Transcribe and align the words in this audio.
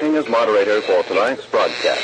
Acting 0.00 0.16
as 0.16 0.30
moderator 0.30 0.80
for 0.80 1.02
tonight's 1.02 1.44
broadcast. 1.44 2.02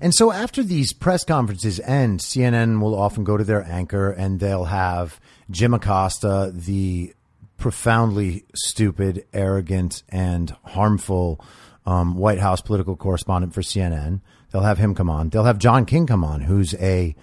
And 0.00 0.14
so 0.14 0.32
after 0.32 0.62
these 0.62 0.94
press 0.94 1.22
conferences 1.22 1.80
end, 1.80 2.20
CNN 2.20 2.80
will 2.80 2.98
often 2.98 3.22
go 3.24 3.36
to 3.36 3.44
their 3.44 3.62
anchor 3.62 4.10
and 4.10 4.40
they'll 4.40 4.64
have 4.64 5.20
Jim 5.50 5.74
Acosta, 5.74 6.50
the 6.54 7.12
profoundly 7.58 8.46
stupid, 8.54 9.26
arrogant, 9.34 10.02
and 10.08 10.56
harmful 10.64 11.44
um, 11.84 12.16
White 12.16 12.38
House 12.38 12.62
political 12.62 12.96
correspondent 12.96 13.52
for 13.52 13.60
CNN. 13.60 14.22
They'll 14.50 14.62
have 14.62 14.78
him 14.78 14.94
come 14.94 15.10
on. 15.10 15.28
They'll 15.28 15.44
have 15.44 15.58
John 15.58 15.84
King 15.84 16.06
come 16.06 16.24
on, 16.24 16.40
who's 16.40 16.72
a 16.76 17.14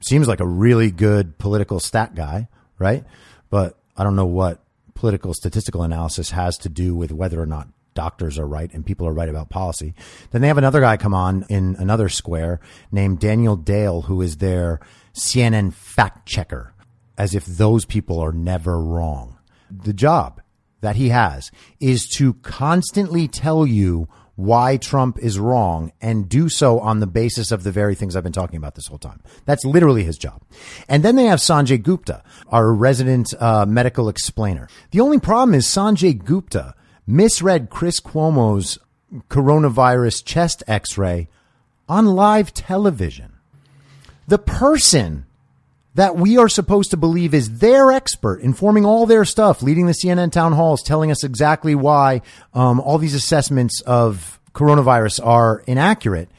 seems 0.00 0.28
like 0.28 0.40
a 0.40 0.46
really 0.46 0.90
good 0.90 1.38
political 1.38 1.80
stat 1.80 2.14
guy, 2.14 2.48
right? 2.78 3.04
But 3.48 3.78
I 3.96 4.04
don't 4.04 4.16
know 4.16 4.26
what 4.26 4.62
political 4.96 5.32
statistical 5.32 5.82
analysis 5.82 6.30
has 6.30 6.58
to 6.58 6.68
do 6.68 6.94
with 6.96 7.12
whether 7.12 7.40
or 7.40 7.46
not 7.46 7.68
doctors 7.94 8.38
are 8.38 8.46
right 8.46 8.72
and 8.72 8.84
people 8.84 9.06
are 9.06 9.12
right 9.12 9.28
about 9.28 9.48
policy. 9.48 9.94
Then 10.30 10.42
they 10.42 10.48
have 10.48 10.58
another 10.58 10.80
guy 10.80 10.96
come 10.96 11.14
on 11.14 11.44
in 11.48 11.76
another 11.78 12.08
square 12.08 12.60
named 12.90 13.20
Daniel 13.20 13.56
Dale, 13.56 14.02
who 14.02 14.20
is 14.22 14.36
their 14.36 14.80
CNN 15.14 15.72
fact 15.72 16.26
checker, 16.26 16.74
as 17.16 17.34
if 17.34 17.46
those 17.46 17.84
people 17.84 18.20
are 18.20 18.32
never 18.32 18.78
wrong. 18.80 19.38
The 19.70 19.94
job 19.94 20.40
that 20.80 20.96
he 20.96 21.08
has 21.08 21.50
is 21.80 22.06
to 22.16 22.34
constantly 22.34 23.28
tell 23.28 23.66
you 23.66 24.08
why 24.36 24.76
Trump 24.76 25.18
is 25.18 25.38
wrong 25.38 25.92
and 26.00 26.28
do 26.28 26.48
so 26.48 26.78
on 26.78 27.00
the 27.00 27.06
basis 27.06 27.50
of 27.50 27.62
the 27.64 27.72
very 27.72 27.94
things 27.94 28.14
I've 28.14 28.22
been 28.22 28.32
talking 28.32 28.58
about 28.58 28.74
this 28.74 28.86
whole 28.86 28.98
time. 28.98 29.22
That's 29.46 29.64
literally 29.64 30.04
his 30.04 30.18
job. 30.18 30.42
And 30.88 31.02
then 31.02 31.16
they 31.16 31.24
have 31.24 31.40
Sanjay 31.40 31.82
Gupta, 31.82 32.22
our 32.48 32.72
resident 32.72 33.34
uh, 33.40 33.66
medical 33.66 34.08
explainer. 34.08 34.68
The 34.90 35.00
only 35.00 35.18
problem 35.18 35.54
is 35.54 35.66
Sanjay 35.66 36.22
Gupta 36.22 36.74
misread 37.06 37.70
Chris 37.70 38.00
Cuomo's 38.00 38.78
coronavirus 39.28 40.24
chest 40.24 40.62
x 40.66 40.98
ray 40.98 41.28
on 41.88 42.06
live 42.06 42.52
television. 42.52 43.32
The 44.26 44.38
person 44.38 45.25
that 45.96 46.14
we 46.14 46.36
are 46.36 46.48
supposed 46.48 46.90
to 46.90 46.96
believe 46.98 47.32
is 47.32 47.58
their 47.58 47.90
expert, 47.90 48.40
informing 48.42 48.84
all 48.84 49.06
their 49.06 49.24
stuff, 49.24 49.62
leading 49.62 49.86
the 49.86 49.94
CNN 49.94 50.30
town 50.30 50.52
halls, 50.52 50.82
telling 50.82 51.10
us 51.10 51.24
exactly 51.24 51.74
why 51.74 52.20
um, 52.52 52.80
all 52.80 52.98
these 52.98 53.14
assessments 53.14 53.80
of 53.80 54.38
coronavirus 54.52 55.24
are 55.24 55.64
inaccurate, 55.66 56.30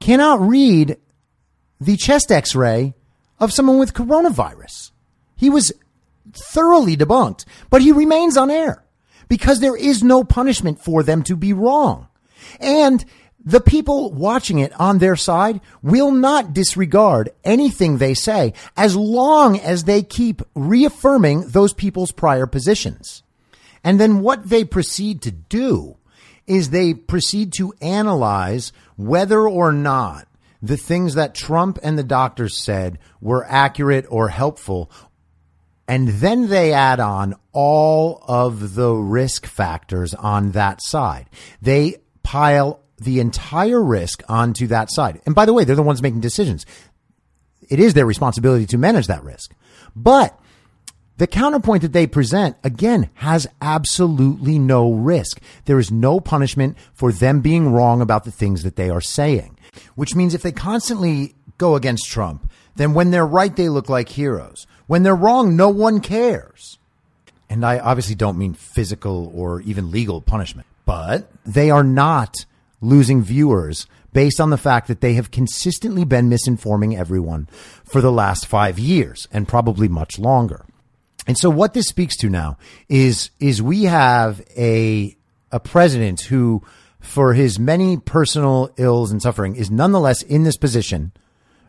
cannot 0.00 0.40
read 0.40 0.96
the 1.78 1.98
chest 1.98 2.32
x 2.32 2.54
ray 2.54 2.94
of 3.38 3.52
someone 3.52 3.78
with 3.78 3.92
coronavirus. 3.92 4.92
He 5.36 5.50
was 5.50 5.70
thoroughly 6.32 6.96
debunked, 6.96 7.44
but 7.68 7.82
he 7.82 7.92
remains 7.92 8.38
on 8.38 8.50
air 8.50 8.82
because 9.28 9.60
there 9.60 9.76
is 9.76 10.02
no 10.02 10.24
punishment 10.24 10.80
for 10.80 11.02
them 11.02 11.22
to 11.24 11.36
be 11.36 11.52
wrong. 11.52 12.08
And 12.60 13.04
the 13.44 13.60
people 13.60 14.12
watching 14.12 14.58
it 14.58 14.78
on 14.80 14.98
their 14.98 15.16
side 15.16 15.60
will 15.82 16.10
not 16.10 16.52
disregard 16.52 17.30
anything 17.44 17.98
they 17.98 18.14
say 18.14 18.54
as 18.76 18.96
long 18.96 19.58
as 19.58 19.84
they 19.84 20.02
keep 20.02 20.42
reaffirming 20.54 21.48
those 21.48 21.72
people's 21.72 22.12
prior 22.12 22.46
positions. 22.46 23.22
And 23.84 23.98
then 23.98 24.20
what 24.20 24.48
they 24.48 24.64
proceed 24.64 25.22
to 25.22 25.30
do 25.32 25.96
is 26.46 26.70
they 26.70 26.94
proceed 26.94 27.52
to 27.54 27.74
analyze 27.80 28.72
whether 28.96 29.48
or 29.48 29.72
not 29.72 30.28
the 30.60 30.76
things 30.76 31.14
that 31.14 31.34
Trump 31.34 31.78
and 31.82 31.98
the 31.98 32.04
doctors 32.04 32.62
said 32.62 32.98
were 33.20 33.44
accurate 33.48 34.06
or 34.08 34.28
helpful. 34.28 34.90
And 35.88 36.08
then 36.08 36.48
they 36.48 36.72
add 36.72 37.00
on 37.00 37.34
all 37.52 38.22
of 38.28 38.74
the 38.74 38.92
risk 38.92 39.46
factors 39.46 40.14
on 40.14 40.52
that 40.52 40.80
side. 40.80 41.28
They 41.60 41.96
pile 42.22 42.81
the 43.04 43.20
entire 43.20 43.82
risk 43.82 44.22
onto 44.28 44.66
that 44.68 44.90
side. 44.90 45.20
And 45.26 45.34
by 45.34 45.46
the 45.46 45.52
way, 45.52 45.64
they're 45.64 45.76
the 45.76 45.82
ones 45.82 46.02
making 46.02 46.20
decisions. 46.20 46.66
It 47.68 47.80
is 47.80 47.94
their 47.94 48.06
responsibility 48.06 48.66
to 48.66 48.78
manage 48.78 49.06
that 49.06 49.24
risk. 49.24 49.54
But 49.94 50.38
the 51.18 51.26
counterpoint 51.26 51.82
that 51.82 51.92
they 51.92 52.06
present, 52.06 52.56
again, 52.64 53.10
has 53.14 53.46
absolutely 53.60 54.58
no 54.58 54.92
risk. 54.92 55.40
There 55.66 55.78
is 55.78 55.90
no 55.90 56.20
punishment 56.20 56.76
for 56.94 57.12
them 57.12 57.40
being 57.40 57.72
wrong 57.72 58.00
about 58.00 58.24
the 58.24 58.30
things 58.30 58.62
that 58.62 58.76
they 58.76 58.90
are 58.90 59.00
saying, 59.00 59.58
which 59.94 60.14
means 60.14 60.34
if 60.34 60.42
they 60.42 60.52
constantly 60.52 61.34
go 61.58 61.76
against 61.76 62.10
Trump, 62.10 62.50
then 62.76 62.94
when 62.94 63.10
they're 63.10 63.26
right, 63.26 63.54
they 63.54 63.68
look 63.68 63.88
like 63.88 64.08
heroes. 64.08 64.66
When 64.86 65.02
they're 65.02 65.14
wrong, 65.14 65.54
no 65.54 65.68
one 65.68 66.00
cares. 66.00 66.78
And 67.48 67.64
I 67.64 67.78
obviously 67.78 68.14
don't 68.14 68.38
mean 68.38 68.54
physical 68.54 69.30
or 69.34 69.60
even 69.60 69.90
legal 69.90 70.22
punishment, 70.22 70.66
but 70.86 71.30
they 71.44 71.70
are 71.70 71.84
not 71.84 72.46
losing 72.82 73.22
viewers 73.22 73.86
based 74.12 74.40
on 74.40 74.50
the 74.50 74.58
fact 74.58 74.88
that 74.88 75.00
they 75.00 75.14
have 75.14 75.30
consistently 75.30 76.04
been 76.04 76.28
misinforming 76.28 76.98
everyone 76.98 77.48
for 77.84 78.02
the 78.02 78.12
last 78.12 78.44
five 78.44 78.78
years 78.78 79.26
and 79.32 79.48
probably 79.48 79.88
much 79.88 80.18
longer. 80.18 80.66
And 81.26 81.38
so 81.38 81.48
what 81.48 81.72
this 81.72 81.86
speaks 81.86 82.16
to 82.18 82.28
now 82.28 82.58
is, 82.88 83.30
is 83.38 83.62
we 83.62 83.84
have 83.84 84.42
a, 84.56 85.16
a 85.50 85.60
president 85.60 86.22
who, 86.22 86.62
for 87.00 87.32
his 87.32 87.58
many 87.58 87.96
personal 87.96 88.70
ills 88.76 89.12
and 89.12 89.22
suffering, 89.22 89.54
is 89.54 89.70
nonetheless 89.70 90.22
in 90.22 90.42
this 90.42 90.56
position. 90.56 91.12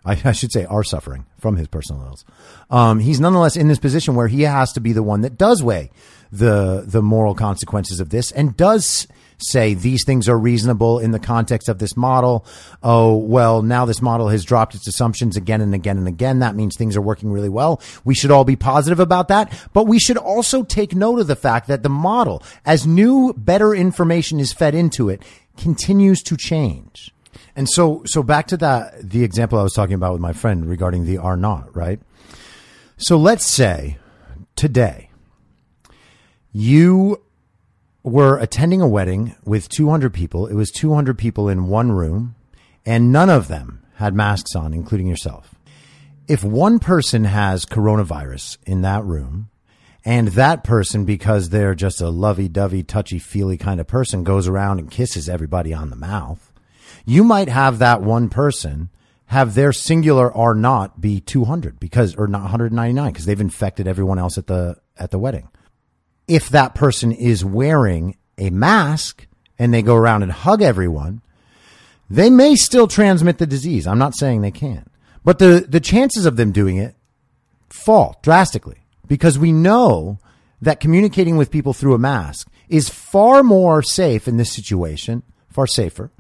I, 0.03 0.19
I 0.25 0.31
should 0.31 0.51
say 0.51 0.65
are 0.65 0.83
suffering 0.83 1.27
from 1.37 1.55
his 1.55 1.67
personal 1.67 2.03
ills. 2.03 2.25
Um, 2.71 2.99
he's 2.99 3.19
nonetheless 3.19 3.55
in 3.55 3.67
this 3.67 3.79
position 3.79 4.15
where 4.15 4.27
he 4.27 4.41
has 4.41 4.73
to 4.73 4.81
be 4.81 4.91
the 4.91 5.03
one 5.03 5.21
that 5.21 5.37
does 5.37 5.63
weigh 5.63 5.91
the, 6.31 6.83
the 6.85 7.03
moral 7.03 7.35
consequences 7.35 7.99
of 7.99 8.09
this 8.09 8.31
and 8.31 8.57
does 8.57 9.07
say 9.43 9.73
these 9.73 10.03
things 10.05 10.27
are 10.29 10.37
reasonable 10.37 10.99
in 10.99 11.11
the 11.11 11.19
context 11.19 11.69
of 11.69 11.79
this 11.79 11.95
model. 11.95 12.45
Oh, 12.81 13.17
well, 13.17 13.61
now 13.61 13.85
this 13.85 14.01
model 14.01 14.29
has 14.29 14.43
dropped 14.45 14.75
its 14.75 14.87
assumptions 14.87 15.37
again 15.37 15.61
and 15.61 15.73
again 15.73 15.97
and 15.97 16.07
again. 16.07 16.39
That 16.39 16.55
means 16.55 16.75
things 16.75 16.95
are 16.95 17.01
working 17.01 17.31
really 17.31 17.49
well. 17.49 17.81
We 18.03 18.15
should 18.15 18.31
all 18.31 18.45
be 18.45 18.55
positive 18.55 18.99
about 18.99 19.27
that, 19.27 19.53
but 19.73 19.85
we 19.85 19.99
should 19.99 20.17
also 20.17 20.63
take 20.63 20.95
note 20.95 21.19
of 21.19 21.27
the 21.27 21.35
fact 21.35 21.67
that 21.67 21.83
the 21.83 21.89
model, 21.89 22.43
as 22.65 22.87
new, 22.87 23.33
better 23.33 23.73
information 23.73 24.39
is 24.39 24.53
fed 24.53 24.75
into 24.75 25.09
it, 25.09 25.23
continues 25.57 26.21
to 26.23 26.37
change. 26.37 27.13
And 27.55 27.69
so, 27.69 28.03
so 28.05 28.23
back 28.23 28.47
to 28.47 28.57
that, 28.57 29.09
the 29.09 29.23
example 29.23 29.59
I 29.59 29.63
was 29.63 29.73
talking 29.73 29.95
about 29.95 30.13
with 30.13 30.21
my 30.21 30.33
friend 30.33 30.67
regarding 30.67 31.05
the 31.05 31.19
R 31.19 31.37
naught, 31.37 31.75
right? 31.75 31.99
So 32.97 33.17
let's 33.17 33.45
say 33.45 33.97
today 34.55 35.09
you 36.51 37.21
were 38.03 38.37
attending 38.37 38.81
a 38.81 38.87
wedding 38.87 39.35
with 39.45 39.69
200 39.69 40.13
people. 40.13 40.47
It 40.47 40.55
was 40.55 40.71
200 40.71 41.17
people 41.17 41.47
in 41.47 41.67
one 41.67 41.91
room 41.91 42.35
and 42.85 43.11
none 43.11 43.29
of 43.29 43.47
them 43.47 43.83
had 43.95 44.13
masks 44.13 44.55
on, 44.55 44.73
including 44.73 45.07
yourself. 45.07 45.55
If 46.27 46.43
one 46.43 46.79
person 46.79 47.25
has 47.25 47.65
coronavirus 47.65 48.57
in 48.65 48.81
that 48.81 49.03
room 49.03 49.49
and 50.05 50.29
that 50.29 50.63
person, 50.63 51.05
because 51.05 51.49
they're 51.49 51.75
just 51.75 52.01
a 52.01 52.09
lovey 52.09 52.49
dovey, 52.49 52.83
touchy 52.83 53.19
feely 53.19 53.57
kind 53.57 53.79
of 53.79 53.87
person, 53.87 54.23
goes 54.23 54.47
around 54.47 54.79
and 54.79 54.91
kisses 54.91 55.29
everybody 55.29 55.73
on 55.73 55.89
the 55.89 55.95
mouth, 55.95 56.51
you 57.05 57.23
might 57.23 57.49
have 57.49 57.79
that 57.79 58.01
one 58.01 58.29
person 58.29 58.89
have 59.27 59.55
their 59.55 59.71
singular 59.71 60.31
R 60.35 60.53
naught 60.53 60.99
be 60.99 61.19
200 61.19 61.79
because, 61.79 62.15
or 62.15 62.27
not 62.27 62.41
199 62.41 63.11
because 63.11 63.25
they've 63.25 63.39
infected 63.39 63.87
everyone 63.87 64.19
else 64.19 64.37
at 64.37 64.47
the, 64.47 64.75
at 64.97 65.11
the 65.11 65.19
wedding. 65.19 65.47
If 66.27 66.49
that 66.49 66.75
person 66.75 67.11
is 67.11 67.43
wearing 67.43 68.17
a 68.37 68.49
mask 68.49 69.27
and 69.59 69.73
they 69.73 69.81
go 69.81 69.95
around 69.95 70.23
and 70.23 70.31
hug 70.31 70.61
everyone, 70.61 71.21
they 72.09 72.29
may 72.29 72.55
still 72.55 72.87
transmit 72.87 73.37
the 73.37 73.45
disease. 73.45 73.87
I'm 73.87 73.97
not 73.97 74.15
saying 74.15 74.41
they 74.41 74.51
can't, 74.51 74.91
but 75.23 75.39
the, 75.39 75.65
the 75.67 75.79
chances 75.79 76.25
of 76.25 76.35
them 76.37 76.51
doing 76.51 76.77
it 76.77 76.95
fall 77.69 78.19
drastically 78.21 78.85
because 79.07 79.37
we 79.39 79.51
know 79.51 80.19
that 80.61 80.79
communicating 80.79 81.37
with 81.37 81.51
people 81.51 81.73
through 81.73 81.93
a 81.93 81.99
mask 81.99 82.49
is 82.69 82.87
far 82.87 83.43
more 83.43 83.81
safe 83.81 84.27
in 84.27 84.37
this 84.37 84.51
situation, 84.51 85.23
far 85.49 85.67
safer 85.67 86.11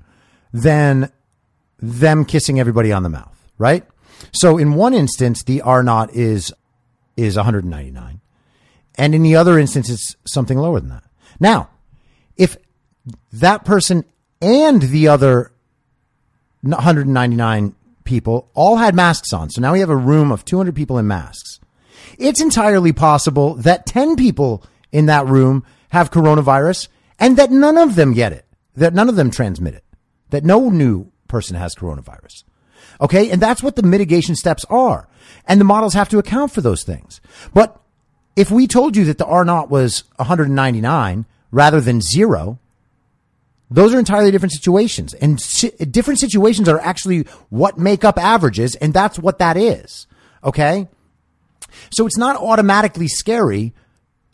than 0.51 1.11
them 1.79 2.25
kissing 2.25 2.59
everybody 2.59 2.91
on 2.91 3.03
the 3.03 3.09
mouth, 3.09 3.37
right? 3.57 3.85
So 4.31 4.57
in 4.57 4.73
one 4.73 4.93
instance, 4.93 5.43
the 5.43 5.61
R 5.61 5.83
naught 5.83 6.13
is, 6.13 6.53
is 7.17 7.35
199. 7.35 8.21
And 8.95 9.15
in 9.15 9.23
the 9.23 9.35
other 9.35 9.57
instance, 9.57 9.89
it's 9.89 10.15
something 10.25 10.57
lower 10.57 10.79
than 10.79 10.89
that. 10.89 11.03
Now, 11.39 11.69
if 12.37 12.57
that 13.31 13.65
person 13.65 14.05
and 14.41 14.81
the 14.81 15.07
other 15.07 15.51
199 16.61 17.75
people 18.03 18.49
all 18.53 18.77
had 18.77 18.95
masks 18.95 19.33
on, 19.33 19.49
so 19.49 19.61
now 19.61 19.73
we 19.73 19.79
have 19.79 19.89
a 19.89 19.95
room 19.95 20.31
of 20.31 20.45
200 20.45 20.75
people 20.75 20.97
in 20.97 21.07
masks, 21.07 21.59
it's 22.17 22.41
entirely 22.41 22.93
possible 22.93 23.55
that 23.55 23.85
10 23.85 24.15
people 24.15 24.63
in 24.91 25.07
that 25.07 25.25
room 25.25 25.65
have 25.89 26.11
coronavirus 26.11 26.87
and 27.19 27.37
that 27.37 27.51
none 27.51 27.77
of 27.77 27.95
them 27.95 28.13
get 28.13 28.31
it, 28.31 28.45
that 28.75 28.93
none 28.93 29.09
of 29.09 29.15
them 29.15 29.31
transmit 29.31 29.73
it, 29.73 29.83
that 30.29 30.43
no 30.43 30.69
new 30.69 31.11
person 31.27 31.55
has 31.55 31.75
coronavirus. 31.75 32.43
Okay. 33.01 33.31
And 33.31 33.41
that's 33.41 33.63
what 33.63 33.75
the 33.75 33.83
mitigation 33.83 34.35
steps 34.35 34.65
are. 34.69 35.07
And 35.47 35.59
the 35.59 35.65
models 35.65 35.93
have 35.93 36.09
to 36.09 36.19
account 36.19 36.51
for 36.51 36.61
those 36.61 36.83
things. 36.83 37.19
But 37.53 37.79
if 38.35 38.49
we 38.51 38.67
told 38.67 38.95
you 38.95 39.05
that 39.05 39.17
the 39.17 39.25
R 39.25 39.45
naught 39.45 39.69
was 39.69 40.03
199 40.17 41.25
rather 41.51 41.81
than 41.81 42.01
zero, 42.01 42.59
those 43.69 43.93
are 43.93 43.99
entirely 43.99 44.31
different 44.31 44.53
situations. 44.53 45.13
And 45.13 45.39
si- 45.39 45.69
different 45.69 46.19
situations 46.19 46.67
are 46.69 46.79
actually 46.79 47.23
what 47.49 47.77
make 47.77 48.03
up 48.03 48.17
averages. 48.17 48.75
And 48.75 48.93
that's 48.93 49.17
what 49.17 49.39
that 49.39 49.57
is. 49.57 50.07
Okay. 50.43 50.87
So 51.91 52.05
it's 52.05 52.17
not 52.17 52.35
automatically 52.35 53.07
scary 53.07 53.73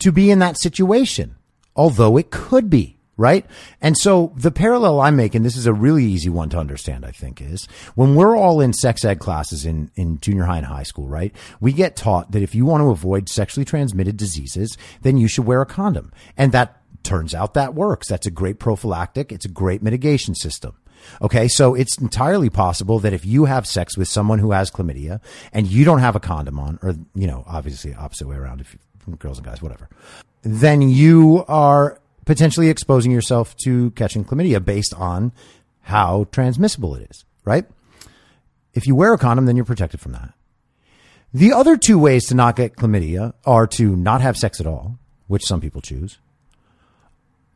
to 0.00 0.12
be 0.12 0.30
in 0.30 0.38
that 0.40 0.58
situation, 0.58 1.36
although 1.74 2.16
it 2.16 2.30
could 2.30 2.68
be. 2.68 2.98
Right. 3.20 3.44
And 3.82 3.98
so 3.98 4.32
the 4.34 4.50
parallel 4.50 4.98
I'm 4.98 5.14
making, 5.14 5.42
this 5.42 5.54
is 5.54 5.66
a 5.66 5.74
really 5.74 6.06
easy 6.06 6.30
one 6.30 6.48
to 6.48 6.58
understand, 6.58 7.04
I 7.04 7.10
think, 7.10 7.42
is 7.42 7.66
when 7.94 8.14
we're 8.14 8.34
all 8.34 8.62
in 8.62 8.72
sex 8.72 9.04
ed 9.04 9.18
classes 9.18 9.66
in, 9.66 9.90
in 9.94 10.18
junior 10.20 10.44
high 10.44 10.56
and 10.56 10.64
high 10.64 10.84
school, 10.84 11.06
right? 11.06 11.30
We 11.60 11.74
get 11.74 11.96
taught 11.96 12.32
that 12.32 12.42
if 12.42 12.54
you 12.54 12.64
want 12.64 12.80
to 12.80 12.88
avoid 12.88 13.28
sexually 13.28 13.66
transmitted 13.66 14.16
diseases, 14.16 14.78
then 15.02 15.18
you 15.18 15.28
should 15.28 15.44
wear 15.44 15.60
a 15.60 15.66
condom. 15.66 16.12
And 16.38 16.52
that 16.52 16.80
turns 17.02 17.34
out 17.34 17.52
that 17.52 17.74
works. 17.74 18.08
That's 18.08 18.26
a 18.26 18.30
great 18.30 18.58
prophylactic. 18.58 19.32
It's 19.32 19.44
a 19.44 19.50
great 19.50 19.82
mitigation 19.82 20.34
system. 20.34 20.78
Okay. 21.20 21.46
So 21.46 21.74
it's 21.74 21.98
entirely 21.98 22.48
possible 22.48 23.00
that 23.00 23.12
if 23.12 23.26
you 23.26 23.44
have 23.44 23.66
sex 23.66 23.98
with 23.98 24.08
someone 24.08 24.38
who 24.38 24.52
has 24.52 24.70
chlamydia 24.70 25.20
and 25.52 25.66
you 25.66 25.84
don't 25.84 25.98
have 25.98 26.16
a 26.16 26.20
condom 26.20 26.58
on, 26.58 26.78
or, 26.80 26.94
you 27.14 27.26
know, 27.26 27.44
obviously 27.46 27.94
opposite 27.94 28.26
way 28.26 28.36
around 28.36 28.62
if 28.62 28.72
you, 28.72 29.16
girls 29.16 29.36
and 29.36 29.46
guys, 29.46 29.60
whatever, 29.60 29.90
then 30.42 30.80
you 30.80 31.44
are 31.48 32.00
potentially 32.24 32.68
exposing 32.68 33.12
yourself 33.12 33.56
to 33.64 33.90
catching 33.92 34.24
chlamydia 34.24 34.64
based 34.64 34.94
on 34.94 35.32
how 35.82 36.26
transmissible 36.30 36.94
it 36.94 37.08
is, 37.10 37.24
right? 37.44 37.66
If 38.72 38.86
you 38.86 38.94
wear 38.94 39.12
a 39.12 39.18
condom, 39.18 39.46
then 39.46 39.56
you're 39.56 39.64
protected 39.64 40.00
from 40.00 40.12
that. 40.12 40.32
The 41.32 41.52
other 41.52 41.76
two 41.76 41.98
ways 41.98 42.26
to 42.26 42.34
not 42.34 42.56
get 42.56 42.76
chlamydia 42.76 43.34
are 43.44 43.66
to 43.68 43.96
not 43.96 44.20
have 44.20 44.36
sex 44.36 44.60
at 44.60 44.66
all, 44.66 44.98
which 45.26 45.44
some 45.44 45.60
people 45.60 45.80
choose, 45.80 46.18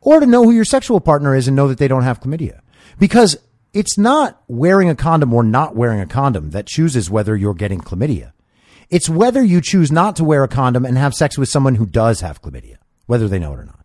or 0.01 0.19
to 0.19 0.25
know 0.25 0.43
who 0.43 0.51
your 0.51 0.65
sexual 0.65 0.99
partner 0.99 1.35
is 1.35 1.47
and 1.47 1.55
know 1.55 1.67
that 1.67 1.77
they 1.77 1.87
don't 1.87 2.03
have 2.03 2.21
chlamydia. 2.21 2.61
Because 2.99 3.37
it's 3.73 3.97
not 3.97 4.41
wearing 4.47 4.89
a 4.89 4.95
condom 4.95 5.33
or 5.33 5.43
not 5.43 5.75
wearing 5.75 5.99
a 5.99 6.05
condom 6.05 6.51
that 6.51 6.67
chooses 6.67 7.09
whether 7.09 7.35
you're 7.35 7.53
getting 7.53 7.81
chlamydia. 7.81 8.31
It's 8.89 9.09
whether 9.09 9.43
you 9.43 9.61
choose 9.61 9.91
not 9.91 10.15
to 10.17 10.23
wear 10.23 10.43
a 10.43 10.47
condom 10.47 10.85
and 10.85 10.97
have 10.97 11.13
sex 11.13 11.37
with 11.37 11.49
someone 11.49 11.75
who 11.75 11.85
does 11.85 12.21
have 12.21 12.41
chlamydia, 12.41 12.77
whether 13.07 13.27
they 13.27 13.39
know 13.39 13.53
it 13.53 13.59
or 13.59 13.65
not. 13.65 13.84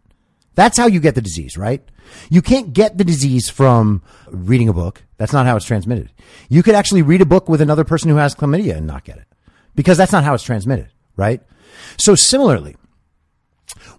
That's 0.54 0.76
how 0.76 0.86
you 0.86 1.00
get 1.00 1.14
the 1.14 1.22
disease, 1.22 1.56
right? 1.56 1.82
You 2.28 2.42
can't 2.42 2.72
get 2.72 2.98
the 2.98 3.04
disease 3.04 3.48
from 3.48 4.02
reading 4.28 4.68
a 4.68 4.72
book. 4.72 5.04
That's 5.16 5.32
not 5.32 5.46
how 5.46 5.56
it's 5.56 5.66
transmitted. 5.66 6.10
You 6.48 6.62
could 6.62 6.74
actually 6.74 7.02
read 7.02 7.20
a 7.20 7.26
book 7.26 7.48
with 7.48 7.60
another 7.60 7.84
person 7.84 8.10
who 8.10 8.16
has 8.16 8.34
chlamydia 8.34 8.76
and 8.76 8.86
not 8.86 9.04
get 9.04 9.18
it 9.18 9.26
because 9.74 9.96
that's 9.96 10.12
not 10.12 10.24
how 10.24 10.34
it's 10.34 10.42
transmitted, 10.42 10.88
right? 11.16 11.40
So 11.96 12.14
similarly, 12.14 12.76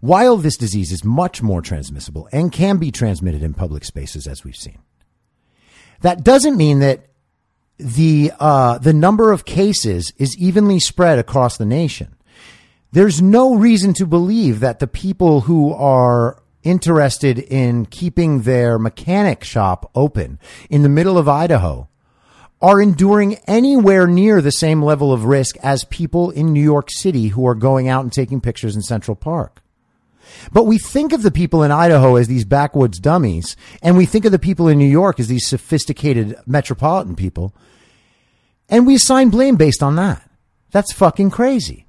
while 0.01 0.38
this 0.38 0.57
disease 0.57 0.92
is 0.92 1.06
much 1.06 1.42
more 1.42 1.62
transmissible 1.62 2.27
and 2.31 2.51
can 2.51 2.77
be 2.77 2.92
transmitted 2.92 3.44
in 3.44 3.53
public 3.53 3.86
spaces, 3.86 4.27
as 4.27 4.44
we've 4.44 4.56
seen, 4.56 4.80
that 6.01 6.24
doesn't 6.24 6.57
mean 6.57 6.80
that 6.80 7.07
the 7.77 8.31
uh, 8.39 8.77
the 8.77 8.94
number 8.94 9.31
of 9.31 9.46
cases 9.46 10.13
is 10.17 10.38
evenly 10.38 10.79
spread 10.79 11.17
across 11.17 11.58
the 11.58 11.65
nation. 11.65 12.15
There's 12.91 13.22
no 13.22 13.55
reason 13.55 13.93
to 13.96 14.05
believe 14.05 14.60
that 14.60 14.79
the 14.79 14.88
people 14.88 15.41
who 15.41 15.74
are 15.74 16.40
interested 16.63 17.39
in 17.39 17.86
keeping 17.86 18.41
their 18.41 18.77
mechanic 18.77 19.44
shop 19.44 19.89
open 19.96 20.39
in 20.70 20.84
the 20.84 20.89
middle 20.89 21.18
of 21.18 21.27
Idaho 21.27 21.88
are 22.62 22.82
enduring 22.82 23.36
anywhere 23.48 24.06
near 24.06 24.41
the 24.41 24.51
same 24.51 24.84
level 24.84 25.12
of 25.12 25.25
risk 25.25 25.58
as 25.63 25.84
people 25.86 26.30
in 26.30 26.53
New 26.53 26.62
York 26.62 26.89
City 26.91 27.30
who 27.30 27.48
are 27.48 27.56
going 27.56 27.88
out 27.88 28.03
and 28.03 28.13
taking 28.13 28.39
pictures 28.39 28.75
in 28.75 28.82
Central 28.82 29.15
Park. 29.15 29.62
But 30.53 30.65
we 30.65 30.77
think 30.77 31.12
of 31.12 31.24
the 31.24 31.32
people 31.32 31.63
in 31.63 31.72
Idaho 31.72 32.15
as 32.15 32.27
these 32.27 32.46
backwoods 32.46 33.00
dummies, 33.00 33.58
and 33.82 33.98
we 33.98 34.06
think 34.06 34.25
of 34.25 34.32
the 34.32 34.39
people 34.39 34.68
in 34.68 34.77
New 34.77 34.86
York 34.86 35.20
as 35.20 35.27
these 35.27 35.48
sophisticated 35.48 36.36
metropolitan 36.46 37.15
people, 37.15 37.53
and 38.70 38.86
we 38.86 38.96
assign 38.96 39.30
blame 39.30 39.56
based 39.56 39.82
on 39.84 39.96
that. 39.96 40.30
That's 40.72 40.94
fucking 40.94 41.32
crazy 41.32 41.86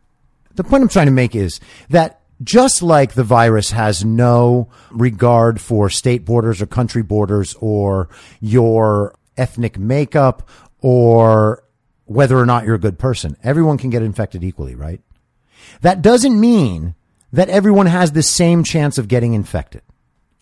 the 0.55 0.65
point 0.65 0.83
I'm 0.83 0.89
trying 0.89 1.07
to 1.07 1.13
make 1.13 1.35
is 1.35 1.61
that 1.91 2.21
just 2.43 2.83
like 2.83 3.15
the 3.15 3.25
virus 3.25 3.71
has 3.71 4.05
no 4.05 4.69
regard 4.91 5.61
for 5.61 5.89
state 5.89 6.25
borders 6.25 6.63
or 6.63 6.67
country 6.67 7.03
borders 7.03 7.55
or 7.61 8.09
your 8.41 9.15
ethnic 9.37 9.79
makeup 9.79 10.49
or 10.81 11.63
whether 12.05 12.39
or 12.39 12.47
not 12.47 12.65
you're 12.65 12.75
a 12.75 12.81
good 12.81 12.99
person, 12.99 13.37
everyone 13.43 13.79
can 13.79 13.91
get 13.91 14.03
infected 14.03 14.45
equally, 14.45 14.75
right? 14.75 15.01
That 15.81 16.03
doesn't 16.03 16.39
mean 16.39 16.95
that 17.33 17.49
everyone 17.49 17.87
has 17.87 18.13
the 18.13 18.23
same 18.23 18.65
chance 18.65 18.99
of 18.99 19.09
getting 19.09 19.35
infected. 19.35 19.83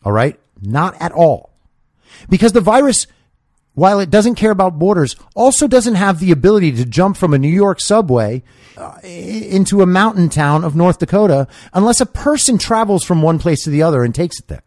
All 0.05 0.13
right? 0.13 0.39
Not 0.61 1.01
at 1.01 1.13
all. 1.13 1.51
Because 2.29 2.53
the 2.53 2.61
virus 2.61 3.07
while 3.81 3.99
it 3.99 4.11
doesn't 4.11 4.35
care 4.35 4.51
about 4.51 4.79
borders, 4.79 5.17
also 5.35 5.67
doesn't 5.67 5.95
have 5.95 6.21
the 6.21 6.33
ability 6.33 6.71
to 6.71 6.85
jump 6.85 7.17
from 7.17 7.33
a 7.33 7.39
New 7.39 7.49
York 7.49 7.81
subway 7.81 8.43
uh, 8.77 8.99
into 9.03 9.81
a 9.81 9.87
mountain 9.87 10.29
town 10.29 10.65
of 10.65 10.77
North 10.77 10.99
Dakota 10.99 11.49
unless 11.73 11.99
a 11.99 12.05
person 12.05 12.59
travels 12.59 13.03
from 13.03 13.23
one 13.23 13.39
place 13.39 13.65
to 13.65 13.71
the 13.71 13.83
other 13.83 14.05
and 14.05 14.15
takes 14.15 14.39
it 14.39 14.49
there. 14.49 14.65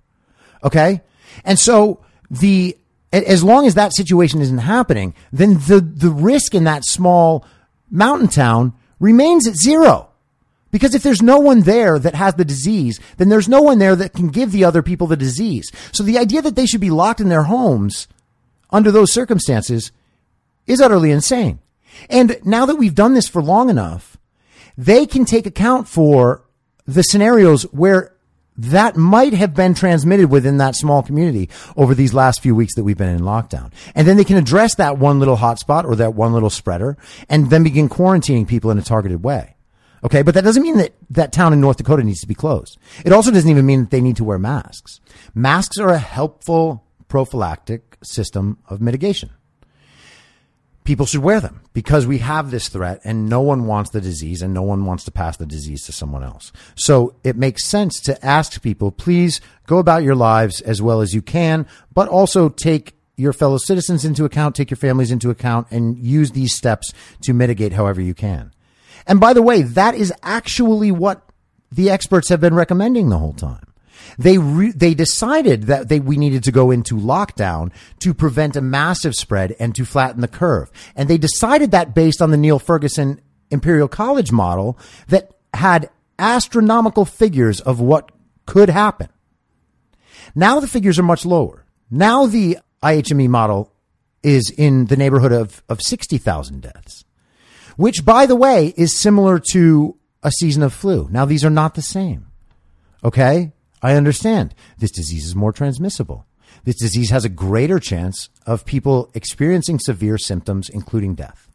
Okay. 0.64 1.02
And 1.46 1.60
so 1.60 2.04
the, 2.32 2.76
as 3.12 3.44
long 3.44 3.68
as 3.68 3.76
that 3.76 3.94
situation 3.94 4.42
isn't 4.42 4.58
happening, 4.58 5.14
then 5.32 5.60
the, 5.68 5.80
the 5.80 6.10
risk 6.10 6.56
in 6.56 6.64
that 6.64 6.84
small 6.84 7.46
mountain 7.92 8.30
town 8.30 8.74
remains 9.00 9.46
at 9.46 9.56
zero 9.56 10.10
Because 10.72 10.96
if 10.96 11.04
there's 11.04 11.22
no 11.22 11.40
one 11.40 11.62
there 11.62 12.00
that 12.00 12.16
has 12.16 12.34
the 12.34 12.44
disease, 12.44 13.00
then 13.18 13.30
there's 13.30 13.48
no 13.48 13.62
one 13.62 13.78
there 13.78 13.96
that 13.96 14.14
can 14.14 14.30
give 14.30 14.52
the 14.52 14.66
other 14.66 14.82
people 14.82 15.06
the 15.06 15.16
disease. 15.16 15.72
So 15.92 16.02
the 16.02 16.18
idea 16.18 16.42
that 16.42 16.56
they 16.56 16.66
should 16.66 16.82
be 16.82 16.90
locked 16.90 17.22
in 17.22 17.30
their 17.30 17.44
homes 17.44 18.08
under 18.74 18.92
those 18.92 19.14
circumstances 19.14 19.92
is 20.68 20.82
utterly 20.82 21.12
insane. 21.12 21.60
And 22.10 22.38
now 22.44 22.66
that 22.66 22.76
we've 22.76 22.96
done 22.96 23.14
this 23.14 23.30
for 23.30 23.42
long 23.42 23.70
enough, 23.70 24.18
they 24.78 25.06
can 25.06 25.24
take 25.24 25.46
account 25.46 25.88
for 25.88 26.44
the 26.86 27.04
scenarios 27.04 27.64
where 27.72 28.14
that 28.58 28.96
might 28.96 29.34
have 29.34 29.56
been 29.56 29.74
transmitted 29.74 30.30
within 30.30 30.58
that 30.58 30.76
small 30.76 31.02
community 31.02 31.50
over 31.76 31.96
these 31.96 32.14
last 32.14 32.42
few 32.42 32.54
weeks 32.54 32.76
that 32.76 32.84
we've 32.84 32.98
been 32.98 33.16
in 33.16 33.22
lockdown. 33.22 33.72
And 33.96 34.08
then 34.08 34.18
they 34.18 34.24
can 34.24 34.38
address 34.38 34.76
that 34.76 34.98
one 34.98 35.20
little 35.20 35.38
hotspot 35.38 35.86
or 35.86 35.96
that 35.96 36.14
one 36.14 36.34
little 36.34 36.50
spreader 36.50 36.98
and 37.30 37.50
then 37.50 37.64
begin 37.64 37.90
quarantining 37.90 38.48
people 38.48 38.70
in 38.70 38.78
a 38.78 38.84
targeted 38.84 39.24
way. 39.24 39.56
Okay. 40.04 40.22
But 40.22 40.36
that 40.36 40.44
doesn't 40.44 40.62
mean 40.62 40.78
that 40.78 40.94
that 41.12 41.32
town 41.32 41.54
in 41.54 41.62
North 41.62 41.78
Dakota 41.78 42.04
needs 42.04 42.22
to 42.22 42.28
be 42.28 42.36
closed. 42.36 42.78
It 43.06 43.14
also 43.14 43.32
doesn't 43.32 43.50
even 43.50 43.66
mean 43.66 43.82
that 43.82 43.92
they 43.92 44.02
need 44.02 44.18
to 44.18 44.24
wear 44.24 44.38
masks. 44.38 45.00
Masks 45.34 45.78
are 45.80 45.90
a 45.90 45.98
helpful 45.98 46.84
prophylactic 47.14 47.98
system 48.02 48.58
of 48.72 48.82
mitigation 48.82 49.30
people 50.84 51.06
should 51.06 51.22
wear 51.22 51.40
them 51.40 51.62
because 51.74 52.06
we 52.06 52.18
have 52.18 52.52
this 52.52 52.68
threat 52.68 53.00
and 53.04 53.30
no 53.30 53.42
one 53.42 53.66
wants 53.66 53.92
the 53.92 54.02
disease 54.02 54.42
and 54.42 54.54
no 54.54 54.62
one 54.62 54.86
wants 54.86 55.04
to 55.04 55.12
pass 55.12 55.38
the 55.38 55.46
disease 55.46 55.84
to 55.86 55.92
someone 55.92 56.24
else. 56.24 56.52
So 56.76 57.16
it 57.24 57.38
makes 57.38 57.66
sense 57.66 58.00
to 58.02 58.26
ask 58.26 58.62
people, 58.62 58.92
please 58.92 59.42
go 59.66 59.78
about 59.78 60.04
your 60.04 60.16
lives 60.16 60.60
as 60.62 60.82
well 60.82 61.02
as 61.02 61.14
you 61.14 61.22
can, 61.22 61.66
but 61.94 62.08
also 62.10 62.50
take 62.50 62.96
your 63.16 63.32
fellow 63.32 63.58
citizens 63.58 64.04
into 64.04 64.26
account, 64.26 64.56
take 64.56 64.72
your 64.72 64.78
families 64.78 65.12
into 65.12 65.30
account 65.30 65.68
and 65.72 65.98
use 65.98 66.32
these 66.32 66.56
steps 66.56 66.92
to 67.22 67.34
mitigate 67.34 67.74
however 67.74 68.02
you 68.02 68.14
can. 68.14 68.52
And 69.06 69.20
by 69.20 69.34
the 69.34 69.42
way, 69.42 69.62
that 69.62 69.96
is 69.96 70.12
actually 70.24 70.92
what 70.92 71.22
the 71.72 71.90
experts 71.90 72.30
have 72.30 72.42
been 72.42 72.56
recommending 72.56 73.10
the 73.10 73.20
whole 73.20 73.34
time. 73.34 73.73
They 74.18 74.38
re- 74.38 74.72
they 74.72 74.94
decided 74.94 75.64
that 75.64 75.90
they 75.90 76.00
we 76.00 76.18
needed 76.18 76.44
to 76.44 76.52
go 76.52 76.72
into 76.72 76.96
lockdown 76.96 77.72
to 78.00 78.14
prevent 78.14 78.56
a 78.56 78.62
massive 78.62 79.16
spread 79.16 79.56
and 79.60 79.74
to 79.76 79.86
flatten 79.86 80.22
the 80.22 80.28
curve. 80.28 80.72
And 80.96 81.10
they 81.10 81.18
decided 81.18 81.72
that 81.72 81.96
based 81.96 82.22
on 82.22 82.32
the 82.32 82.38
Neil 82.38 82.60
Ferguson 82.60 83.22
Imperial 83.52 83.88
College 83.88 84.32
model 84.32 84.78
that 85.08 85.32
had 85.54 85.90
astronomical 86.20 87.06
figures 87.06 87.60
of 87.60 87.80
what 87.80 88.12
could 88.46 88.70
happen. 88.70 89.10
Now 90.36 90.60
the 90.60 90.68
figures 90.68 91.00
are 91.00 91.04
much 91.04 91.26
lower. 91.26 91.66
Now 91.90 92.26
the 92.26 92.58
IHME 92.82 93.30
model 93.30 93.72
is 94.24 94.50
in 94.50 94.86
the 94.86 94.98
neighborhood 94.98 95.32
of, 95.32 95.62
of 95.70 95.82
60,000 95.82 96.62
deaths, 96.62 97.04
which 97.76 98.06
by 98.06 98.26
the 98.26 98.36
way 98.36 98.74
is 98.78 98.98
similar 98.98 99.40
to 99.52 99.98
a 100.24 100.32
season 100.32 100.64
of 100.64 100.74
flu. 100.74 101.08
Now 101.12 101.26
these 101.26 101.44
are 101.44 101.50
not 101.50 101.76
the 101.76 101.82
same. 101.82 102.28
Okay. 103.04 103.52
I 103.84 103.96
understand 103.96 104.56
this 104.78 104.92
disease 104.92 105.26
is 105.26 105.36
more 105.36 105.52
transmissible. 105.52 106.26
This 106.64 106.78
disease 106.78 107.10
has 107.10 107.26
a 107.26 107.30
greater 107.30 107.80
chance 107.80 108.30
of 108.46 108.66
people 108.66 109.12
experiencing 109.14 109.80
severe 109.80 110.18
symptoms, 110.18 110.70
including 110.70 111.16
death. 111.16 111.50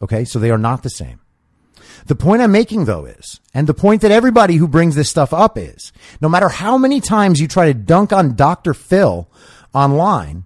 Okay. 0.00 0.24
So 0.24 0.38
they 0.38 0.50
are 0.50 0.58
not 0.58 0.82
the 0.82 0.90
same. 0.90 1.20
The 2.06 2.14
point 2.14 2.42
I'm 2.42 2.52
making 2.52 2.86
though 2.86 3.04
is, 3.04 3.40
and 3.52 3.66
the 3.66 3.74
point 3.74 4.00
that 4.02 4.10
everybody 4.10 4.56
who 4.56 4.66
brings 4.66 4.94
this 4.94 5.10
stuff 5.10 5.32
up 5.32 5.56
is, 5.58 5.92
no 6.20 6.28
matter 6.28 6.48
how 6.48 6.78
many 6.78 7.00
times 7.00 7.40
you 7.40 7.48
try 7.48 7.66
to 7.66 7.74
dunk 7.74 8.12
on 8.12 8.34
Dr. 8.34 8.74
Phil 8.74 9.28
online, 9.72 10.44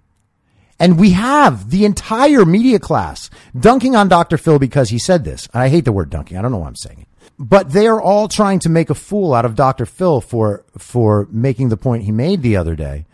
and 0.79 0.99
we 0.99 1.11
have 1.11 1.69
the 1.69 1.85
entire 1.85 2.45
media 2.45 2.79
class 2.79 3.29
dunking 3.57 3.95
on 3.95 4.07
Dr. 4.07 4.37
Phil 4.37 4.59
because 4.59 4.89
he 4.89 4.99
said 4.99 5.25
this. 5.25 5.47
I 5.53 5.69
hate 5.69 5.85
the 5.85 5.91
word 5.91 6.09
dunking. 6.09 6.37
I 6.37 6.41
don't 6.41 6.51
know 6.51 6.59
why 6.59 6.67
I'm 6.67 6.75
saying 6.75 7.01
it 7.01 7.08
but 7.39 7.71
they 7.71 7.87
are 7.87 8.01
all 8.01 8.27
trying 8.27 8.59
to 8.59 8.69
make 8.69 8.89
a 8.89 8.95
fool 8.95 9.33
out 9.33 9.45
of 9.45 9.55
Dr. 9.55 9.85
Phil 9.85 10.19
for, 10.19 10.65
for 10.77 11.27
making 11.31 11.69
the 11.69 11.77
point 11.77 12.03
he 12.03 12.11
made 12.11 12.41
the 12.41 12.57
other 12.57 12.75
day. 12.75 13.05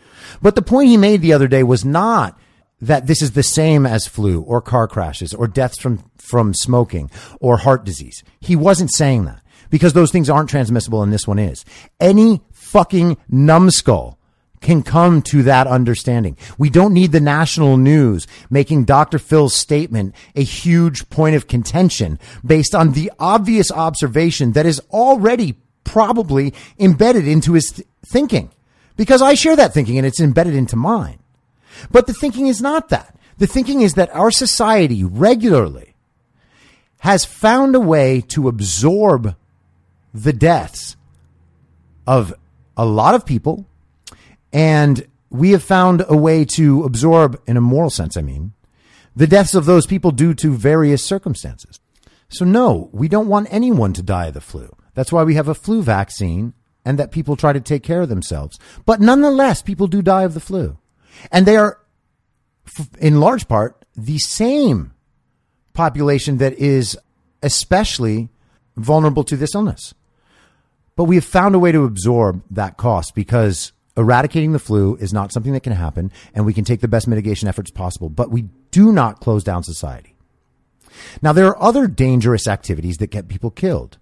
But 0.41 0.55
the 0.55 0.63
point 0.63 0.89
he 0.89 0.97
made 0.97 1.21
the 1.21 1.33
other 1.33 1.47
day 1.47 1.61
was 1.61 1.85
not 1.85 2.37
that 2.81 3.05
this 3.05 3.21
is 3.21 3.31
the 3.31 3.43
same 3.43 3.85
as 3.85 4.07
flu 4.07 4.41
or 4.41 4.61
car 4.61 4.87
crashes 4.87 5.33
or 5.33 5.47
deaths 5.47 5.77
from, 5.77 6.03
from 6.17 6.53
smoking 6.55 7.11
or 7.39 7.57
heart 7.57 7.85
disease. 7.85 8.23
He 8.41 8.55
wasn't 8.55 8.91
saying 8.91 9.25
that 9.25 9.41
because 9.69 9.93
those 9.93 10.11
things 10.11 10.29
aren't 10.29 10.49
transmissible 10.49 11.03
and 11.03 11.13
this 11.13 11.27
one 11.27 11.39
is. 11.39 11.63
Any 11.99 12.41
fucking 12.51 13.17
numbskull 13.29 14.17
can 14.61 14.83
come 14.83 15.21
to 15.21 15.43
that 15.43 15.67
understanding. 15.67 16.37
We 16.57 16.69
don't 16.69 16.93
need 16.93 17.11
the 17.11 17.19
national 17.19 17.77
news 17.77 18.27
making 18.49 18.85
Dr. 18.85 19.19
Phil's 19.19 19.53
statement 19.53 20.15
a 20.35 20.43
huge 20.43 21.09
point 21.09 21.35
of 21.35 21.47
contention 21.47 22.19
based 22.45 22.73
on 22.73 22.91
the 22.91 23.11
obvious 23.19 23.71
observation 23.71 24.53
that 24.53 24.65
is 24.65 24.81
already 24.91 25.55
probably 25.83 26.53
embedded 26.79 27.27
into 27.27 27.53
his 27.53 27.71
th- 27.71 27.87
thinking. 28.05 28.51
Because 28.97 29.21
I 29.21 29.33
share 29.33 29.55
that 29.55 29.73
thinking 29.73 29.97
and 29.97 30.07
it's 30.07 30.19
embedded 30.19 30.55
into 30.55 30.75
mine. 30.75 31.19
But 31.91 32.07
the 32.07 32.13
thinking 32.13 32.47
is 32.47 32.61
not 32.61 32.89
that. 32.89 33.17
The 33.37 33.47
thinking 33.47 33.81
is 33.81 33.95
that 33.95 34.13
our 34.15 34.31
society 34.31 35.03
regularly 35.03 35.95
has 36.99 37.25
found 37.25 37.75
a 37.75 37.79
way 37.79 38.21
to 38.29 38.47
absorb 38.47 39.35
the 40.13 40.33
deaths 40.33 40.95
of 42.07 42.33
a 42.77 42.85
lot 42.85 43.15
of 43.15 43.25
people 43.25 43.65
and 44.55 45.05
we 45.29 45.51
have 45.51 45.63
found 45.63 46.05
a 46.07 46.15
way 46.15 46.45
to 46.45 46.85
absorb, 46.85 47.41
in 47.45 47.57
a 47.57 47.61
moral 47.61 47.89
sense, 47.89 48.15
I 48.15 48.21
mean, 48.21 48.53
the 49.13 49.27
deaths 49.27 49.53
of 49.53 49.65
those 49.65 49.85
people 49.85 50.11
due 50.11 50.33
to 50.35 50.53
various 50.53 51.03
circumstances. 51.03 51.81
So, 52.29 52.45
no, 52.45 52.89
we 52.93 53.09
don't 53.09 53.27
want 53.27 53.49
anyone 53.51 53.91
to 53.93 54.01
die 54.01 54.27
of 54.27 54.33
the 54.33 54.39
flu. 54.39 54.73
That's 54.93 55.11
why 55.11 55.25
we 55.25 55.35
have 55.35 55.49
a 55.49 55.55
flu 55.55 55.83
vaccine 55.83 56.53
and 56.85 56.97
that 56.97 57.11
people 57.11 57.35
try 57.35 57.51
to 57.51 57.59
take 57.59 57.83
care 57.83 58.01
of 58.01 58.07
themselves. 58.07 58.57
But 58.85 59.01
nonetheless, 59.01 59.61
people 59.61 59.87
do 59.87 60.01
die 60.01 60.23
of 60.23 60.33
the 60.33 60.39
flu. 60.39 60.77
And 61.33 61.45
they 61.45 61.57
are, 61.57 61.77
in 62.99 63.19
large 63.19 63.49
part, 63.49 63.83
the 63.93 64.19
same 64.19 64.93
population 65.73 66.37
that 66.37 66.53
is 66.53 66.97
especially 67.43 68.29
vulnerable 68.77 69.25
to 69.25 69.35
this 69.35 69.53
illness. 69.53 69.93
But 70.95 71.05
we 71.05 71.15
have 71.15 71.25
found 71.25 71.55
a 71.55 71.59
way 71.59 71.73
to 71.73 71.83
absorb 71.83 72.41
that 72.49 72.77
cost 72.77 73.15
because 73.15 73.73
eradicating 73.97 74.51
the 74.51 74.59
flu 74.59 74.95
is 74.95 75.13
not 75.13 75.31
something 75.31 75.53
that 75.53 75.63
can 75.63 75.73
happen, 75.73 76.11
and 76.33 76.45
we 76.45 76.53
can 76.53 76.65
take 76.65 76.81
the 76.81 76.87
best 76.87 77.07
mitigation 77.07 77.47
efforts 77.47 77.71
possible, 77.71 78.09
but 78.09 78.31
we 78.31 78.43
do 78.71 78.91
not 78.91 79.19
close 79.19 79.43
down 79.43 79.63
society. 79.63 80.15
Now, 81.21 81.33
there 81.33 81.47
are 81.47 81.61
other 81.61 81.87
dangerous 81.87 82.47
activities 82.47 82.97
that 82.97 83.07
get 83.07 83.27
people 83.27 83.51
killed 83.51 83.97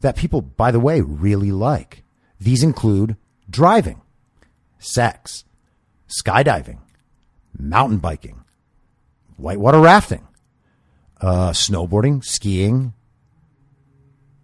that 0.00 0.16
people, 0.16 0.40
by 0.40 0.70
the 0.70 0.80
way, 0.80 1.00
really 1.00 1.52
like. 1.52 2.02
These 2.40 2.62
include 2.62 3.16
driving, 3.48 4.00
sex, 4.78 5.44
skydiving, 6.08 6.78
mountain 7.58 7.98
biking, 7.98 8.42
whitewater 9.36 9.80
rafting, 9.80 10.26
uh, 11.20 11.50
snowboarding, 11.50 12.24
skiing, 12.24 12.94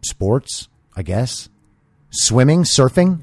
sports, 0.02 0.68
I 0.94 1.02
guess, 1.02 1.48
swimming, 2.10 2.64
surfing, 2.64 3.20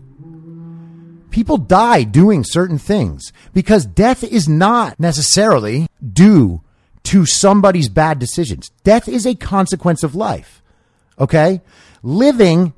people 1.33 1.57
die 1.57 2.03
doing 2.03 2.43
certain 2.45 2.77
things 2.77 3.33
because 3.53 3.85
death 3.85 4.23
is 4.23 4.47
not 4.47 4.99
necessarily 4.99 5.87
due 6.01 6.61
to 7.03 7.25
somebody's 7.25 7.89
bad 7.89 8.19
decisions. 8.19 8.69
Death 8.83 9.09
is 9.09 9.25
a 9.25 9.35
consequence 9.35 10.03
of 10.03 10.15
life. 10.15 10.61
Okay. 11.19 11.61
Living 12.01 12.73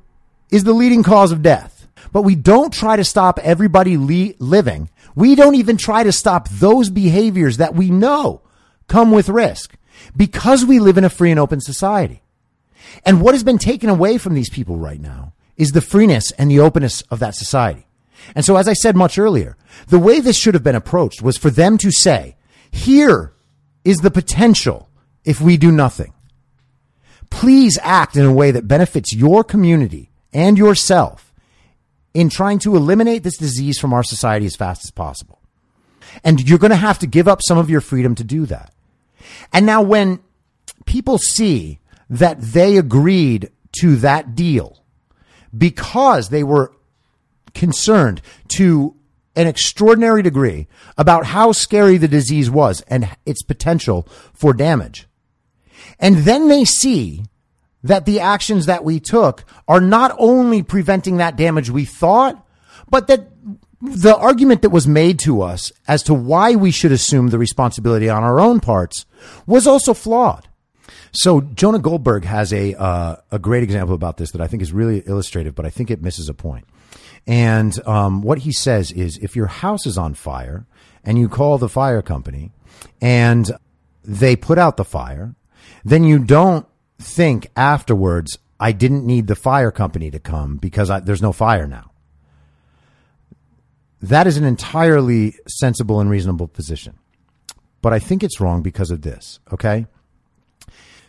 is 0.50 0.64
the 0.64 0.72
leading 0.72 1.02
cause 1.02 1.30
of 1.30 1.42
death, 1.42 1.86
but 2.12 2.22
we 2.22 2.34
don't 2.34 2.72
try 2.72 2.96
to 2.96 3.04
stop 3.04 3.38
everybody 3.40 3.96
le- 3.96 4.34
living. 4.38 4.90
We 5.14 5.34
don't 5.34 5.54
even 5.54 5.76
try 5.76 6.02
to 6.02 6.12
stop 6.12 6.48
those 6.48 6.90
behaviors 6.90 7.58
that 7.58 7.74
we 7.74 7.90
know 7.90 8.40
come 8.88 9.10
with 9.10 9.28
risk 9.28 9.76
because 10.16 10.64
we 10.64 10.78
live 10.78 10.98
in 10.98 11.04
a 11.04 11.10
free 11.10 11.30
and 11.30 11.40
open 11.40 11.60
society. 11.60 12.22
And 13.04 13.20
what 13.20 13.34
has 13.34 13.42
been 13.42 13.58
taken 13.58 13.90
away 13.90 14.18
from 14.18 14.34
these 14.34 14.50
people 14.50 14.76
right 14.76 15.00
now 15.00 15.32
is 15.56 15.72
the 15.72 15.80
freeness 15.80 16.30
and 16.32 16.50
the 16.50 16.60
openness 16.60 17.02
of 17.02 17.18
that 17.18 17.34
society. 17.34 17.85
And 18.34 18.44
so, 18.44 18.56
as 18.56 18.68
I 18.68 18.72
said 18.72 18.96
much 18.96 19.18
earlier, 19.18 19.56
the 19.88 19.98
way 19.98 20.20
this 20.20 20.36
should 20.36 20.54
have 20.54 20.64
been 20.64 20.74
approached 20.74 21.22
was 21.22 21.36
for 21.36 21.50
them 21.50 21.78
to 21.78 21.90
say, 21.90 22.36
here 22.70 23.32
is 23.84 23.98
the 23.98 24.10
potential 24.10 24.88
if 25.24 25.40
we 25.40 25.56
do 25.56 25.70
nothing. 25.70 26.12
Please 27.30 27.78
act 27.82 28.16
in 28.16 28.24
a 28.24 28.32
way 28.32 28.50
that 28.50 28.68
benefits 28.68 29.14
your 29.14 29.44
community 29.44 30.10
and 30.32 30.58
yourself 30.58 31.32
in 32.14 32.28
trying 32.28 32.58
to 32.60 32.76
eliminate 32.76 33.22
this 33.22 33.36
disease 33.36 33.78
from 33.78 33.92
our 33.92 34.02
society 34.02 34.46
as 34.46 34.56
fast 34.56 34.84
as 34.84 34.90
possible. 34.90 35.40
And 36.24 36.48
you're 36.48 36.58
going 36.58 36.70
to 36.70 36.76
have 36.76 36.98
to 37.00 37.06
give 37.06 37.28
up 37.28 37.40
some 37.42 37.58
of 37.58 37.68
your 37.68 37.80
freedom 37.80 38.14
to 38.14 38.24
do 38.24 38.46
that. 38.46 38.72
And 39.52 39.66
now 39.66 39.82
when 39.82 40.20
people 40.86 41.18
see 41.18 41.78
that 42.08 42.40
they 42.40 42.76
agreed 42.76 43.50
to 43.80 43.96
that 43.96 44.34
deal 44.34 44.82
because 45.56 46.28
they 46.28 46.42
were 46.42 46.72
concerned 47.56 48.22
to 48.48 48.94
an 49.34 49.46
extraordinary 49.46 50.22
degree 50.22 50.66
about 50.96 51.26
how 51.26 51.52
scary 51.52 51.96
the 51.98 52.08
disease 52.08 52.50
was 52.50 52.80
and 52.82 53.08
its 53.26 53.42
potential 53.42 54.08
for 54.32 54.52
damage. 54.52 55.06
And 55.98 56.18
then 56.18 56.48
they 56.48 56.64
see 56.64 57.24
that 57.82 58.06
the 58.06 58.20
actions 58.20 58.66
that 58.66 58.84
we 58.84 58.98
took 59.00 59.44
are 59.68 59.80
not 59.80 60.14
only 60.18 60.62
preventing 60.62 61.18
that 61.18 61.36
damage 61.36 61.70
we 61.70 61.84
thought, 61.84 62.44
but 62.88 63.06
that 63.08 63.28
the 63.80 64.16
argument 64.16 64.62
that 64.62 64.70
was 64.70 64.86
made 64.86 65.18
to 65.20 65.42
us 65.42 65.70
as 65.86 66.02
to 66.04 66.14
why 66.14 66.54
we 66.54 66.70
should 66.70 66.92
assume 66.92 67.28
the 67.28 67.38
responsibility 67.38 68.08
on 68.08 68.24
our 68.24 68.40
own 68.40 68.60
parts 68.60 69.04
was 69.46 69.66
also 69.66 69.92
flawed. 69.94 70.48
So 71.12 71.40
Jonah 71.40 71.78
Goldberg 71.78 72.24
has 72.24 72.52
a 72.52 72.74
uh, 72.74 73.16
a 73.30 73.38
great 73.38 73.62
example 73.62 73.94
about 73.94 74.16
this 74.16 74.32
that 74.32 74.40
I 74.40 74.48
think 74.48 74.62
is 74.62 74.72
really 74.72 75.06
illustrative, 75.06 75.54
but 75.54 75.64
I 75.64 75.70
think 75.70 75.90
it 75.90 76.02
misses 76.02 76.28
a 76.28 76.34
point. 76.34 76.66
And 77.26 77.74
um, 77.86 78.22
what 78.22 78.38
he 78.38 78.52
says 78.52 78.92
is, 78.92 79.18
if 79.18 79.34
your 79.34 79.46
house 79.46 79.86
is 79.86 79.98
on 79.98 80.14
fire 80.14 80.66
and 81.04 81.18
you 81.18 81.28
call 81.28 81.58
the 81.58 81.68
fire 81.68 82.02
company 82.02 82.52
and 83.00 83.50
they 84.04 84.36
put 84.36 84.58
out 84.58 84.76
the 84.76 84.84
fire, 84.84 85.34
then 85.84 86.04
you 86.04 86.18
don't 86.18 86.66
think 86.98 87.48
afterwards, 87.56 88.38
I 88.58 88.72
didn't 88.72 89.04
need 89.04 89.26
the 89.26 89.34
fire 89.34 89.70
company 89.70 90.10
to 90.10 90.18
come 90.18 90.56
because 90.56 90.88
I, 90.88 91.00
there's 91.00 91.22
no 91.22 91.32
fire 91.32 91.66
now. 91.66 91.90
That 94.00 94.26
is 94.26 94.36
an 94.36 94.44
entirely 94.44 95.34
sensible 95.48 96.00
and 96.00 96.08
reasonable 96.08 96.48
position. 96.48 96.98
But 97.82 97.92
I 97.92 97.98
think 97.98 98.22
it's 98.22 98.40
wrong 98.40 98.62
because 98.62 98.90
of 98.90 99.02
this, 99.02 99.40
okay? 99.52 99.86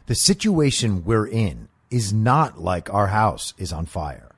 The 0.08 0.16
situation 0.16 1.04
we're 1.04 1.28
in 1.28 1.70
is 1.90 2.14
not 2.14 2.60
like 2.60 2.94
our 2.94 3.08
house 3.08 3.54
is 3.58 3.72
on 3.72 3.86
fire. 3.86 4.32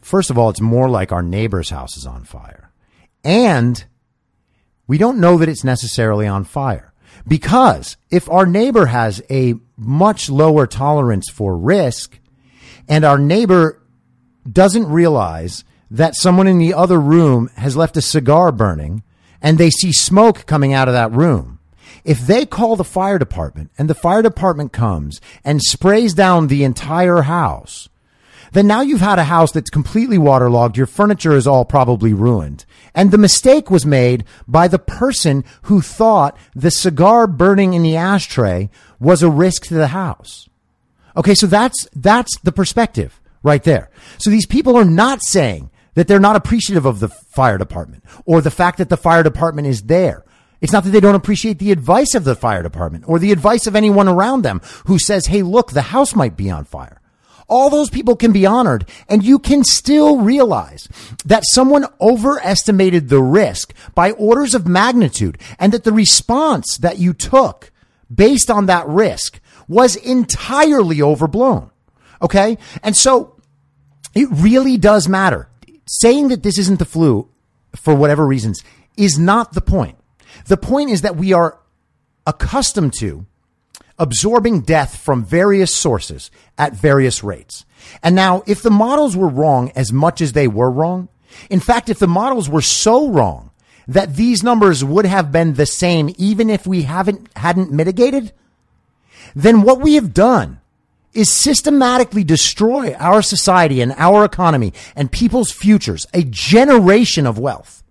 First 0.00 0.30
of 0.30 0.38
all, 0.38 0.50
it's 0.50 0.60
more 0.60 0.88
like 0.88 1.12
our 1.12 1.22
neighbor's 1.22 1.70
house 1.70 1.96
is 1.96 2.06
on 2.06 2.24
fire. 2.24 2.70
And 3.22 3.84
we 4.86 4.98
don't 4.98 5.20
know 5.20 5.38
that 5.38 5.48
it's 5.48 5.64
necessarily 5.64 6.26
on 6.26 6.44
fire. 6.44 6.92
Because 7.28 7.96
if 8.10 8.30
our 8.30 8.46
neighbor 8.46 8.86
has 8.86 9.22
a 9.30 9.54
much 9.76 10.30
lower 10.30 10.66
tolerance 10.66 11.28
for 11.28 11.56
risk 11.56 12.18
and 12.88 13.04
our 13.04 13.18
neighbor 13.18 13.82
doesn't 14.50 14.86
realize 14.86 15.64
that 15.90 16.16
someone 16.16 16.46
in 16.46 16.58
the 16.58 16.74
other 16.74 17.00
room 17.00 17.50
has 17.56 17.76
left 17.76 17.96
a 17.96 18.02
cigar 18.02 18.52
burning 18.52 19.02
and 19.42 19.58
they 19.58 19.70
see 19.70 19.92
smoke 19.92 20.46
coming 20.46 20.72
out 20.72 20.88
of 20.88 20.94
that 20.94 21.12
room, 21.12 21.58
if 22.04 22.26
they 22.26 22.46
call 22.46 22.76
the 22.76 22.84
fire 22.84 23.18
department 23.18 23.70
and 23.76 23.88
the 23.88 23.94
fire 23.94 24.22
department 24.22 24.72
comes 24.72 25.20
and 25.44 25.62
sprays 25.62 26.14
down 26.14 26.46
the 26.46 26.64
entire 26.64 27.22
house, 27.22 27.88
then 28.52 28.66
now 28.66 28.80
you've 28.80 29.00
had 29.00 29.18
a 29.18 29.24
house 29.24 29.52
that's 29.52 29.70
completely 29.70 30.18
waterlogged. 30.18 30.76
Your 30.76 30.86
furniture 30.86 31.36
is 31.36 31.46
all 31.46 31.64
probably 31.64 32.12
ruined. 32.12 32.64
And 32.94 33.10
the 33.10 33.18
mistake 33.18 33.70
was 33.70 33.86
made 33.86 34.24
by 34.48 34.68
the 34.68 34.78
person 34.78 35.44
who 35.62 35.80
thought 35.80 36.36
the 36.54 36.70
cigar 36.70 37.26
burning 37.26 37.74
in 37.74 37.82
the 37.82 37.96
ashtray 37.96 38.70
was 38.98 39.22
a 39.22 39.30
risk 39.30 39.64
to 39.66 39.74
the 39.74 39.88
house. 39.88 40.48
Okay. 41.16 41.34
So 41.34 41.46
that's, 41.46 41.88
that's 41.94 42.38
the 42.40 42.52
perspective 42.52 43.20
right 43.42 43.62
there. 43.62 43.90
So 44.18 44.30
these 44.30 44.46
people 44.46 44.76
are 44.76 44.84
not 44.84 45.22
saying 45.22 45.70
that 45.94 46.08
they're 46.08 46.20
not 46.20 46.36
appreciative 46.36 46.86
of 46.86 47.00
the 47.00 47.08
fire 47.08 47.58
department 47.58 48.04
or 48.24 48.40
the 48.40 48.50
fact 48.50 48.78
that 48.78 48.88
the 48.88 48.96
fire 48.96 49.22
department 49.22 49.68
is 49.68 49.82
there. 49.82 50.24
It's 50.60 50.72
not 50.72 50.84
that 50.84 50.90
they 50.90 51.00
don't 51.00 51.14
appreciate 51.14 51.58
the 51.58 51.72
advice 51.72 52.14
of 52.14 52.24
the 52.24 52.34
fire 52.34 52.62
department 52.62 53.04
or 53.06 53.18
the 53.18 53.32
advice 53.32 53.66
of 53.66 53.74
anyone 53.74 54.08
around 54.08 54.42
them 54.42 54.60
who 54.86 54.98
says, 54.98 55.26
Hey, 55.26 55.42
look, 55.42 55.72
the 55.72 55.82
house 55.82 56.14
might 56.14 56.36
be 56.36 56.50
on 56.50 56.64
fire. 56.64 56.99
All 57.50 57.68
those 57.68 57.90
people 57.90 58.14
can 58.14 58.32
be 58.32 58.46
honored 58.46 58.88
and 59.08 59.24
you 59.24 59.40
can 59.40 59.64
still 59.64 60.18
realize 60.18 60.88
that 61.24 61.42
someone 61.46 61.84
overestimated 62.00 63.08
the 63.08 63.20
risk 63.20 63.74
by 63.94 64.12
orders 64.12 64.54
of 64.54 64.68
magnitude 64.68 65.36
and 65.58 65.72
that 65.72 65.82
the 65.82 65.92
response 65.92 66.78
that 66.78 66.98
you 66.98 67.12
took 67.12 67.72
based 68.12 68.50
on 68.50 68.66
that 68.66 68.86
risk 68.86 69.40
was 69.66 69.96
entirely 69.96 71.02
overblown. 71.02 71.70
Okay. 72.22 72.56
And 72.82 72.96
so 72.96 73.36
it 74.14 74.28
really 74.30 74.76
does 74.78 75.08
matter. 75.08 75.48
Saying 75.86 76.28
that 76.28 76.44
this 76.44 76.56
isn't 76.56 76.78
the 76.78 76.84
flu 76.84 77.28
for 77.74 77.94
whatever 77.96 78.26
reasons 78.26 78.62
is 78.96 79.18
not 79.18 79.54
the 79.54 79.60
point. 79.60 79.98
The 80.46 80.56
point 80.56 80.90
is 80.90 81.02
that 81.02 81.16
we 81.16 81.32
are 81.32 81.58
accustomed 82.26 82.92
to 83.00 83.26
absorbing 84.00 84.62
death 84.62 84.96
from 84.96 85.24
various 85.24 85.72
sources 85.72 86.30
at 86.58 86.72
various 86.72 87.22
rates. 87.22 87.64
And 88.02 88.16
now, 88.16 88.42
if 88.46 88.62
the 88.62 88.70
models 88.70 89.16
were 89.16 89.28
wrong 89.28 89.70
as 89.76 89.92
much 89.92 90.20
as 90.20 90.32
they 90.32 90.48
were 90.48 90.70
wrong, 90.70 91.08
in 91.48 91.60
fact, 91.60 91.88
if 91.88 92.00
the 92.00 92.08
models 92.08 92.48
were 92.48 92.62
so 92.62 93.08
wrong 93.08 93.50
that 93.86 94.16
these 94.16 94.42
numbers 94.42 94.82
would 94.84 95.04
have 95.04 95.30
been 95.30 95.54
the 95.54 95.66
same 95.66 96.12
even 96.16 96.50
if 96.50 96.66
we 96.66 96.82
haven't, 96.82 97.28
hadn't 97.36 97.70
mitigated, 97.70 98.32
then 99.36 99.62
what 99.62 99.80
we 99.80 99.94
have 99.94 100.14
done 100.14 100.60
is 101.12 101.32
systematically 101.32 102.24
destroy 102.24 102.94
our 102.94 103.20
society 103.20 103.80
and 103.80 103.92
our 103.96 104.24
economy 104.24 104.72
and 104.96 105.10
people's 105.10 105.50
futures, 105.50 106.06
a 106.14 106.22
generation 106.24 107.26
of 107.26 107.38
wealth. 107.38 107.82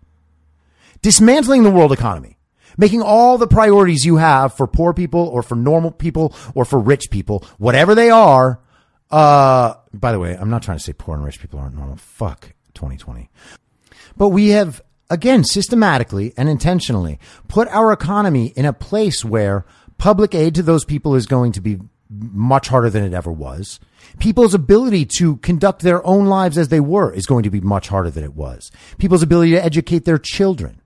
Dismantling 1.01 1.63
the 1.63 1.71
world 1.71 1.91
economy 1.91 2.38
making 2.79 3.01
all 3.01 3.37
the 3.37 3.45
priorities 3.45 4.05
you 4.05 4.15
have 4.15 4.53
for 4.53 4.65
poor 4.65 4.93
people 4.93 5.19
or 5.19 5.43
for 5.43 5.55
normal 5.55 5.91
people 5.91 6.33
or 6.55 6.63
for 6.63 6.79
rich 6.79 7.11
people, 7.11 7.45
whatever 7.57 7.93
they 7.93 8.09
are. 8.09 8.61
Uh, 9.11 9.73
by 9.93 10.13
the 10.13 10.19
way, 10.19 10.35
I'm 10.35 10.49
not 10.49 10.63
trying 10.63 10.77
to 10.77 10.83
say 10.83 10.93
poor 10.93 11.15
and 11.15 11.25
rich 11.25 11.41
people 11.41 11.59
aren't 11.59 11.75
normal. 11.75 11.97
Fuck 11.97 12.53
2020. 12.75 13.29
But 14.15 14.29
we 14.29 14.49
have, 14.49 14.81
again, 15.09 15.43
systematically 15.43 16.33
and 16.37 16.47
intentionally 16.47 17.19
put 17.49 17.67
our 17.67 17.91
economy 17.91 18.53
in 18.55 18.63
a 18.63 18.71
place 18.71 19.25
where 19.25 19.65
public 19.97 20.33
aid 20.33 20.55
to 20.55 20.63
those 20.63 20.85
people 20.85 21.15
is 21.15 21.25
going 21.25 21.51
to 21.51 21.61
be 21.61 21.79
much 22.09 22.69
harder 22.69 22.89
than 22.89 23.03
it 23.03 23.13
ever 23.13 23.31
was. 23.31 23.81
People's 24.19 24.53
ability 24.53 25.05
to 25.17 25.35
conduct 25.37 25.81
their 25.81 26.05
own 26.07 26.27
lives 26.27 26.57
as 26.57 26.69
they 26.69 26.79
were 26.79 27.11
is 27.13 27.25
going 27.25 27.43
to 27.43 27.49
be 27.49 27.59
much 27.59 27.89
harder 27.89 28.09
than 28.09 28.23
it 28.23 28.35
was. 28.35 28.71
People's 28.97 29.21
ability 29.21 29.51
to 29.51 29.63
educate 29.63 30.05
their 30.05 30.17
children 30.17 30.78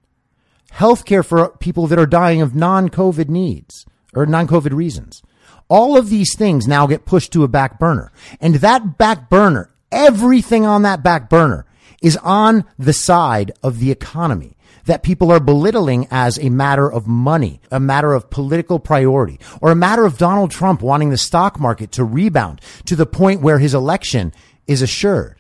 healthcare 0.76 1.26
for 1.26 1.50
people 1.58 1.88
that 1.88 2.00
are 2.00 2.06
dying 2.06 2.42
of 2.42 2.56
non-COVID 2.56 3.30
needs 3.30 3.86
or 4.14 4.26
non-COVID 4.26 4.74
reasons. 4.74 5.22
All 5.70 5.98
of 5.98 6.10
these 6.10 6.36
things 6.36 6.68
now 6.68 6.88
get 6.88 7.06
pushed 7.06 7.32
to 7.34 7.44
a 7.44 7.48
back 7.48 7.80
burner. 7.80 8.12
And 8.40 8.56
that 8.56 8.98
back 8.98 9.30
burner, 9.30 9.74
everything 9.92 10.66
on 10.66 10.82
that 10.84 11.04
back 11.04 11.30
burner 11.30 11.66
is 12.02 12.18
on 12.18 12.66
the 12.78 12.94
side 12.94 13.52
of 13.64 13.80
the 13.80 13.92
economy 13.92 14.58
that 14.86 15.04
people 15.04 15.32
are 15.32 15.40
belittling 15.40 16.08
as 16.12 16.38
a 16.38 16.50
matter 16.50 16.92
of 16.92 17.08
money, 17.08 17.62
a 17.72 17.80
matter 17.80 18.14
of 18.14 18.30
political 18.30 18.80
priority, 18.80 19.40
or 19.62 19.72
a 19.72 19.76
matter 19.76 20.06
of 20.06 20.18
Donald 20.18 20.52
Trump 20.52 20.82
wanting 20.82 21.10
the 21.10 21.18
stock 21.18 21.60
market 21.60 21.92
to 21.94 22.04
rebound 22.04 22.60
to 22.86 22.96
the 22.96 23.06
point 23.06 23.42
where 23.42 23.60
his 23.60 23.74
election 23.74 24.34
is 24.68 24.82
assured. 24.82 25.40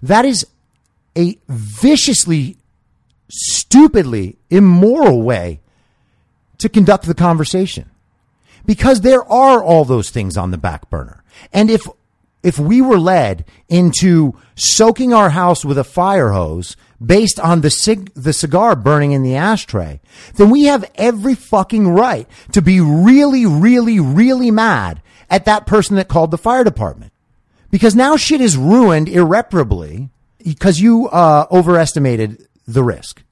That 0.00 0.24
is 0.24 0.46
a 1.16 1.38
viciously 1.48 2.56
stupidly 3.32 4.36
immoral 4.50 5.22
way 5.22 5.60
to 6.58 6.68
conduct 6.68 7.06
the 7.06 7.14
conversation 7.14 7.90
because 8.66 9.00
there 9.00 9.24
are 9.24 9.62
all 9.62 9.84
those 9.84 10.10
things 10.10 10.36
on 10.36 10.50
the 10.50 10.58
back 10.58 10.90
burner. 10.90 11.24
And 11.52 11.70
if, 11.70 11.88
if 12.42 12.58
we 12.58 12.82
were 12.82 12.98
led 12.98 13.44
into 13.68 14.38
soaking 14.54 15.14
our 15.14 15.30
house 15.30 15.64
with 15.64 15.78
a 15.78 15.84
fire 15.84 16.30
hose 16.30 16.76
based 17.04 17.40
on 17.40 17.62
the 17.62 17.70
cig- 17.70 18.12
the 18.14 18.34
cigar 18.34 18.76
burning 18.76 19.12
in 19.12 19.22
the 19.22 19.34
ashtray, 19.34 20.00
then 20.34 20.50
we 20.50 20.64
have 20.64 20.90
every 20.94 21.34
fucking 21.34 21.88
right 21.88 22.28
to 22.52 22.60
be 22.60 22.80
really, 22.80 23.46
really, 23.46 23.98
really 23.98 24.50
mad 24.50 25.00
at 25.30 25.46
that 25.46 25.66
person 25.66 25.96
that 25.96 26.08
called 26.08 26.30
the 26.30 26.38
fire 26.38 26.64
department. 26.64 27.12
Because 27.70 27.96
now 27.96 28.18
shit 28.18 28.42
is 28.42 28.58
ruined 28.58 29.08
irreparably 29.08 30.10
because 30.44 30.80
you, 30.80 31.08
uh, 31.08 31.46
overestimated 31.50 32.46
the 32.66 32.84
risk. 32.84 33.22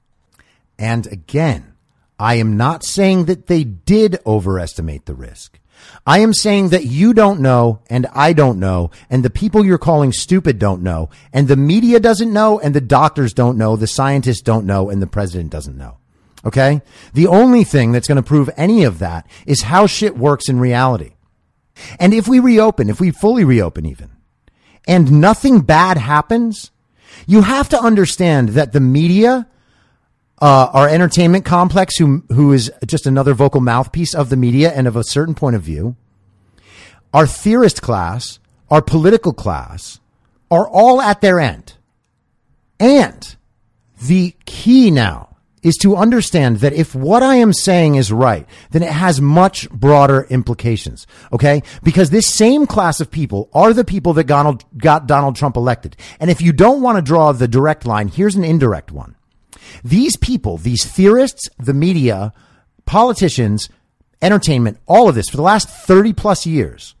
And 0.77 1.07
again, 1.07 1.73
I 2.19 2.35
am 2.35 2.57
not 2.57 2.83
saying 2.83 3.25
that 3.25 3.47
they 3.47 3.63
did 3.63 4.19
overestimate 4.25 5.05
the 5.05 5.15
risk. 5.15 5.59
I 6.05 6.19
am 6.19 6.33
saying 6.33 6.69
that 6.69 6.85
you 6.85 7.13
don't 7.13 7.39
know 7.39 7.81
and 7.89 8.07
I 8.13 8.33
don't 8.33 8.59
know 8.59 8.91
and 9.09 9.23
the 9.23 9.29
people 9.29 9.65
you're 9.65 9.77
calling 9.77 10.11
stupid 10.11 10.59
don't 10.59 10.83
know 10.83 11.09
and 11.33 11.47
the 11.47 11.55
media 11.55 11.99
doesn't 11.99 12.31
know 12.31 12.59
and 12.59 12.75
the 12.75 12.81
doctors 12.81 13.33
don't 13.33 13.57
know, 13.57 13.75
the 13.75 13.87
scientists 13.87 14.41
don't 14.41 14.65
know 14.65 14.89
and 14.89 15.01
the 15.01 15.07
president 15.07 15.49
doesn't 15.49 15.77
know. 15.77 15.97
Okay? 16.45 16.81
The 17.13 17.27
only 17.27 17.63
thing 17.63 17.91
that's 17.91 18.07
going 18.07 18.17
to 18.17 18.23
prove 18.23 18.49
any 18.57 18.83
of 18.83 18.99
that 18.99 19.27
is 19.45 19.63
how 19.63 19.87
shit 19.87 20.17
works 20.17 20.49
in 20.49 20.59
reality. 20.59 21.13
And 21.99 22.13
if 22.13 22.27
we 22.27 22.39
reopen, 22.39 22.89
if 22.89 22.99
we 22.99 23.11
fully 23.11 23.43
reopen 23.43 23.85
even, 23.85 24.09
and 24.87 25.21
nothing 25.21 25.61
bad 25.61 25.97
happens, 25.97 26.71
you 27.27 27.41
have 27.41 27.69
to 27.69 27.79
understand 27.79 28.49
that 28.49 28.73
the 28.73 28.79
media, 28.79 29.47
uh, 30.41 30.69
our 30.73 30.87
entertainment 30.87 31.45
complex, 31.45 31.97
who 31.97 32.23
who 32.29 32.53
is 32.53 32.71
just 32.85 33.05
another 33.05 33.33
vocal 33.33 33.61
mouthpiece 33.61 34.13
of 34.13 34.29
the 34.29 34.37
media 34.37 34.71
and 34.71 34.87
of 34.87 34.95
a 34.95 35.03
certain 35.03 35.35
point 35.35 35.55
of 35.55 35.61
view, 35.61 35.95
our 37.13 37.27
theorist 37.27 37.81
class, 37.81 38.39
our 38.69 38.81
political 38.81 39.33
class, 39.33 39.99
are 40.49 40.67
all 40.67 41.01
at 41.01 41.21
their 41.21 41.39
end. 41.39 41.73
And 42.79 43.35
the 44.01 44.35
key 44.45 44.89
now 44.89 45.30
is 45.63 45.77
to 45.77 45.95
understand 45.95 46.57
that 46.57 46.73
if 46.73 46.95
what 46.95 47.21
I 47.23 47.35
am 47.35 47.53
saying 47.53 47.95
is 47.95 48.11
right, 48.11 48.47
then 48.71 48.83
it 48.83 48.91
has 48.91 49.21
much 49.21 49.69
broader 49.69 50.25
implications. 50.29 51.05
Okay. 51.31 51.61
Because 51.83 52.09
this 52.09 52.27
same 52.27 52.65
class 52.65 52.99
of 52.99 53.11
people 53.11 53.49
are 53.53 53.73
the 53.73 53.85
people 53.85 54.13
that 54.13 54.25
Donald, 54.25 54.65
got 54.77 55.07
Donald 55.07 55.35
Trump 55.35 55.55
elected. 55.55 55.95
And 56.19 56.29
if 56.31 56.41
you 56.41 56.51
don't 56.51 56.81
want 56.81 56.97
to 56.97 57.01
draw 57.01 57.31
the 57.31 57.47
direct 57.47 57.85
line, 57.85 58.07
here's 58.07 58.35
an 58.35 58.43
indirect 58.43 58.91
one. 58.91 59.15
These 59.83 60.17
people, 60.17 60.57
these 60.57 60.83
theorists, 60.85 61.49
the 61.57 61.73
media, 61.73 62.33
politicians, 62.85 63.69
entertainment, 64.21 64.79
all 64.87 65.09
of 65.09 65.15
this 65.15 65.29
for 65.29 65.37
the 65.37 65.43
last 65.43 65.69
30 65.69 66.13
plus 66.13 66.45
years 66.45 66.95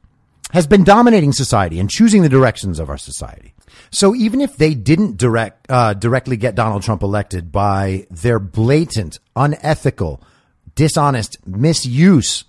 has 0.51 0.67
been 0.67 0.83
dominating 0.83 1.31
society 1.31 1.79
and 1.79 1.89
choosing 1.89 2.21
the 2.21 2.29
directions 2.29 2.79
of 2.79 2.89
our 2.89 2.97
society. 2.97 3.53
So 3.89 4.15
even 4.15 4.41
if 4.41 4.55
they 4.55 4.73
didn't 4.73 5.17
direct 5.17 5.69
uh, 5.69 5.93
directly 5.93 6.37
get 6.37 6.55
Donald 6.55 6.83
Trump 6.83 7.03
elected 7.03 7.51
by 7.51 8.07
their 8.09 8.39
blatant, 8.39 9.19
unethical, 9.35 10.23
dishonest 10.75 11.45
misuse 11.45 12.45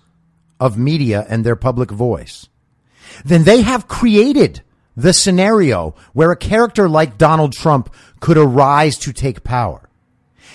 of 0.59 0.77
media 0.77 1.25
and 1.27 1.43
their 1.43 1.55
public 1.55 1.91
voice, 1.91 2.47
then 3.25 3.43
they 3.43 3.61
have 3.61 3.87
created 3.87 4.61
the 4.95 5.13
scenario 5.13 5.95
where 6.13 6.31
a 6.31 6.37
character 6.37 6.87
like 6.87 7.17
Donald 7.17 7.53
Trump 7.53 7.93
could 8.19 8.37
arise 8.37 8.97
to 8.99 9.11
take 9.11 9.43
power. 9.43 9.89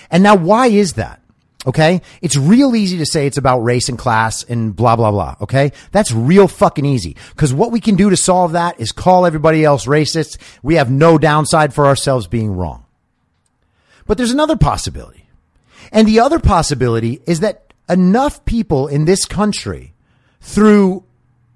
And 0.09 0.23
now 0.23 0.35
why 0.35 0.67
is 0.67 0.93
that? 0.93 1.21
Okay. 1.67 2.01
It's 2.21 2.37
real 2.37 2.75
easy 2.75 2.97
to 2.99 3.05
say 3.05 3.27
it's 3.27 3.37
about 3.37 3.59
race 3.59 3.89
and 3.89 3.97
class 3.97 4.43
and 4.43 4.73
blah, 4.73 4.95
blah, 4.95 5.11
blah. 5.11 5.35
Okay. 5.41 5.73
That's 5.91 6.11
real 6.11 6.47
fucking 6.47 6.85
easy. 6.85 7.17
Cause 7.35 7.53
what 7.53 7.71
we 7.71 7.81
can 7.81 7.95
do 7.95 8.09
to 8.09 8.17
solve 8.17 8.53
that 8.53 8.79
is 8.79 8.91
call 8.93 9.25
everybody 9.25 9.65
else 9.65 9.85
racist. 9.85 10.37
We 10.63 10.75
have 10.75 10.89
no 10.89 11.17
downside 11.17 11.73
for 11.73 11.85
ourselves 11.85 12.27
being 12.27 12.51
wrong. 12.51 12.85
But 14.07 14.17
there's 14.17 14.31
another 14.31 14.55
possibility. 14.55 15.29
And 15.91 16.07
the 16.07 16.21
other 16.21 16.39
possibility 16.39 17.21
is 17.27 17.41
that 17.41 17.73
enough 17.89 18.45
people 18.45 18.87
in 18.87 19.05
this 19.05 19.25
country 19.25 19.93
through 20.39 21.03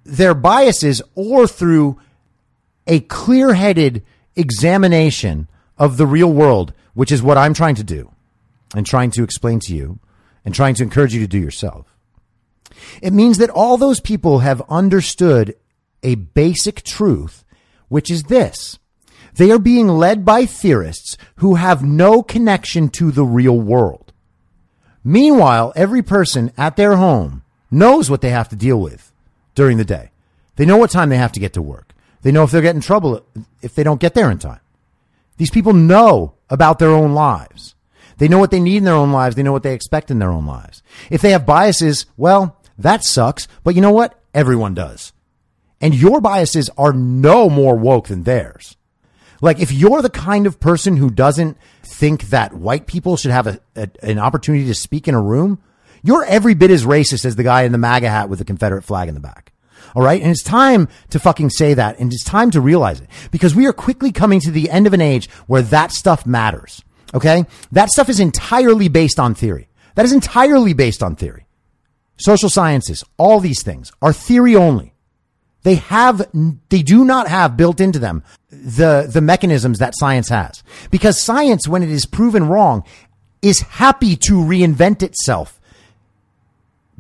their 0.04 0.34
biases 0.34 1.02
or 1.16 1.48
through 1.48 2.00
a 2.88 3.00
clear 3.00 3.54
headed 3.54 4.04
examination 4.36 5.48
of 5.78 5.96
the 5.96 6.06
real 6.06 6.32
world, 6.32 6.74
which 6.94 7.12
is 7.12 7.24
what 7.24 7.38
I'm 7.38 7.54
trying 7.54 7.76
to 7.76 7.84
do 7.84 8.13
and 8.76 8.86
trying 8.86 9.12
to 9.12 9.24
explain 9.24 9.60
to 9.62 9.76
you 9.76 10.00
and 10.46 10.54
trying 10.54 10.76
to 10.76 10.84
encourage 10.84 11.14
you 11.14 11.22
to 11.22 11.28
do 11.28 11.40
yourself. 11.40 11.96
It 13.02 13.14
means 13.14 13.38
that 13.38 13.50
all 13.50 13.78
those 13.78 14.00
people 14.00 14.40
have 14.40 14.62
understood 14.70 15.56
a 16.02 16.16
basic 16.16 16.84
truth, 16.84 17.46
which 17.88 18.12
is 18.12 18.24
this. 18.24 18.80
They 19.36 19.52
are 19.52 19.60
being 19.60 19.88
led 19.88 20.26
by 20.26 20.46
theorists 20.46 21.18
who 21.38 21.56
have 21.56 21.84
no 21.84 22.22
connection 22.22 22.90
to 22.90 23.12
the 23.12 23.24
real 23.24 23.60
world. 23.60 24.14
Meanwhile, 25.04 25.74
every 25.76 26.02
person 26.02 26.52
at 26.58 26.76
their 26.76 26.96
home 26.96 27.44
knows 27.72 28.10
what 28.10 28.22
they 28.22 28.30
have 28.30 28.50
to 28.50 28.56
deal 28.56 28.80
with 28.80 29.12
during 29.56 29.78
the 29.78 29.86
day. 29.86 30.12
They 30.56 30.66
know 30.66 30.78
what 30.78 30.92
time 30.92 31.10
they 31.10 31.18
have 31.18 31.32
to 31.34 31.40
get 31.40 31.54
to 31.54 31.62
work. 31.62 31.94
They 32.22 32.32
know 32.32 32.44
if 32.44 32.52
they're 32.52 32.62
getting 32.62 32.82
trouble 32.82 33.26
if 33.62 33.76
they 33.76 33.84
don't 33.84 34.00
get 34.00 34.14
there 34.14 34.32
in 34.32 34.38
time. 34.40 34.62
These 35.38 35.50
people 35.50 35.74
know 35.74 36.36
about 36.50 36.80
their 36.80 36.92
own 36.92 37.14
lives. 37.14 37.73
They 38.18 38.28
know 38.28 38.40
what 38.40 38.52
they 38.52 38.60
need 38.60 38.78
in 38.78 38.84
their 38.84 38.94
own 38.94 39.12
lives. 39.12 39.36
They 39.36 39.44
know 39.44 39.52
what 39.52 39.64
they 39.64 39.74
expect 39.74 40.12
in 40.12 40.20
their 40.20 40.32
own 40.32 40.46
lives. 40.46 40.84
If 41.10 41.22
they 41.22 41.32
have 41.32 41.46
biases, 41.46 42.06
well, 42.18 42.60
that 42.78 43.04
sucks. 43.04 43.48
But 43.64 43.76
you 43.76 43.82
know 43.82 43.92
what? 43.92 44.20
Everyone 44.34 44.74
does. 44.74 45.14
And 45.82 45.94
your 45.94 46.22
biases 46.22 46.70
are 46.78 46.94
no 46.94 47.50
more 47.50 47.76
woke 47.76 48.08
than 48.08 48.24
theirs. 48.24 48.78
Like 49.42 49.60
if 49.60 49.72
you're 49.72 50.02
the 50.02 50.10
kind 50.10 50.48
of 50.48 50.60
person 50.60 50.96
who 50.96 51.10
doesn't 51.10 51.58
think 51.84 52.30
that 52.30 52.54
white 52.54 52.88
people 52.88 53.18
should 53.18 53.32
have 53.32 53.48
a, 53.48 53.60
a, 53.76 53.90
an 54.02 54.18
opportunity 54.18 54.66
to 54.68 54.74
speak 54.74 55.08
in 55.08 55.16
a 55.16 55.22
room, 55.22 55.62
you're 56.02 56.24
every 56.24 56.54
bit 56.54 56.72
as 56.72 56.86
racist 56.86 57.26
as 57.26 57.36
the 57.36 57.44
guy 57.44 57.64
in 57.64 57.74
the 57.74 57.78
MAGA 57.78 58.10
hat 58.10 58.30
with 58.30 58.40
the 58.40 58.46
Confederate 58.46 58.84
flag 58.84 59.10
in 59.10 59.14
the 59.14 59.20
back. 59.20 59.52
All 59.96 60.02
right. 60.02 60.22
And 60.22 60.32
it's 60.32 60.44
time 60.44 60.88
to 61.10 61.20
fucking 61.20 61.50
say 61.50 61.74
that. 61.74 62.00
And 62.00 62.12
it's 62.12 62.24
time 62.24 62.52
to 62.52 62.62
realize 62.62 63.02
it 63.02 63.10
because 63.32 63.54
we 63.54 63.68
are 63.68 63.74
quickly 63.74 64.12
coming 64.12 64.40
to 64.40 64.52
the 64.52 64.70
end 64.70 64.88
of 64.88 64.94
an 64.94 65.02
age 65.02 65.30
where 65.48 65.62
that 65.62 65.92
stuff 65.92 66.26
matters. 66.26 66.82
Okay. 67.14 67.46
That 67.72 67.90
stuff 67.90 68.10
is 68.10 68.20
entirely 68.20 68.88
based 68.88 69.20
on 69.20 69.36
theory. 69.36 69.70
That 69.96 70.06
is 70.06 70.14
entirely 70.14 70.74
based 70.74 71.04
on 71.04 71.16
theory. 71.16 71.46
Social 72.18 72.50
sciences, 72.50 73.04
all 73.18 73.40
these 73.40 73.64
things 73.64 73.92
are 74.02 74.14
theory 74.14 74.56
only. 74.56 74.94
They 75.64 75.76
have, 75.76 76.28
they 76.70 76.82
do 76.82 77.06
not 77.06 77.28
have 77.28 77.58
built 77.58 77.80
into 77.80 78.00
them 78.00 78.24
the, 78.50 79.10
the 79.12 79.22
mechanisms 79.22 79.80
that 79.80 79.96
science 79.96 80.30
has. 80.30 80.62
Because 80.92 81.22
science, 81.22 81.68
when 81.68 81.84
it 81.84 81.90
is 81.90 82.06
proven 82.06 82.48
wrong, 82.48 82.84
is 83.42 83.62
happy 83.62 84.16
to 84.16 84.34
reinvent 84.34 85.02
itself 85.04 85.60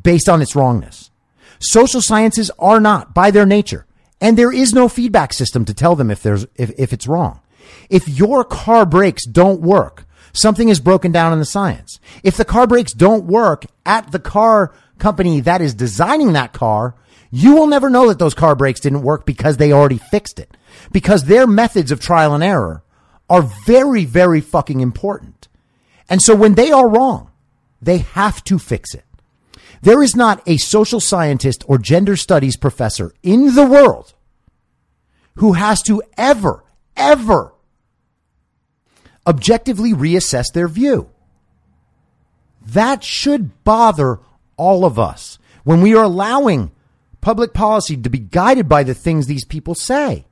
based 0.02 0.30
on 0.30 0.42
its 0.42 0.56
wrongness. 0.56 1.12
Social 1.60 2.02
sciences 2.02 2.52
are 2.60 2.80
not 2.80 3.14
by 3.14 3.32
their 3.32 3.46
nature. 3.46 3.86
And 4.22 4.38
there 4.38 4.54
is 4.54 4.74
no 4.74 4.88
feedback 4.88 5.34
system 5.34 5.66
to 5.66 5.74
tell 5.74 5.96
them 5.96 6.10
if 6.10 6.24
there's, 6.24 6.46
if, 6.56 6.72
if 6.78 6.94
it's 6.94 7.08
wrong. 7.08 7.42
If 7.90 8.08
your 8.08 8.44
car 8.44 8.86
brakes 8.86 9.26
don't 9.26 9.62
work, 9.62 10.06
something 10.34 10.70
is 10.70 10.80
broken 10.80 11.12
down 11.12 11.34
in 11.34 11.40
the 11.40 11.46
science. 11.46 12.00
If 12.24 12.38
the 12.38 12.46
car 12.46 12.68
brakes 12.68 12.94
don't 12.94 13.26
work 13.26 13.66
at 13.86 14.12
the 14.12 14.20
car 14.20 14.74
company 15.00 15.42
that 15.42 15.62
is 15.62 15.74
designing 15.74 16.34
that 16.34 16.54
car, 16.54 16.96
you 17.32 17.56
will 17.56 17.68
never 17.68 17.90
know 17.90 18.08
that 18.08 18.20
those 18.20 18.34
car 18.34 18.56
brakes 18.56 18.80
didn't 18.80 19.02
work 19.02 19.26
because 19.26 19.58
they 19.58 19.74
already 19.74 19.98
fixed 19.98 20.40
it. 20.40 20.56
Because 20.92 21.26
their 21.26 21.48
methods 21.48 21.92
of 21.92 22.00
trial 22.00 22.34
and 22.34 22.44
error 22.44 22.84
are 23.30 23.50
very, 23.66 24.06
very 24.06 24.42
fucking 24.42 24.82
important. 24.82 25.48
And 26.10 26.22
so 26.22 26.36
when 26.36 26.54
they 26.54 26.72
are 26.72 26.88
wrong, 26.88 27.32
they 27.82 28.00
have 28.00 28.44
to 28.46 28.60
fix 28.60 28.94
it. 28.94 29.06
There 29.82 30.02
is 30.02 30.16
not 30.16 30.42
a 30.48 30.58
social 30.58 31.00
scientist 31.00 31.64
or 31.68 31.78
gender 31.78 32.16
studies 32.16 32.56
professor 32.56 33.14
in 33.22 33.56
the 33.56 33.66
world 33.66 34.14
who 35.36 35.54
has 35.54 35.82
to 35.84 36.02
ever, 36.18 36.64
ever 36.96 37.53
objectively 39.26 39.94
reassess 39.94 40.52
their 40.54 40.68
view. 40.68 41.10
That 42.66 43.04
should 43.04 43.64
bother 43.64 44.20
all 44.58 44.86
of 44.86 44.98
us 44.98 45.40
when 45.64 45.82
we 45.82 45.96
are 45.96 46.04
allowing 46.04 46.72
public 47.22 47.54
policy 47.54 47.98
to 47.98 48.10
be 48.10 48.20
guided 48.20 48.68
by 48.68 48.84
the 48.84 48.94
things 48.94 49.28
these 49.28 49.46
people 49.46 49.76
say. 49.76 50.26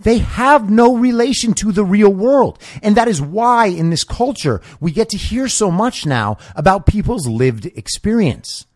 They 0.00 0.18
have 0.18 0.70
no 0.70 0.96
relation 0.96 1.54
to 1.54 1.72
the 1.72 1.84
real 1.84 2.12
world. 2.12 2.58
And 2.82 2.96
that 2.96 3.08
is 3.08 3.22
why 3.22 3.66
in 3.66 3.90
this 3.90 4.04
culture, 4.04 4.60
we 4.80 4.90
get 4.90 5.08
to 5.10 5.16
hear 5.16 5.48
so 5.48 5.70
much 5.70 6.04
now 6.04 6.36
about 6.56 6.86
people's 6.86 7.26
lived 7.26 7.66
experience. 7.66 8.66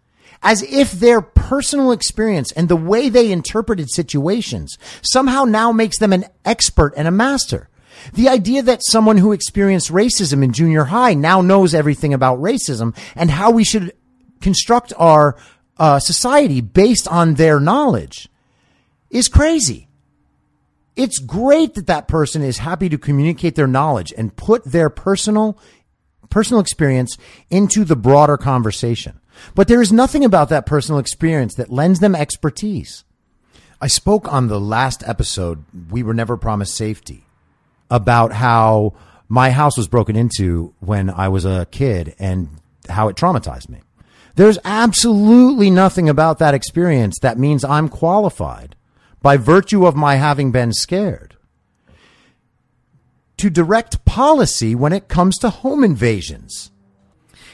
As 0.42 0.62
if 0.62 0.92
their 0.92 1.20
personal 1.20 1.90
experience 1.90 2.52
and 2.52 2.68
the 2.68 2.76
way 2.76 3.08
they 3.08 3.32
interpreted 3.32 3.90
situations 3.90 4.78
somehow 5.02 5.44
now 5.44 5.72
makes 5.72 5.98
them 5.98 6.12
an 6.12 6.26
expert 6.44 6.94
and 6.96 7.08
a 7.08 7.12
master. 7.12 7.68
The 8.12 8.28
idea 8.28 8.62
that 8.62 8.84
someone 8.84 9.16
who 9.16 9.32
experienced 9.32 9.90
racism 9.90 10.42
in 10.42 10.52
junior 10.52 10.84
high 10.84 11.14
now 11.14 11.40
knows 11.40 11.74
everything 11.74 12.14
about 12.14 12.40
racism 12.40 12.96
and 13.14 13.30
how 13.30 13.50
we 13.50 13.64
should 13.64 13.92
construct 14.40 14.92
our 14.96 15.36
uh, 15.78 15.98
society 15.98 16.60
based 16.60 17.08
on 17.08 17.34
their 17.34 17.60
knowledge 17.60 18.28
is 19.10 19.28
crazy. 19.28 19.88
It's 20.96 21.20
great 21.20 21.74
that 21.74 21.86
that 21.86 22.08
person 22.08 22.42
is 22.42 22.58
happy 22.58 22.88
to 22.88 22.98
communicate 22.98 23.54
their 23.54 23.68
knowledge 23.68 24.12
and 24.16 24.34
put 24.34 24.64
their 24.64 24.90
personal 24.90 25.58
personal 26.30 26.60
experience 26.60 27.16
into 27.48 27.84
the 27.84 27.96
broader 27.96 28.36
conversation. 28.36 29.20
But 29.54 29.68
there 29.68 29.80
is 29.80 29.92
nothing 29.92 30.24
about 30.24 30.48
that 30.50 30.66
personal 30.66 30.98
experience 30.98 31.54
that 31.54 31.72
lends 31.72 32.00
them 32.00 32.14
expertise. 32.14 33.04
I 33.80 33.86
spoke 33.86 34.30
on 34.30 34.48
the 34.48 34.60
last 34.60 35.06
episode, 35.06 35.64
We 35.90 36.02
Were 36.02 36.12
Never 36.12 36.36
Promised 36.36 36.74
Safety, 36.74 37.24
about 37.90 38.32
how 38.32 38.94
my 39.28 39.50
house 39.50 39.76
was 39.76 39.88
broken 39.88 40.16
into 40.16 40.74
when 40.80 41.10
I 41.10 41.28
was 41.28 41.44
a 41.44 41.66
kid 41.70 42.14
and 42.18 42.48
how 42.88 43.08
it 43.08 43.16
traumatized 43.16 43.68
me. 43.68 43.80
There's 44.34 44.58
absolutely 44.64 45.70
nothing 45.70 46.08
about 46.08 46.38
that 46.38 46.54
experience 46.54 47.18
that 47.20 47.38
means 47.38 47.64
I'm 47.64 47.88
qualified 47.88 48.76
by 49.20 49.36
virtue 49.36 49.84
of 49.84 49.96
my 49.96 50.14
having 50.14 50.52
been 50.52 50.72
scared 50.72 51.36
to 53.38 53.50
direct 53.50 54.04
policy 54.04 54.74
when 54.74 54.92
it 54.92 55.08
comes 55.08 55.38
to 55.38 55.50
home 55.50 55.82
invasions. 55.82 56.70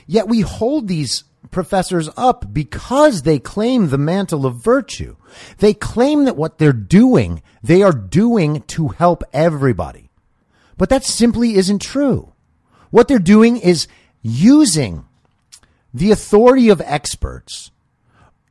Yet 0.07 0.29
we 0.29 0.41
hold 0.41 0.89
these 0.89 1.25
professors 1.51 2.11
up 2.17 2.53
because 2.53 3.23
they 3.23 3.39
claim 3.39 3.89
the 3.89 3.99
mantle 3.99 4.45
of 4.45 4.57
virtue. 4.57 5.17
They 5.59 5.73
claim 5.73 6.25
that 6.25 6.37
what 6.37 6.59
they're 6.59 6.73
doing, 6.73 7.43
they 7.63 7.83
are 7.83 7.93
doing 7.93 8.63
to 8.63 8.89
help 8.89 9.23
everybody. 9.33 10.04
But 10.77 10.89
that 10.91 11.05
simply 11.05 11.55
isn't 11.55 11.81
true. 11.81 12.33
What 12.91 13.09
they're 13.09 13.19
doing 13.19 13.57
is 13.57 13.89
using 14.23 15.05
the 15.93 16.11
authority 16.11 16.69
of 16.69 16.81
experts 16.85 17.71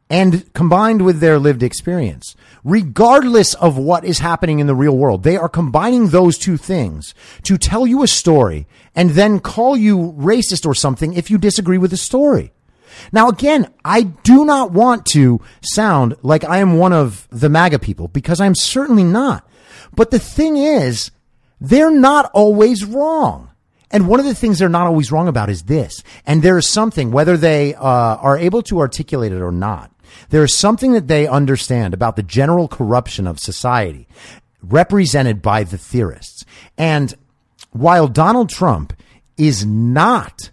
and 0.09 0.51
combined 0.53 1.03
with 1.03 1.19
their 1.19 1.39
lived 1.39 1.63
experience, 1.63 2.35
regardless 2.63 3.55
of 3.55 3.77
what 3.77 4.05
is 4.05 4.19
happening 4.19 4.59
in 4.59 4.67
the 4.67 4.75
real 4.75 4.95
world, 4.95 5.23
they 5.23 5.37
are 5.37 5.49
combining 5.49 6.09
those 6.09 6.37
two 6.37 6.55
things 6.55 7.15
to 7.41 7.57
tell 7.57 7.87
you 7.87 8.03
a 8.03 8.07
story 8.07 8.67
and 8.95 9.11
then 9.11 9.39
call 9.39 9.75
you 9.75 10.13
racist 10.17 10.65
or 10.65 10.75
something 10.75 11.13
if 11.13 11.31
you 11.31 11.37
disagree 11.37 11.77
with 11.77 11.91
the 11.91 11.97
story. 11.97 12.53
Now, 13.11 13.27
again, 13.27 13.73
I 13.83 14.03
do 14.03 14.45
not 14.45 14.71
want 14.71 15.05
to 15.07 15.41
sound 15.61 16.15
like 16.21 16.43
I 16.43 16.59
am 16.59 16.77
one 16.77 16.93
of 16.93 17.27
the 17.31 17.49
MAGA 17.49 17.79
people 17.79 18.07
because 18.07 18.39
I'm 18.39 18.55
certainly 18.55 19.03
not. 19.03 19.49
But 19.95 20.11
the 20.11 20.19
thing 20.19 20.57
is, 20.57 21.11
they're 21.63 21.91
not 21.91 22.29
always 22.33 22.83
wrong. 22.83 23.49
And 23.89 24.07
one 24.07 24.19
of 24.19 24.25
the 24.25 24.35
things 24.35 24.59
they're 24.59 24.69
not 24.69 24.85
always 24.85 25.11
wrong 25.11 25.29
about 25.29 25.49
is 25.49 25.63
this. 25.63 26.03
And 26.25 26.43
there 26.43 26.57
is 26.57 26.67
something, 26.67 27.11
whether 27.11 27.37
they 27.37 27.73
uh, 27.73 27.81
are 27.81 28.37
able 28.37 28.61
to 28.63 28.79
articulate 28.79 29.31
it 29.31 29.41
or 29.41 29.51
not, 29.51 29.91
there 30.29 30.43
is 30.43 30.53
something 30.53 30.91
that 30.91 31.07
they 31.07 31.25
understand 31.25 31.93
about 31.93 32.17
the 32.17 32.23
general 32.23 32.67
corruption 32.67 33.25
of 33.25 33.39
society 33.39 34.07
represented 34.61 35.41
by 35.41 35.63
the 35.63 35.77
theorists. 35.77 36.43
And 36.77 37.13
while 37.71 38.07
Donald 38.07 38.49
Trump 38.49 38.93
is 39.37 39.65
not 39.65 40.51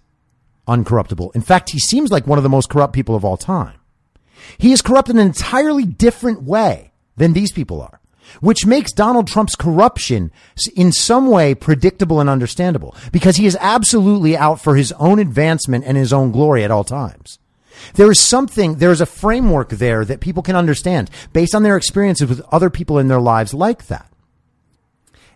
uncorruptible, 0.69 1.35
in 1.35 1.43
fact, 1.43 1.71
he 1.71 1.79
seems 1.79 2.13
like 2.13 2.27
one 2.27 2.39
of 2.39 2.45
the 2.45 2.49
most 2.49 2.71
corrupt 2.71 2.93
people 2.93 3.17
of 3.17 3.25
all 3.25 3.37
time. 3.37 3.79
He 4.59 4.73
is 4.73 4.81
corrupt 4.81 5.11
in 5.11 5.19
an 5.19 5.27
entirely 5.27 5.85
different 5.85 6.43
way 6.43 6.93
than 7.17 7.33
these 7.33 7.53
people 7.53 7.83
are 7.83 8.00
which 8.41 8.67
makes 8.67 8.93
Donald 8.93 9.27
Trump's 9.27 9.57
corruption 9.57 10.31
in 10.75 10.93
some 10.93 11.29
way 11.29 11.55
predictable 11.55 12.21
and 12.21 12.31
understandable 12.31 12.95
because 13.13 13.37
he 13.37 13.47
is 13.47 13.57
absolutely 13.61 14.37
out 14.37 14.61
for 14.61 14.77
his 14.77 14.93
own 14.93 15.19
advancement 15.19 15.85
and 15.85 15.97
his 15.97 16.13
own 16.13 16.31
glory 16.31 16.65
at 16.65 16.71
all 16.71 16.85
times. 16.85 17.39
There 17.95 18.11
is 18.11 18.21
something, 18.21 18.77
there 18.77 18.93
is 18.93 19.01
a 19.01 19.07
framework 19.07 19.71
there 19.71 20.05
that 20.05 20.21
people 20.21 20.43
can 20.43 20.57
understand 20.57 21.11
based 21.33 21.55
on 21.55 21.63
their 21.63 21.77
experiences 21.77 22.29
with 22.29 22.43
other 22.53 22.71
people 22.71 22.99
in 22.99 23.09
their 23.09 23.21
lives 23.21 23.55
like 23.55 23.87
that. 23.87 24.11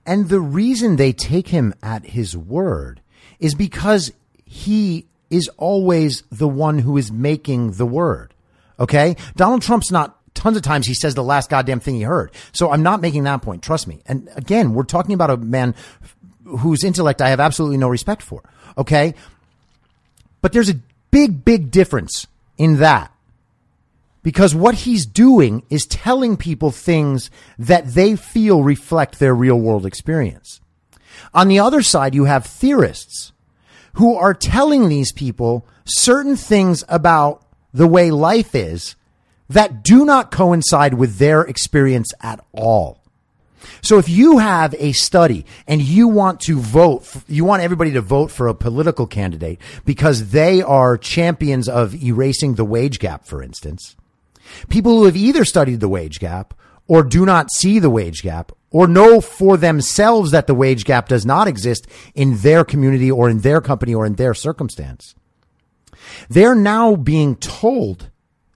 And 0.07 0.29
the 0.29 0.41
reason 0.41 0.97
they 0.97 1.13
take 1.13 1.49
him 1.49 1.75
at 1.83 2.05
his 2.07 2.37
word 2.37 3.01
is 3.39 3.55
because 3.55 4.13
he 4.45 5.07
is 5.31 5.49
always 5.57 6.23
the 6.31 6.49
one 6.49 6.81
who 6.81 6.97
is 6.97 7.11
making 7.11 7.73
the 7.73 7.87
word. 7.87 8.35
Okay? 8.79 9.17
Donald 9.37 9.63
Trump's 9.63 9.91
not 9.91 10.19
tons 10.35 10.57
of 10.57 10.63
times 10.63 10.87
he 10.87 10.95
says 10.95 11.15
the 11.15 11.23
last 11.23 11.51
goddamn 11.51 11.81
thing 11.81 11.95
he 11.95 12.03
heard. 12.03 12.33
So 12.53 12.71
I'm 12.71 12.83
not 12.83 13.01
making 13.01 13.25
that 13.25 13.43
point. 13.43 13.63
Trust 13.63 13.87
me. 13.87 14.03
And 14.07 14.29
again, 14.37 14.75
we're 14.75 14.85
talking 14.85 15.15
about 15.15 15.31
a 15.31 15.37
man 15.37 15.75
whose 16.45 16.85
intellect 16.85 17.23
I 17.23 17.31
have 17.31 17.41
absolutely 17.41 17.79
no 17.79 17.89
respect 17.89 18.23
for. 18.23 18.43
Okay. 18.77 19.15
But 20.43 20.53
there's 20.53 20.71
a 20.71 20.81
big, 21.11 21.45
big 21.45 21.71
difference 21.71 22.27
in 22.59 22.79
that 22.79 23.13
because 24.23 24.55
what 24.55 24.75
he's 24.75 25.07
doing 25.07 25.63
is 25.71 25.87
telling 25.87 26.37
people 26.37 26.71
things 26.71 27.31
that 27.59 27.87
they 27.87 28.17
feel 28.17 28.63
reflect 28.63 29.19
their 29.19 29.35
real 29.35 29.59
world 29.59 29.87
experience. 29.87 30.61
On 31.33 31.49
the 31.49 31.61
other 31.61 31.83
side, 31.83 32.15
you 32.15 32.25
have 32.25 32.45
theorists 32.45 33.33
who 33.95 34.17
are 34.17 34.35
telling 34.35 34.89
these 34.89 35.13
people 35.13 35.67
certain 35.85 36.37
things 36.37 36.85
about 36.89 37.45
the 37.73 37.87
way 37.87 38.11
life 38.11 38.55
is 38.55 38.97
that 39.49 39.83
do 39.83 40.05
not 40.05 40.31
coincide 40.31 40.95
with 40.95 41.19
their 41.19 41.43
experience 41.43 42.13
at 42.21 42.45
all. 42.53 43.05
So 43.83 43.99
if 43.99 44.09
you 44.09 44.39
have 44.39 44.75
a 44.79 44.93
study 44.93 45.45
and 45.67 45.81
you 45.81 46.09
want 46.09 46.41
to 46.41 46.59
vote, 46.59 47.07
you 47.29 47.45
want 47.45 47.63
everybody 47.63 47.93
to 47.93 48.01
vote 48.01 48.31
for 48.31 48.49
a 48.49 48.55
political 48.55 49.07
candidate 49.07 49.61
because 49.85 50.31
they 50.31 50.63
are 50.63 50.97
champions 50.97 51.69
of 51.69 51.95
erasing 52.03 52.55
the 52.55 52.65
wage 52.65 52.99
gap, 52.99 53.25
for 53.27 53.43
instance, 53.43 53.97
people 54.69 54.99
who 54.99 55.05
have 55.05 55.17
either 55.17 55.45
studied 55.45 55.81
the 55.81 55.89
wage 55.89 56.19
gap 56.19 56.55
or 56.87 57.03
do 57.03 57.25
not 57.25 57.51
see 57.53 57.79
the 57.79 57.91
wage 57.91 58.23
gap 58.23 58.53
or 58.71 58.87
know 58.87 59.21
for 59.21 59.57
themselves 59.57 60.31
that 60.33 60.47
the 60.47 60.55
wage 60.55 60.85
gap 60.85 61.09
does 61.09 61.25
not 61.25 61.49
exist 61.49 61.87
in 62.15 62.37
their 62.39 62.65
community 62.65 63.11
or 63.11 63.31
in 63.31 63.41
their 63.41 63.61
company 63.61 63.95
or 63.95 64.05
in 64.05 64.15
their 64.15 64.35
circumstance. 64.35 65.15
They're 66.29 66.55
now 66.55 66.97
being 66.97 67.37
told 67.37 68.11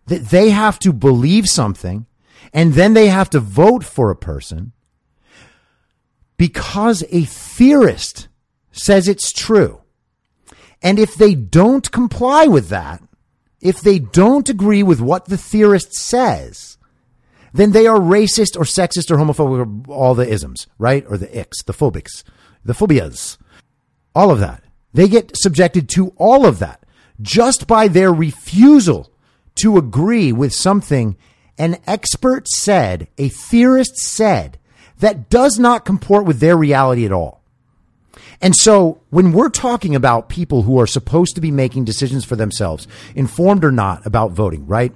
that 0.09 0.31
they 0.31 0.51
have 0.51 0.79
to 0.81 0.93
believe 0.93 1.49
something 1.49 2.07
and 2.53 2.75
then 2.75 2.95
they 2.95 3.09
have 3.09 3.31
to 3.31 3.41
vote 3.41 3.85
for 3.85 4.11
a 4.11 4.17
person 4.17 4.73
because 6.37 7.05
a 7.11 7.25
theorist 7.25 8.29
says 8.73 9.09
it's 9.09 9.33
true. 9.33 9.83
And 10.83 10.99
if 10.99 11.15
they 11.15 11.35
don't 11.35 11.91
comply 11.91 12.47
with 12.47 12.69
that, 12.69 13.03
if 13.61 13.81
they 13.81 13.99
don't 13.99 14.49
agree 14.49 14.83
with 14.83 15.01
what 15.01 15.27
the 15.27 15.37
theorist 15.37 15.95
says, 15.95 16.79
then 17.53 17.73
they 17.73 17.87
are 17.87 17.99
racist 17.99 18.57
or 18.57 18.63
sexist 18.63 19.11
or 19.11 19.17
homophobic 19.17 19.89
or 19.89 19.93
all 19.93 20.15
the 20.15 20.29
isms, 20.29 20.69
right? 20.79 21.05
Or 21.09 21.19
the 21.19 21.27
icks, 21.27 21.65
the 21.65 21.73
phobics, 21.73 22.23
the 22.65 22.75
phobias, 22.75 23.37
all 24.15 24.31
of 24.31 24.39
that. 24.39 24.63
They 24.95 25.09
get 25.09 25.37
subjected 25.37 25.89
to 25.91 26.15
all 26.17 26.47
of 26.47 26.61
that 26.61 26.85
just 27.21 27.67
by 27.67 27.89
their 27.89 28.13
refusal 28.13 29.13
to 29.59 29.79
agree 29.79 30.33
with 30.33 30.53
something 30.53 31.17
an 31.59 31.79
expert 31.87 32.49
said, 32.49 33.09
a 33.19 33.29
theorist 33.29 33.97
said, 33.97 34.59
that 35.01 35.29
does 35.29 35.59
not 35.59 35.85
comport 35.85 36.25
with 36.25 36.41
their 36.41 36.57
reality 36.57 37.05
at 37.05 37.13
all. 37.13 37.41
And 38.41 38.55
so 38.55 39.01
when 39.11 39.33
we're 39.33 39.49
talking 39.49 39.97
about 39.97 40.29
people 40.29 40.63
who 40.63 40.81
are 40.81 40.87
supposed 40.87 41.35
to 41.35 41.41
be 41.41 41.51
making 41.51 41.85
decisions 41.85 42.25
for 42.25 42.37
themselves, 42.37 42.87
informed 43.15 43.65
or 43.65 43.73
not 43.73 44.07
about 44.07 44.31
voting, 44.31 44.67
right? 44.67 44.93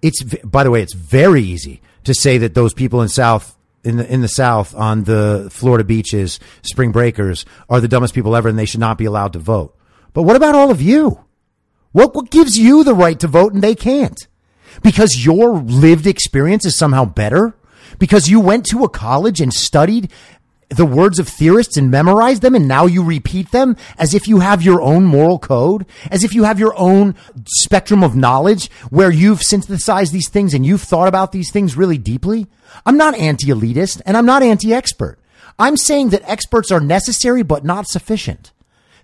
It's, 0.00 0.22
by 0.22 0.64
the 0.64 0.70
way, 0.70 0.82
it's 0.82 0.94
very 0.94 1.42
easy 1.42 1.82
to 2.04 2.14
say 2.14 2.38
that 2.38 2.54
those 2.54 2.72
people 2.72 3.02
in 3.02 3.08
South, 3.08 3.56
in 3.84 3.96
the, 3.96 4.10
in 4.10 4.22
the 4.22 4.28
South 4.28 4.74
on 4.74 5.04
the 5.04 5.48
Florida 5.50 5.84
beaches, 5.84 6.40
spring 6.62 6.92
breakers 6.92 7.44
are 7.68 7.80
the 7.80 7.88
dumbest 7.88 8.14
people 8.14 8.34
ever 8.34 8.48
and 8.48 8.58
they 8.58 8.64
should 8.64 8.80
not 8.80 8.98
be 8.98 9.04
allowed 9.04 9.34
to 9.34 9.38
vote. 9.38 9.76
But 10.14 10.22
what 10.22 10.36
about 10.36 10.54
all 10.54 10.70
of 10.70 10.80
you? 10.80 11.25
What, 11.96 12.14
what 12.14 12.28
gives 12.28 12.58
you 12.58 12.84
the 12.84 12.92
right 12.92 13.18
to 13.20 13.26
vote 13.26 13.54
and 13.54 13.62
they 13.62 13.74
can't? 13.74 14.26
Because 14.82 15.24
your 15.24 15.54
lived 15.56 16.06
experience 16.06 16.66
is 16.66 16.76
somehow 16.76 17.06
better? 17.06 17.56
Because 17.98 18.28
you 18.28 18.38
went 18.38 18.66
to 18.66 18.84
a 18.84 18.88
college 18.90 19.40
and 19.40 19.50
studied 19.50 20.12
the 20.68 20.84
words 20.84 21.18
of 21.18 21.26
theorists 21.26 21.78
and 21.78 21.90
memorized 21.90 22.42
them 22.42 22.54
and 22.54 22.68
now 22.68 22.84
you 22.84 23.02
repeat 23.02 23.50
them 23.50 23.78
as 23.96 24.12
if 24.12 24.28
you 24.28 24.40
have 24.40 24.60
your 24.60 24.82
own 24.82 25.04
moral 25.04 25.38
code, 25.38 25.86
as 26.10 26.22
if 26.22 26.34
you 26.34 26.44
have 26.44 26.60
your 26.60 26.74
own 26.76 27.14
spectrum 27.46 28.04
of 28.04 28.14
knowledge 28.14 28.70
where 28.90 29.10
you've 29.10 29.42
synthesized 29.42 30.12
these 30.12 30.28
things 30.28 30.52
and 30.52 30.66
you've 30.66 30.82
thought 30.82 31.08
about 31.08 31.32
these 31.32 31.50
things 31.50 31.78
really 31.78 31.96
deeply. 31.96 32.46
I'm 32.84 32.98
not 32.98 33.16
anti-elitist 33.16 34.02
and 34.04 34.18
I'm 34.18 34.26
not 34.26 34.42
anti-expert. 34.42 35.18
I'm 35.58 35.78
saying 35.78 36.10
that 36.10 36.28
experts 36.28 36.70
are 36.70 36.78
necessary 36.78 37.42
but 37.42 37.64
not 37.64 37.86
sufficient. 37.86 38.52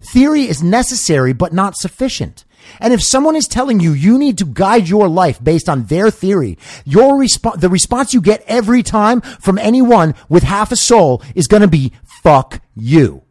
Theory 0.02 0.42
is 0.42 0.62
necessary 0.62 1.32
but 1.32 1.54
not 1.54 1.74
sufficient. 1.74 2.44
And 2.80 2.92
if 2.92 3.02
someone 3.02 3.36
is 3.36 3.46
telling 3.46 3.80
you 3.80 3.92
you 3.92 4.18
need 4.18 4.38
to 4.38 4.44
guide 4.44 4.88
your 4.88 5.08
life 5.08 5.42
based 5.42 5.68
on 5.68 5.84
their 5.84 6.10
theory, 6.10 6.58
your 6.84 7.18
response, 7.18 7.60
the 7.60 7.68
response 7.68 8.14
you 8.14 8.20
get 8.20 8.44
every 8.46 8.82
time 8.82 9.20
from 9.20 9.58
anyone 9.58 10.14
with 10.28 10.42
half 10.42 10.72
a 10.72 10.76
soul 10.76 11.22
is 11.34 11.46
going 11.46 11.62
to 11.62 11.68
be 11.68 11.92
fuck 12.04 12.60
you. 12.74 13.22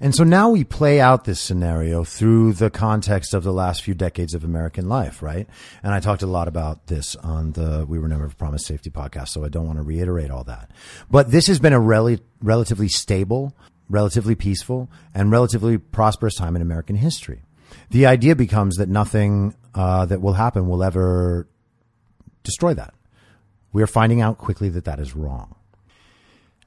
And 0.00 0.14
so 0.14 0.24
now 0.24 0.50
we 0.50 0.64
play 0.64 1.00
out 1.00 1.24
this 1.24 1.40
scenario 1.40 2.04
through 2.04 2.54
the 2.54 2.68
context 2.68 3.32
of 3.32 3.42
the 3.42 3.52
last 3.52 3.82
few 3.82 3.94
decades 3.94 4.34
of 4.34 4.44
American 4.44 4.88
life, 4.88 5.22
right? 5.22 5.48
And 5.82 5.94
I 5.94 6.00
talked 6.00 6.22
a 6.22 6.26
lot 6.26 6.48
about 6.48 6.88
this 6.88 7.16
on 7.16 7.52
the 7.52 7.86
We 7.88 7.98
Were 7.98 8.08
Never 8.08 8.28
Promised 8.28 8.66
Safety 8.66 8.90
podcast, 8.90 9.28
so 9.28 9.44
I 9.44 9.48
don't 9.48 9.66
want 9.66 9.78
to 9.78 9.82
reiterate 9.82 10.30
all 10.30 10.44
that. 10.44 10.70
But 11.10 11.30
this 11.30 11.46
has 11.46 11.58
been 11.58 11.72
a 11.72 11.80
rel- 11.80 12.18
relatively 12.42 12.88
stable 12.88 13.56
relatively 13.88 14.34
peaceful, 14.34 14.90
and 15.14 15.30
relatively 15.30 15.78
prosperous 15.78 16.36
time 16.36 16.56
in 16.56 16.62
American 16.62 16.96
history. 16.96 17.42
The 17.90 18.06
idea 18.06 18.36
becomes 18.36 18.76
that 18.76 18.88
nothing 18.88 19.54
uh, 19.74 20.06
that 20.06 20.20
will 20.20 20.34
happen 20.34 20.68
will 20.68 20.82
ever 20.82 21.48
destroy 22.42 22.74
that. 22.74 22.94
We 23.72 23.82
are 23.82 23.88
finding 23.88 24.20
out 24.20 24.38
quickly 24.38 24.68
that 24.70 24.84
that 24.84 25.00
is 25.00 25.16
wrong. 25.16 25.56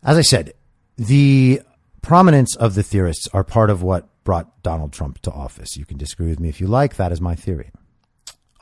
As 0.04 0.18
I 0.18 0.22
said, 0.22 0.54
the 0.98 1.62
prominence 2.02 2.56
of 2.56 2.76
the 2.76 2.84
theorists 2.84 3.28
are 3.34 3.44
part 3.44 3.70
of 3.70 3.82
what 3.82 4.08
brought 4.24 4.62
Donald 4.62 4.92
Trump 4.92 5.22
to 5.22 5.32
office. 5.32 5.78
You 5.78 5.86
can 5.86 5.98
disagree 5.98 6.28
with 6.28 6.40
me 6.40 6.50
if 6.50 6.60
you 6.60 6.68
like. 6.68 6.96
That 6.98 7.12
is 7.12 7.22
my 7.22 7.36
theory. 7.36 7.72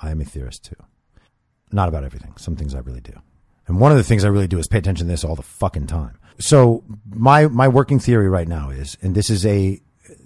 I 0.02 0.12
am 0.12 0.22
a 0.22 0.26
theorist 0.26 0.66
too. 0.66 0.76
Not 1.72 1.90
about 1.90 2.04
everything. 2.04 2.34
Some 2.38 2.56
things 2.56 2.76
I 2.76 2.80
really 2.80 3.02
do. 3.02 3.14
And 3.68 3.80
one 3.80 3.92
of 3.92 3.98
the 3.98 4.04
things 4.04 4.24
I 4.24 4.30
really 4.30 4.48
do 4.48 4.60
is 4.60 4.68
pay 4.68 4.78
attention 4.78 5.08
to 5.08 5.12
this 5.12 5.24
all 5.24 5.36
the 5.36 5.42
fucking 5.42 5.88
time. 5.88 6.20
So 6.40 6.84
my 7.10 7.48
my 7.48 7.68
working 7.68 8.00
theory 8.00 8.30
right 8.30 8.48
now 8.48 8.70
is, 8.70 8.98
and 9.02 9.16
this 9.16 9.30
is 9.30 9.46
a 9.46 9.82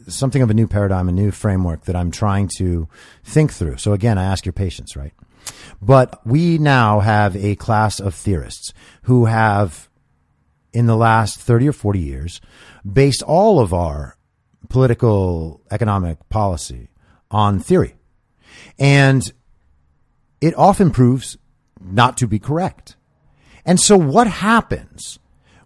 something 0.08 0.42
of 0.42 0.50
a 0.50 0.54
new 0.54 0.68
paradigm, 0.68 1.08
a 1.08 1.12
new 1.12 1.32
framework 1.32 1.86
that 1.86 1.96
I'm 1.96 2.12
trying 2.12 2.50
to 2.58 2.88
think 3.24 3.54
through. 3.54 3.78
So 3.78 3.94
again, 3.94 4.18
I 4.18 4.24
ask 4.24 4.46
your 4.46 4.54
patience, 4.54 4.96
right? 4.96 5.14
But 5.82 6.26
we 6.26 6.58
now 6.58 7.00
have 7.00 7.36
a 7.36 7.56
class 7.56 8.00
of 8.00 8.14
theorists 8.16 8.74
who 9.04 9.26
have, 9.26 9.88
in 10.74 10.88
the 10.88 10.98
last 10.98 11.40
30 11.40 11.70
or 11.70 11.74
40 11.74 12.00
years, 12.00 12.42
based 12.92 13.24
all 13.24 13.60
of 13.60 13.74
our 13.74 14.18
political 14.68 15.62
economic 15.72 16.28
policy 16.30 16.90
on 17.32 17.60
theory. 17.60 17.96
And 18.78 19.32
it 20.42 20.54
often 20.56 20.92
proves 20.92 21.38
not 21.82 22.18
to 22.18 22.28
be 22.28 22.40
correct. 22.40 22.96
And 23.66 23.80
so 23.80 23.98
what 23.98 24.28
happens 24.28 25.20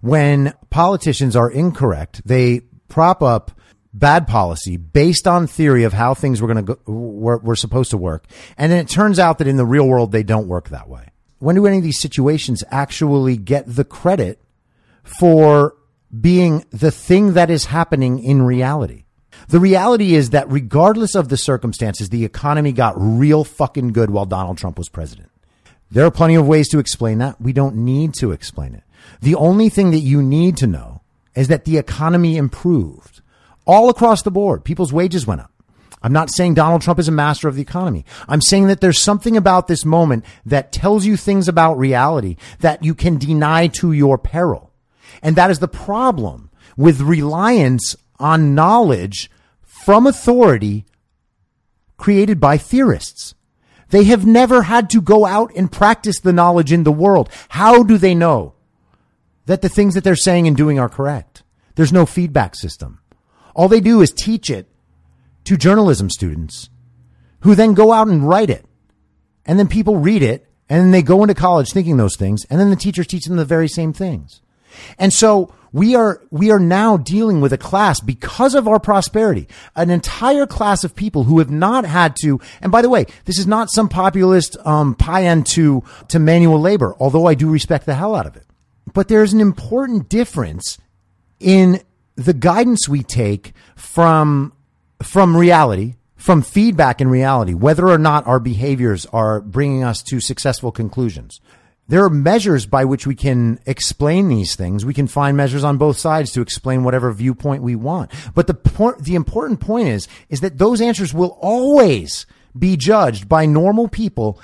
when 0.03 0.53
politicians 0.69 1.33
are 1.33 1.49
incorrect? 1.49 2.21
They 2.25 2.59
prop 2.89 3.23
up 3.23 3.51
bad 3.93 4.27
policy 4.27 4.75
based 4.75 5.25
on 5.25 5.47
theory 5.47 5.85
of 5.85 5.93
how 5.93 6.13
things 6.13 6.41
were 6.41 6.53
going 6.53 6.65
to 6.65 6.75
go, 6.75 6.91
were, 6.91 7.37
were 7.37 7.55
supposed 7.55 7.91
to 7.91 7.97
work. 7.97 8.25
And 8.57 8.69
then 8.69 8.79
it 8.79 8.89
turns 8.89 9.17
out 9.17 9.37
that 9.37 9.47
in 9.47 9.55
the 9.55 9.65
real 9.65 9.87
world, 9.87 10.11
they 10.11 10.23
don't 10.23 10.49
work 10.49 10.69
that 10.69 10.89
way. 10.89 11.07
When 11.39 11.55
do 11.55 11.65
any 11.65 11.77
of 11.77 11.83
these 11.83 12.01
situations 12.01 12.65
actually 12.69 13.37
get 13.37 13.63
the 13.65 13.85
credit 13.85 14.41
for 15.03 15.77
being 16.19 16.65
the 16.71 16.91
thing 16.91 17.33
that 17.33 17.49
is 17.49 17.65
happening 17.65 18.19
in 18.19 18.41
reality? 18.41 19.05
The 19.47 19.61
reality 19.61 20.15
is 20.15 20.31
that 20.31 20.51
regardless 20.51 21.15
of 21.15 21.29
the 21.29 21.37
circumstances, 21.37 22.09
the 22.09 22.25
economy 22.25 22.73
got 22.73 22.95
real 22.97 23.45
fucking 23.45 23.93
good 23.93 24.09
while 24.09 24.25
Donald 24.25 24.57
Trump 24.57 24.77
was 24.77 24.89
president. 24.89 25.29
There 25.91 26.05
are 26.05 26.11
plenty 26.11 26.35
of 26.35 26.45
ways 26.45 26.67
to 26.69 26.79
explain 26.79 27.19
that. 27.19 27.39
We 27.39 27.53
don't 27.53 27.77
need 27.77 28.15
to 28.15 28.31
explain 28.31 28.75
it. 28.75 28.83
The 29.21 29.35
only 29.35 29.69
thing 29.69 29.91
that 29.91 29.99
you 29.99 30.21
need 30.21 30.57
to 30.57 30.67
know 30.67 31.01
is 31.35 31.47
that 31.47 31.65
the 31.65 31.77
economy 31.77 32.37
improved 32.37 33.21
all 33.65 33.89
across 33.89 34.21
the 34.21 34.31
board. 34.31 34.63
People's 34.63 34.93
wages 34.93 35.25
went 35.25 35.41
up. 35.41 35.51
I'm 36.01 36.11
not 36.11 36.29
saying 36.29 36.55
Donald 36.55 36.81
Trump 36.81 36.99
is 36.99 37.07
a 37.07 37.13
master 37.13 37.47
of 37.47 37.55
the 37.55 37.61
economy. 37.61 38.05
I'm 38.27 38.41
saying 38.41 38.67
that 38.67 38.81
there's 38.81 39.01
something 39.01 39.37
about 39.37 39.67
this 39.67 39.85
moment 39.85 40.25
that 40.45 40.73
tells 40.73 41.05
you 41.05 41.15
things 41.15 41.47
about 41.47 41.77
reality 41.77 42.35
that 42.59 42.83
you 42.83 42.93
can 42.93 43.17
deny 43.17 43.67
to 43.67 43.93
your 43.93 44.17
peril. 44.17 44.71
And 45.21 45.37
that 45.37 45.49
is 45.49 45.59
the 45.59 45.67
problem 45.69 46.51
with 46.75 46.99
reliance 46.99 47.95
on 48.19 48.53
knowledge 48.53 49.31
from 49.61 50.05
authority 50.05 50.85
created 51.97 52.39
by 52.39 52.57
theorists. 52.57 53.33
They 53.89 54.03
have 54.05 54.25
never 54.25 54.63
had 54.63 54.89
to 54.89 55.01
go 55.01 55.25
out 55.25 55.53
and 55.55 55.71
practice 55.71 56.19
the 56.19 56.33
knowledge 56.33 56.73
in 56.73 56.83
the 56.83 56.91
world. 56.91 57.29
How 57.49 57.83
do 57.83 57.97
they 57.97 58.15
know 58.15 58.55
that 59.45 59.61
the 59.61 59.69
things 59.69 59.93
that 59.93 60.03
they're 60.03 60.15
saying 60.15 60.47
and 60.47 60.57
doing 60.57 60.79
are 60.79 60.89
correct? 60.89 61.43
There's 61.75 61.93
no 61.93 62.05
feedback 62.05 62.55
system. 62.55 62.99
All 63.55 63.67
they 63.67 63.81
do 63.81 64.01
is 64.01 64.11
teach 64.11 64.49
it 64.49 64.67
to 65.45 65.57
journalism 65.57 66.09
students 66.09 66.69
who 67.41 67.55
then 67.55 67.73
go 67.73 67.91
out 67.91 68.07
and 68.07 68.27
write 68.27 68.49
it. 68.49 68.65
And 69.45 69.59
then 69.59 69.67
people 69.67 69.97
read 69.97 70.23
it 70.23 70.47
and 70.69 70.81
then 70.81 70.91
they 70.91 71.01
go 71.01 71.21
into 71.23 71.33
college 71.33 71.71
thinking 71.71 71.97
those 71.97 72.15
things. 72.15 72.45
And 72.49 72.59
then 72.59 72.69
the 72.69 72.75
teachers 72.75 73.07
teach 73.07 73.25
them 73.25 73.37
the 73.37 73.45
very 73.45 73.67
same 73.67 73.93
things. 73.93 74.41
And 74.97 75.13
so 75.13 75.53
we 75.71 75.95
are, 75.95 76.21
we 76.31 76.51
are 76.51 76.59
now 76.59 76.97
dealing 76.97 77.41
with 77.41 77.51
a 77.51 77.57
class 77.57 77.99
because 77.99 78.55
of 78.55 78.67
our 78.67 78.79
prosperity, 78.79 79.47
an 79.75 79.89
entire 79.89 80.47
class 80.47 80.83
of 80.83 80.95
people 80.95 81.25
who 81.25 81.39
have 81.39 81.51
not 81.51 81.85
had 81.85 82.15
to, 82.21 82.39
and 82.61 82.71
by 82.71 82.81
the 82.81 82.89
way, 82.89 83.05
this 83.25 83.37
is 83.37 83.47
not 83.47 83.71
some 83.71 83.89
populist, 83.89 84.55
um, 84.65 84.95
pie 84.95 85.25
end 85.25 85.45
to, 85.47 85.83
to 86.07 86.19
manual 86.19 86.59
labor, 86.59 86.95
although 86.99 87.25
I 87.25 87.33
do 87.33 87.49
respect 87.49 87.85
the 87.85 87.95
hell 87.95 88.15
out 88.15 88.25
of 88.25 88.35
it. 88.35 88.45
But 88.91 89.07
there's 89.07 89.33
an 89.33 89.41
important 89.41 90.09
difference 90.09 90.77
in 91.39 91.81
the 92.15 92.33
guidance 92.33 92.87
we 92.87 93.03
take 93.03 93.53
from, 93.75 94.53
from 95.01 95.35
reality, 95.35 95.95
from 96.15 96.41
feedback 96.41 97.01
in 97.01 97.07
reality, 97.07 97.53
whether 97.53 97.87
or 97.87 97.97
not 97.97 98.25
our 98.27 98.39
behaviors 98.39 99.05
are 99.07 99.41
bringing 99.41 99.83
us 99.83 100.01
to 100.03 100.19
successful 100.19 100.71
conclusions. 100.71 101.41
There 101.87 102.03
are 102.05 102.09
measures 102.09 102.65
by 102.65 102.85
which 102.85 103.05
we 103.05 103.15
can 103.15 103.59
explain 103.65 104.29
these 104.29 104.55
things. 104.55 104.85
We 104.85 104.93
can 104.93 105.07
find 105.07 105.35
measures 105.35 105.65
on 105.65 105.77
both 105.77 105.97
sides 105.97 106.31
to 106.31 106.41
explain 106.41 106.83
whatever 106.83 107.11
viewpoint 107.11 107.61
we 107.61 107.75
want. 107.75 108.09
But 108.33 108.47
the 108.47 108.53
point, 108.53 108.99
the 108.99 109.15
important 109.15 109.59
point 109.59 109.89
is, 109.89 110.07
is 110.29 110.39
that 110.41 110.57
those 110.57 110.79
answers 110.79 111.13
will 111.13 111.37
always 111.41 112.25
be 112.57 112.77
judged 112.77 113.27
by 113.27 113.45
normal 113.45 113.89
people 113.89 114.39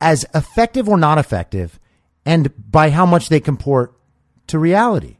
as 0.00 0.24
effective 0.34 0.88
or 0.88 0.98
not 0.98 1.18
effective 1.18 1.80
and 2.26 2.52
by 2.70 2.90
how 2.90 3.06
much 3.06 3.28
they 3.30 3.40
comport 3.40 3.94
to 4.48 4.58
reality. 4.58 5.16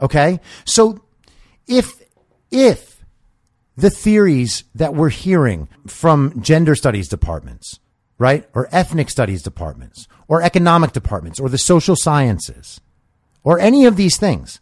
Okay. 0.00 0.40
So 0.64 1.04
if, 1.66 1.92
if 2.50 3.04
the 3.76 3.90
theories 3.90 4.64
that 4.74 4.94
we're 4.94 5.10
hearing 5.10 5.68
from 5.86 6.40
gender 6.42 6.74
studies 6.74 7.08
departments, 7.08 7.80
right? 8.18 8.48
Or 8.54 8.68
ethnic 8.72 9.10
studies 9.10 9.42
departments 9.42 10.06
or 10.28 10.42
economic 10.42 10.92
departments 10.92 11.40
or 11.40 11.48
the 11.48 11.58
social 11.58 11.96
sciences 11.96 12.80
or 13.42 13.58
any 13.58 13.84
of 13.84 13.96
these 13.96 14.16
things. 14.16 14.60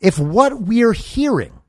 If 0.00 0.18
what 0.18 0.62
we're 0.62 0.92
hearing 0.92 1.60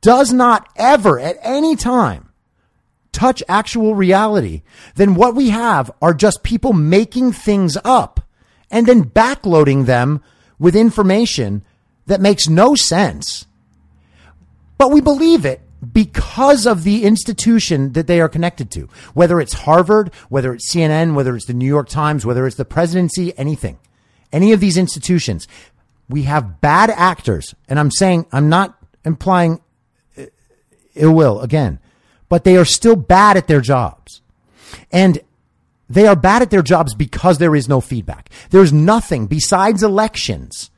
does 0.00 0.32
not 0.32 0.68
ever 0.76 1.18
at 1.18 1.36
any 1.42 1.76
time 1.76 2.29
touch 3.12 3.42
actual 3.48 3.94
reality, 3.94 4.62
then 4.94 5.14
what 5.14 5.34
we 5.34 5.50
have 5.50 5.90
are 6.00 6.14
just 6.14 6.42
people 6.42 6.72
making 6.72 7.32
things 7.32 7.76
up 7.84 8.20
and 8.70 8.86
then 8.86 9.04
backloading 9.04 9.86
them 9.86 10.22
with 10.58 10.76
information 10.76 11.64
that 12.06 12.20
makes 12.20 12.48
no 12.48 12.74
sense. 12.74 13.46
But 14.78 14.90
we 14.90 15.00
believe 15.00 15.44
it 15.44 15.60
because 15.92 16.66
of 16.66 16.84
the 16.84 17.04
institution 17.04 17.92
that 17.92 18.06
they 18.06 18.20
are 18.20 18.28
connected 18.28 18.70
to, 18.72 18.88
whether 19.14 19.40
it's 19.40 19.52
Harvard, 19.52 20.12
whether 20.28 20.52
it's 20.52 20.72
CNN, 20.72 21.14
whether 21.14 21.34
it's 21.34 21.46
the 21.46 21.54
New 21.54 21.66
York 21.66 21.88
Times, 21.88 22.26
whether 22.26 22.46
it's 22.46 22.56
the 22.56 22.64
presidency, 22.64 23.36
anything, 23.38 23.78
any 24.32 24.52
of 24.52 24.60
these 24.60 24.76
institutions. 24.76 25.48
We 26.08 26.24
have 26.24 26.60
bad 26.60 26.90
actors. 26.90 27.54
And 27.68 27.78
I'm 27.78 27.90
saying, 27.90 28.26
I'm 28.32 28.48
not 28.48 28.76
implying 29.04 29.60
uh, 30.18 30.24
ill 30.94 31.14
will 31.14 31.40
again, 31.40 31.78
but 32.30 32.44
they 32.44 32.56
are 32.56 32.64
still 32.64 32.96
bad 32.96 33.36
at 33.36 33.46
their 33.48 33.60
jobs. 33.60 34.22
And 34.90 35.20
they 35.90 36.06
are 36.06 36.16
bad 36.16 36.40
at 36.40 36.50
their 36.50 36.62
jobs 36.62 36.94
because 36.94 37.36
there 37.36 37.54
is 37.54 37.68
no 37.68 37.82
feedback. 37.82 38.30
There's 38.48 38.72
nothing 38.72 39.26
besides 39.26 39.82
elections 39.82 40.70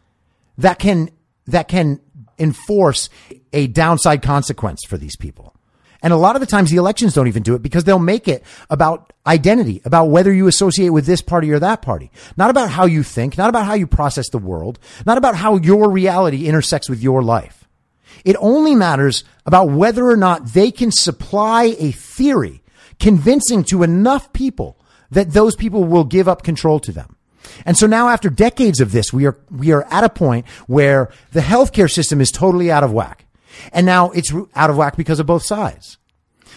that 0.59 0.81
can, 0.81 1.11
that 1.47 1.69
can 1.69 2.01
enforce 2.39 3.09
a 3.53 3.69
downside 3.69 4.23
consequence 4.23 4.81
for 4.89 4.97
these 4.97 5.15
people. 5.15 5.55
And 6.03 6.13
a 6.13 6.17
lot 6.17 6.35
of 6.35 6.41
the 6.41 6.47
times 6.47 6.71
the 6.71 6.79
elections 6.79 7.15
don't 7.15 7.29
even 7.29 7.45
do 7.45 7.55
it 7.55 7.63
because 7.63 7.85
they'll 7.85 7.99
make 8.01 8.27
it 8.27 8.43
about 8.69 9.13
identity, 9.25 9.81
about 9.85 10.07
whether 10.07 10.33
you 10.33 10.49
associate 10.49 10.89
with 10.89 11.07
this 11.07 11.23
party 11.23 11.53
or 11.53 11.61
that 11.61 11.81
party. 11.81 12.11
Not 12.37 12.51
about 12.51 12.71
how 12.71 12.87
you 12.87 13.05
think, 13.05 13.39
not 13.39 13.51
about 13.51 13.67
how 13.67 13.75
you 13.75 13.87
process 13.87 14.29
the 14.31 14.39
world, 14.39 14.81
not 15.07 15.19
about 15.19 15.37
how 15.37 15.59
your 15.59 15.91
reality 15.91 16.49
intersects 16.49 16.91
with 16.91 17.03
your 17.03 17.23
life. 17.23 17.62
It 18.25 18.37
only 18.39 18.75
matters 18.75 19.25
about 19.47 19.71
whether 19.71 20.09
or 20.09 20.17
not 20.17 20.53
they 20.53 20.71
can 20.71 20.91
supply 20.91 21.75
a 21.79 21.93
theory 21.93 22.63
convincing 22.99 23.65
to 23.65 23.83
enough 23.83 24.33
people 24.33 24.79
that 25.11 25.33
those 25.33 25.57
people 25.57 25.85
will 25.85 26.05
give 26.05 26.29
up 26.29 26.43
control 26.43 26.81
to 26.81 26.93
them. 26.93 27.17
And 27.67 27.77
so 27.77 27.87
now 27.87 28.09
after 28.09 28.31
decades 28.31 28.81
of 28.81 28.93
this, 28.93 29.13
we 29.13 29.27
are, 29.27 29.37
we 29.51 29.73
are 29.73 29.85
at 29.91 30.05
a 30.05 30.09
point 30.09 30.47
where 30.67 31.11
the 31.33 31.41
healthcare 31.41 31.91
system 31.91 32.21
is 32.21 32.31
totally 32.31 32.71
out 32.71 32.85
of 32.85 32.93
whack. 32.93 33.27
And 33.73 33.85
now 33.85 34.11
it's 34.13 34.33
out 34.55 34.71
of 34.71 34.77
whack 34.77 34.97
because 34.97 35.21
of 35.21 35.27
both 35.27 35.45
sides. 35.45 35.99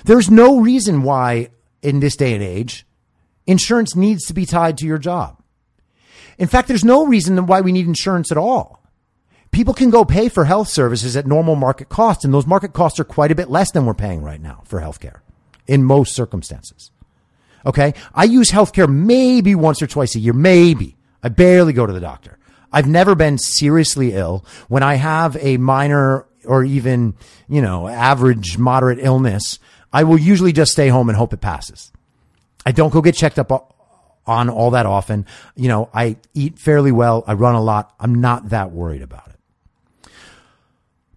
There's 0.06 0.30
no 0.30 0.60
reason 0.60 1.04
why 1.04 1.50
in 1.82 2.00
this 2.00 2.16
day 2.16 2.34
and 2.34 2.44
age, 2.44 2.86
insurance 3.46 3.96
needs 3.96 4.26
to 4.26 4.34
be 4.34 4.46
tied 4.46 4.78
to 4.78 4.86
your 4.86 4.98
job. 4.98 5.42
In 6.38 6.48
fact, 6.48 6.68
there's 6.68 6.86
no 6.86 7.06
reason 7.06 7.46
why 7.48 7.62
we 7.62 7.72
need 7.72 7.88
insurance 7.88 8.32
at 8.32 8.38
all. 8.38 8.85
People 9.56 9.74
can 9.74 9.90
go 9.90 10.04
pay 10.04 10.28
for 10.28 10.44
health 10.44 10.68
services 10.68 11.16
at 11.16 11.26
normal 11.26 11.56
market 11.56 11.88
costs, 11.88 12.26
and 12.26 12.34
those 12.34 12.46
market 12.46 12.74
costs 12.74 13.00
are 13.00 13.06
quite 13.06 13.32
a 13.32 13.36
bit 13.36 13.50
less 13.50 13.72
than 13.72 13.86
we're 13.86 13.94
paying 13.94 14.22
right 14.22 14.42
now 14.42 14.62
for 14.66 14.82
healthcare 14.82 15.22
in 15.66 15.82
most 15.82 16.14
circumstances. 16.14 16.92
Okay. 17.66 17.94
I 18.14 18.26
use 18.26 18.52
healthcare 18.52 18.94
maybe 18.94 19.56
once 19.56 19.82
or 19.82 19.88
twice 19.88 20.14
a 20.14 20.20
year, 20.20 20.34
maybe. 20.34 20.98
I 21.24 21.30
barely 21.30 21.72
go 21.72 21.86
to 21.86 21.94
the 21.94 22.02
doctor. 22.02 22.38
I've 22.70 22.90
never 22.90 23.16
been 23.16 23.38
seriously 23.38 24.12
ill. 24.12 24.44
When 24.68 24.84
I 24.84 24.96
have 24.96 25.38
a 25.38 25.56
minor 25.56 26.28
or 26.44 26.66
even, 26.66 27.14
you 27.48 27.62
know, 27.62 27.88
average 27.88 28.58
moderate 28.58 29.00
illness, 29.00 29.60
I 29.94 30.04
will 30.04 30.20
usually 30.20 30.52
just 30.52 30.74
stay 30.74 30.90
home 30.90 31.08
and 31.08 31.18
hope 31.18 31.32
it 31.32 31.40
passes. 31.40 31.94
I 32.66 32.74
don't 32.74 32.92
go 32.92 33.02
get 33.02 33.16
checked 33.16 33.40
up 33.40 33.74
on 34.28 34.50
all 34.50 34.72
that 34.72 34.86
often. 34.86 35.26
You 35.56 35.70
know, 35.70 35.90
I 35.94 36.18
eat 36.34 36.60
fairly 36.60 36.92
well. 36.92 37.24
I 37.26 37.36
run 37.36 37.56
a 37.56 37.62
lot. 37.62 37.96
I'm 38.02 38.16
not 38.16 38.50
that 38.50 38.72
worried 38.74 39.02
about 39.02 39.30
it. 39.30 39.35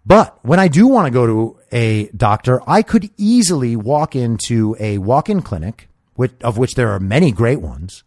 But 0.08 0.38
when 0.42 0.58
I 0.58 0.68
do 0.68 0.86
want 0.86 1.06
to 1.06 1.10
go 1.10 1.26
to 1.26 1.58
a 1.70 2.08
doctor, 2.08 2.62
I 2.66 2.80
could 2.80 3.10
easily 3.18 3.76
walk 3.76 4.16
into 4.16 4.74
a 4.80 4.96
walk-in 4.96 5.42
clinic 5.42 5.88
which, 6.14 6.32
of 6.40 6.56
which 6.58 6.74
there 6.74 6.90
are 6.90 6.98
many 6.98 7.30
great 7.30 7.60
ones, 7.60 8.02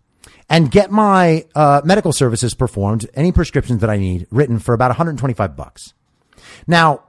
and 0.50 0.70
get 0.70 0.92
my 0.92 1.46
uh, 1.56 1.82
medical 1.86 2.12
services 2.12 2.54
performed, 2.54 3.10
any 3.14 3.32
prescriptions 3.32 3.80
that 3.80 3.90
I 3.90 3.98
need 3.98 4.28
written 4.32 4.60
for 4.60 4.74
about 4.74 4.90
125 4.90 5.56
bucks. 5.56 5.94
Now, 6.67 7.04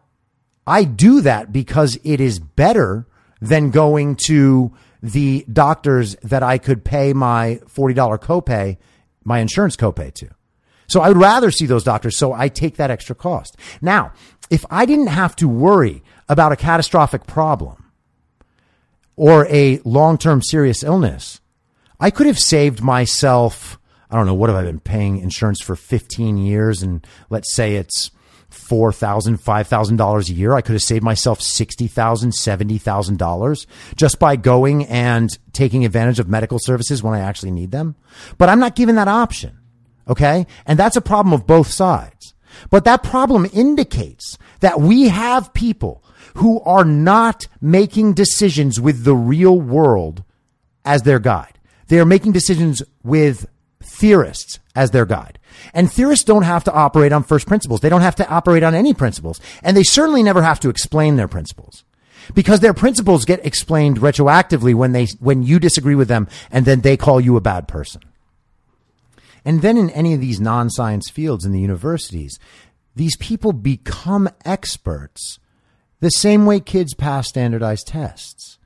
I 0.65 0.85
do 0.85 1.23
that 1.23 1.53
because 1.53 1.99
it 2.05 2.21
is 2.21 2.39
better 2.39 3.09
than 3.41 3.71
going 3.71 4.15
to 4.27 4.73
the 5.03 5.45
doctors 5.53 6.15
that 6.23 6.45
I 6.45 6.59
could 6.59 6.85
pay 6.85 7.15
my 7.15 7.61
$40 7.67 8.21
copay, 8.21 8.77
my 9.25 9.41
insurance 9.41 9.75
copay 9.75 10.15
to. 10.15 10.29
So 10.87 11.01
I 11.01 11.09
would 11.09 11.17
rather 11.17 11.51
see 11.51 11.67
those 11.67 11.85
doctors. 11.85 12.19
So 12.19 12.33
I 12.33 12.49
take 12.49 12.77
that 12.77 12.91
extra 12.91 13.17
cost. 13.17 13.57
Now, 13.81 14.13
if 14.53 14.67
I 14.71 14.85
didn't 14.85 15.07
have 15.07 15.35
to 15.37 15.49
worry 15.49 16.03
about 16.29 16.53
a 16.53 16.57
catastrophic 16.57 17.27
problem, 17.27 17.91
or 19.17 19.47
a 19.47 19.81
long 19.85 20.19
term 20.19 20.43
serious 20.43 20.83
illness, 20.83 21.41
I 21.99 22.11
could 22.11 22.27
have 22.27 22.39
saved 22.39 22.83
myself. 22.83 23.79
I 24.11 24.17
don't 24.17 24.27
know 24.27 24.35
what 24.35 24.51
have 24.51 24.59
I 24.59 24.65
been 24.65 24.79
paying 24.79 25.19
insurance 25.19 25.63
for 25.63 25.75
15 25.75 26.37
years, 26.37 26.83
and 26.83 27.05
let's 27.31 27.55
say 27.55 27.77
it's 27.77 28.11
four 28.51 28.93
thousand, 28.93 29.39
five 29.39 29.69
thousand 29.69 29.97
dollars 29.97 30.29
$5,000 30.29 30.31
a 30.31 30.35
year. 30.35 30.53
I 30.53 30.61
could 30.61 30.75
have 30.75 30.83
saved 30.83 31.03
myself 31.03 31.41
sixty 31.41 31.87
thousand, 31.87 32.33
seventy 32.33 32.77
thousand 32.77 33.19
dollars 33.19 33.67
just 33.97 34.19
by 34.19 34.37
going 34.37 34.85
and 34.85 35.31
taking 35.55 35.87
advantage 35.87 36.21
of 36.21 36.29
medical 36.29 36.59
services 36.59 37.03
when 37.03 37.15
I 37.15 37.21
actually 37.21 37.53
need 37.53 37.71
them. 37.71 37.97
But 38.37 38.51
I'm 38.51 38.61
not 38.61 38.77
given 38.77 38.97
that 38.97 39.09
option. 39.09 39.59
Okay, 40.07 40.47
and 40.67 40.79
that's 40.79 40.97
a 40.97 41.01
problem 41.01 41.33
of 41.33 41.47
both 41.47 41.69
sides. 41.69 42.32
But 42.71 42.85
that 42.85 43.03
problem 43.03 43.47
indicates 43.53 44.39
that 44.61 44.81
we 44.81 45.09
have 45.09 45.55
people 45.55 46.03
who 46.37 46.61
are 46.63 46.85
not 46.85 47.47
making 47.61 48.15
decisions 48.15 48.81
with 48.81 49.05
the 49.05 49.15
real 49.15 49.59
world 49.59 50.25
as 50.85 51.03
their 51.03 51.19
guide. 51.19 51.59
They 51.89 51.99
are 52.01 52.07
making 52.07 52.33
decisions 52.33 52.83
with 53.03 53.47
theorists 53.83 54.59
as 54.75 54.91
their 54.91 55.05
guide. 55.05 55.39
And 55.75 55.93
theorists 55.93 56.25
don't 56.25 56.45
have 56.45 56.65
to 56.65 56.73
operate 56.73 57.13
on 57.13 57.23
first 57.23 57.47
principles. 57.47 57.81
They 57.81 57.89
don't 57.89 58.01
have 58.01 58.17
to 58.17 58.29
operate 58.29 58.63
on 58.63 58.75
any 58.75 58.95
principles. 58.95 59.41
And 59.63 59.77
they 59.77 59.83
certainly 59.83 60.23
never 60.23 60.43
have 60.43 60.61
to 60.61 60.71
explain 60.71 61.17
their 61.17 61.29
principles. 61.29 61.85
Because 62.35 62.61
their 62.61 62.75
principles 62.75 63.25
get 63.25 63.45
explained 63.45 63.99
retroactively 63.99 64.75
when 64.75 64.93
they, 64.93 65.07
when 65.19 65.43
you 65.43 65.59
disagree 65.59 65.97
with 65.97 66.09
them 66.09 66.29
and 66.51 66.65
then 66.65 66.81
they 66.81 66.97
call 66.97 67.21
you 67.21 67.37
a 67.37 67.41
bad 67.41 67.67
person. 67.67 68.01
And 69.45 69.63
then 69.63 69.77
in 69.77 69.91
any 69.91 70.15
of 70.15 70.21
these 70.21 70.41
non-science 70.41 71.11
fields 71.11 71.45
in 71.45 71.53
the 71.53 71.61
universities, 71.61 72.39
these 72.95 73.17
people 73.17 73.53
become 73.53 74.29
experts 74.45 75.39
the 76.01 76.11
same 76.11 76.47
way 76.47 76.61
kids 76.61 76.95
pass 76.95 77.29
standardized 77.29 77.87
tests. 77.87 78.59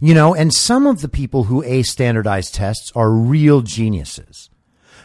You 0.00 0.14
know, 0.14 0.34
and 0.34 0.54
some 0.54 0.86
of 0.86 1.00
the 1.00 1.08
people 1.08 1.44
who 1.44 1.62
ace 1.64 1.90
standardized 1.90 2.54
tests 2.54 2.92
are 2.94 3.10
real 3.10 3.62
geniuses. 3.62 4.48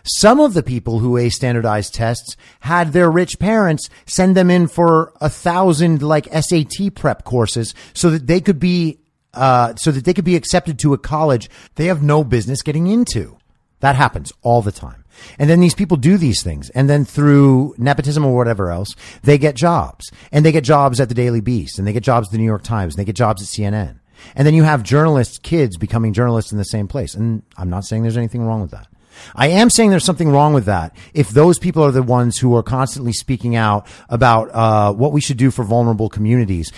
Some 0.04 0.40
of 0.40 0.54
the 0.54 0.64
people 0.64 1.00
who 1.00 1.18
ace 1.18 1.36
standardized 1.36 1.94
tests 1.94 2.38
had 2.62 2.94
their 2.94 3.10
rich 3.12 3.40
parents 3.40 3.90
send 4.06 4.36
them 4.36 4.50
in 4.50 4.68
for 4.68 5.14
a 5.20 5.30
thousand 5.30 6.02
like 6.02 6.32
SAT 6.32 6.96
prep 6.96 7.24
courses 7.24 7.74
so 7.94 8.10
that 8.12 8.28
they 8.28 8.40
could 8.40 8.60
be, 8.60 9.00
uh, 9.34 9.76
so 9.76 9.92
that 9.92 10.06
they 10.06 10.14
could 10.14 10.26
be 10.26 10.36
accepted 10.36 10.80
to 10.80 10.94
a 10.94 10.98
college 10.98 11.50
they 11.76 11.86
have 11.86 12.02
no 12.02 12.24
business 12.24 12.62
getting 12.62 12.88
into. 12.88 13.38
That 13.80 13.96
happens 13.96 14.32
all 14.42 14.62
the 14.62 14.72
time. 14.72 14.99
And 15.38 15.50
then 15.50 15.60
these 15.60 15.76
people 15.76 15.98
do 15.98 16.18
these 16.18 16.44
things. 16.44 16.70
And 16.72 16.90
then 16.90 17.06
through 17.06 17.76
nepotism 17.78 18.26
or 18.26 18.36
whatever 18.36 18.72
else, 18.72 18.96
they 19.24 19.38
get 19.38 19.56
jobs. 19.56 20.12
And 20.32 20.46
they 20.46 20.52
get 20.52 20.64
jobs 20.64 21.00
at 21.00 21.10
the 21.10 21.16
Daily 21.16 21.42
Beast 21.42 21.78
and 21.80 21.88
they 21.88 21.94
get 21.94 22.04
jobs 22.04 22.28
at 22.28 22.32
the 22.32 22.38
New 22.38 22.46
York 22.46 22.64
Times 22.64 22.94
and 22.94 23.00
they 23.00 23.06
get 23.06 23.16
jobs 23.16 23.42
at 23.42 23.48
CNN. 23.48 24.00
And 24.36 24.46
then 24.46 24.54
you 24.54 24.64
have 24.64 24.84
journalists, 24.84 25.38
kids 25.40 25.78
becoming 25.78 26.14
journalists 26.14 26.52
in 26.52 26.58
the 26.58 26.64
same 26.64 26.88
place. 26.88 27.16
And 27.16 27.44
I'm 27.58 27.70
not 27.70 27.86
saying 27.86 28.04
there's 28.04 28.18
anything 28.18 28.44
wrong 28.44 28.62
with 28.62 28.72
that. 28.72 28.88
I 29.36 29.48
am 29.48 29.70
saying 29.70 29.90
there's 29.90 30.06
something 30.06 30.30
wrong 30.30 30.54
with 30.54 30.66
that. 30.66 30.96
If 31.14 31.30
those 31.30 31.60
people 31.60 31.84
are 31.84 31.92
the 31.92 32.04
ones 32.04 32.38
who 32.38 32.56
are 32.56 32.64
constantly 32.64 33.14
speaking 33.14 33.56
out 33.56 33.88
about 34.08 34.50
uh, 34.54 34.94
what 34.94 35.12
we 35.12 35.22
should 35.22 35.38
do 35.38 35.52
for 35.52 35.64
vulnerable 35.64 36.10
communities 36.10 36.72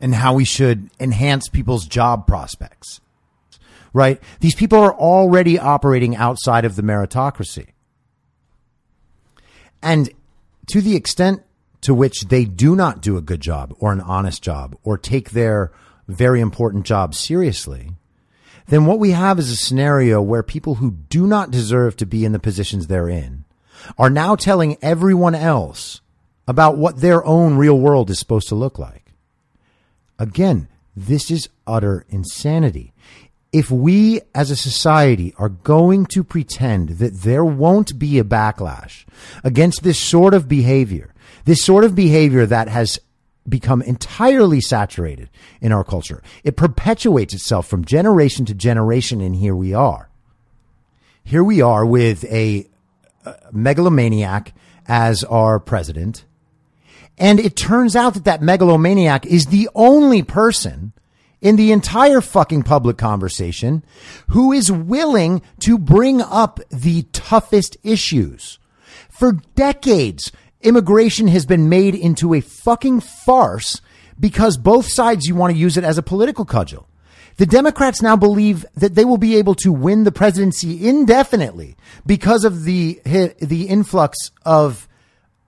and 0.00 0.14
how 0.14 0.34
we 0.34 0.44
should 0.44 0.90
enhance 1.00 1.48
people's 1.48 1.86
job 1.86 2.26
prospects, 2.26 3.00
right? 3.92 4.20
These 4.40 4.54
people 4.54 4.78
are 4.78 4.94
already 4.94 5.58
operating 5.58 6.16
outside 6.16 6.64
of 6.64 6.76
the 6.76 6.82
meritocracy. 6.82 7.68
And 9.82 10.10
to 10.66 10.80
the 10.80 10.96
extent 10.96 11.42
to 11.82 11.94
which 11.94 12.22
they 12.22 12.44
do 12.44 12.74
not 12.74 13.00
do 13.00 13.16
a 13.16 13.22
good 13.22 13.40
job 13.40 13.74
or 13.78 13.92
an 13.92 14.00
honest 14.00 14.42
job 14.42 14.76
or 14.82 14.98
take 14.98 15.30
their 15.30 15.70
very 16.08 16.40
important 16.40 16.84
job 16.84 17.14
seriously, 17.14 17.92
then 18.68 18.86
what 18.86 18.98
we 18.98 19.12
have 19.12 19.38
is 19.38 19.50
a 19.50 19.56
scenario 19.56 20.20
where 20.20 20.42
people 20.42 20.76
who 20.76 20.92
do 21.08 21.26
not 21.26 21.50
deserve 21.50 21.96
to 21.96 22.06
be 22.06 22.24
in 22.24 22.32
the 22.32 22.38
positions 22.38 22.86
they're 22.86 23.08
in 23.08 23.44
are 23.98 24.10
now 24.10 24.34
telling 24.34 24.76
everyone 24.82 25.34
else 25.34 26.00
about 26.48 26.76
what 26.76 27.00
their 27.00 27.24
own 27.24 27.56
real 27.56 27.78
world 27.78 28.10
is 28.10 28.18
supposed 28.18 28.48
to 28.48 28.54
look 28.54 28.78
like. 28.78 29.12
Again, 30.18 30.68
this 30.96 31.30
is 31.30 31.48
utter 31.66 32.04
insanity. 32.08 32.92
If 33.56 33.70
we 33.70 34.20
as 34.34 34.50
a 34.50 34.56
society 34.56 35.32
are 35.38 35.48
going 35.48 36.04
to 36.08 36.22
pretend 36.22 36.98
that 36.98 37.22
there 37.22 37.42
won't 37.42 37.98
be 37.98 38.18
a 38.18 38.24
backlash 38.24 39.06
against 39.42 39.82
this 39.82 39.98
sort 39.98 40.34
of 40.34 40.46
behavior, 40.46 41.14
this 41.46 41.64
sort 41.64 41.82
of 41.82 41.94
behavior 41.94 42.44
that 42.44 42.68
has 42.68 42.98
become 43.48 43.80
entirely 43.80 44.60
saturated 44.60 45.30
in 45.62 45.72
our 45.72 45.84
culture. 45.84 46.22
It 46.44 46.58
perpetuates 46.58 47.32
itself 47.32 47.66
from 47.66 47.86
generation 47.86 48.44
to 48.44 48.52
generation, 48.52 49.22
and 49.22 49.34
here 49.34 49.56
we 49.56 49.72
are. 49.72 50.10
Here 51.24 51.42
we 51.42 51.62
are 51.62 51.86
with 51.86 52.26
a, 52.26 52.66
megalomaniac 53.52 54.52
as 54.86 55.24
our 55.24 55.58
president. 55.58 56.26
And 57.16 57.40
it 57.40 57.56
turns 57.56 57.96
out 57.96 58.12
that 58.12 58.24
that 58.24 58.42
megalomaniac 58.42 59.24
is 59.24 59.46
the 59.46 59.70
only 59.74 60.22
person 60.22 60.92
in 61.40 61.56
the 61.56 61.72
entire 61.72 62.20
fucking 62.20 62.62
public 62.62 62.96
conversation 62.96 63.84
who 64.28 64.52
is 64.52 64.72
willing 64.72 65.42
to 65.60 65.78
bring 65.78 66.20
up 66.20 66.60
the 66.70 67.02
toughest 67.12 67.76
issues. 67.82 68.58
For 69.10 69.32
decades, 69.54 70.32
immigration 70.62 71.28
has 71.28 71.46
been 71.46 71.68
made 71.68 71.94
into 71.94 72.34
a 72.34 72.40
fucking 72.40 73.00
farce 73.00 73.80
because 74.18 74.56
both 74.56 74.88
sides 74.88 75.26
you 75.26 75.34
want 75.34 75.52
to 75.52 75.58
use 75.58 75.76
it 75.76 75.84
as 75.84 75.98
a 75.98 76.02
political 76.02 76.44
cudgel. 76.44 76.88
The 77.36 77.46
Democrats 77.46 78.00
now 78.00 78.16
believe 78.16 78.64
that 78.74 78.94
they 78.94 79.04
will 79.04 79.18
be 79.18 79.36
able 79.36 79.54
to 79.56 79.70
win 79.70 80.04
the 80.04 80.12
presidency 80.12 80.88
indefinitely 80.88 81.76
because 82.06 82.44
of 82.44 82.64
the 82.64 83.00
the 83.04 83.68
influx 83.68 84.30
of 84.44 84.88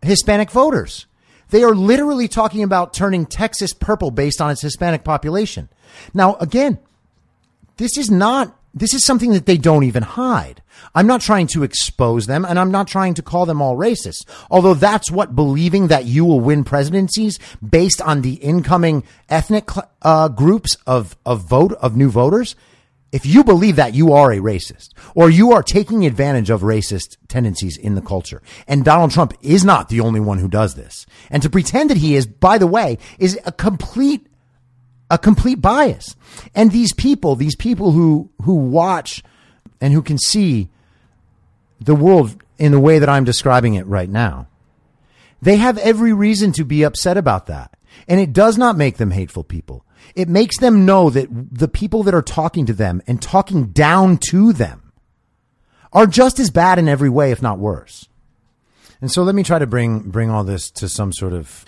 Hispanic 0.03 0.51
voters. 0.51 1.07
They 1.51 1.64
are 1.64 1.74
literally 1.74 2.28
talking 2.28 2.62
about 2.62 2.92
turning 2.92 3.26
Texas 3.26 3.72
purple 3.72 4.11
based 4.11 4.40
on 4.40 4.51
its 4.51 4.62
Hispanic 4.62 5.05
population. 5.05 5.68
Now, 6.12 6.36
again, 6.36 6.78
this 7.76 7.96
is 7.96 8.11
not 8.11 8.55
this 8.74 8.94
is 8.94 9.05
something 9.05 9.32
that 9.32 9.46
they 9.46 9.57
don't 9.57 9.84
even 9.84 10.03
hide. 10.03 10.62
I'm 10.94 11.07
not 11.07 11.20
trying 11.20 11.49
to 11.49 11.62
expose 11.62 12.26
them 12.26 12.44
and 12.44 12.59
I'm 12.59 12.70
not 12.70 12.86
trying 12.86 13.14
to 13.14 13.22
call 13.22 13.46
them 13.46 13.61
all 13.61 13.76
racist. 13.76 14.26
Although 14.51 14.74
that's 14.74 15.11
what 15.11 15.34
believing 15.34 15.88
that 15.88 16.05
you 16.05 16.24
will 16.24 16.40
win 16.40 16.64
presidencies 16.64 17.38
based 17.66 18.01
on 18.01 18.22
the 18.22 18.34
incoming 18.34 19.05
ethnic 19.28 19.70
uh, 20.03 20.28
groups 20.28 20.76
of, 20.86 21.16
of 21.26 21.40
vote 21.40 21.72
of 21.72 21.96
new 21.96 22.11
voters. 22.11 22.55
If 23.11 23.24
you 23.24 23.42
believe 23.42 23.76
that 23.76 23.94
you 23.94 24.12
are 24.12 24.32
a 24.32 24.38
racist 24.38 24.90
or 25.14 25.30
you 25.30 25.52
are 25.52 25.62
taking 25.62 26.04
advantage 26.04 26.50
of 26.50 26.61
racist 26.61 27.16
tendencies 27.26 27.78
in 27.78 27.94
the 27.94 28.02
culture 28.02 28.42
and 28.66 28.84
Donald 28.84 29.12
Trump 29.12 29.32
is 29.40 29.64
not 29.64 29.88
the 29.88 30.00
only 30.00 30.20
one 30.20 30.38
who 30.38 30.48
does 30.48 30.74
this 30.74 31.06
and 31.30 31.42
to 31.42 31.48
pretend 31.48 31.88
that 31.88 31.96
he 31.96 32.14
is, 32.14 32.26
by 32.26 32.59
the 32.59 32.66
way, 32.66 32.98
is 33.18 33.38
a 33.46 33.52
complete 33.52 34.26
a 35.11 35.18
complete 35.18 35.61
bias. 35.61 36.16
And 36.54 36.70
these 36.70 36.92
people, 36.92 37.34
these 37.34 37.56
people 37.56 37.92
who, 37.92 38.30
who 38.42 38.54
watch 38.54 39.22
and 39.80 39.92
who 39.92 40.02
can 40.02 40.18
see 40.18 40.68
the 41.80 41.94
world 41.94 42.42
in 42.59 42.72
the 42.72 42.80
way 42.80 42.98
that 42.98 43.09
I'm 43.09 43.24
describing 43.24 43.74
it 43.74 43.86
right 43.86 44.09
now, 44.09 44.48
they 45.40 45.56
have 45.56 45.78
every 45.78 46.12
reason 46.12 46.52
to 46.52 46.64
be 46.64 46.82
upset 46.82 47.16
about 47.16 47.46
that. 47.46 47.76
And 48.06 48.20
it 48.20 48.32
does 48.32 48.59
not 48.59 48.76
make 48.76 48.96
them 48.96 49.12
hateful 49.12 49.44
people. 49.44 49.84
It 50.14 50.28
makes 50.28 50.59
them 50.59 50.86
know 50.86 51.11
that 51.11 51.28
the 51.30 51.68
people 51.68 52.02
that 52.04 52.14
are 52.14 52.22
talking 52.22 52.66
to 52.66 52.72
them 52.72 53.02
and 53.06 53.20
talking 53.20 53.68
down 53.68 54.18
to 54.30 54.52
them 54.52 54.92
are 55.92 56.06
just 56.06 56.38
as 56.38 56.50
bad 56.50 56.78
in 56.78 56.88
every 56.88 57.09
way, 57.09 57.30
if 57.32 57.42
not 57.42 57.59
worse. 57.59 58.09
And 59.00 59.11
so 59.11 59.22
let 59.22 59.34
me 59.34 59.42
try 59.42 59.59
to 59.59 59.66
bring, 59.66 60.11
bring 60.11 60.30
all 60.30 60.44
this 60.44 60.70
to 60.72 60.88
some 60.88 61.12
sort 61.12 61.32
of 61.32 61.64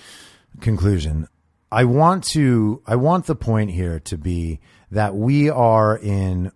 conclusion. 0.60 1.28
I 1.70 1.84
want 1.84 2.24
to, 2.32 2.82
I 2.86 2.96
want 2.96 3.26
the 3.26 3.36
point 3.36 3.70
here 3.70 4.00
to 4.00 4.18
be 4.18 4.60
that 4.90 5.14
we 5.14 5.48
are 5.48 5.96
in 5.96 6.50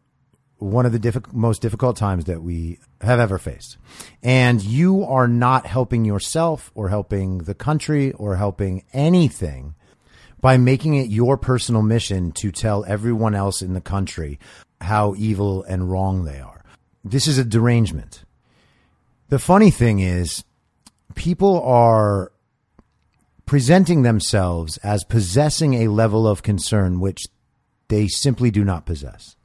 one 0.59 0.87
of 0.87 0.93
the 0.93 1.23
most 1.33 1.63
difficult 1.63 1.97
times 1.97 2.25
that 2.25 2.43
we 2.43 2.79
have 3.01 3.21
ever 3.21 3.39
faced. 3.39 3.77
And 4.23 4.63
you 4.63 5.05
are 5.05 5.29
not 5.29 5.67
helping 5.67 6.05
yourself 6.05 6.73
or 6.75 6.89
helping 6.89 7.39
the 7.39 7.55
country 7.55 8.13
or 8.13 8.37
helping 8.37 8.85
anything 8.93 9.75
by 10.45 10.59
making 10.59 10.93
it 10.93 11.09
your 11.09 11.39
personal 11.39 11.81
mission 11.81 12.31
to 12.31 12.53
tell 12.53 12.85
everyone 12.85 13.35
else 13.35 13.63
in 13.63 13.73
the 13.73 13.81
country 13.81 14.39
how 14.79 15.15
evil 15.17 15.63
and 15.63 15.91
wrong 15.91 16.25
they 16.25 16.39
are. 16.39 16.63
This 17.03 17.27
is 17.27 17.39
a 17.39 17.45
derangement. 17.45 18.25
The 19.31 19.39
funny 19.39 19.71
thing 19.71 20.01
is, 20.01 20.45
people 21.15 21.63
are 21.63 22.31
presenting 23.47 24.03
themselves 24.03 24.77
as 24.83 25.03
possessing 25.05 25.73
a 25.83 25.89
level 25.89 26.29
of 26.29 26.43
concern 26.43 27.01
which 27.01 27.23
they 27.89 28.07
simply 28.07 28.51
do 28.51 28.65
not 28.65 28.85
possess. 28.85 29.37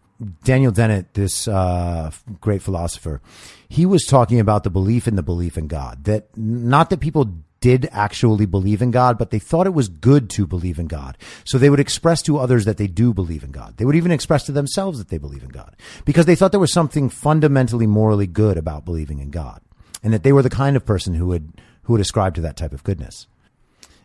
Daniel 0.43 0.74
Dennett, 0.74 1.14
this 1.14 1.47
uh, 1.47 2.12
great 2.41 2.62
philosopher, 2.62 3.22
he 3.70 3.86
was 3.86 4.04
talking 4.04 4.41
about 4.41 4.66
the 4.66 4.70
belief 4.70 5.08
in 5.08 5.16
the 5.16 5.24
belief 5.24 5.58
in 5.58 5.68
God. 5.68 6.04
That 6.04 6.28
not 6.36 6.89
that 6.89 7.00
people 7.00 7.36
did 7.60 7.89
actually 7.91 8.45
believe 8.45 8.82
in 8.82 8.91
God, 8.91 9.18
but 9.18 9.32
they 9.32 9.39
thought 9.39 9.68
it 9.68 9.74
was 9.74 9.89
good 9.89 10.30
to 10.32 10.47
believe 10.47 10.80
in 10.80 10.88
God. 10.88 11.18
So 11.43 11.57
they 11.57 11.70
would 11.70 11.80
express 11.80 12.22
to 12.24 12.38
others 12.38 12.66
that 12.66 12.78
they 12.78 12.88
do 12.88 13.14
believe 13.14 13.43
in 13.43 13.51
God. 13.51 13.78
They 13.78 13.86
would 13.86 13.95
even 13.95 14.12
express 14.12 14.45
to 14.45 14.51
themselves 14.51 14.97
that 14.99 15.10
they 15.10 15.18
believe 15.18 15.43
in 15.43 15.49
God 15.49 15.76
because 16.05 16.26
they 16.26 16.36
thought 16.36 16.51
there 16.51 16.60
was 16.60 16.74
something 16.74 17.10
fundamentally 17.10 17.88
morally 17.88 18.28
good 18.28 18.57
about 18.57 18.86
believing 18.86 19.20
in 19.20 19.30
God 19.30 19.62
and 20.03 20.14
that 20.14 20.24
they 20.24 20.32
were 20.32 20.43
the 20.43 20.49
kind 20.49 20.76
of 20.76 20.86
person 20.86 21.14
who 21.14 21.28
would, 21.28 21.62
who 21.84 21.93
would 21.93 22.01
ascribe 22.01 22.36
to 22.36 22.41
that 22.41 22.57
type 22.57 22.74
of 22.74 22.84
goodness. 22.84 23.28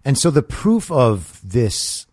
And 0.04 0.18
so 0.18 0.30
the 0.30 0.42
proof 0.42 0.90
of 0.90 1.40
this, 1.42 2.06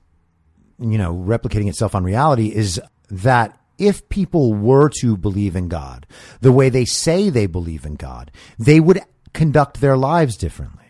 you 0.80 0.98
know, 0.98 1.14
replicating 1.14 1.68
itself 1.68 1.96
on 1.96 2.04
reality 2.04 2.48
is 2.48 2.80
that 3.10 3.58
if 3.78 4.08
people 4.10 4.54
were 4.54 4.90
to 5.02 5.18
believe 5.18 5.56
in 5.56 5.68
God 5.68 6.06
the 6.40 6.52
way 6.52 6.70
they 6.70 6.86
say 6.86 7.30
they 7.30 7.48
believe 7.48 7.86
in 7.86 7.96
God, 7.96 8.32
they 8.60 8.80
would 8.80 9.02
conduct 9.34 9.82
their 9.82 9.98
lives 9.98 10.38
differently. 10.38 10.81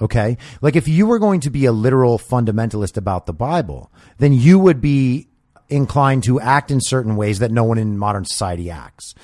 Okay. 0.00 0.38
Like 0.60 0.76
if 0.76 0.86
you 0.88 1.06
were 1.06 1.18
going 1.18 1.40
to 1.40 1.50
be 1.50 1.64
a 1.64 1.72
literal 1.72 2.18
fundamentalist 2.18 2.96
about 2.96 3.26
the 3.26 3.32
Bible, 3.32 3.90
then 4.18 4.32
you 4.32 4.58
would 4.58 4.80
be 4.80 5.28
inclined 5.68 6.24
to 6.24 6.40
act 6.40 6.70
in 6.70 6.80
certain 6.80 7.16
ways 7.16 7.40
that 7.40 7.50
no 7.50 7.64
one 7.64 7.78
in 7.78 7.98
modern 7.98 8.24
society 8.24 8.70
acts. 8.70 9.14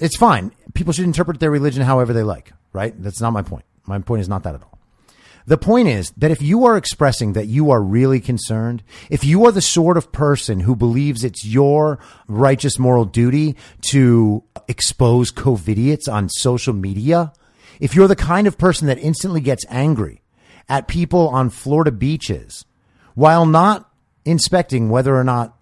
It's 0.00 0.16
fine. 0.16 0.52
People 0.74 0.92
should 0.92 1.04
interpret 1.04 1.40
their 1.40 1.50
religion 1.50 1.82
however 1.82 2.12
they 2.12 2.22
like, 2.22 2.52
right? 2.72 3.00
That's 3.00 3.20
not 3.20 3.32
my 3.32 3.42
point. 3.42 3.64
My 3.86 3.98
point 3.98 4.20
is 4.20 4.28
not 4.28 4.42
that 4.42 4.54
at 4.54 4.62
all. 4.62 4.78
The 5.46 5.56
point 5.56 5.88
is 5.88 6.12
that 6.18 6.30
if 6.30 6.42
you 6.42 6.66
are 6.66 6.76
expressing 6.76 7.32
that 7.32 7.46
you 7.46 7.70
are 7.70 7.80
really 7.80 8.20
concerned, 8.20 8.82
if 9.08 9.24
you 9.24 9.46
are 9.46 9.52
the 9.52 9.62
sort 9.62 9.96
of 9.96 10.12
person 10.12 10.60
who 10.60 10.76
believes 10.76 11.24
it's 11.24 11.42
your 11.42 11.98
righteous 12.26 12.78
moral 12.78 13.06
duty 13.06 13.56
to 13.90 14.44
expose 14.68 15.32
COVIDiots 15.32 16.06
on 16.06 16.28
social 16.28 16.74
media, 16.74 17.32
if 17.80 17.94
you're 17.94 18.08
the 18.08 18.16
kind 18.16 18.46
of 18.46 18.58
person 18.58 18.86
that 18.88 18.98
instantly 18.98 19.40
gets 19.40 19.64
angry 19.68 20.22
at 20.68 20.88
people 20.88 21.28
on 21.28 21.50
Florida 21.50 21.90
beaches 21.90 22.64
while 23.14 23.46
not 23.46 23.90
inspecting 24.24 24.90
whether 24.90 25.16
or 25.16 25.24
not 25.24 25.56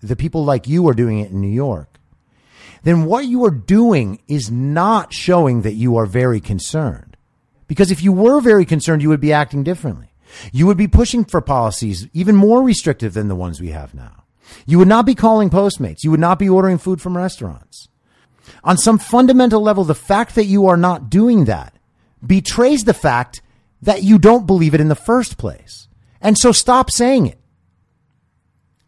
the 0.00 0.16
people 0.16 0.44
like 0.44 0.66
you 0.66 0.88
are 0.88 0.94
doing 0.94 1.18
it 1.18 1.30
in 1.30 1.40
New 1.40 1.48
York, 1.48 1.98
then 2.82 3.04
what 3.04 3.26
you 3.26 3.44
are 3.44 3.50
doing 3.50 4.20
is 4.26 4.50
not 4.50 5.12
showing 5.12 5.62
that 5.62 5.74
you 5.74 5.96
are 5.96 6.06
very 6.06 6.40
concerned. 6.40 7.16
Because 7.68 7.90
if 7.90 8.02
you 8.02 8.12
were 8.12 8.40
very 8.40 8.64
concerned, 8.64 9.02
you 9.02 9.08
would 9.08 9.20
be 9.20 9.32
acting 9.32 9.62
differently. 9.62 10.12
You 10.52 10.66
would 10.66 10.76
be 10.76 10.88
pushing 10.88 11.24
for 11.24 11.40
policies 11.40 12.08
even 12.12 12.34
more 12.34 12.62
restrictive 12.62 13.14
than 13.14 13.28
the 13.28 13.36
ones 13.36 13.60
we 13.60 13.68
have 13.68 13.94
now. 13.94 14.24
You 14.66 14.78
would 14.78 14.88
not 14.88 15.06
be 15.06 15.14
calling 15.14 15.50
Postmates. 15.50 16.02
You 16.02 16.10
would 16.10 16.20
not 16.20 16.38
be 16.38 16.48
ordering 16.48 16.78
food 16.78 17.00
from 17.00 17.16
restaurants. 17.16 17.88
On 18.64 18.76
some 18.76 18.98
fundamental 18.98 19.60
level, 19.60 19.84
the 19.84 19.94
fact 19.94 20.34
that 20.34 20.44
you 20.44 20.66
are 20.66 20.76
not 20.76 21.10
doing 21.10 21.46
that 21.46 21.74
betrays 22.24 22.84
the 22.84 22.94
fact 22.94 23.42
that 23.82 24.02
you 24.02 24.18
don't 24.18 24.46
believe 24.46 24.74
it 24.74 24.80
in 24.80 24.88
the 24.88 24.94
first 24.94 25.38
place. 25.38 25.88
And 26.20 26.38
so 26.38 26.52
stop 26.52 26.90
saying 26.90 27.26
it. 27.26 27.38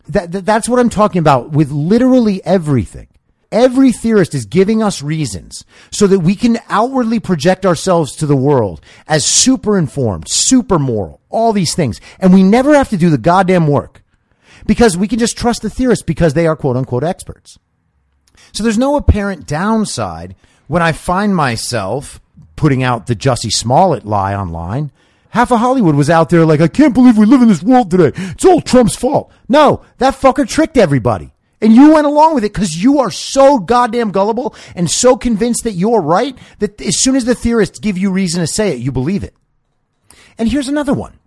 That, 0.08 0.32
that, 0.32 0.46
that's 0.46 0.68
what 0.68 0.78
I'm 0.78 0.90
talking 0.90 1.18
about 1.18 1.50
with 1.50 1.70
literally 1.70 2.44
everything. 2.44 3.08
Every 3.50 3.92
theorist 3.92 4.34
is 4.34 4.46
giving 4.46 4.82
us 4.82 5.00
reasons 5.00 5.64
so 5.90 6.06
that 6.08 6.20
we 6.20 6.34
can 6.34 6.58
outwardly 6.68 7.20
project 7.20 7.64
ourselves 7.64 8.16
to 8.16 8.26
the 8.26 8.36
world 8.36 8.80
as 9.06 9.24
super 9.24 9.78
informed, 9.78 10.28
super 10.28 10.78
moral, 10.78 11.20
all 11.28 11.52
these 11.52 11.74
things. 11.74 12.00
And 12.18 12.34
we 12.34 12.42
never 12.42 12.74
have 12.74 12.88
to 12.90 12.96
do 12.96 13.10
the 13.10 13.18
goddamn 13.18 13.68
work 13.68 14.02
because 14.66 14.96
we 14.96 15.08
can 15.08 15.18
just 15.18 15.38
trust 15.38 15.62
the 15.62 15.70
theorists 15.70 16.04
because 16.04 16.34
they 16.34 16.46
are 16.46 16.56
quote 16.56 16.76
unquote 16.76 17.04
experts. 17.04 17.58
So 18.52 18.62
there's 18.62 18.78
no 18.78 18.96
apparent 18.96 19.46
downside 19.46 20.34
when 20.66 20.82
I 20.82 20.92
find 20.92 21.34
myself 21.34 22.20
putting 22.56 22.82
out 22.82 23.06
the 23.06 23.16
Jussie 23.16 23.52
Smollett 23.52 24.04
lie 24.04 24.34
online. 24.34 24.90
Half 25.30 25.50
of 25.50 25.58
Hollywood 25.58 25.96
was 25.96 26.08
out 26.08 26.30
there 26.30 26.44
like, 26.44 26.60
I 26.60 26.68
can't 26.68 26.94
believe 26.94 27.18
we 27.18 27.26
live 27.26 27.42
in 27.42 27.48
this 27.48 27.62
world 27.62 27.90
today. 27.90 28.12
It's 28.14 28.44
all 28.44 28.60
Trump's 28.60 28.94
fault. 28.94 29.32
No, 29.48 29.82
that 29.98 30.14
fucker 30.14 30.48
tricked 30.48 30.76
everybody. 30.76 31.32
And 31.60 31.74
you 31.74 31.94
went 31.94 32.06
along 32.06 32.34
with 32.34 32.44
it 32.44 32.52
because 32.52 32.82
you 32.82 33.00
are 33.00 33.10
so 33.10 33.58
goddamn 33.58 34.12
gullible 34.12 34.54
and 34.74 34.90
so 34.90 35.16
convinced 35.16 35.64
that 35.64 35.72
you're 35.72 36.00
right 36.00 36.36
that 36.58 36.80
as 36.80 37.00
soon 37.00 37.16
as 37.16 37.24
the 37.24 37.34
theorists 37.34 37.78
give 37.78 37.98
you 37.98 38.12
reason 38.12 38.40
to 38.40 38.46
say 38.46 38.72
it, 38.72 38.78
you 38.78 38.92
believe 38.92 39.24
it. 39.24 39.34
And 40.38 40.48
here's 40.48 40.68
another 40.68 40.94
one. 40.94 41.18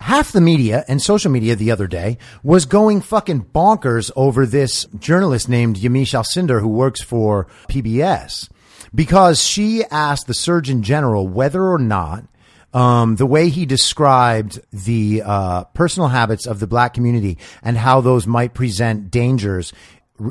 Half 0.00 0.32
the 0.32 0.40
media 0.40 0.84
and 0.88 1.00
social 1.00 1.30
media 1.30 1.56
the 1.56 1.70
other 1.70 1.86
day 1.86 2.18
was 2.42 2.64
going 2.66 3.00
fucking 3.00 3.46
bonkers 3.46 4.10
over 4.14 4.46
this 4.46 4.84
journalist 4.98 5.48
named 5.48 5.76
Yamiche 5.76 6.14
Alcindor 6.14 6.60
who 6.60 6.68
works 6.68 7.00
for 7.00 7.46
PBS 7.68 8.48
because 8.94 9.42
she 9.42 9.84
asked 9.90 10.26
the 10.26 10.34
Surgeon 10.34 10.82
General 10.82 11.26
whether 11.26 11.64
or 11.64 11.78
not 11.78 12.24
um, 12.72 13.16
the 13.16 13.26
way 13.26 13.48
he 13.48 13.64
described 13.64 14.60
the 14.70 15.22
uh, 15.24 15.64
personal 15.64 16.08
habits 16.08 16.46
of 16.46 16.60
the 16.60 16.66
black 16.66 16.92
community 16.92 17.38
and 17.62 17.78
how 17.78 18.00
those 18.00 18.26
might 18.26 18.54
present 18.54 19.10
dangers 19.10 19.72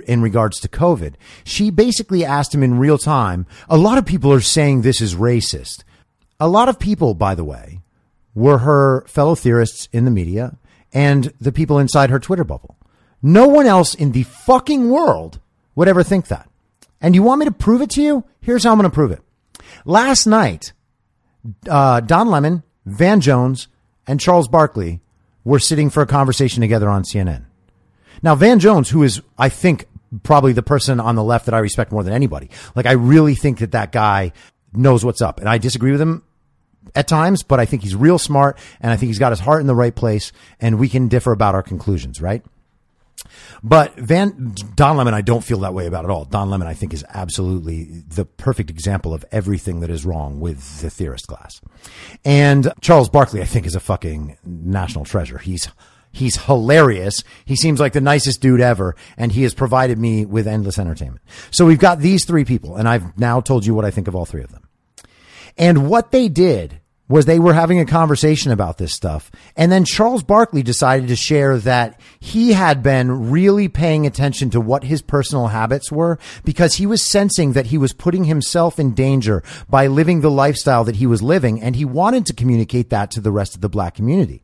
in 0.07 0.22
regards 0.22 0.59
to 0.59 0.68
COVID. 0.68 1.16
She 1.43 1.70
basically 1.72 2.24
asked 2.24 2.53
him 2.53 2.63
in 2.63 2.78
real 2.78 2.97
time. 2.97 3.45
A 3.68 3.78
lot 3.78 3.97
of 3.97 4.05
people 4.05 4.32
are 4.32 4.41
saying 4.41 4.82
this 4.82 5.01
is 5.01 5.16
racist. 5.16 5.84
A 6.39 6.47
lot 6.47 6.70
of 6.70 6.80
people, 6.80 7.13
by 7.13 7.34
the 7.34 7.43
way, 7.43 7.82
were 8.36 8.59
her 8.59 9.05
fellow 9.07 9.33
theorists 9.33 9.89
in 9.91 10.05
the 10.05 10.11
media 10.11 10.57
and 10.93 11.33
the 11.39 11.51
people 11.51 11.79
inside 11.79 12.09
her 12.09 12.19
Twitter 12.19 12.43
bubble. 12.43 12.77
No 13.21 13.47
one 13.47 13.65
else 13.65 13.95
in 13.95 14.11
the 14.11 14.23
fucking 14.23 14.89
world 14.89 15.39
would 15.73 15.88
ever 15.88 16.03
think 16.03 16.27
that. 16.27 16.49
And 17.01 17.15
you 17.15 17.23
want 17.23 17.39
me 17.39 17.45
to 17.45 17.51
prove 17.51 17.81
it 17.81 17.89
to 17.91 18.01
you? 18.01 18.23
Here's 18.41 18.63
how 18.63 18.71
I'm 18.71 18.77
going 18.77 18.89
to 18.89 18.93
prove 18.93 19.11
it. 19.11 19.21
Last 19.86 20.27
night, 20.27 20.73
uh, 21.69 22.01
Don 22.01 22.27
Lemon, 22.29 22.63
Van 22.86 23.21
Jones, 23.21 23.67
and 24.07 24.19
Charles 24.19 24.47
Barkley 24.47 25.01
were 25.43 25.59
sitting 25.59 25.89
for 25.89 26.01
a 26.01 26.07
conversation 26.07 26.61
together 26.61 26.89
on 26.89 27.03
CNN. 27.03 27.45
Now, 28.21 28.36
Van 28.36 28.59
Jones, 28.59 28.89
who 28.89 29.03
is, 29.03 29.21
I 29.38 29.49
think, 29.49 29.88
probably 30.23 30.53
the 30.53 30.63
person 30.63 30.99
on 30.99 31.15
the 31.15 31.23
left 31.23 31.45
that 31.45 31.53
I 31.53 31.59
respect 31.59 31.91
more 31.91 32.03
than 32.03 32.13
anybody. 32.13 32.49
Like, 32.75 32.86
I 32.86 32.93
really 32.93 33.36
think 33.36 33.59
that 33.59 33.71
that 33.71 33.91
guy 33.91 34.31
knows 34.73 35.03
what's 35.03 35.21
up. 35.21 35.39
And 35.39 35.49
I 35.49 35.57
disagree 35.57 35.91
with 35.91 36.01
him 36.01 36.23
at 36.93 37.07
times, 37.07 37.43
but 37.43 37.59
I 37.59 37.65
think 37.65 37.83
he's 37.83 37.95
real 37.95 38.19
smart 38.19 38.57
and 38.79 38.91
I 38.91 38.97
think 38.97 39.07
he's 39.07 39.19
got 39.19 39.31
his 39.31 39.39
heart 39.39 39.61
in 39.61 39.67
the 39.67 39.75
right 39.75 39.95
place 39.95 40.31
and 40.59 40.79
we 40.79 40.89
can 40.89 41.07
differ 41.07 41.31
about 41.31 41.55
our 41.55 41.63
conclusions, 41.63 42.21
right? 42.21 42.43
But 43.63 43.95
Van 43.95 44.53
Don 44.75 44.97
Lemon, 44.97 45.13
I 45.13 45.21
don't 45.21 45.43
feel 45.43 45.59
that 45.61 45.73
way 45.73 45.88
about 45.88 46.05
at 46.05 46.11
all. 46.11 46.25
Don 46.25 46.49
Lemon, 46.49 46.67
I 46.67 46.73
think, 46.73 46.93
is 46.93 47.03
absolutely 47.09 47.86
the 47.86 48.25
perfect 48.25 48.69
example 48.69 49.13
of 49.13 49.25
everything 49.31 49.79
that 49.79 49.89
is 49.89 50.05
wrong 50.05 50.39
with 50.39 50.81
the 50.81 50.89
theorist 50.89 51.27
class. 51.27 51.61
And 52.23 52.71
Charles 52.81 53.09
Barkley, 53.09 53.41
I 53.41 53.45
think, 53.45 53.65
is 53.65 53.75
a 53.75 53.79
fucking 53.79 54.38
national 54.45 55.05
treasure. 55.05 55.38
He's 55.38 55.67
He's 56.11 56.38
hilarious. 56.45 57.25
He 57.43 57.57
seems 57.57 57.81
like 57.81 57.91
the 57.91 57.99
nicest 57.99 58.39
dude 58.39 58.61
ever, 58.61 58.95
and 59.17 59.33
he 59.33 59.43
has 59.43 59.53
provided 59.53 59.99
me 59.99 60.25
with 60.25 60.47
endless 60.47 60.79
entertainment. 60.79 61.21
So 61.51 61.65
we've 61.65 61.77
got 61.77 61.99
these 61.99 62.23
three 62.23 62.45
people, 62.45 62.77
and 62.77 62.88
I've 62.88 63.17
now 63.17 63.41
told 63.41 63.65
you 63.65 63.75
what 63.75 63.83
I 63.83 63.91
think 63.91 64.07
of 64.07 64.15
all 64.15 64.23
three 64.23 64.41
of 64.41 64.49
them. 64.49 64.64
And 65.58 65.89
what 65.89 66.12
they 66.12 66.28
did 66.28 66.80
was 67.08 67.26
they 67.26 67.39
were 67.39 67.53
having 67.53 67.80
a 67.80 67.86
conversation 67.86 68.51
about 68.51 68.78
this 68.78 68.93
stuff. 68.93 69.30
And 69.56 69.72
then 69.72 69.86
Charles 69.86 70.24
Barkley 70.24 70.64
decided 70.64 71.08
to 71.10 71.16
share 71.16 71.58
that 71.60 71.99
he 72.20 72.53
had 72.53 72.82
been 72.82 73.30
really 73.30 73.68
paying 73.68 74.08
attention 74.08 74.49
to 74.51 74.62
what 74.62 74.84
his 74.84 75.03
personal 75.03 75.47
habits 75.47 75.91
were 75.91 76.18
because 76.43 76.76
he 76.76 76.88
was 76.88 77.03
sensing 77.03 77.53
that 77.53 77.68
he 77.68 77.78
was 77.78 77.93
putting 77.93 78.24
himself 78.24 78.80
in 78.80 78.95
danger 78.95 79.43
by 79.70 79.86
living 79.86 80.22
the 80.22 80.32
lifestyle 80.32 80.84
that 80.84 80.95
he 80.95 81.06
was 81.06 81.22
living. 81.22 81.62
And 81.62 81.76
he 81.76 81.86
wanted 81.86 82.26
to 82.26 82.34
communicate 82.34 82.89
that 82.89 83.12
to 83.12 83.22
the 83.22 83.32
rest 83.32 83.53
of 83.53 83.62
the 83.62 83.70
black 83.70 83.93
community. 83.93 84.41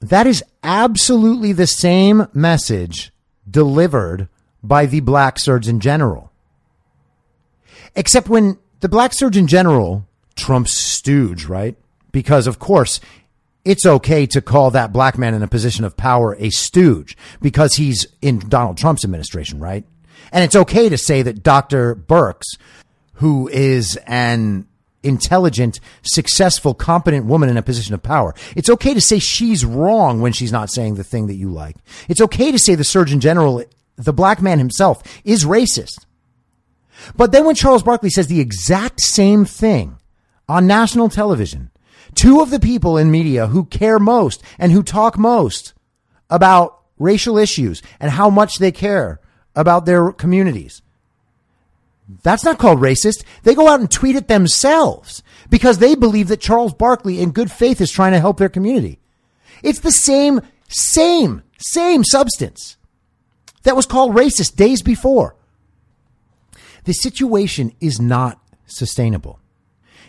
That 0.00 0.26
is 0.26 0.42
absolutely 0.62 1.52
the 1.52 1.66
same 1.66 2.28
message 2.32 3.12
delivered 3.48 4.28
by 4.62 4.86
the 4.86 5.00
black 5.00 5.38
surgeon 5.38 5.80
general. 5.80 6.32
Except 7.94 8.28
when 8.28 8.58
the 8.80 8.88
black 8.88 9.12
surgeon 9.12 9.46
general 9.46 10.07
Trump's 10.38 10.72
stooge, 10.72 11.44
right? 11.46 11.76
Because 12.12 12.46
of 12.46 12.58
course, 12.58 13.00
it's 13.64 13.84
okay 13.84 14.24
to 14.26 14.40
call 14.40 14.70
that 14.70 14.92
black 14.92 15.18
man 15.18 15.34
in 15.34 15.42
a 15.42 15.48
position 15.48 15.84
of 15.84 15.96
power 15.96 16.34
a 16.38 16.50
stooge 16.50 17.16
because 17.42 17.74
he's 17.74 18.06
in 18.22 18.38
Donald 18.38 18.78
Trump's 18.78 19.04
administration, 19.04 19.60
right? 19.60 19.84
And 20.32 20.44
it's 20.44 20.56
okay 20.56 20.88
to 20.88 20.96
say 20.96 21.22
that 21.22 21.42
Dr. 21.42 21.94
Birx, 21.94 22.42
who 23.14 23.48
is 23.48 23.96
an 24.06 24.66
intelligent, 25.02 25.80
successful, 26.02 26.74
competent 26.74 27.26
woman 27.26 27.48
in 27.48 27.56
a 27.56 27.62
position 27.62 27.94
of 27.94 28.02
power. 28.02 28.34
It's 28.56 28.70
okay 28.70 28.94
to 28.94 29.00
say 29.00 29.18
she's 29.18 29.64
wrong 29.64 30.20
when 30.20 30.32
she's 30.32 30.52
not 30.52 30.70
saying 30.70 30.94
the 30.94 31.04
thing 31.04 31.26
that 31.26 31.34
you 31.34 31.50
like. 31.50 31.76
It's 32.08 32.20
okay 32.20 32.50
to 32.50 32.58
say 32.58 32.74
the 32.74 32.84
Surgeon 32.84 33.20
General, 33.20 33.64
the 33.96 34.12
black 34.12 34.42
man 34.42 34.58
himself, 34.58 35.02
is 35.24 35.44
racist. 35.44 36.04
But 37.16 37.32
then 37.32 37.44
when 37.44 37.54
Charles 37.54 37.82
Barkley 37.82 38.10
says 38.10 38.26
the 38.26 38.40
exact 38.40 39.00
same 39.00 39.44
thing 39.44 39.97
on 40.48 40.66
national 40.66 41.08
television, 41.08 41.70
two 42.14 42.40
of 42.40 42.50
the 42.50 42.60
people 42.60 42.96
in 42.96 43.10
media 43.10 43.48
who 43.48 43.64
care 43.64 43.98
most 43.98 44.42
and 44.58 44.72
who 44.72 44.82
talk 44.82 45.18
most 45.18 45.74
about 46.30 46.80
racial 46.98 47.38
issues 47.38 47.82
and 48.00 48.10
how 48.10 48.30
much 48.30 48.58
they 48.58 48.72
care 48.72 49.20
about 49.54 49.86
their 49.86 50.12
communities. 50.12 50.82
That's 52.22 52.44
not 52.44 52.58
called 52.58 52.80
racist. 52.80 53.24
They 53.42 53.54
go 53.54 53.68
out 53.68 53.80
and 53.80 53.90
tweet 53.90 54.16
it 54.16 54.28
themselves 54.28 55.22
because 55.50 55.78
they 55.78 55.94
believe 55.94 56.28
that 56.28 56.40
Charles 56.40 56.72
Barkley 56.72 57.20
in 57.20 57.32
good 57.32 57.50
faith 57.50 57.80
is 57.80 57.90
trying 57.90 58.12
to 58.12 58.20
help 58.20 58.38
their 58.38 58.48
community. 58.48 58.98
It's 59.62 59.80
the 59.80 59.92
same, 59.92 60.40
same, 60.68 61.42
same 61.58 62.04
substance 62.04 62.76
that 63.64 63.76
was 63.76 63.86
called 63.86 64.14
racist 64.14 64.56
days 64.56 64.82
before. 64.82 65.36
The 66.84 66.94
situation 66.94 67.72
is 67.80 68.00
not 68.00 68.40
sustainable. 68.66 69.37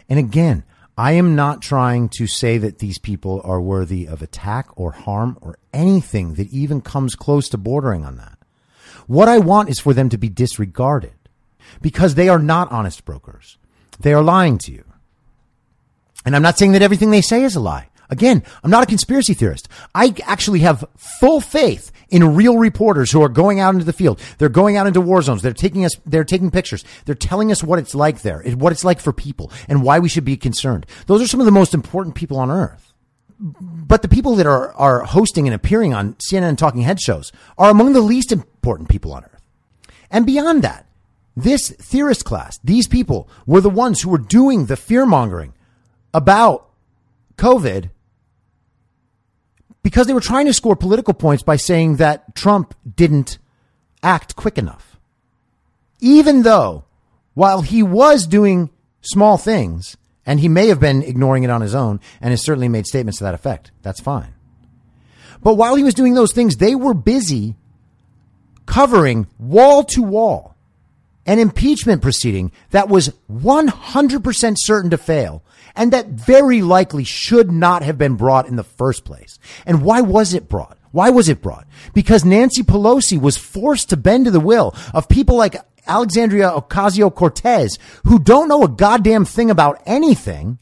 And 0.10 0.20
again, 0.20 0.64
I 0.98 1.14
am 1.14 1.36
not 1.36 1.62
trying 1.62 2.10
to 2.18 2.28
say 2.28 2.58
that 2.58 2.80
these 2.80 2.98
people 2.98 3.42
are 3.46 3.62
worthy 3.62 4.06
of 4.06 4.22
attack 4.22 4.68
or 4.76 4.92
harm 4.92 5.38
or 5.40 5.58
anything 5.72 6.34
that 6.34 6.50
even 6.50 6.82
comes 6.82 7.16
close 7.16 7.48
to 7.50 7.58
bordering 7.58 8.04
on 8.04 8.18
that. 8.18 8.38
What 9.08 9.30
I 9.30 9.38
want 9.40 9.70
is 9.70 9.80
for 9.80 9.94
them 9.94 10.10
to 10.10 10.18
be 10.18 10.30
disregarded 10.30 11.14
because 11.82 12.16
they 12.16 12.30
are 12.30 12.40
not 12.40 12.72
honest 12.72 13.06
brokers. 13.06 13.58
They 14.00 14.14
are 14.14 14.22
lying 14.22 14.58
to 14.60 14.72
you. 14.72 14.84
And 16.26 16.36
I'm 16.36 16.42
not 16.42 16.58
saying 16.58 16.74
that 16.74 16.82
everything 16.82 17.12
they 17.12 17.22
say 17.22 17.44
is 17.44 17.56
a 17.56 17.60
lie. 17.60 17.89
Again, 18.10 18.44
I'm 18.64 18.72
not 18.72 18.84
a 18.84 18.88
conspiracy 18.88 19.34
theorist. 19.34 19.68
I 19.94 20.16
actually 20.24 20.60
have 20.60 20.84
full 20.98 21.42
faith 21.42 21.92
in 22.10 22.36
real 22.36 22.58
reporters 22.58 23.12
who 23.12 23.22
are 23.22 23.30
going 23.30 23.60
out 23.60 23.76
into 23.76 23.86
the 23.86 23.94
field. 23.94 24.20
They're 24.40 24.50
going 24.50 24.78
out 24.78 24.88
into 24.88 25.02
war 25.02 25.22
zones. 25.22 25.44
They're 25.44 25.54
taking 25.54 25.86
us, 25.86 25.96
they're 26.06 26.24
taking 26.24 26.50
pictures. 26.50 26.84
They're 27.06 27.14
telling 27.14 27.52
us 27.52 27.64
what 27.64 27.78
it's 27.78 27.94
like 27.94 28.22
there, 28.22 28.42
what 28.56 28.72
it's 28.72 28.84
like 28.84 29.00
for 29.00 29.14
people 29.14 29.52
and 29.68 29.84
why 29.84 30.00
we 30.00 30.10
should 30.10 30.26
be 30.26 30.38
concerned. 30.38 30.88
Those 31.06 31.22
are 31.22 31.28
some 31.28 31.40
of 31.40 31.46
the 31.46 31.52
most 31.52 31.74
important 31.74 32.16
people 32.16 32.38
on 32.38 32.50
earth. 32.50 32.94
But 33.40 34.02
the 34.02 34.10
people 34.10 34.36
that 34.36 34.48
are, 34.48 34.74
are 34.74 35.02
hosting 35.02 35.48
and 35.48 35.56
appearing 35.56 35.94
on 35.94 36.16
CNN 36.16 36.50
and 36.50 36.60
talking 36.60 36.82
head 36.82 37.00
shows 37.00 37.32
are 37.58 37.70
among 37.70 37.94
the 37.94 38.02
least 38.02 38.32
important 38.32 38.90
people 38.90 39.14
on 39.14 39.24
earth. 39.24 39.42
And 40.12 40.26
beyond 40.26 40.64
that, 40.64 40.88
this 41.38 41.70
theorist 41.70 42.26
class, 42.26 42.60
these 42.64 42.88
people 42.88 43.30
were 43.46 43.62
the 43.62 43.70
ones 43.70 44.02
who 44.02 44.10
were 44.10 44.18
doing 44.18 44.66
the 44.66 44.76
fear 44.76 45.06
mongering 45.06 45.54
about 46.14 46.70
COVID 47.38 47.92
because 49.84 50.08
they 50.08 50.14
were 50.14 50.20
trying 50.20 50.46
to 50.46 50.54
score 50.54 50.76
political 50.76 51.14
points 51.14 51.44
by 51.44 51.56
saying 51.56 51.98
that 51.98 52.36
Trump 52.36 52.74
didn't 52.96 53.38
act 54.04 54.36
quick 54.36 54.58
enough. 54.58 54.98
Even 56.00 56.44
though, 56.44 56.86
while 57.34 57.62
he 57.62 57.84
was 57.84 58.28
doing 58.28 58.70
small 59.02 59.38
things, 59.38 59.98
and 60.26 60.40
he 60.40 60.48
may 60.48 60.68
have 60.68 60.80
been 60.80 61.02
ignoring 61.02 61.44
it 61.44 61.50
on 61.50 61.62
his 61.62 61.74
own 61.74 62.00
and 62.22 62.32
has 62.32 62.44
certainly 62.44 62.70
made 62.70 62.86
statements 62.86 63.18
to 63.18 63.24
that 63.24 63.34
effect, 63.34 63.72
that's 63.82 64.00
fine. 64.00 64.34
But 65.42 65.56
while 65.56 65.76
he 65.76 65.84
was 65.84 65.94
doing 65.94 66.14
those 66.14 66.34
things, 66.34 66.58
they 66.58 66.76
were 66.76 66.94
busy 66.94 67.56
covering 68.66 69.28
wall 69.40 69.84
to 69.84 70.04
wall 70.04 70.49
an 71.30 71.38
impeachment 71.38 72.02
proceeding 72.02 72.52
that 72.72 72.90
was 72.90 73.14
100% 73.32 74.56
certain 74.58 74.90
to 74.90 74.98
fail 74.98 75.44
and 75.76 75.94
that 75.94 76.08
very 76.08 76.64
likely 76.64 77.04
should 77.04 77.52
not 77.52 77.84
have 77.84 78.00
been 78.00 78.16
brought 78.16 78.48
in 78.48 78.56
the 78.56 78.64
first 78.64 79.06
place. 79.06 79.38
And 79.64 79.84
why 79.84 80.02
was 80.02 80.34
it 80.34 80.50
brought? 80.50 80.80
Why 80.92 81.12
was 81.12 81.30
it 81.30 81.40
brought? 81.40 81.68
Because 81.94 82.26
Nancy 82.26 82.64
Pelosi 82.64 83.22
was 83.22 83.38
forced 83.38 83.90
to 83.90 83.98
bend 83.98 84.26
to 84.26 84.32
the 84.32 84.40
will 84.40 84.74
of 84.92 85.08
people 85.08 85.36
like 85.36 85.56
Alexandria 85.86 86.50
Ocasio 86.50 87.14
Cortez, 87.14 87.78
who 88.08 88.18
don't 88.18 88.48
know 88.48 88.64
a 88.64 88.68
goddamn 88.68 89.26
thing 89.26 89.52
about 89.52 89.84
anything, 89.86 90.58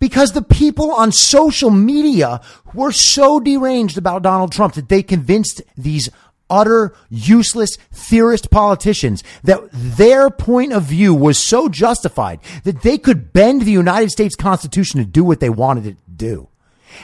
because 0.00 0.32
the 0.32 0.42
people 0.42 0.90
on 0.90 1.12
social 1.12 1.70
media 1.70 2.40
were 2.74 2.90
so 2.90 3.38
deranged 3.38 3.96
about 3.96 4.22
Donald 4.22 4.50
Trump 4.50 4.74
that 4.74 4.88
they 4.88 5.04
convinced 5.04 5.62
these 5.76 6.08
utter 6.50 6.92
useless 7.08 7.76
theorist 7.92 8.50
politicians 8.50 9.22
that 9.44 9.60
their 9.72 10.28
point 10.28 10.72
of 10.72 10.82
view 10.82 11.14
was 11.14 11.38
so 11.38 11.68
justified 11.68 12.40
that 12.64 12.82
they 12.82 12.98
could 12.98 13.32
bend 13.32 13.62
the 13.62 13.70
United 13.70 14.10
States 14.10 14.34
Constitution 14.34 15.00
to 15.00 15.06
do 15.06 15.24
what 15.24 15.40
they 15.40 15.50
wanted 15.50 15.86
it 15.86 15.96
to 16.04 16.10
do. 16.10 16.48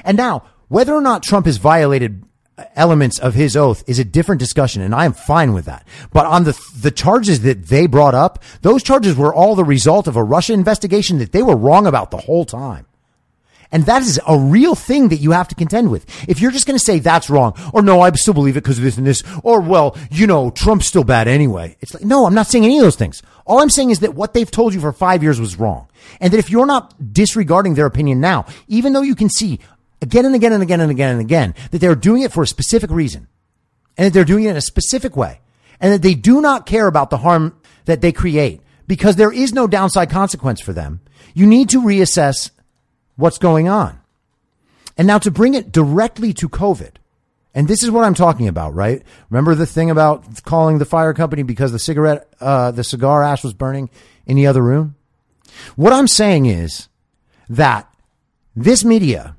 And 0.05 0.16
now, 0.16 0.42
whether 0.68 0.94
or 0.94 1.01
not 1.01 1.22
Trump 1.22 1.47
has 1.47 1.59
violated 1.59 2.24
uh, 2.59 2.64
elements 2.74 3.18
of 3.18 3.34
his 3.34 3.57
oath 3.57 3.84
is 3.86 3.99
a 3.99 4.05
different 4.05 4.40
discussion 4.40 4.82
and 4.82 4.94
I 4.94 5.05
am 5.05 5.12
fine 5.12 5.53
with 5.53 5.66
that. 5.66 5.86
But 6.12 6.26
on 6.26 6.44
the 6.44 6.59
the 6.80 6.90
charges 6.90 7.42
that 7.42 7.66
they 7.66 7.86
brought 7.86 8.14
up, 8.14 8.42
those 8.62 8.82
charges 8.82 9.14
were 9.14 9.34
all 9.34 9.55
the 9.55 9.64
result 9.64 10.09
of 10.09 10.16
a 10.16 10.24
Russia 10.24 10.55
investigation 10.55 11.18
that 11.18 11.32
they 11.32 11.42
were 11.42 11.57
wrong 11.57 11.86
about 11.86 12.11
the 12.11 12.16
whole 12.18 12.44
time. 12.44 12.86
And 13.72 13.86
that 13.86 14.02
is 14.02 14.20
a 14.26 14.38
real 14.38 14.74
thing 14.74 15.08
that 15.08 15.16
you 15.16 15.32
have 15.32 15.48
to 15.48 15.54
contend 15.54 15.90
with. 15.90 16.06
If 16.28 16.40
you're 16.40 16.50
just 16.50 16.66
going 16.66 16.78
to 16.78 16.84
say 16.84 16.98
that's 16.98 17.28
wrong, 17.28 17.54
or 17.72 17.82
no, 17.82 18.00
I 18.00 18.10
still 18.12 18.34
believe 18.34 18.56
it 18.56 18.62
because 18.62 18.78
of 18.78 18.84
this 18.84 18.96
and 18.96 19.06
this, 19.06 19.22
or 19.42 19.60
well, 19.60 19.96
you 20.10 20.26
know, 20.26 20.50
Trump's 20.50 20.86
still 20.86 21.04
bad 21.04 21.28
anyway. 21.28 21.76
It's 21.80 21.94
like, 21.94 22.04
no, 22.04 22.26
I'm 22.26 22.34
not 22.34 22.46
saying 22.46 22.64
any 22.64 22.78
of 22.78 22.84
those 22.84 22.96
things. 22.96 23.22
All 23.44 23.60
I'm 23.60 23.70
saying 23.70 23.90
is 23.90 24.00
that 24.00 24.14
what 24.14 24.34
they've 24.34 24.50
told 24.50 24.74
you 24.74 24.80
for 24.80 24.92
five 24.92 25.22
years 25.22 25.40
was 25.40 25.58
wrong. 25.58 25.88
And 26.20 26.32
that 26.32 26.38
if 26.38 26.50
you're 26.50 26.66
not 26.66 27.12
disregarding 27.12 27.74
their 27.74 27.86
opinion 27.86 28.20
now, 28.20 28.46
even 28.68 28.92
though 28.92 29.02
you 29.02 29.14
can 29.14 29.28
see 29.28 29.60
again 30.02 30.24
and 30.26 30.34
again 30.34 30.52
and 30.52 30.62
again 30.62 30.80
and 30.80 30.90
again 30.90 31.12
and 31.12 31.20
again 31.20 31.54
that 31.70 31.78
they're 31.78 31.94
doing 31.94 32.22
it 32.22 32.32
for 32.32 32.42
a 32.42 32.46
specific 32.46 32.90
reason 32.90 33.28
and 33.96 34.06
that 34.06 34.12
they're 34.12 34.24
doing 34.24 34.44
it 34.44 34.50
in 34.50 34.56
a 34.56 34.60
specific 34.60 35.16
way 35.16 35.40
and 35.80 35.92
that 35.92 36.02
they 36.02 36.14
do 36.14 36.40
not 36.40 36.66
care 36.66 36.86
about 36.86 37.10
the 37.10 37.18
harm 37.18 37.58
that 37.86 38.00
they 38.00 38.12
create 38.12 38.60
because 38.86 39.16
there 39.16 39.32
is 39.32 39.52
no 39.52 39.66
downside 39.66 40.10
consequence 40.10 40.60
for 40.60 40.72
them, 40.72 41.00
you 41.34 41.46
need 41.46 41.68
to 41.70 41.80
reassess 41.80 42.50
what's 43.16 43.38
going 43.38 43.68
on. 43.68 44.00
And 44.96 45.06
now 45.06 45.18
to 45.18 45.30
bring 45.30 45.54
it 45.54 45.72
directly 45.72 46.32
to 46.34 46.48
COVID, 46.48 46.92
and 47.54 47.68
this 47.68 47.82
is 47.82 47.90
what 47.90 48.04
I'm 48.04 48.14
talking 48.14 48.48
about, 48.48 48.74
right? 48.74 49.02
Remember 49.30 49.54
the 49.54 49.66
thing 49.66 49.90
about 49.90 50.42
calling 50.44 50.78
the 50.78 50.84
fire 50.84 51.14
company 51.14 51.42
because 51.42 51.72
the 51.72 51.78
cigarette, 51.78 52.28
uh, 52.40 52.70
the 52.70 52.84
cigar 52.84 53.22
ash 53.22 53.42
was 53.42 53.54
burning 53.54 53.88
in 54.26 54.36
the 54.36 54.46
other 54.46 54.62
room? 54.62 54.94
What 55.74 55.92
I'm 55.92 56.08
saying 56.08 56.46
is 56.46 56.88
that 57.48 57.92
this 58.54 58.84
media 58.84 59.36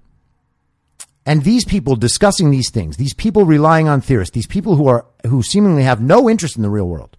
and 1.27 1.43
these 1.43 1.65
people 1.65 1.95
discussing 1.95 2.49
these 2.49 2.71
things, 2.71 2.97
these 2.97 3.13
people 3.13 3.45
relying 3.45 3.87
on 3.87 4.01
theorists, 4.01 4.33
these 4.33 4.47
people 4.47 4.77
who 4.77 4.87
are, 4.87 5.05
who 5.27 5.43
seemingly 5.43 5.83
have 5.83 6.01
no 6.01 6.29
interest 6.29 6.55
in 6.55 6.63
the 6.63 6.69
real 6.69 6.87
world 6.87 7.17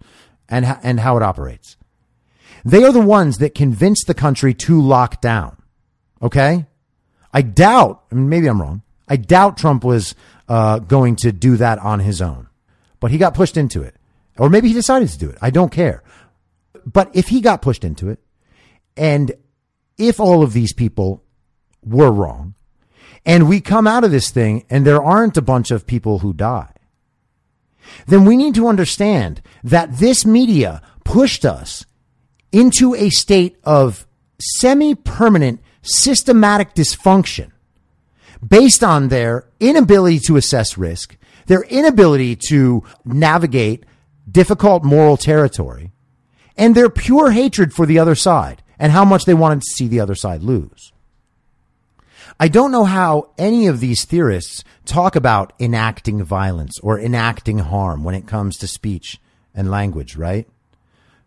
and, 0.49 0.65
and 0.83 0.99
how 0.99 1.15
it 1.15 1.23
operates, 1.23 1.77
they 2.65 2.83
are 2.83 2.91
the 2.91 2.99
ones 2.99 3.37
that 3.37 3.55
convince 3.55 4.03
the 4.03 4.13
country 4.13 4.53
to 4.53 4.81
lock 4.81 5.21
down. 5.21 5.58
Okay. 6.21 6.65
I 7.33 7.41
doubt, 7.41 8.03
I 8.11 8.15
mean, 8.15 8.29
maybe 8.29 8.47
I'm 8.47 8.61
wrong. 8.61 8.81
I 9.07 9.15
doubt 9.15 9.57
Trump 9.57 9.83
was 9.83 10.15
uh, 10.47 10.79
going 10.79 11.15
to 11.17 11.31
do 11.31 11.57
that 11.57 11.79
on 11.79 11.99
his 11.99 12.21
own, 12.21 12.47
but 12.99 13.11
he 13.11 13.17
got 13.17 13.33
pushed 13.33 13.57
into 13.57 13.81
it. 13.81 13.95
Or 14.37 14.49
maybe 14.49 14.67
he 14.67 14.73
decided 14.73 15.09
to 15.09 15.17
do 15.17 15.29
it. 15.29 15.37
I 15.41 15.49
don't 15.49 15.71
care. 15.71 16.03
But 16.85 17.09
if 17.13 17.27
he 17.27 17.41
got 17.41 17.61
pushed 17.61 17.83
into 17.83 18.09
it, 18.09 18.19
and 18.95 19.31
if 19.97 20.19
all 20.19 20.43
of 20.43 20.53
these 20.53 20.73
people 20.73 21.23
were 21.83 22.11
wrong, 22.11 22.55
and 23.25 23.49
we 23.49 23.61
come 23.61 23.85
out 23.85 24.03
of 24.03 24.11
this 24.11 24.31
thing 24.31 24.65
and 24.69 24.85
there 24.85 25.03
aren't 25.03 25.37
a 25.37 25.41
bunch 25.41 25.71
of 25.71 25.85
people 25.85 26.19
who 26.19 26.33
die, 26.33 26.71
then 28.07 28.25
we 28.25 28.37
need 28.37 28.55
to 28.55 28.67
understand 28.67 29.41
that 29.63 29.97
this 29.97 30.25
media 30.25 30.81
pushed 31.03 31.43
us 31.45 31.85
into 32.51 32.95
a 32.95 33.09
state 33.09 33.57
of 33.63 34.07
semi 34.39 34.95
permanent 34.95 35.59
systematic 35.81 36.73
dysfunction 36.73 37.51
based 38.45 38.83
on 38.83 39.09
their 39.09 39.45
inability 39.59 40.19
to 40.19 40.37
assess 40.37 40.77
risk, 40.77 41.17
their 41.47 41.63
inability 41.63 42.35
to 42.35 42.83
navigate 43.05 43.85
difficult 44.29 44.83
moral 44.83 45.17
territory, 45.17 45.91
and 46.57 46.75
their 46.75 46.89
pure 46.89 47.31
hatred 47.31 47.73
for 47.73 47.85
the 47.85 47.99
other 47.99 48.15
side 48.15 48.61
and 48.77 48.91
how 48.91 49.03
much 49.03 49.25
they 49.25 49.33
wanted 49.33 49.61
to 49.61 49.69
see 49.75 49.87
the 49.87 49.99
other 49.99 50.15
side 50.15 50.43
lose. 50.43 50.91
I 52.39 52.47
don't 52.47 52.71
know 52.71 52.85
how 52.85 53.31
any 53.37 53.67
of 53.67 53.81
these 53.81 54.05
theorists 54.05 54.63
talk 54.85 55.15
about 55.15 55.51
enacting 55.59 56.23
violence 56.23 56.79
or 56.79 56.97
enacting 56.97 57.59
harm 57.59 58.03
when 58.03 58.15
it 58.15 58.27
comes 58.27 58.57
to 58.57 58.67
speech 58.67 59.19
and 59.53 59.69
language, 59.69 60.15
right? 60.15 60.47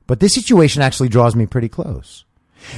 But 0.07 0.21
this 0.21 0.35
situation 0.35 0.81
actually 0.81 1.11
draws 1.11 1.37
me 1.37 1.47
pretty 1.47 1.69
close. 1.69 2.25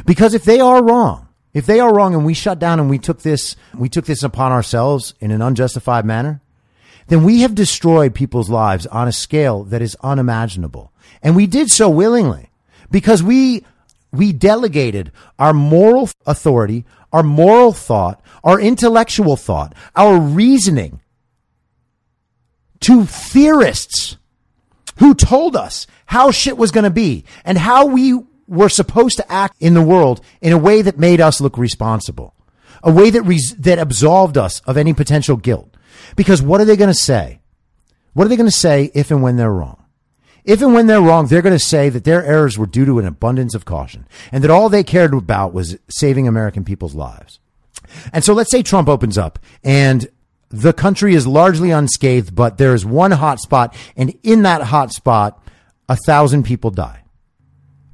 Because 0.05 0.35
if 0.35 0.45
they 0.45 0.59
are 0.59 0.83
wrong, 0.83 1.29
if 1.55 1.67
they 1.67 1.79
are 1.79 1.95
wrong 1.95 2.15
and 2.15 2.27
we 2.27 2.35
shut 2.35 2.59
down 2.59 2.81
and 2.81 2.91
we 2.91 2.99
took 2.99 3.23
this, 3.23 3.57
we 3.73 3.89
took 3.89 4.05
this 4.05 4.25
upon 4.25 4.53
ourselves 4.53 5.15
in 5.21 5.31
an 5.31 5.41
unjustified 5.41 6.05
manner, 6.05 6.43
then 7.07 7.23
we 7.23 7.41
have 7.43 7.55
destroyed 7.55 8.15
people's 8.15 8.51
lives 8.51 8.87
on 8.87 9.07
a 9.07 9.13
scale 9.13 9.63
that 9.65 9.81
is 9.81 9.97
unimaginable. 10.03 10.93
And 11.23 11.37
we 11.37 11.47
did 11.47 11.71
so 11.71 11.89
willingly 11.89 12.51
because 12.91 13.23
we, 13.23 13.65
we 14.13 14.33
delegated 14.33 15.13
our 15.39 15.53
moral 15.53 16.11
authority, 16.27 16.85
our 17.13 17.23
moral 17.23 17.73
thought, 17.73 18.21
our 18.43 18.61
intellectual 18.61 19.37
thought, 19.37 19.75
our 19.95 20.19
reasoning 20.19 21.01
to 22.81 23.05
theorists 23.05 24.17
who 24.99 25.15
told 25.15 25.57
us 25.57 25.87
how 26.07 26.31
shit 26.31 26.57
was 26.57 26.71
going 26.71 26.85
to 26.85 26.91
be 26.91 27.25
and 27.45 27.57
how 27.59 27.87
we 27.87 28.21
were 28.47 28.69
supposed 28.69 29.17
to 29.17 29.33
act 29.33 29.57
in 29.61 29.75
the 29.75 29.83
world 29.83 30.21
in 30.41 30.53
a 30.53 30.59
way 30.59 30.83
that 30.83 30.99
made 30.99 31.21
us 31.21 31.41
look 31.41 31.57
responsible, 31.57 32.35
a 32.83 32.93
way 32.93 33.11
that 33.11 33.23
res- 33.23 33.55
that 33.57 33.79
absolved 33.79 34.37
us 34.37 34.61
of 34.61 34.77
any 34.77 34.93
potential 34.93 35.37
guilt. 35.37 35.75
Because 36.17 36.43
what 36.43 36.61
are 36.61 36.65
they 36.65 36.77
going 36.77 36.89
to 36.89 36.95
say? 36.95 37.41
What 38.13 38.27
are 38.27 38.29
they 38.29 38.37
going 38.37 38.47
to 38.47 38.53
say 38.53 38.91
if 38.95 39.11
and 39.11 39.23
when 39.23 39.37
they're 39.37 39.53
wrong? 39.53 39.85
If 40.45 40.61
and 40.61 40.75
when 40.75 40.87
they're 40.87 41.01
wrong, 41.01 41.27
they're 41.27 41.43
going 41.43 41.57
to 41.57 41.65
say 41.65 41.89
that 41.89 42.05
their 42.05 42.25
errors 42.25 42.59
were 42.59 42.67
due 42.67 42.85
to 42.85 42.99
an 42.99 43.07
abundance 43.07 43.55
of 43.55 43.65
caution 43.65 44.07
and 44.31 44.45
that 44.45 44.51
all 44.51 44.69
they 44.69 44.85
cared 44.85 45.15
about 45.15 45.55
was 45.55 45.79
saving 45.89 46.29
American 46.29 46.65
people's 46.65 46.95
lives. 46.95 47.41
And 48.13 48.23
so 48.23 48.35
let's 48.35 48.51
say 48.51 48.63
Trump 48.63 48.89
opens 48.89 49.17
up 49.17 49.39
and 49.63 50.07
the 50.51 50.73
country 50.73 51.15
is 51.15 51.27
largely 51.27 51.71
unscathed, 51.71 52.35
but 52.35 52.59
there 52.59 52.75
is 52.75 52.85
one 52.85 53.11
hot 53.11 53.41
spot, 53.41 53.75
and 53.97 54.15
in 54.23 54.43
that 54.43 54.63
hot 54.63 54.93
spot, 54.93 55.43
a 55.89 55.97
thousand 55.97 56.45
people 56.45 56.71
die. 56.71 57.04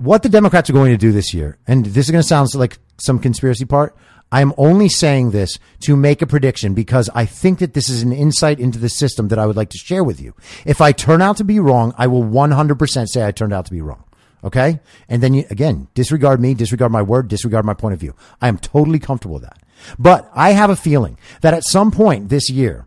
What 0.00 0.22
the 0.22 0.30
Democrats 0.30 0.70
are 0.70 0.72
going 0.72 0.92
to 0.92 0.96
do 0.96 1.12
this 1.12 1.34
year, 1.34 1.58
and 1.66 1.84
this 1.84 2.06
is 2.06 2.10
going 2.10 2.22
to 2.22 2.26
sound 2.26 2.54
like 2.54 2.78
some 2.96 3.18
conspiracy 3.18 3.66
part, 3.66 3.94
I'm 4.32 4.54
only 4.56 4.88
saying 4.88 5.32
this 5.32 5.58
to 5.80 5.94
make 5.94 6.22
a 6.22 6.26
prediction 6.26 6.72
because 6.72 7.10
I 7.14 7.26
think 7.26 7.58
that 7.58 7.74
this 7.74 7.90
is 7.90 8.00
an 8.00 8.10
insight 8.10 8.60
into 8.60 8.78
the 8.78 8.88
system 8.88 9.28
that 9.28 9.38
I 9.38 9.44
would 9.44 9.56
like 9.56 9.68
to 9.68 9.76
share 9.76 10.02
with 10.02 10.18
you. 10.18 10.34
If 10.64 10.80
I 10.80 10.92
turn 10.92 11.20
out 11.20 11.36
to 11.36 11.44
be 11.44 11.60
wrong, 11.60 11.92
I 11.98 12.06
will 12.06 12.22
100% 12.22 13.08
say 13.08 13.26
I 13.26 13.30
turned 13.30 13.52
out 13.52 13.66
to 13.66 13.72
be 13.72 13.82
wrong. 13.82 14.04
Okay. 14.42 14.80
And 15.06 15.22
then 15.22 15.34
you, 15.34 15.44
again, 15.50 15.88
disregard 15.92 16.40
me, 16.40 16.54
disregard 16.54 16.90
my 16.90 17.02
word, 17.02 17.28
disregard 17.28 17.66
my 17.66 17.74
point 17.74 17.92
of 17.92 18.00
view. 18.00 18.14
I 18.40 18.48
am 18.48 18.56
totally 18.56 19.00
comfortable 19.00 19.34
with 19.34 19.42
that. 19.42 19.58
But 19.98 20.30
I 20.34 20.52
have 20.52 20.70
a 20.70 20.76
feeling 20.76 21.18
that 21.42 21.52
at 21.52 21.64
some 21.64 21.90
point 21.90 22.30
this 22.30 22.48
year, 22.48 22.86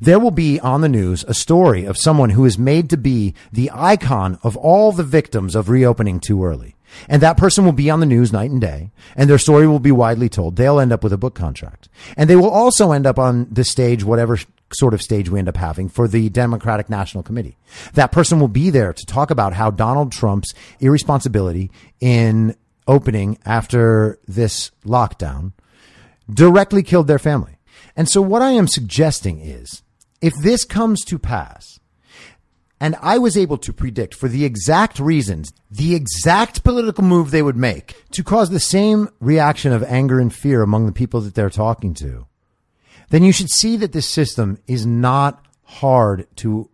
there 0.00 0.18
will 0.18 0.30
be 0.30 0.58
on 0.60 0.80
the 0.80 0.88
news 0.88 1.24
a 1.24 1.34
story 1.34 1.84
of 1.84 1.98
someone 1.98 2.30
who 2.30 2.44
is 2.44 2.58
made 2.58 2.90
to 2.90 2.96
be 2.96 3.34
the 3.52 3.70
icon 3.72 4.38
of 4.42 4.56
all 4.56 4.92
the 4.92 5.02
victims 5.02 5.54
of 5.54 5.68
reopening 5.68 6.20
too 6.20 6.44
early. 6.44 6.74
And 7.08 7.20
that 7.22 7.36
person 7.36 7.64
will 7.64 7.72
be 7.72 7.90
on 7.90 8.00
the 8.00 8.06
news 8.06 8.32
night 8.32 8.50
and 8.50 8.60
day, 8.60 8.90
and 9.16 9.28
their 9.28 9.38
story 9.38 9.66
will 9.66 9.80
be 9.80 9.92
widely 9.92 10.28
told. 10.28 10.56
They'll 10.56 10.80
end 10.80 10.92
up 10.92 11.02
with 11.02 11.12
a 11.12 11.18
book 11.18 11.34
contract. 11.34 11.88
And 12.16 12.30
they 12.30 12.36
will 12.36 12.50
also 12.50 12.92
end 12.92 13.06
up 13.06 13.18
on 13.18 13.48
the 13.50 13.64
stage, 13.64 14.04
whatever 14.04 14.38
sort 14.72 14.94
of 14.94 15.02
stage 15.02 15.28
we 15.28 15.38
end 15.38 15.48
up 15.48 15.56
having 15.56 15.88
for 15.88 16.08
the 16.08 16.28
Democratic 16.28 16.88
National 16.88 17.22
Committee. 17.22 17.56
That 17.94 18.12
person 18.12 18.40
will 18.40 18.48
be 18.48 18.70
there 18.70 18.92
to 18.92 19.06
talk 19.06 19.30
about 19.30 19.52
how 19.52 19.70
Donald 19.70 20.12
Trump's 20.12 20.54
irresponsibility 20.80 21.70
in 22.00 22.56
opening 22.88 23.38
after 23.44 24.18
this 24.26 24.70
lockdown 24.84 25.52
directly 26.32 26.82
killed 26.82 27.06
their 27.06 27.18
family. 27.18 27.55
And 27.96 28.08
so 28.08 28.20
what 28.20 28.42
I 28.42 28.50
am 28.50 28.68
suggesting 28.68 29.40
is 29.40 29.82
if 30.20 30.34
this 30.42 30.64
comes 30.64 31.04
to 31.06 31.18
pass, 31.18 31.80
and 32.78 32.94
I 33.00 33.16
was 33.16 33.36
able 33.36 33.56
to 33.58 33.72
predict 33.72 34.14
for 34.14 34.28
the 34.28 34.44
exact 34.44 35.00
reasons, 35.00 35.52
the 35.70 35.94
exact 35.94 36.62
political 36.62 37.04
move 37.04 37.30
they 37.30 37.42
would 37.42 37.56
make 37.56 38.04
to 38.12 38.22
cause 38.22 38.50
the 38.50 38.60
same 38.60 39.08
reaction 39.18 39.72
of 39.72 39.82
anger 39.84 40.20
and 40.20 40.34
fear 40.34 40.62
among 40.62 40.84
the 40.84 40.92
people 40.92 41.22
that 41.22 41.34
they're 41.34 41.48
talking 41.48 41.94
to, 41.94 42.26
then 43.08 43.22
you 43.22 43.32
should 43.32 43.48
see 43.48 43.76
that 43.78 43.92
this 43.92 44.08
system 44.08 44.58
is 44.66 44.84
not 44.84 45.42
hard 45.64 46.26
to 46.36 46.68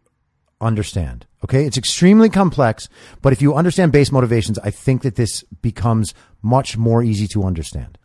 understand. 0.61 1.27
Okay. 1.45 1.67
It's 1.67 1.79
extremely 1.79 2.29
complex, 2.29 2.89
but 3.21 3.33
if 3.33 3.43
you 3.43 3.55
understand 3.55 3.93
base 3.93 4.13
motivations, 4.13 4.59
I 4.61 4.71
think 4.71 5.03
that 5.03 5.17
this 5.17 5.43
becomes 5.61 6.15
much 6.41 6.77
more 6.77 7.03
easy 7.03 7.27
to 7.29 7.45
understand. 7.45 7.99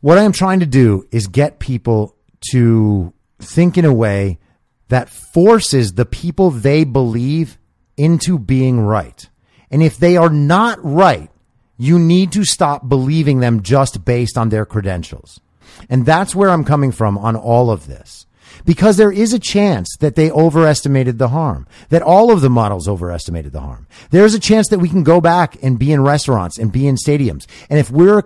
What 0.00 0.18
I 0.18 0.24
am 0.24 0.32
trying 0.32 0.60
to 0.60 0.66
do 0.66 1.06
is 1.10 1.26
get 1.26 1.58
people 1.58 2.16
to 2.50 3.12
think 3.38 3.78
in 3.78 3.84
a 3.84 3.92
way 3.92 4.38
that 4.88 5.08
forces 5.08 5.92
the 5.92 6.06
people 6.06 6.50
they 6.50 6.84
believe 6.84 7.58
into 7.96 8.38
being 8.38 8.80
right. 8.80 9.28
And 9.70 9.82
if 9.82 9.96
they 9.96 10.16
are 10.16 10.30
not 10.30 10.78
right, 10.82 11.30
you 11.76 11.98
need 11.98 12.32
to 12.32 12.44
stop 12.44 12.88
believing 12.88 13.40
them 13.40 13.62
just 13.62 14.04
based 14.04 14.36
on 14.36 14.48
their 14.48 14.66
credentials. 14.66 15.40
And 15.88 16.04
that's 16.04 16.34
where 16.34 16.50
I'm 16.50 16.64
coming 16.64 16.92
from 16.92 17.16
on 17.16 17.36
all 17.36 17.70
of 17.70 17.86
this. 17.86 18.26
Because 18.64 18.96
there 18.96 19.12
is 19.12 19.32
a 19.32 19.38
chance 19.38 19.96
that 20.00 20.16
they 20.16 20.30
overestimated 20.30 21.18
the 21.18 21.28
harm, 21.28 21.66
that 21.88 22.02
all 22.02 22.32
of 22.32 22.40
the 22.40 22.50
models 22.50 22.88
overestimated 22.88 23.52
the 23.52 23.60
harm. 23.60 23.86
There's 24.10 24.34
a 24.34 24.40
chance 24.40 24.68
that 24.68 24.80
we 24.80 24.88
can 24.88 25.04
go 25.04 25.20
back 25.20 25.56
and 25.62 25.78
be 25.78 25.92
in 25.92 26.02
restaurants 26.02 26.58
and 26.58 26.72
be 26.72 26.86
in 26.86 26.96
stadiums. 26.96 27.46
And 27.70 27.78
if 27.78 27.90
we're 27.90 28.24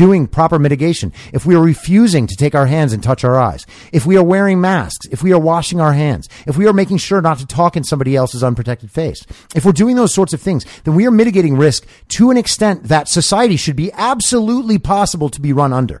doing 0.00 0.26
proper 0.26 0.58
mitigation, 0.58 1.12
if 1.30 1.44
we 1.44 1.54
are 1.54 1.60
refusing 1.60 2.26
to 2.26 2.34
take 2.34 2.54
our 2.54 2.64
hands 2.64 2.94
and 2.94 3.02
touch 3.02 3.22
our 3.22 3.38
eyes, 3.38 3.66
if 3.92 4.06
we 4.06 4.16
are 4.16 4.24
wearing 4.24 4.58
masks, 4.58 5.06
if 5.12 5.22
we 5.22 5.30
are 5.30 5.38
washing 5.38 5.78
our 5.78 5.92
hands, 5.92 6.26
if 6.46 6.56
we 6.56 6.66
are 6.66 6.72
making 6.72 6.96
sure 6.96 7.20
not 7.20 7.36
to 7.36 7.46
talk 7.46 7.76
in 7.76 7.84
somebody 7.84 8.16
else's 8.16 8.42
unprotected 8.42 8.90
face, 8.90 9.26
if 9.54 9.62
we're 9.62 9.72
doing 9.72 9.96
those 9.96 10.14
sorts 10.14 10.32
of 10.32 10.40
things, 10.40 10.64
then 10.84 10.94
we 10.94 11.06
are 11.06 11.10
mitigating 11.10 11.54
risk 11.54 11.86
to 12.08 12.30
an 12.30 12.38
extent 12.38 12.84
that 12.84 13.08
society 13.08 13.56
should 13.56 13.76
be 13.76 13.92
absolutely 13.92 14.78
possible 14.78 15.28
to 15.28 15.38
be 15.38 15.52
run 15.52 15.74
under. 15.74 16.00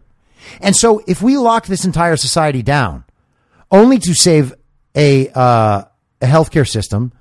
And 0.62 0.74
so 0.74 1.02
if 1.06 1.20
we 1.20 1.36
lock 1.36 1.66
this 1.66 1.84
entire 1.84 2.16
society 2.16 2.62
down 2.62 3.04
only 3.70 3.98
to 3.98 4.14
save 4.14 4.54
a, 4.96 5.28
uh, 5.34 5.84
a 6.22 6.26
healthcare 6.26 6.66
system, 6.66 7.12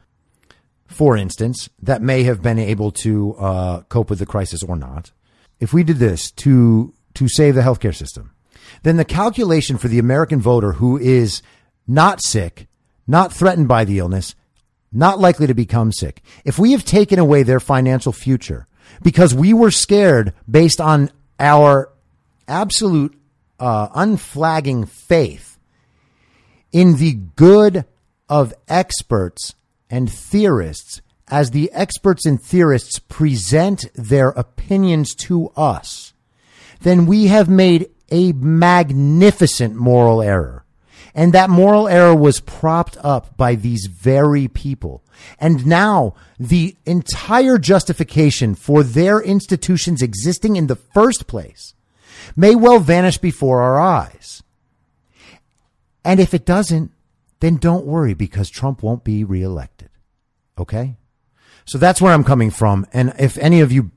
for 0.88 1.18
instance, 1.18 1.70
that 1.82 2.02
may 2.02 2.24
have 2.24 2.42
been 2.42 2.58
able 2.58 2.92
to 3.04 3.36
uh, 3.36 3.82
cope 3.90 4.10
with 4.10 4.20
the 4.20 4.26
crisis 4.26 4.64
or 4.64 4.78
not, 4.78 5.12
if 5.60 5.74
we 5.74 5.84
did 5.84 5.98
this 5.98 6.32
to 6.32 6.94
to 7.16 7.28
save 7.28 7.56
the 7.56 7.62
healthcare 7.62 7.96
system, 7.96 8.32
then 8.84 8.98
the 8.98 9.06
calculation 9.06 9.78
for 9.78 9.88
the 9.88 10.00
American 10.00 10.40
voter 10.40 10.74
who 10.74 10.98
is 10.98 11.42
not 11.88 12.22
sick, 12.22 12.68
not 13.08 13.34
threatened 13.34 13.68
by 13.68 13.84
the 13.84 14.00
illness, 14.00 14.36
not 14.92 15.20
likely 15.20 15.48
to 15.48 15.54
become 15.54 15.92
sick, 15.92 16.22
if 16.46 16.58
we 16.58 16.72
have 16.72 16.86
taken 16.86 17.20
away 17.20 17.44
their 17.44 17.60
financial 17.60 18.12
future 18.12 18.68
because 19.02 19.34
we 19.34 19.54
were 19.54 19.72
scared 19.72 20.34
based 20.50 20.82
on 20.82 21.12
our 21.40 21.92
absolute 22.48 23.16
uh, 23.60 23.90
unflagging 23.94 24.86
faith 24.86 25.58
in 26.72 26.98
the 26.98 27.14
good 27.14 27.86
of 28.28 28.54
experts 28.68 29.56
and 29.90 30.12
theorists 30.12 31.02
as 31.30 31.52
the 31.52 31.72
experts 31.74 32.26
and 32.26 32.42
theorists 32.42 33.00
present 33.00 33.86
their 33.96 34.30
opinions 34.30 35.14
to 35.16 35.50
us, 35.56 36.14
then 36.82 37.06
we 37.06 37.28
have 37.28 37.50
made 37.50 37.90
a 38.12 38.32
magnificent 38.34 39.76
moral 39.76 40.22
error. 40.22 40.66
And 41.16 41.34
that 41.34 41.50
moral 41.50 41.88
error 41.88 42.16
was 42.16 42.40
propped 42.40 42.98
up 43.02 43.36
by 43.36 43.56
these 43.56 43.88
very 43.88 44.48
people. 44.48 45.04
And 45.40 45.66
now 45.66 46.16
the 46.40 46.76
entire 46.86 47.58
justification 47.58 48.56
for 48.56 48.84
their 48.84 49.20
institutions 49.20 50.02
existing 50.02 50.56
in 50.56 50.68
the 50.68 50.76
first 50.76 51.28
place 51.28 51.74
may 52.36 52.56
well 52.56 52.80
vanish 52.80 53.18
before 53.18 53.62
our 53.62 53.80
eyes. 53.80 54.44
And 56.06 56.20
if 56.20 56.34
it 56.34 56.46
doesn't, 56.46 56.92
then 57.40 57.58
don't 57.58 57.86
worry 57.86 58.14
because 58.14 58.50
Trump 58.50 58.84
won't 58.84 59.04
be 59.04 59.24
reelected. 59.24 59.90
Okay? 60.58 60.98
So 61.70 61.78
that's 61.78 62.02
where 62.02 62.12
I'm 62.12 62.24
coming 62.24 62.50
from. 62.50 62.88
And 62.94 63.14
if 63.20 63.38
any 63.38 63.62
of 63.62 63.72
you 63.72 63.92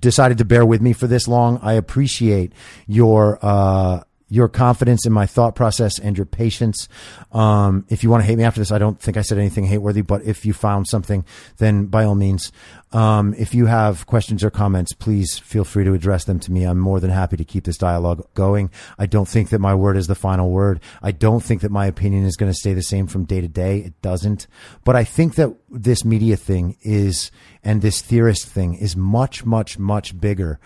decided 0.00 0.38
to 0.38 0.44
bear 0.44 0.64
with 0.64 0.80
me 0.80 0.92
for 0.92 1.08
this 1.08 1.26
long, 1.26 1.58
I 1.62 1.72
appreciate 1.72 2.52
your, 2.86 3.40
uh, 3.42 4.04
your 4.30 4.48
confidence 4.48 5.04
in 5.04 5.12
my 5.12 5.26
thought 5.26 5.54
process 5.54 5.98
and 5.98 6.16
your 6.16 6.24
patience. 6.24 6.88
Um, 7.32 7.84
if 7.88 8.02
you 8.02 8.10
want 8.10 8.22
to 8.22 8.26
hate 8.26 8.38
me 8.38 8.44
after 8.44 8.60
this, 8.60 8.72
I 8.72 8.78
don't 8.78 8.98
think 8.98 9.16
I 9.16 9.22
said 9.22 9.38
anything 9.38 9.64
hate 9.66 9.78
worthy, 9.78 10.02
but 10.02 10.22
if 10.22 10.46
you 10.46 10.52
found 10.52 10.86
something, 10.86 11.24
then 11.58 11.86
by 11.86 12.04
all 12.04 12.14
means, 12.14 12.52
um, 12.92 13.34
if 13.34 13.54
you 13.54 13.66
have 13.66 14.06
questions 14.06 14.42
or 14.42 14.50
comments, 14.50 14.92
please 14.92 15.38
feel 15.38 15.64
free 15.64 15.84
to 15.84 15.94
address 15.94 16.24
them 16.24 16.38
to 16.40 16.52
me. 16.52 16.64
I'm 16.64 16.78
more 16.78 17.00
than 17.00 17.10
happy 17.10 17.36
to 17.36 17.44
keep 17.44 17.64
this 17.64 17.76
dialogue 17.76 18.26
going. 18.34 18.70
I 18.98 19.06
don't 19.06 19.28
think 19.28 19.50
that 19.50 19.58
my 19.58 19.74
word 19.74 19.96
is 19.96 20.06
the 20.06 20.14
final 20.14 20.50
word. 20.50 20.80
I 21.02 21.10
don't 21.12 21.42
think 21.42 21.60
that 21.62 21.70
my 21.70 21.86
opinion 21.86 22.24
is 22.24 22.36
going 22.36 22.50
to 22.50 22.58
stay 22.58 22.72
the 22.72 22.82
same 22.82 23.08
from 23.08 23.24
day 23.24 23.40
to 23.40 23.48
day. 23.48 23.78
It 23.78 24.00
doesn't. 24.00 24.46
But 24.84 24.94
I 24.94 25.04
think 25.04 25.34
that 25.34 25.54
this 25.68 26.04
media 26.04 26.36
thing 26.36 26.76
is, 26.82 27.32
and 27.64 27.82
this 27.82 28.00
theorist 28.00 28.46
thing 28.46 28.74
is 28.74 28.96
much, 28.96 29.44
much, 29.44 29.78
much 29.78 30.18
bigger 30.20 30.60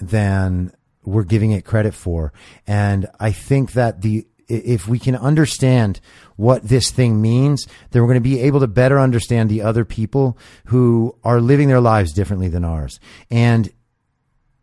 than 0.00 0.72
we're 1.04 1.24
giving 1.24 1.50
it 1.50 1.64
credit 1.64 1.94
for. 1.94 2.32
And 2.66 3.06
I 3.18 3.32
think 3.32 3.72
that 3.72 4.02
the 4.02 4.26
if 4.48 4.88
we 4.88 4.98
can 4.98 5.14
understand 5.14 6.00
what 6.36 6.64
this 6.64 6.90
thing 6.90 7.22
means, 7.22 7.68
then 7.90 8.02
we're 8.02 8.08
going 8.08 8.16
to 8.16 8.20
be 8.20 8.40
able 8.40 8.58
to 8.60 8.66
better 8.66 8.98
understand 8.98 9.48
the 9.48 9.62
other 9.62 9.84
people 9.84 10.36
who 10.66 11.16
are 11.22 11.40
living 11.40 11.68
their 11.68 11.80
lives 11.80 12.12
differently 12.12 12.48
than 12.48 12.64
ours. 12.64 12.98
And 13.30 13.72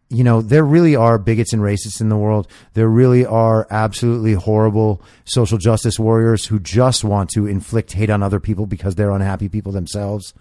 you 0.10 0.24
know, 0.24 0.42
there 0.42 0.64
really 0.64 0.96
are 0.96 1.18
bigots 1.18 1.52
and 1.52 1.62
racists 1.62 2.00
in 2.00 2.08
the 2.08 2.18
world. 2.18 2.48
There 2.74 2.88
really 2.88 3.26
are 3.26 3.68
absolutely 3.70 4.34
horrible 4.34 5.02
social 5.26 5.58
justice 5.58 6.00
warriors 6.00 6.46
who 6.46 6.60
just 6.60 7.04
want 7.04 7.30
to 7.32 7.46
inflict 7.46 7.92
hate 7.92 8.10
on 8.10 8.24
other 8.24 8.40
people 8.40 8.68
because 8.68 8.96
they're 8.96 9.12
unhappy 9.12 9.50
people 9.50 9.74
themselves. 9.74 10.34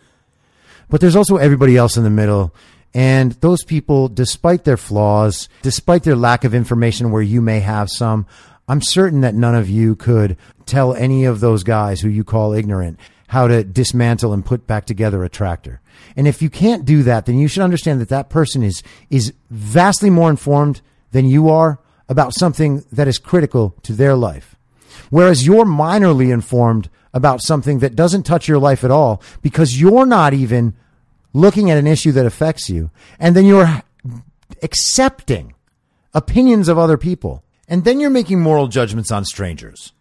But 0.89 1.01
there's 1.01 1.17
also 1.17 1.37
everybody 1.37 1.77
else 1.77 1.97
in 1.97 2.05
the 2.05 2.11
middle 2.11 2.55
and 2.97 3.33
those 3.43 3.63
people, 3.63 4.09
despite 4.09 4.65
their 4.65 4.79
flaws, 4.79 5.51
despite 5.61 6.05
their 6.05 6.17
lack 6.17 6.45
of 6.45 6.55
information 6.55 7.11
where 7.11 7.21
you 7.21 7.43
may 7.43 7.61
have 7.61 7.91
some, 7.91 8.27
I'm 8.69 8.81
certain 8.81 9.21
that 9.21 9.35
none 9.35 9.55
of 9.55 9.69
you 9.69 9.97
could 9.97 10.39
tell 10.65 10.95
any 10.95 11.27
of 11.27 11.41
those 11.41 11.63
guys 11.63 12.01
who 12.01 12.09
you 12.09 12.25
call 12.25 12.55
ignorant 12.55 12.99
how 13.29 13.49
to 13.49 13.63
dismantle 13.63 14.33
and 14.33 14.47
put 14.47 14.67
back 14.67 14.87
together 14.87 15.23
a 15.23 15.29
tractor. 15.29 15.83
And 16.17 16.27
if 16.27 16.41
you 16.41 16.49
can't 16.49 16.87
do 16.87 17.03
that, 17.03 17.27
then 17.27 17.39
you 17.39 17.49
should 17.49 17.63
understand 17.63 18.01
that 18.01 18.09
that 18.09 18.31
person 18.31 18.63
is, 18.63 18.83
is 19.11 19.35
vastly 19.51 20.09
more 20.09 20.31
informed 20.31 20.81
than 21.13 21.27
you 21.27 21.51
are 21.51 21.79
about 22.09 22.33
something 22.33 22.83
that 22.91 23.09
is 23.09 23.19
critical 23.19 23.75
to 23.83 23.93
their 23.93 24.17
life. 24.17 24.57
Whereas 25.11 25.45
you're 25.45 25.67
minorly 25.67 26.33
informed 26.33 26.89
about 27.13 27.43
something 27.43 27.81
that 27.81 27.95
doesn't 27.95 28.23
touch 28.23 28.49
your 28.49 28.59
life 28.59 28.85
at 28.85 28.91
all 28.91 29.21
because 29.43 29.79
you're 29.79 30.07
not 30.07 30.33
even 30.33 30.75
looking 31.37 31.71
at 31.71 31.79
an 31.79 31.87
issue 31.87 32.13
that 32.13 32.27
affects 32.27 32.71
you. 32.71 32.91
And 33.19 33.37
then 33.37 33.45
you're 33.45 33.83
accepting 34.63 35.55
opinions 36.15 36.69
of 36.69 36.79
other 36.79 36.97
people. 36.97 37.45
And 37.69 37.85
then 37.85 38.01
you're 38.01 38.11
making 38.11 38.41
moral 38.41 38.69
judgments 38.69 39.13
on 39.13 39.25
strangers. 39.25 39.93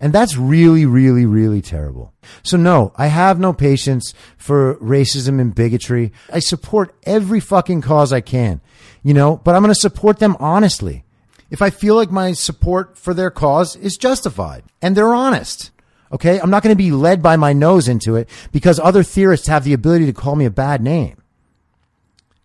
And 0.00 0.12
that's 0.12 0.36
really, 0.36 0.86
really, 0.86 1.24
really 1.24 1.62
terrible. 1.62 2.12
So 2.42 2.56
no, 2.56 2.92
I 2.96 3.06
have 3.06 3.38
no 3.38 3.52
patience 3.52 4.14
for 4.36 4.76
racism 4.76 5.40
and 5.40 5.54
bigotry. 5.54 6.12
I 6.32 6.40
support 6.40 6.94
every 7.04 7.40
fucking 7.40 7.80
cause 7.80 8.12
I 8.12 8.20
can, 8.20 8.60
you 9.02 9.14
know, 9.14 9.36
but 9.36 9.54
I'm 9.54 9.62
going 9.62 9.74
to 9.74 9.80
support 9.80 10.18
them 10.18 10.36
honestly. 10.38 11.04
If 11.50 11.62
I 11.62 11.70
feel 11.70 11.94
like 11.94 12.10
my 12.10 12.32
support 12.32 12.98
for 12.98 13.14
their 13.14 13.30
cause 13.30 13.76
is 13.76 13.96
justified 13.96 14.64
and 14.82 14.96
they're 14.96 15.14
honest. 15.14 15.70
Okay. 16.14 16.40
I'm 16.40 16.50
not 16.50 16.62
going 16.62 16.74
to 16.74 16.82
be 16.82 16.92
led 16.92 17.22
by 17.22 17.36
my 17.36 17.52
nose 17.52 17.88
into 17.88 18.16
it 18.16 18.28
because 18.52 18.78
other 18.78 19.02
theorists 19.02 19.48
have 19.48 19.64
the 19.64 19.72
ability 19.72 20.06
to 20.06 20.12
call 20.12 20.36
me 20.36 20.44
a 20.44 20.50
bad 20.50 20.80
name. 20.80 21.20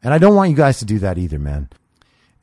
And 0.01 0.13
I 0.13 0.17
don't 0.17 0.35
want 0.35 0.49
you 0.49 0.55
guys 0.55 0.79
to 0.79 0.85
do 0.85 0.99
that 0.99 1.17
either, 1.17 1.39
man. 1.39 1.69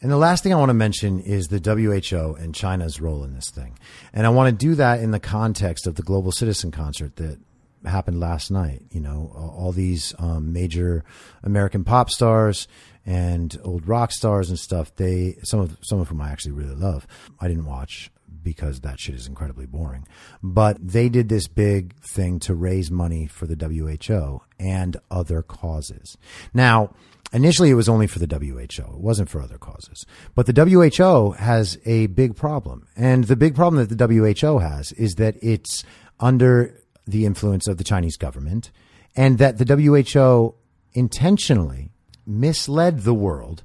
And 0.00 0.10
the 0.10 0.16
last 0.16 0.42
thing 0.42 0.52
I 0.52 0.56
want 0.56 0.68
to 0.68 0.74
mention 0.74 1.20
is 1.20 1.48
the 1.48 1.58
WHO 1.58 2.34
and 2.34 2.54
China's 2.54 3.00
role 3.00 3.24
in 3.24 3.34
this 3.34 3.50
thing. 3.50 3.78
And 4.12 4.26
I 4.26 4.30
want 4.30 4.56
to 4.56 4.66
do 4.66 4.74
that 4.76 5.00
in 5.00 5.10
the 5.10 5.18
context 5.18 5.86
of 5.86 5.96
the 5.96 6.02
Global 6.02 6.32
Citizen 6.32 6.70
Concert 6.70 7.16
that 7.16 7.38
happened 7.84 8.20
last 8.20 8.50
night. 8.50 8.82
You 8.90 9.00
know, 9.00 9.32
all 9.34 9.72
these 9.72 10.14
um, 10.18 10.52
major 10.52 11.02
American 11.42 11.82
pop 11.82 12.10
stars 12.10 12.68
and 13.06 13.56
old 13.64 13.88
rock 13.88 14.12
stars 14.12 14.50
and 14.50 14.58
stuff. 14.58 14.94
They 14.94 15.38
some 15.42 15.60
of 15.60 15.78
some 15.82 15.98
of 15.98 16.08
whom 16.08 16.20
I 16.20 16.30
actually 16.30 16.52
really 16.52 16.74
love. 16.74 17.06
I 17.40 17.48
didn't 17.48 17.66
watch 17.66 18.10
because 18.46 18.82
that 18.82 19.00
shit 19.00 19.16
is 19.16 19.26
incredibly 19.26 19.66
boring. 19.66 20.06
But 20.40 20.76
they 20.80 21.08
did 21.08 21.28
this 21.28 21.48
big 21.48 21.96
thing 21.96 22.38
to 22.46 22.54
raise 22.54 22.92
money 22.92 23.26
for 23.26 23.44
the 23.44 23.56
WHO 23.56 24.40
and 24.60 24.96
other 25.10 25.42
causes. 25.42 26.16
Now, 26.54 26.94
initially 27.32 27.70
it 27.70 27.74
was 27.74 27.88
only 27.88 28.06
for 28.06 28.20
the 28.20 28.32
WHO. 28.32 28.94
It 28.94 29.00
wasn't 29.00 29.30
for 29.30 29.40
other 29.42 29.58
causes. 29.58 30.06
But 30.36 30.46
the 30.46 30.64
WHO 30.64 31.32
has 31.32 31.76
a 31.84 32.06
big 32.06 32.36
problem. 32.36 32.86
And 32.94 33.24
the 33.24 33.34
big 33.34 33.56
problem 33.56 33.84
that 33.84 33.98
the 33.98 34.06
WHO 34.06 34.60
has 34.60 34.92
is 34.92 35.16
that 35.16 35.34
it's 35.42 35.82
under 36.20 36.80
the 37.04 37.26
influence 37.26 37.66
of 37.66 37.78
the 37.78 37.84
Chinese 37.84 38.16
government 38.16 38.70
and 39.16 39.38
that 39.38 39.58
the 39.58 39.66
WHO 39.74 40.54
intentionally 40.92 41.90
misled 42.24 43.00
the 43.00 43.14
world 43.14 43.64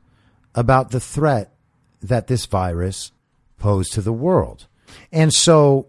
about 0.55 0.89
the 0.89 0.99
threat 0.99 1.53
that 2.01 2.25
this 2.25 2.47
virus 2.47 3.11
posed 3.59 3.93
to 3.93 4.01
the 4.01 4.11
world. 4.11 4.67
And 5.11 5.33
so 5.33 5.87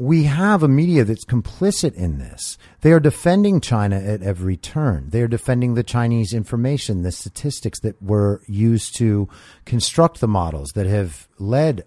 we 0.00 0.24
have 0.24 0.62
a 0.62 0.68
media 0.68 1.04
that's 1.04 1.26
complicit 1.26 1.94
in 1.94 2.18
this. 2.18 2.56
They 2.80 2.92
are 2.92 3.00
defending 3.00 3.60
China 3.60 3.96
at 3.96 4.22
every 4.22 4.56
turn. 4.56 5.10
They 5.10 5.20
are 5.20 5.28
defending 5.28 5.74
the 5.74 5.82
Chinese 5.82 6.32
information, 6.32 7.02
the 7.02 7.12
statistics 7.12 7.80
that 7.80 8.02
were 8.02 8.40
used 8.46 8.96
to 8.96 9.28
construct 9.66 10.20
the 10.20 10.28
models 10.28 10.70
that 10.74 10.86
have 10.86 11.28
led 11.38 11.84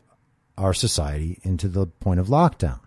our 0.59 0.75
society 0.75 1.39
into 1.41 1.67
the 1.67 1.87
point 1.87 2.19
of 2.19 2.27
lockdown. 2.27 2.79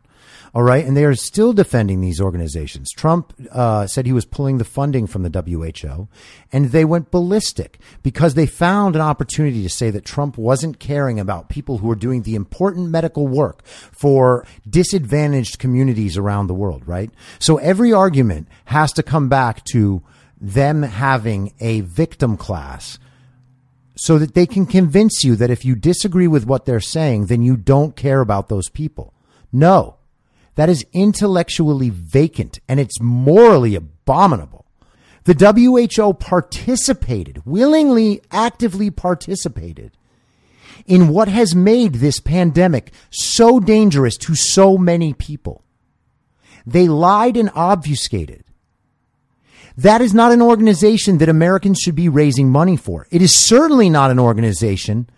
All 0.56 0.62
right. 0.62 0.86
And 0.86 0.96
they 0.96 1.04
are 1.04 1.14
still 1.14 1.52
defending 1.52 2.00
these 2.00 2.18
organizations. 2.18 2.90
Trump 2.90 3.34
uh, 3.52 3.86
said 3.86 4.06
he 4.06 4.14
was 4.14 4.24
pulling 4.24 4.56
the 4.56 4.64
funding 4.64 5.06
from 5.06 5.22
the 5.22 5.28
WHO, 5.28 6.08
and 6.50 6.70
they 6.70 6.82
went 6.82 7.10
ballistic 7.10 7.78
because 8.02 8.32
they 8.32 8.46
found 8.46 8.96
an 8.96 9.02
opportunity 9.02 9.62
to 9.62 9.68
say 9.68 9.90
that 9.90 10.06
Trump 10.06 10.38
wasn't 10.38 10.78
caring 10.78 11.20
about 11.20 11.50
people 11.50 11.76
who 11.76 11.90
are 11.90 11.94
doing 11.94 12.22
the 12.22 12.34
important 12.34 12.88
medical 12.88 13.28
work 13.28 13.66
for 13.66 14.46
disadvantaged 14.66 15.58
communities 15.58 16.16
around 16.16 16.46
the 16.46 16.54
world, 16.54 16.88
right? 16.88 17.10
So 17.38 17.58
every 17.58 17.92
argument 17.92 18.48
has 18.64 18.94
to 18.94 19.02
come 19.02 19.28
back 19.28 19.62
to 19.72 20.02
them 20.40 20.84
having 20.84 21.52
a 21.60 21.82
victim 21.82 22.38
class 22.38 22.98
so 23.94 24.18
that 24.18 24.32
they 24.32 24.46
can 24.46 24.64
convince 24.64 25.22
you 25.22 25.36
that 25.36 25.50
if 25.50 25.66
you 25.66 25.74
disagree 25.74 26.28
with 26.28 26.46
what 26.46 26.64
they're 26.64 26.80
saying, 26.80 27.26
then 27.26 27.42
you 27.42 27.58
don't 27.58 27.94
care 27.94 28.22
about 28.22 28.48
those 28.48 28.70
people. 28.70 29.12
No, 29.52 29.95
that 30.56 30.68
is 30.68 30.84
intellectually 30.92 31.90
vacant 31.90 32.58
and 32.68 32.80
it's 32.80 33.00
morally 33.00 33.74
abominable. 33.74 34.66
The 35.24 35.34
WHO 35.96 36.14
participated, 36.14 37.42
willingly, 37.44 38.20
actively 38.30 38.90
participated 38.90 39.92
in 40.86 41.08
what 41.08 41.28
has 41.28 41.54
made 41.54 41.94
this 41.94 42.20
pandemic 42.20 42.92
so 43.10 43.58
dangerous 43.58 44.16
to 44.18 44.34
so 44.34 44.78
many 44.78 45.12
people. 45.12 45.64
They 46.64 46.88
lied 46.88 47.36
and 47.36 47.50
obfuscated. 47.54 48.44
That 49.76 50.00
is 50.00 50.14
not 50.14 50.32
an 50.32 50.40
organization 50.40 51.18
that 51.18 51.28
Americans 51.28 51.80
should 51.80 51.94
be 51.96 52.08
raising 52.08 52.50
money 52.50 52.76
for. 52.76 53.06
It 53.10 53.20
is 53.20 53.36
certainly 53.36 53.90
not 53.90 54.10
an 54.10 54.18
organization 54.18 55.10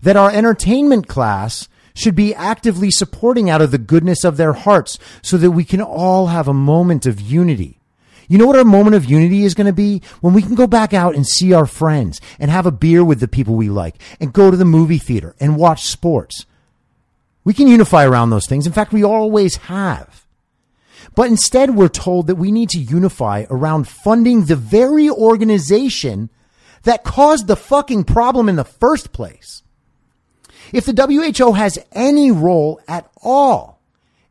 that 0.00 0.16
our 0.16 0.30
entertainment 0.30 1.06
class 1.06 1.68
should 1.96 2.14
be 2.14 2.34
actively 2.34 2.90
supporting 2.90 3.48
out 3.48 3.62
of 3.62 3.70
the 3.70 3.78
goodness 3.78 4.24
of 4.24 4.36
their 4.36 4.52
hearts 4.52 4.98
so 5.22 5.36
that 5.38 5.50
we 5.50 5.64
can 5.64 5.80
all 5.80 6.28
have 6.28 6.46
a 6.46 6.54
moment 6.54 7.06
of 7.06 7.20
unity. 7.20 7.80
You 8.28 8.38
know 8.38 8.46
what 8.46 8.58
our 8.58 8.64
moment 8.64 8.96
of 8.96 9.04
unity 9.04 9.44
is 9.44 9.54
going 9.54 9.68
to 9.68 9.72
be? 9.72 10.02
When 10.20 10.34
we 10.34 10.42
can 10.42 10.54
go 10.54 10.66
back 10.66 10.92
out 10.92 11.14
and 11.14 11.26
see 11.26 11.52
our 11.52 11.66
friends 11.66 12.20
and 12.38 12.50
have 12.50 12.66
a 12.66 12.72
beer 12.72 13.04
with 13.04 13.20
the 13.20 13.28
people 13.28 13.54
we 13.54 13.68
like 13.68 13.96
and 14.20 14.32
go 14.32 14.50
to 14.50 14.56
the 14.56 14.64
movie 14.64 14.98
theater 14.98 15.34
and 15.38 15.56
watch 15.56 15.84
sports. 15.84 16.44
We 17.44 17.54
can 17.54 17.68
unify 17.68 18.04
around 18.04 18.30
those 18.30 18.46
things. 18.46 18.66
In 18.66 18.72
fact, 18.72 18.92
we 18.92 19.04
always 19.04 19.56
have. 19.56 20.26
But 21.14 21.28
instead, 21.28 21.76
we're 21.76 21.88
told 21.88 22.26
that 22.26 22.34
we 22.34 22.50
need 22.50 22.68
to 22.70 22.78
unify 22.78 23.44
around 23.48 23.86
funding 23.86 24.44
the 24.44 24.56
very 24.56 25.08
organization 25.08 26.28
that 26.82 27.04
caused 27.04 27.46
the 27.46 27.56
fucking 27.56 28.04
problem 28.04 28.48
in 28.48 28.56
the 28.56 28.64
first 28.64 29.12
place. 29.12 29.62
If 30.72 30.86
the 30.86 31.36
WHO 31.36 31.52
has 31.52 31.78
any 31.92 32.30
role 32.30 32.80
at 32.88 33.10
all, 33.22 33.80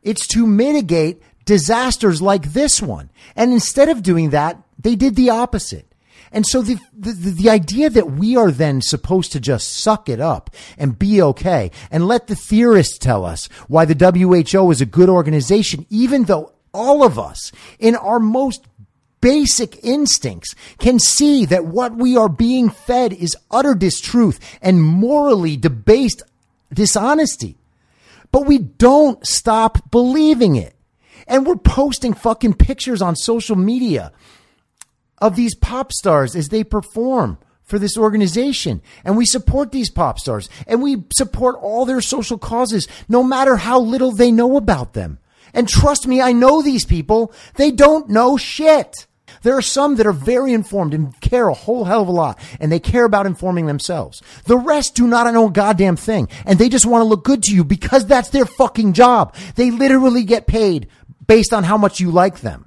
it's 0.02 0.26
to 0.28 0.46
mitigate 0.46 1.22
disasters 1.44 2.20
like 2.20 2.52
this 2.52 2.82
one. 2.82 3.10
And 3.34 3.52
instead 3.52 3.88
of 3.88 4.02
doing 4.02 4.30
that, 4.30 4.62
they 4.78 4.94
did 4.94 5.16
the 5.16 5.30
opposite. 5.30 5.86
And 6.32 6.46
so 6.46 6.60
the, 6.60 6.78
the, 6.96 7.12
the 7.12 7.50
idea 7.50 7.88
that 7.88 8.10
we 8.12 8.36
are 8.36 8.50
then 8.50 8.82
supposed 8.82 9.32
to 9.32 9.40
just 9.40 9.72
suck 9.72 10.08
it 10.08 10.20
up 10.20 10.50
and 10.76 10.98
be 10.98 11.22
okay 11.22 11.70
and 11.90 12.06
let 12.06 12.26
the 12.26 12.34
theorists 12.34 12.98
tell 12.98 13.24
us 13.24 13.46
why 13.68 13.84
the 13.84 13.94
WHO 13.94 14.70
is 14.70 14.80
a 14.80 14.86
good 14.86 15.08
organization, 15.08 15.86
even 15.88 16.24
though 16.24 16.52
all 16.74 17.02
of 17.02 17.18
us 17.18 17.52
in 17.78 17.94
our 17.94 18.20
most 18.20 18.66
basic 19.26 19.82
instincts 19.84 20.54
can 20.78 21.00
see 21.00 21.44
that 21.46 21.64
what 21.66 21.96
we 21.96 22.16
are 22.16 22.28
being 22.28 22.70
fed 22.70 23.12
is 23.12 23.36
utter 23.50 23.74
distruth 23.74 24.38
and 24.62 24.80
morally 24.80 25.56
debased 25.56 26.22
dishonesty. 26.72 27.58
But 28.30 28.46
we 28.46 28.58
don't 28.58 29.26
stop 29.26 29.90
believing 29.90 30.54
it. 30.54 30.76
And 31.26 31.44
we're 31.44 31.56
posting 31.56 32.14
fucking 32.14 32.54
pictures 32.54 33.02
on 33.02 33.16
social 33.16 33.56
media 33.56 34.12
of 35.18 35.34
these 35.34 35.56
pop 35.56 35.92
stars 35.92 36.36
as 36.36 36.50
they 36.50 36.62
perform 36.62 37.38
for 37.64 37.80
this 37.80 37.98
organization. 37.98 38.80
And 39.04 39.16
we 39.16 39.26
support 39.26 39.72
these 39.72 39.90
pop 39.90 40.20
stars 40.20 40.48
and 40.68 40.80
we 40.80 41.02
support 41.12 41.56
all 41.60 41.84
their 41.84 42.00
social 42.00 42.38
causes, 42.38 42.86
no 43.08 43.24
matter 43.24 43.56
how 43.56 43.80
little 43.80 44.12
they 44.12 44.30
know 44.30 44.56
about 44.56 44.92
them. 44.92 45.18
And 45.52 45.68
trust 45.68 46.06
me, 46.06 46.20
I 46.20 46.30
know 46.30 46.62
these 46.62 46.84
people. 46.84 47.32
They 47.56 47.72
don't 47.72 48.08
know 48.08 48.36
shit. 48.36 49.08
There 49.46 49.56
are 49.56 49.62
some 49.62 49.94
that 49.94 50.08
are 50.08 50.12
very 50.12 50.52
informed 50.52 50.92
and 50.92 51.20
care 51.20 51.46
a 51.46 51.54
whole 51.54 51.84
hell 51.84 52.02
of 52.02 52.08
a 52.08 52.10
lot, 52.10 52.36
and 52.58 52.72
they 52.72 52.80
care 52.80 53.04
about 53.04 53.26
informing 53.26 53.66
themselves. 53.66 54.20
The 54.46 54.58
rest 54.58 54.96
do 54.96 55.06
not 55.06 55.32
know 55.32 55.46
a 55.46 55.52
goddamn 55.52 55.94
thing, 55.94 56.28
and 56.44 56.58
they 56.58 56.68
just 56.68 56.84
want 56.84 57.02
to 57.02 57.06
look 57.06 57.22
good 57.22 57.44
to 57.44 57.54
you 57.54 57.62
because 57.62 58.06
that's 58.06 58.30
their 58.30 58.44
fucking 58.44 58.94
job. 58.94 59.36
They 59.54 59.70
literally 59.70 60.24
get 60.24 60.48
paid 60.48 60.88
based 61.28 61.52
on 61.52 61.62
how 61.62 61.76
much 61.76 62.00
you 62.00 62.10
like 62.10 62.40
them. 62.40 62.66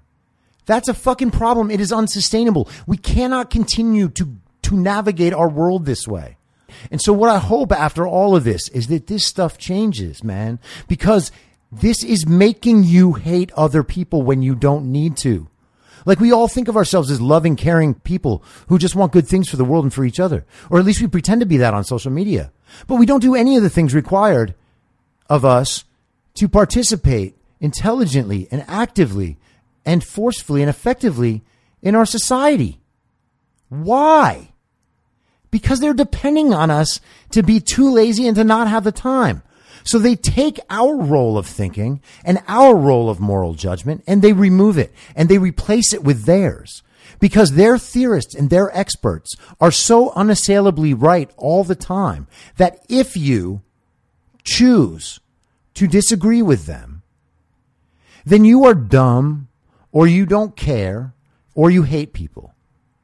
That's 0.67 0.87
a 0.87 0.93
fucking 0.93 1.31
problem. 1.31 1.69
It 1.69 1.81
is 1.81 1.91
unsustainable. 1.91 2.69
We 2.87 2.95
cannot 2.95 3.49
continue 3.49 4.07
to, 4.11 4.37
to 4.61 4.77
navigate 4.77 5.33
our 5.33 5.49
world 5.49 5.85
this 5.85 6.07
way. 6.07 6.37
And 6.89 7.01
so 7.01 7.11
what 7.11 7.29
I 7.29 7.39
hope 7.39 7.73
after 7.73 8.07
all 8.07 8.37
of 8.37 8.45
this 8.45 8.69
is 8.69 8.87
that 8.87 9.07
this 9.07 9.27
stuff 9.27 9.57
changes, 9.57 10.23
man, 10.23 10.59
because 10.87 11.29
this 11.73 12.05
is 12.05 12.25
making 12.25 12.85
you 12.85 13.15
hate 13.15 13.51
other 13.57 13.83
people 13.83 14.21
when 14.21 14.41
you 14.41 14.55
don't 14.55 14.89
need 14.89 15.17
to. 15.17 15.49
Like 16.05 16.19
we 16.19 16.31
all 16.31 16.47
think 16.47 16.67
of 16.67 16.77
ourselves 16.77 17.11
as 17.11 17.21
loving, 17.21 17.55
caring 17.55 17.95
people 17.95 18.43
who 18.67 18.77
just 18.77 18.95
want 18.95 19.11
good 19.11 19.27
things 19.27 19.49
for 19.49 19.57
the 19.57 19.65
world 19.65 19.85
and 19.85 19.93
for 19.93 20.05
each 20.05 20.19
other. 20.19 20.45
Or 20.69 20.79
at 20.79 20.85
least 20.85 21.01
we 21.01 21.07
pretend 21.07 21.41
to 21.41 21.47
be 21.47 21.57
that 21.57 21.73
on 21.73 21.83
social 21.83 22.11
media. 22.11 22.51
But 22.87 22.95
we 22.95 23.05
don't 23.05 23.21
do 23.21 23.35
any 23.35 23.57
of 23.57 23.63
the 23.63 23.69
things 23.69 23.93
required 23.93 24.55
of 25.29 25.45
us 25.45 25.85
to 26.35 26.47
participate 26.47 27.35
intelligently 27.59 28.47
and 28.51 28.63
actively 28.67 29.37
and 29.85 30.03
forcefully 30.03 30.61
and 30.61 30.69
effectively 30.69 31.43
in 31.81 31.95
our 31.95 32.05
society. 32.05 32.79
Why? 33.69 34.49
Because 35.51 35.79
they're 35.79 35.93
depending 35.93 36.53
on 36.53 36.69
us 36.69 36.99
to 37.31 37.43
be 37.43 37.59
too 37.59 37.91
lazy 37.91 38.27
and 38.27 38.35
to 38.35 38.43
not 38.43 38.67
have 38.67 38.83
the 38.83 38.91
time. 38.91 39.41
So 39.83 39.99
they 39.99 40.15
take 40.15 40.59
our 40.69 40.95
role 40.95 41.37
of 41.37 41.47
thinking 41.47 42.01
and 42.23 42.41
our 42.47 42.75
role 42.75 43.09
of 43.09 43.19
moral 43.19 43.53
judgment 43.53 44.03
and 44.07 44.21
they 44.21 44.33
remove 44.33 44.77
it 44.77 44.93
and 45.15 45.29
they 45.29 45.37
replace 45.37 45.93
it 45.93 46.03
with 46.03 46.25
theirs 46.25 46.83
because 47.19 47.53
their 47.53 47.77
theorists 47.77 48.35
and 48.35 48.49
their 48.49 48.75
experts 48.77 49.35
are 49.59 49.71
so 49.71 50.11
unassailably 50.11 50.93
right 50.93 51.31
all 51.37 51.63
the 51.63 51.75
time 51.75 52.27
that 52.57 52.79
if 52.87 53.17
you 53.17 53.61
choose 54.43 55.19
to 55.73 55.87
disagree 55.87 56.41
with 56.41 56.65
them, 56.65 57.03
then 58.25 58.45
you 58.45 58.65
are 58.65 58.75
dumb 58.75 59.47
or 59.91 60.07
you 60.07 60.25
don't 60.25 60.55
care 60.55 61.13
or 61.55 61.71
you 61.71 61.83
hate 61.83 62.13
people. 62.13 62.53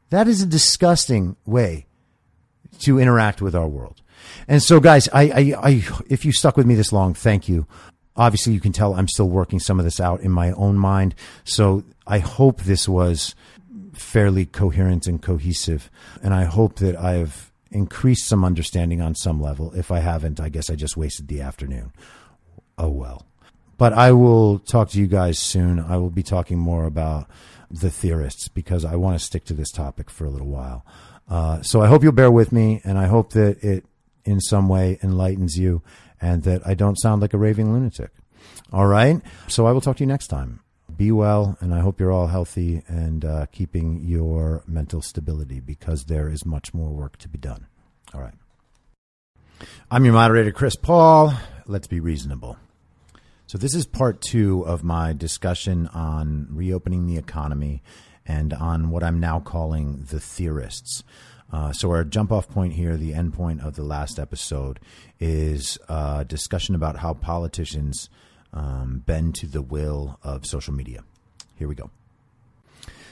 That 0.09 0.27
is 0.27 0.41
a 0.41 0.45
disgusting 0.45 1.35
way 1.45 1.87
to 2.79 2.99
interact 2.99 3.41
with 3.41 3.55
our 3.55 3.67
world. 3.67 4.01
And 4.47 4.61
so, 4.61 4.79
guys, 4.79 5.09
I, 5.11 5.23
I, 5.23 5.53
I, 5.69 5.83
if 6.07 6.25
you 6.25 6.31
stuck 6.31 6.57
with 6.57 6.65
me 6.65 6.75
this 6.75 6.91
long, 6.91 7.13
thank 7.13 7.49
you. 7.49 7.65
Obviously, 8.15 8.53
you 8.53 8.61
can 8.61 8.71
tell 8.71 8.93
I'm 8.93 9.07
still 9.07 9.29
working 9.29 9.59
some 9.59 9.79
of 9.79 9.85
this 9.85 9.99
out 9.99 10.21
in 10.21 10.31
my 10.31 10.51
own 10.51 10.77
mind. 10.77 11.15
So 11.43 11.83
I 12.07 12.19
hope 12.19 12.61
this 12.61 12.87
was 12.87 13.35
fairly 13.93 14.45
coherent 14.45 15.07
and 15.07 15.21
cohesive. 15.21 15.89
And 16.23 16.33
I 16.33 16.43
hope 16.43 16.77
that 16.77 16.95
I've 16.95 17.51
increased 17.71 18.27
some 18.27 18.45
understanding 18.45 19.01
on 19.01 19.15
some 19.15 19.41
level. 19.41 19.73
If 19.73 19.91
I 19.91 19.99
haven't, 19.99 20.39
I 20.39 20.49
guess 20.49 20.69
I 20.69 20.75
just 20.75 20.95
wasted 20.95 21.27
the 21.27 21.41
afternoon. 21.41 21.91
Oh 22.77 22.89
well. 22.89 23.25
But 23.77 23.91
I 23.91 24.13
will 24.13 24.59
talk 24.59 24.89
to 24.91 24.99
you 24.99 25.07
guys 25.07 25.37
soon. 25.37 25.79
I 25.79 25.97
will 25.97 26.09
be 26.09 26.23
talking 26.23 26.57
more 26.57 26.85
about 26.85 27.27
the 27.69 27.89
theorists 27.89 28.47
because 28.47 28.85
I 28.85 28.95
want 28.95 29.19
to 29.19 29.25
stick 29.25 29.43
to 29.45 29.53
this 29.53 29.71
topic 29.71 30.09
for 30.09 30.25
a 30.25 30.29
little 30.29 30.47
while. 30.47 30.85
Uh, 31.27 31.61
so 31.61 31.81
I 31.81 31.87
hope 31.87 32.03
you'll 32.03 32.13
bear 32.13 32.31
with 32.31 32.51
me, 32.51 32.81
and 32.85 32.97
I 32.97 33.07
hope 33.07 33.33
that 33.33 33.61
it 33.63 33.85
in 34.25 34.41
some 34.41 34.67
way 34.67 34.99
enlightens 35.01 35.57
you 35.57 35.81
and 36.19 36.43
that 36.43 36.65
I 36.65 36.73
don't 36.73 36.99
sound 36.99 37.21
like 37.21 37.33
a 37.33 37.37
raving 37.37 37.71
lunatic. 37.71 38.11
All 38.73 38.87
right. 38.87 39.21
So 39.47 39.65
I 39.67 39.71
will 39.71 39.81
talk 39.81 39.97
to 39.97 40.03
you 40.03 40.07
next 40.07 40.27
time. 40.27 40.61
Be 40.95 41.11
well, 41.11 41.57
and 41.59 41.73
I 41.73 41.79
hope 41.79 41.99
you're 41.99 42.11
all 42.11 42.27
healthy 42.27 42.83
and 42.87 43.25
uh, 43.25 43.47
keeping 43.51 44.01
your 44.03 44.63
mental 44.67 45.01
stability 45.01 45.59
because 45.59 46.05
there 46.05 46.29
is 46.29 46.45
much 46.45 46.73
more 46.73 46.91
work 46.91 47.17
to 47.17 47.27
be 47.29 47.37
done. 47.37 47.67
All 48.13 48.21
right. 48.21 48.35
I'm 49.89 50.05
your 50.05 50.13
moderator, 50.13 50.51
Chris 50.51 50.75
Paul. 50.75 51.33
Let's 51.65 51.87
be 51.87 51.99
reasonable. 51.99 52.57
So, 53.47 53.57
this 53.57 53.75
is 53.75 53.85
part 53.85 54.21
two 54.21 54.65
of 54.65 54.83
my 54.83 55.13
discussion 55.13 55.87
on 55.87 56.47
reopening 56.49 57.07
the 57.07 57.17
economy 57.17 57.83
and 58.25 58.53
on 58.53 58.89
what 58.89 59.03
I'm 59.03 59.19
now 59.19 59.39
calling 59.39 60.05
the 60.09 60.19
theorists. 60.19 61.03
Uh, 61.55 61.71
so, 61.71 61.89
our 61.89 62.03
jump 62.03 62.33
off 62.33 62.49
point 62.49 62.73
here, 62.73 62.97
the 62.97 63.13
end 63.13 63.33
point 63.33 63.61
of 63.61 63.77
the 63.77 63.81
last 63.81 64.19
episode, 64.19 64.77
is 65.21 65.77
a 65.87 66.25
discussion 66.27 66.75
about 66.75 66.97
how 66.97 67.13
politicians 67.13 68.09
um, 68.51 69.01
bend 69.05 69.33
to 69.35 69.47
the 69.47 69.61
will 69.61 70.19
of 70.21 70.45
social 70.45 70.73
media. 70.73 71.01
Here 71.55 71.69
we 71.69 71.75
go. 71.75 71.91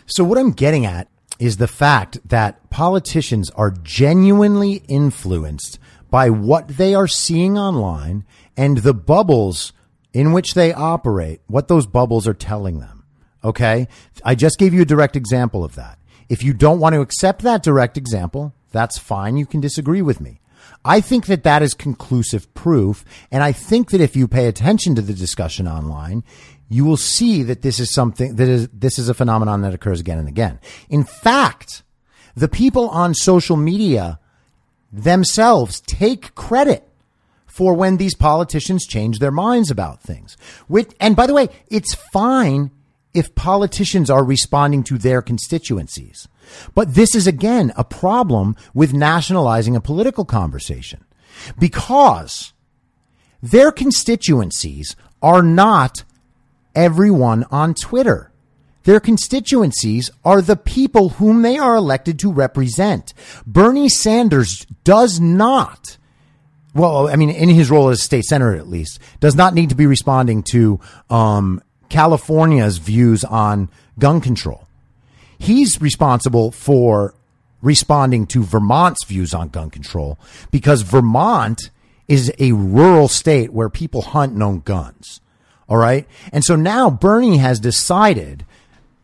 So, 0.07 0.25
what 0.25 0.37
I'm 0.37 0.51
getting 0.51 0.85
at 0.85 1.07
is 1.39 1.55
the 1.55 1.69
fact 1.69 2.19
that 2.27 2.69
politicians 2.69 3.49
are 3.51 3.71
genuinely 3.71 4.83
influenced 4.89 5.79
by 6.09 6.29
what 6.29 6.67
they 6.67 6.93
are 6.93 7.07
seeing 7.07 7.57
online 7.57 8.25
and 8.57 8.79
the 8.79 8.93
bubbles 8.93 9.71
in 10.11 10.33
which 10.33 10.53
they 10.53 10.73
operate, 10.73 11.39
what 11.47 11.69
those 11.69 11.87
bubbles 11.87 12.27
are 12.27 12.33
telling 12.33 12.81
them. 12.81 13.05
Okay. 13.41 13.87
I 14.25 14.35
just 14.35 14.59
gave 14.59 14.73
you 14.73 14.81
a 14.81 14.85
direct 14.85 15.15
example 15.15 15.63
of 15.63 15.75
that. 15.75 15.97
If 16.34 16.41
you 16.41 16.51
don't 16.51 16.79
want 16.79 16.95
to 16.95 17.01
accept 17.01 17.43
that 17.43 17.61
direct 17.61 17.95
example, 17.95 18.55
that's 18.71 18.97
fine. 18.97 19.38
You 19.38 19.45
can 19.45 19.61
disagree 19.61 20.01
with 20.01 20.19
me. 20.19 20.41
I 20.84 20.99
think 20.99 21.27
that 21.27 21.43
that 21.43 21.61
is 21.61 21.75
conclusive 21.75 22.51
proof. 22.55 23.05
And 23.31 23.43
I 23.43 23.51
think 23.51 23.91
that 23.91 24.01
if 24.01 24.15
you 24.15 24.27
pay 24.27 24.47
attention 24.47 24.95
to 24.95 25.03
the 25.03 25.13
discussion 25.13 25.67
online, 25.67 26.23
you 26.69 26.86
will 26.86 26.97
see 26.97 27.43
that 27.43 27.61
this 27.61 27.79
is 27.79 27.93
something 27.93 28.38
that 28.38 28.47
is, 28.49 28.67
this 28.69 28.97
is 28.97 29.09
a 29.09 29.13
phenomenon 29.13 29.61
that 29.61 29.75
occurs 29.75 29.99
again 29.99 30.17
and 30.17 30.27
again. 30.27 30.59
In 30.89 31.03
fact, 31.03 31.84
the 32.36 32.47
people 32.47 32.89
on 32.89 33.13
social 33.13 33.55
media 33.55 34.19
themselves 34.91 35.81
take 35.81 36.34
credit 36.34 36.89
for 37.45 37.75
when 37.75 37.97
these 37.97 38.15
politicians 38.15 38.88
change 38.88 39.19
their 39.19 39.29
minds 39.29 39.69
about 39.69 40.01
things. 40.01 40.36
Which, 40.65 40.89
and 40.99 41.15
by 41.15 41.27
the 41.27 41.36
way, 41.36 41.49
it's 41.67 41.93
fine 41.93 42.71
if 43.14 43.36
politicians 43.36 44.09
are 44.09 44.24
responding 44.24 44.84
to 44.84 44.97
their 44.97 45.22
constituencies. 45.22 46.28
But 46.76 46.95
this 46.95 47.16
is 47.16 47.28
again 47.28 47.72
a 47.76 47.84
problem 47.84 48.55
with 48.74 48.93
nationalizing 48.93 49.76
a 49.76 49.82
political 49.82 50.26
conversation 50.26 51.05
because 51.59 52.53
their 53.41 53.72
constituencies 53.72 54.95
are 55.22 55.41
not 55.41 56.03
everyone 56.76 57.45
on 57.51 57.74
Twitter. 57.74 58.32
Their 58.84 58.99
constituencies 58.99 60.11
are 60.26 60.41
the 60.41 60.57
people 60.57 61.09
whom 61.09 61.41
they 61.41 61.57
are 61.57 61.76
elected 61.76 62.20
to 62.20 62.32
represent. 62.32 63.14
Bernie 63.45 63.89
Sanders 63.89 64.66
does 64.84 65.20
not 65.20 65.97
well, 66.74 67.07
I 67.07 67.18
mean, 67.18 67.30
in 67.30 67.49
his 67.49 67.70
role 67.70 67.89
as 67.89 68.01
state 68.01 68.26
senator, 68.26 68.55
at 68.55 68.68
least, 68.68 68.99
does 69.20 69.36
not 69.36 69.53
need 69.53 69.70
to 69.70 69.76
be 69.76 69.86
responding 69.86 70.41
to 70.51 70.80
um, 71.09 71.61
California's 71.93 72.79
views 72.79 73.23
on 73.23 73.69
gun 73.99 74.19
control. 74.19 74.67
He's 75.37 75.79
responsible 75.79 76.49
for 76.49 77.13
responding 77.61 78.25
to 78.27 78.43
Vermont's 78.43 79.05
views 79.05 79.31
on 79.31 79.49
gun 79.49 79.69
control 79.69 80.17
because 80.49 80.81
Vermont 80.81 81.69
is 82.07 82.33
a 82.39 82.51
rural 82.53 83.07
state 83.07 83.53
where 83.53 83.69
people 83.69 84.01
hunt 84.01 84.33
and 84.33 84.41
own 84.41 84.61
guns. 84.61 85.21
All 85.69 85.77
right. 85.77 86.07
And 86.31 86.43
so 86.43 86.55
now 86.55 86.89
Bernie 86.89 87.37
has 87.37 87.59
decided 87.59 88.43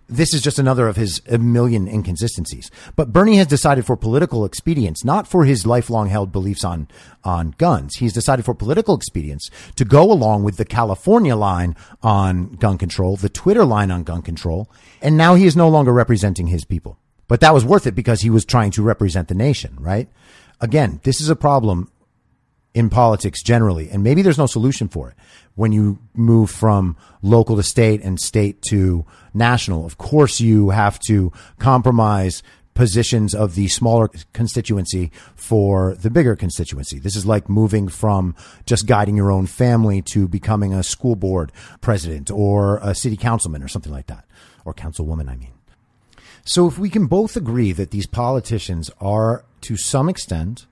this 0.10 0.34
is 0.34 0.41
just 0.41 0.60
another 0.60 0.88
of 0.88 0.95
his 0.95 1.22
million 1.30 1.88
inconsistencies. 1.88 2.72
But 2.95 3.14
Bernie 3.14 3.38
has 3.38 3.47
decided 3.47 3.86
for 3.86 3.95
political 3.95 4.43
expedience, 4.43 5.05
not 5.05 5.28
for 5.28 5.45
his 5.45 5.66
lifelong 5.66 6.10
held 6.10 6.32
beliefs 6.32 6.64
on, 6.64 6.88
on 7.24 7.53
guns. 7.57 7.95
He's 7.95 8.14
decided 8.14 8.43
for 8.43 8.55
political 8.55 8.95
expedience 8.95 9.49
to 9.76 9.86
go 9.86 10.12
along 10.12 10.43
with 10.43 10.57
the 10.57 10.66
California 10.66 11.36
line 11.36 11.76
on 12.01 12.55
gun 12.55 12.78
control, 12.78 13.16
the 13.16 13.30
Twitter 13.30 13.66
line 13.66 13.91
on 13.91 14.03
gun 14.03 14.22
control. 14.22 14.70
And 15.01 15.16
now 15.16 15.36
he 15.36 15.45
is 15.45 15.55
no 15.55 15.70
longer 15.70 15.93
representing 15.93 16.47
his 16.47 16.66
people. 16.66 16.97
But 17.28 17.41
that 17.41 17.53
was 17.53 17.64
worth 17.64 17.86
it 17.86 17.93
because 17.93 18.22
he 18.22 18.32
was 18.32 18.43
trying 18.43 18.72
to 18.72 18.82
represent 18.82 19.28
the 19.28 19.36
nation, 19.36 19.78
right? 19.80 20.10
Again, 20.60 20.99
this 21.03 21.22
is 21.22 21.30
a 21.30 21.36
problem 21.36 21.91
in 22.74 22.89
politics 22.89 23.41
generally, 23.41 23.89
and 23.89 24.03
maybe 24.03 24.22
there's 24.22 24.38
no 24.38 24.45
solution 24.45 24.88
for 24.88 25.10
it 25.10 25.16
when 25.55 25.72
you 25.72 25.99
move 26.14 26.49
from 26.49 26.95
local 27.22 27.55
to 27.55 27.64
state 27.64 28.01
and 28.01 28.20
state 28.20 28.62
to 28.62 29.05
national. 29.34 29.86
Of 29.86 29.97
course, 29.97 30.39
you 30.39 30.69
have 30.69 30.99
to 31.07 31.32
compromise 31.57 32.43
positions 32.80 33.36
of 33.36 33.55
the 33.55 33.67
smaller 33.67 34.09
constituency 34.32 35.11
for 35.36 35.95
the 35.95 36.09
bigger 36.09 36.34
constituency. 36.36 36.97
This 36.97 37.17
is 37.17 37.25
like 37.25 37.49
moving 37.49 37.89
from 37.89 38.36
just 38.65 38.86
guiding 38.86 39.17
your 39.17 39.32
own 39.32 39.47
family 39.47 40.01
to 40.13 40.30
becoming 40.30 40.73
a 40.73 40.82
school 40.82 41.17
board 41.17 41.51
president 41.82 42.32
or 42.32 42.77
a 42.82 42.95
city 42.95 43.17
councilman 43.17 43.61
or 43.61 43.67
something 43.67 43.91
like 43.91 44.07
that, 44.07 44.23
or 44.63 44.73
councilwoman, 44.73 45.30
I 45.30 45.36
mean. 45.36 45.51
So 46.45 46.67
if 46.67 46.80
we 46.80 46.89
can 46.89 47.07
both 47.07 47.36
agree 47.36 47.73
that 47.73 47.91
these 47.91 48.07
politicians 48.07 48.89
are 49.01 49.43
to 49.61 49.75
some 49.75 50.07
extent 50.07 50.65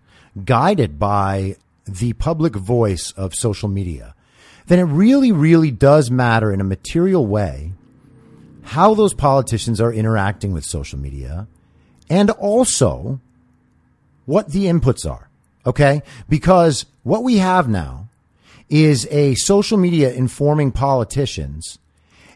guided 0.46 0.98
by 0.98 1.58
the 1.86 2.14
public 2.14 2.56
voice 2.56 3.12
of 3.12 3.36
social 3.36 3.68
media, 3.68 4.16
then 4.68 4.80
it 4.80 4.84
really, 4.84 5.34
really 5.34 5.72
does 5.72 6.10
matter 6.10 6.54
in 6.54 6.62
a 6.62 6.64
material 6.64 7.28
way 7.28 7.74
how 8.68 8.94
those 8.94 9.14
politicians 9.14 9.80
are 9.80 9.94
interacting 9.94 10.52
with 10.52 10.66
social 10.66 11.00
media 11.00 11.48
and 12.10 12.30
also 12.32 13.22
what 14.26 14.50
the 14.50 14.66
inputs 14.66 15.10
are. 15.10 15.30
Okay. 15.66 16.02
Because 16.28 16.86
what 17.04 17.24
we 17.24 17.38
have 17.38 17.70
now 17.70 18.10
is 18.70 19.08
a 19.10 19.36
social 19.36 19.78
media 19.78 20.12
informing 20.12 20.72
politicians 20.72 21.80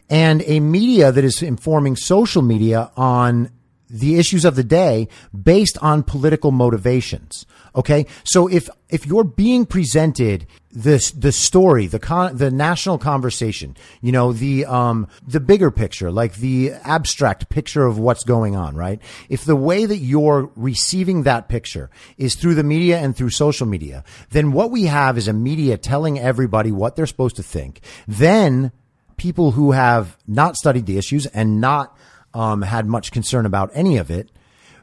and 0.08 0.42
a 0.46 0.60
media 0.60 1.12
that 1.12 1.22
is 1.22 1.42
informing 1.42 1.96
social 1.96 2.42
media 2.42 2.90
on 2.96 3.50
the 3.92 4.18
issues 4.18 4.44
of 4.44 4.56
the 4.56 4.64
day 4.64 5.06
based 5.32 5.78
on 5.82 6.02
political 6.02 6.50
motivations. 6.50 7.46
Okay. 7.74 8.06
So 8.24 8.48
if, 8.48 8.68
if 8.90 9.06
you're 9.06 9.24
being 9.24 9.64
presented 9.64 10.46
this, 10.70 11.10
the 11.10 11.32
story, 11.32 11.86
the 11.86 11.98
con, 11.98 12.36
the 12.36 12.50
national 12.50 12.98
conversation, 12.98 13.76
you 14.00 14.12
know, 14.12 14.32
the, 14.32 14.66
um, 14.66 15.08
the 15.26 15.40
bigger 15.40 15.70
picture, 15.70 16.10
like 16.10 16.36
the 16.36 16.72
abstract 16.84 17.48
picture 17.48 17.86
of 17.86 17.98
what's 17.98 18.24
going 18.24 18.56
on, 18.56 18.74
right? 18.76 19.00
If 19.28 19.44
the 19.44 19.56
way 19.56 19.86
that 19.86 19.98
you're 19.98 20.50
receiving 20.56 21.22
that 21.22 21.48
picture 21.48 21.90
is 22.16 22.34
through 22.34 22.54
the 22.54 22.64
media 22.64 22.98
and 22.98 23.16
through 23.16 23.30
social 23.30 23.66
media, 23.66 24.04
then 24.30 24.52
what 24.52 24.70
we 24.70 24.84
have 24.84 25.16
is 25.16 25.28
a 25.28 25.32
media 25.32 25.78
telling 25.78 26.18
everybody 26.18 26.72
what 26.72 26.96
they're 26.96 27.06
supposed 27.06 27.36
to 27.36 27.42
think. 27.42 27.80
Then 28.06 28.72
people 29.16 29.52
who 29.52 29.72
have 29.72 30.18
not 30.26 30.56
studied 30.56 30.86
the 30.86 30.98
issues 30.98 31.26
and 31.26 31.60
not, 31.60 31.96
um, 32.34 32.62
had 32.62 32.86
much 32.86 33.12
concern 33.12 33.46
about 33.46 33.70
any 33.74 33.96
of 33.96 34.10
it 34.10 34.30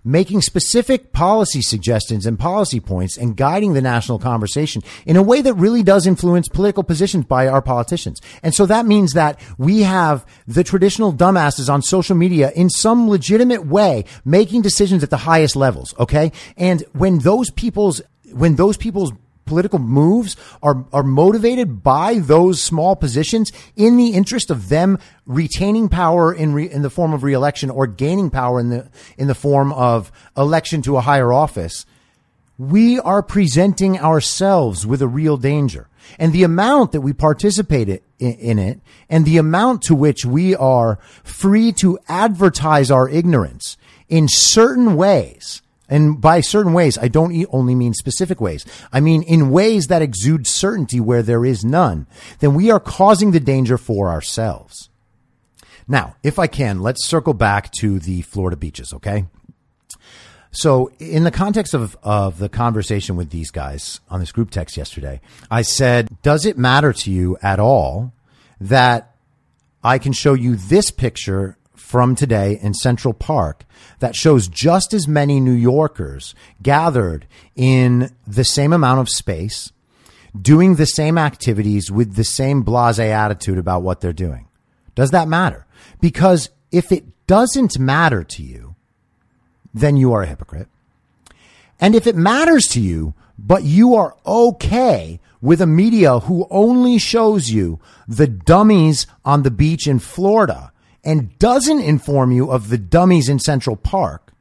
making 0.03 0.41
specific 0.41 1.11
policy 1.11 1.61
suggestions 1.61 2.25
and 2.25 2.39
policy 2.39 2.79
points 2.79 3.17
and 3.17 3.35
guiding 3.35 3.73
the 3.73 3.81
national 3.81 4.19
conversation 4.19 4.81
in 5.05 5.17
a 5.17 5.23
way 5.23 5.41
that 5.41 5.53
really 5.55 5.83
does 5.83 6.07
influence 6.07 6.47
political 6.47 6.83
positions 6.83 7.25
by 7.25 7.47
our 7.47 7.61
politicians. 7.61 8.21
And 8.43 8.53
so 8.53 8.65
that 8.65 8.85
means 8.85 9.13
that 9.13 9.39
we 9.57 9.81
have 9.81 10.25
the 10.47 10.63
traditional 10.63 11.13
dumbasses 11.13 11.71
on 11.71 11.81
social 11.81 12.15
media 12.15 12.51
in 12.55 12.69
some 12.69 13.09
legitimate 13.09 13.65
way 13.65 14.05
making 14.25 14.61
decisions 14.61 15.03
at 15.03 15.09
the 15.09 15.17
highest 15.17 15.55
levels. 15.55 15.93
Okay. 15.99 16.31
And 16.57 16.83
when 16.93 17.19
those 17.19 17.51
people's, 17.51 18.01
when 18.31 18.55
those 18.55 18.77
people's 18.77 19.11
political 19.49 19.79
moves 19.79 20.37
are, 20.63 20.85
are 20.93 21.03
motivated 21.03 21.83
by 21.83 22.19
those 22.19 22.61
small 22.61 22.95
positions 22.95 23.51
in 23.75 23.97
the 23.97 24.11
interest 24.11 24.49
of 24.49 24.69
them 24.69 24.97
retaining 25.25 25.89
power 25.89 26.31
in 26.33 26.53
re, 26.53 26.69
in 26.69 26.83
the 26.83 26.89
form 26.89 27.13
of 27.13 27.23
reelection 27.23 27.69
or 27.69 27.87
gaining 27.87 28.29
power 28.29 28.59
in 28.59 28.69
the 28.69 28.87
in 29.17 29.27
the 29.27 29.35
form 29.35 29.73
of 29.73 30.11
election 30.37 30.81
to 30.83 30.95
a 30.95 31.01
higher 31.01 31.33
office. 31.33 31.85
We 32.57 32.99
are 32.99 33.23
presenting 33.23 33.99
ourselves 33.99 34.85
with 34.85 35.01
a 35.01 35.07
real 35.07 35.37
danger. 35.37 35.87
And 36.17 36.33
the 36.33 36.43
amount 36.43 36.91
that 36.91 37.01
we 37.01 37.13
participate 37.13 37.89
in, 37.89 38.33
in 38.33 38.59
it 38.59 38.79
and 39.09 39.25
the 39.25 39.37
amount 39.37 39.81
to 39.83 39.95
which 39.95 40.25
we 40.25 40.55
are 40.55 40.99
free 41.23 41.71
to 41.73 41.97
advertise 42.07 42.91
our 42.91 43.09
ignorance 43.09 43.77
in 44.09 44.27
certain 44.27 44.95
ways 44.95 45.61
and 45.89 46.21
by 46.21 46.41
certain 46.41 46.73
ways, 46.73 46.97
I 46.97 47.07
don't 47.07 47.45
only 47.51 47.75
mean 47.75 47.93
specific 47.93 48.39
ways. 48.39 48.65
I 48.93 48.99
mean 48.99 49.23
in 49.23 49.49
ways 49.49 49.87
that 49.87 50.01
exude 50.01 50.47
certainty 50.47 50.99
where 50.99 51.23
there 51.23 51.45
is 51.45 51.65
none. 51.65 52.07
Then 52.39 52.53
we 52.53 52.71
are 52.71 52.79
causing 52.79 53.31
the 53.31 53.39
danger 53.39 53.77
for 53.77 54.09
ourselves. 54.09 54.89
Now, 55.87 56.15
if 56.21 56.37
I 56.37 56.45
can, 56.45 56.81
let's 56.81 57.05
circle 57.05 57.33
back 57.33 57.71
to 57.79 57.99
the 57.99 58.21
Florida 58.21 58.55
beaches, 58.55 58.93
okay? 58.93 59.25
So, 60.51 60.91
in 60.99 61.23
the 61.23 61.31
context 61.31 61.73
of, 61.73 61.97
of 62.01 62.39
the 62.39 62.49
conversation 62.49 63.15
with 63.15 63.29
these 63.29 63.51
guys 63.51 63.99
on 64.09 64.19
this 64.19 64.31
group 64.31 64.49
text 64.51 64.77
yesterday, 64.77 65.21
I 65.49 65.61
said, 65.61 66.09
Does 66.21 66.45
it 66.45 66.57
matter 66.57 66.93
to 66.93 67.11
you 67.11 67.37
at 67.41 67.59
all 67.59 68.13
that 68.59 69.15
I 69.83 69.99
can 69.99 70.11
show 70.11 70.33
you 70.33 70.55
this 70.55 70.91
picture 70.91 71.57
from 71.89 72.13
today 72.13 72.59
in 72.61 72.71
Central 72.71 73.15
Park 73.15 73.65
that 73.97 74.15
shows 74.15 74.47
just 74.47 74.93
as 74.93 75.07
many 75.07 75.39
New 75.39 75.55
Yorkers 75.55 76.35
gathered 76.61 77.25
in 77.55 78.15
the 78.27 78.43
same 78.43 78.73
amount 78.73 78.99
of 78.99 79.09
space, 79.09 79.71
doing 80.39 80.75
the 80.75 80.85
same 80.85 81.17
activities 81.17 81.91
with 81.91 82.13
the 82.13 82.23
same 82.23 82.61
blase 82.61 82.99
attitude 82.99 83.57
about 83.57 83.81
what 83.81 84.01
they're 84.01 84.13
doing. 84.13 84.47
Does 84.93 85.09
that 85.09 85.27
matter? 85.27 85.65
Because 85.99 86.51
if 86.71 86.91
it 86.91 87.05
doesn't 87.25 87.79
matter 87.79 88.23
to 88.23 88.43
you, 88.43 88.75
then 89.73 89.97
you 89.97 90.13
are 90.13 90.21
a 90.21 90.27
hypocrite. 90.27 90.67
And 91.81 91.95
if 91.95 92.05
it 92.05 92.15
matters 92.15 92.67
to 92.67 92.79
you, 92.79 93.15
but 93.35 93.63
you 93.63 93.95
are 93.95 94.15
okay 94.27 95.19
with 95.41 95.59
a 95.59 95.65
media 95.65 96.19
who 96.19 96.45
only 96.51 96.99
shows 96.99 97.49
you 97.49 97.79
the 98.07 98.27
dummies 98.27 99.07
on 99.25 99.41
the 99.41 99.49
beach 99.49 99.87
in 99.87 99.97
Florida 99.97 100.71
and 101.09 101.39
doesn't 101.39 101.81
inform 101.81 102.31
you 102.31 102.51
of 102.51 102.69
the 102.69 102.77
dummies 102.77 103.29
in 103.29 103.39
Central 103.39 103.75
Park 103.75 104.31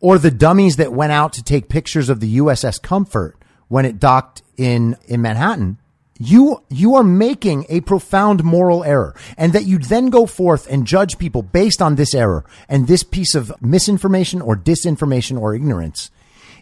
or 0.00 0.16
the 0.16 0.30
dummies 0.30 0.76
that 0.76 0.90
went 0.90 1.12
out 1.12 1.34
to 1.34 1.42
take 1.42 1.68
pictures 1.68 2.08
of 2.08 2.18
the 2.18 2.38
USS 2.38 2.80
Comfort 2.80 3.36
when 3.68 3.84
it 3.84 4.00
docked 4.00 4.42
in, 4.56 4.96
in 5.04 5.20
Manhattan, 5.20 5.76
you, 6.18 6.62
you 6.70 6.94
are 6.94 7.04
making 7.04 7.66
a 7.68 7.82
profound 7.82 8.42
moral 8.42 8.82
error 8.84 9.14
and 9.36 9.52
that 9.52 9.66
you 9.66 9.76
then 9.76 10.08
go 10.08 10.24
forth 10.24 10.66
and 10.70 10.86
judge 10.86 11.18
people 11.18 11.42
based 11.42 11.82
on 11.82 11.96
this 11.96 12.14
error 12.14 12.46
and 12.70 12.86
this 12.86 13.02
piece 13.02 13.34
of 13.34 13.52
misinformation 13.60 14.40
or 14.40 14.56
disinformation 14.56 15.38
or 15.38 15.54
ignorance. 15.54 16.10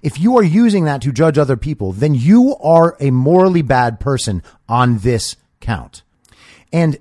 If 0.02 0.18
you 0.18 0.38
are 0.38 0.42
using 0.42 0.86
that 0.86 1.02
to 1.02 1.12
judge 1.12 1.38
other 1.38 1.56
people, 1.56 1.92
then 1.92 2.16
you 2.16 2.56
are 2.56 2.96
a 2.98 3.12
morally 3.12 3.62
bad 3.62 4.00
person 4.00 4.42
on 4.68 4.98
this 4.98 5.36
count. 5.60 6.02
And 6.72 6.98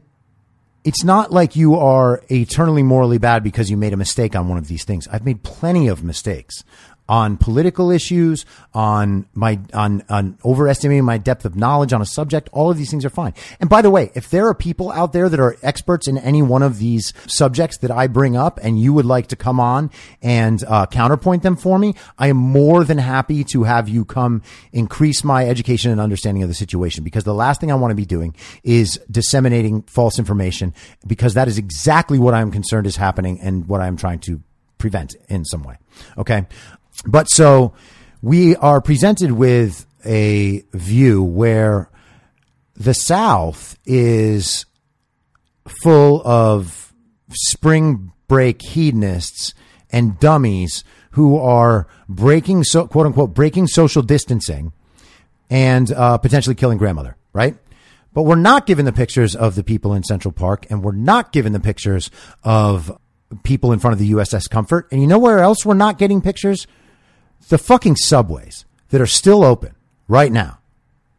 it's 0.83 1.03
not 1.03 1.31
like 1.31 1.55
you 1.55 1.75
are 1.75 2.23
eternally 2.31 2.83
morally 2.83 3.17
bad 3.17 3.43
because 3.43 3.69
you 3.69 3.77
made 3.77 3.93
a 3.93 3.97
mistake 3.97 4.35
on 4.35 4.47
one 4.47 4.57
of 4.57 4.67
these 4.67 4.85
things. 4.85 5.07
I've 5.09 5.25
made 5.25 5.43
plenty 5.43 5.87
of 5.87 6.03
mistakes 6.03 6.63
on 7.09 7.37
political 7.37 7.89
issues, 7.89 8.45
on 8.73 9.25
my 9.33 9.59
on 9.73 10.03
on 10.09 10.37
overestimating 10.45 11.03
my 11.03 11.17
depth 11.17 11.43
of 11.43 11.55
knowledge 11.55 11.91
on 11.91 12.01
a 12.01 12.05
subject. 12.05 12.47
All 12.53 12.69
of 12.69 12.77
these 12.77 12.91
things 12.91 13.03
are 13.03 13.09
fine. 13.09 13.33
And 13.59 13.67
by 13.67 13.81
the 13.81 13.89
way, 13.89 14.11
if 14.13 14.29
there 14.29 14.47
are 14.47 14.53
people 14.53 14.91
out 14.91 15.11
there 15.11 15.27
that 15.27 15.39
are 15.39 15.57
experts 15.63 16.07
in 16.07 16.19
any 16.19 16.43
one 16.43 16.61
of 16.61 16.77
these 16.77 17.11
subjects 17.25 17.77
that 17.79 17.89
I 17.89 18.05
bring 18.05 18.37
up, 18.37 18.59
and 18.61 18.79
you 18.79 18.93
would 18.93 19.05
like 19.05 19.27
to 19.27 19.35
come 19.35 19.59
on 19.59 19.89
and 20.21 20.63
uh, 20.65 20.85
counterpoint 20.85 21.41
them 21.41 21.55
for 21.55 21.79
me, 21.79 21.95
I 22.19 22.27
am 22.27 22.37
more 22.37 22.83
than 22.83 22.99
happy 22.99 23.43
to 23.45 23.63
have 23.63 23.89
you 23.89 24.05
come 24.05 24.43
increase 24.71 25.23
my 25.23 25.47
education 25.47 25.91
and 25.91 25.99
understanding 25.99 26.43
of 26.43 26.49
the 26.49 26.55
situation. 26.55 27.03
Because 27.03 27.23
the 27.23 27.33
last 27.33 27.59
thing 27.59 27.71
I 27.71 27.75
want 27.75 27.89
to 27.91 27.95
be 27.95 28.05
doing 28.05 28.35
is 28.63 28.99
disseminating 29.09 29.81
false 29.83 30.19
information, 30.19 30.75
because 31.07 31.33
that 31.33 31.47
is 31.47 31.57
exactly 31.57 32.19
what 32.19 32.35
I'm 32.35 32.51
concerned 32.51 32.85
is 32.85 32.97
happening 32.97 33.39
and 33.41 33.67
what 33.67 33.81
I'm 33.81 33.97
trying 33.97 34.19
to 34.19 34.43
prevent 34.77 35.15
in 35.27 35.45
some 35.45 35.63
way. 35.63 35.77
Okay. 36.17 36.47
But 37.05 37.29
so 37.29 37.73
we 38.21 38.55
are 38.57 38.81
presented 38.81 39.31
with 39.31 39.85
a 40.05 40.63
view 40.73 41.23
where 41.23 41.89
the 42.75 42.93
South 42.93 43.77
is 43.85 44.65
full 45.67 46.21
of 46.25 46.93
spring 47.31 48.11
break 48.27 48.61
hedonists 48.61 49.53
and 49.91 50.19
dummies 50.19 50.83
who 51.11 51.37
are 51.37 51.87
breaking, 52.07 52.63
so, 52.63 52.87
quote 52.87 53.05
unquote, 53.05 53.33
breaking 53.33 53.67
social 53.67 54.01
distancing 54.01 54.71
and 55.49 55.91
uh, 55.91 56.17
potentially 56.17 56.55
killing 56.55 56.77
grandmother, 56.77 57.17
right? 57.33 57.57
But 58.13 58.23
we're 58.23 58.35
not 58.35 58.65
given 58.65 58.85
the 58.85 58.93
pictures 58.93 59.35
of 59.35 59.55
the 59.55 59.63
people 59.63 59.93
in 59.93 60.03
Central 60.03 60.31
Park, 60.31 60.67
and 60.69 60.83
we're 60.83 60.91
not 60.91 61.31
given 61.31 61.53
the 61.53 61.59
pictures 61.59 62.09
of 62.43 62.97
people 63.43 63.71
in 63.71 63.79
front 63.79 63.93
of 63.93 63.99
the 63.99 64.11
USS 64.11 64.49
Comfort. 64.49 64.87
And 64.91 65.01
you 65.01 65.07
know 65.07 65.19
where 65.19 65.39
else 65.39 65.65
we're 65.65 65.73
not 65.75 65.97
getting 65.97 66.21
pictures? 66.21 66.67
The 67.47 67.57
fucking 67.57 67.95
subways 67.95 68.65
that 68.89 69.01
are 69.01 69.07
still 69.07 69.43
open 69.43 69.75
right 70.07 70.31
now. 70.31 70.59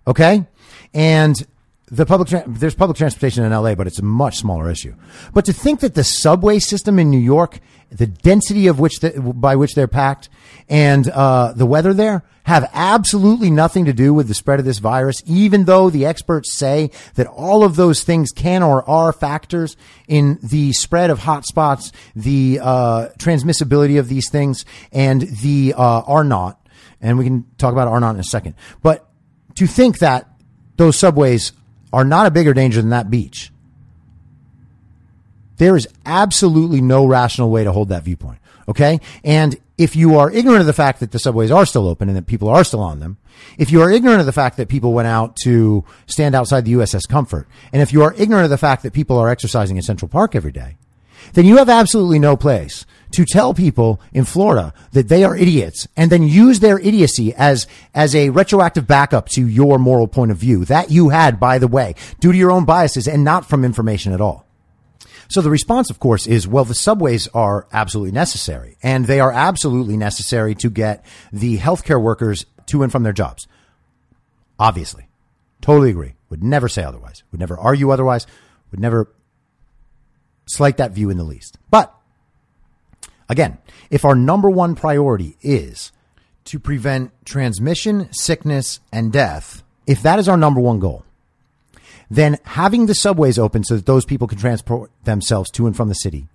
Okay. 0.07 0.47
And 0.93 1.47
the 1.91 2.07
public, 2.07 2.28
tra- 2.28 2.45
there's 2.47 2.74
public 2.74 2.97
transportation 2.97 3.45
in 3.45 3.53
LA, 3.53 3.74
but 3.74 3.86
it's 3.86 3.99
a 3.99 4.05
much 4.05 4.36
smaller 4.36 4.70
issue. 4.70 4.95
But 5.34 5.45
to 5.47 5.53
think 5.53 5.80
that 5.80 5.95
the 5.95 6.05
subway 6.05 6.61
system 6.61 6.99
in 6.99 7.11
New 7.11 7.18
York, 7.18 7.59
the 7.91 8.07
density 8.07 8.68
of 8.68 8.78
which, 8.78 9.01
the, 9.01 9.20
by 9.20 9.57
which 9.57 9.74
they're 9.74 9.88
packed 9.88 10.28
and, 10.68 11.09
uh, 11.09 11.53
the 11.53 11.66
weather 11.66 11.93
there 11.93 12.22
have 12.45 12.70
absolutely 12.72 13.51
nothing 13.51 13.84
to 13.86 13.93
do 13.93 14.14
with 14.14 14.28
the 14.28 14.34
spread 14.34 14.61
of 14.61 14.64
this 14.64 14.78
virus, 14.78 15.22
even 15.26 15.64
though 15.64 15.91
the 15.91 16.07
experts 16.07 16.53
say 16.57 16.91
that 17.14 17.26
all 17.26 17.64
of 17.64 17.76
those 17.76 18.05
things 18.05 18.30
can 18.30 18.62
or 18.62 18.88
are 18.88 19.12
factors 19.12 19.76
in 20.07 20.38
the 20.43 20.72
spread 20.72 21.11
of 21.11 21.20
hotspots, 21.20 21.91
the, 22.14 22.61
uh, 22.62 23.09
transmissibility 23.18 23.99
of 23.99 24.09
these 24.09 24.30
things 24.30 24.64
and 24.93 25.22
the, 25.22 25.74
uh, 25.76 26.03
R 26.07 26.22
naught. 26.22 26.57
And 27.01 27.18
we 27.18 27.24
can 27.24 27.47
talk 27.59 27.72
about 27.72 27.88
R 27.88 27.99
naught 27.99 28.14
in 28.14 28.20
a 28.20 28.24
second. 28.24 28.55
But 28.80 29.09
to 29.57 29.66
think 29.66 29.99
that 29.99 30.28
those 30.76 30.97
subways 30.97 31.53
are 31.93 32.05
not 32.05 32.26
a 32.26 32.30
bigger 32.30 32.55
danger 32.55 32.80
than 32.80 32.91
that 32.91 33.11
beach. 33.11 33.53
There 35.57 35.76
is 35.76 35.88
absolutely 36.07 36.80
no 36.80 37.05
rational 37.05 37.51
way 37.51 37.64
to 37.64 37.72
hold 37.72 37.91
that 37.91 38.05
viewpoint. 38.05 38.38
Okay. 38.68 39.01
And 39.24 39.59
if 39.76 39.97
you 39.97 40.16
are 40.16 40.30
ignorant 40.30 40.61
of 40.61 40.66
the 40.66 40.72
fact 40.72 41.01
that 41.01 41.11
the 41.11 41.18
subways 41.18 41.51
are 41.51 41.66
still 41.66 41.88
open 41.88 42.09
and 42.09 42.16
that 42.16 42.26
people 42.26 42.49
are 42.49 42.64
still 42.64 42.80
on 42.80 43.01
them, 43.01 43.18
if 43.59 43.70
you 43.72 43.82
are 43.82 43.91
ignorant 43.91 44.20
of 44.20 44.26
the 44.26 44.32
fact 44.32 44.57
that 44.59 44.68
people 44.68 44.93
went 44.93 45.09
out 45.09 45.36
to 45.43 45.84
stand 46.07 46.34
outside 46.34 46.64
the 46.64 46.74
USS 46.74 47.09
Comfort, 47.09 47.49
and 47.72 47.82
if 47.82 47.93
you 47.93 48.03
are 48.03 48.14
ignorant 48.14 48.45
of 48.45 48.51
the 48.51 48.59
fact 48.59 48.82
that 48.82 48.93
people 48.93 49.18
are 49.18 49.28
exercising 49.28 49.76
in 49.76 49.82
Central 49.82 50.09
Park 50.09 50.34
every 50.34 50.53
day, 50.53 50.76
then 51.32 51.45
you 51.45 51.57
have 51.57 51.68
absolutely 51.68 52.18
no 52.18 52.36
place 52.36 52.86
to 53.12 53.24
tell 53.24 53.54
people 53.54 54.00
in 54.12 54.24
Florida 54.24 54.72
that 54.92 55.08
they 55.08 55.24
are 55.24 55.36
idiots 55.36 55.86
and 55.96 56.11
then 56.11 56.22
use 56.22 56.61
their 56.61 56.78
idiocy 56.78 57.34
as, 57.34 57.66
as 57.95 58.14
a 58.14 58.30
retroactive 58.30 58.87
backup 58.87 59.28
to 59.30 59.46
your 59.46 59.78
moral 59.78 60.08
point 60.08 60.30
of 60.30 60.37
view 60.37 60.64
that 60.66 60.91
you 60.91 61.08
had, 61.08 61.41
by 61.41 61.58
the 61.58 61.68
way, 61.68 61.95
due 62.20 62.32
to 62.32 62.38
your 62.38 62.50
own 62.50 62.64
biases 62.64 63.08
and 63.08 63.24
not 63.24 63.49
from 63.49 63.64
information 63.64 64.12
at 64.12 64.20
all. 64.20 64.46
So 65.28 65.41
the 65.41 65.50
response, 65.50 65.91
of 65.91 66.00
course, 66.00 66.26
is, 66.26 66.49
well, 66.49 66.64
the 66.64 66.74
subways 66.74 67.28
are 67.28 67.68
absolutely 67.72 68.12
necessary 68.12 68.76
and 68.82 69.07
they 69.07 69.20
are 69.20 69.32
absolutely 69.32 69.96
necessary 69.96 70.54
to 70.57 70.70
get 70.70 71.04
the 71.32 71.58
healthcare 71.58 72.03
workers 72.03 72.46
to 72.66 72.82
and 72.82 72.91
from 72.91 73.04
their 73.04 73.12
jobs. 73.12 73.46
Obviously. 74.58 75.07
Totally 75.61 75.91
agree. 75.91 76.14
Would 76.30 76.42
never 76.42 76.68
say 76.68 76.82
otherwise. 76.82 77.22
Would 77.30 77.41
never 77.41 77.58
argue 77.58 77.91
otherwise. 77.91 78.26
Would 78.70 78.80
never 78.80 79.12
slight 80.46 80.78
that 80.78 80.92
view 80.92 81.11
in 81.11 81.16
the 81.16 81.24
least. 81.24 81.58
But 81.70 81.95
again, 83.30 83.57
if 83.90 84.04
our 84.04 84.14
number 84.14 84.50
one 84.50 84.74
priority 84.74 85.36
is 85.40 85.92
to 86.44 86.58
prevent 86.58 87.12
transmission, 87.24 88.12
sickness, 88.12 88.80
and 88.92 89.12
death, 89.12 89.62
if 89.86 90.02
that 90.02 90.18
is 90.18 90.28
our 90.28 90.36
number 90.36 90.61
one 90.61 90.80
goal, 90.80 91.04
then 92.11 92.38
having 92.44 92.86
the 92.86 92.94
subways 92.94 93.38
open 93.38 93.62
so 93.62 93.76
that 93.76 93.86
those 93.86 94.04
people 94.04 94.26
can 94.26 94.36
transport 94.36 94.90
themselves 95.04 95.50
to 95.52 95.66
and 95.66 95.76
from 95.76 95.88
the 95.88 95.94
city 95.94 96.28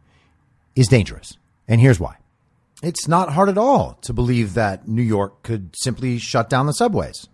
is 0.75 0.87
dangerous. 0.87 1.37
And 1.67 1.81
here's 1.81 1.99
why. 1.99 2.15
it's 2.83 3.07
not 3.07 3.33
hard 3.33 3.49
at 3.49 3.57
all 3.57 3.97
to 4.01 4.13
believe 4.13 4.53
that 4.53 4.87
New 4.87 5.01
York 5.01 5.43
could 5.43 5.71
simply 5.75 6.17
shut 6.17 6.49
down 6.49 6.65
the 6.65 6.73
subways. 6.73 7.27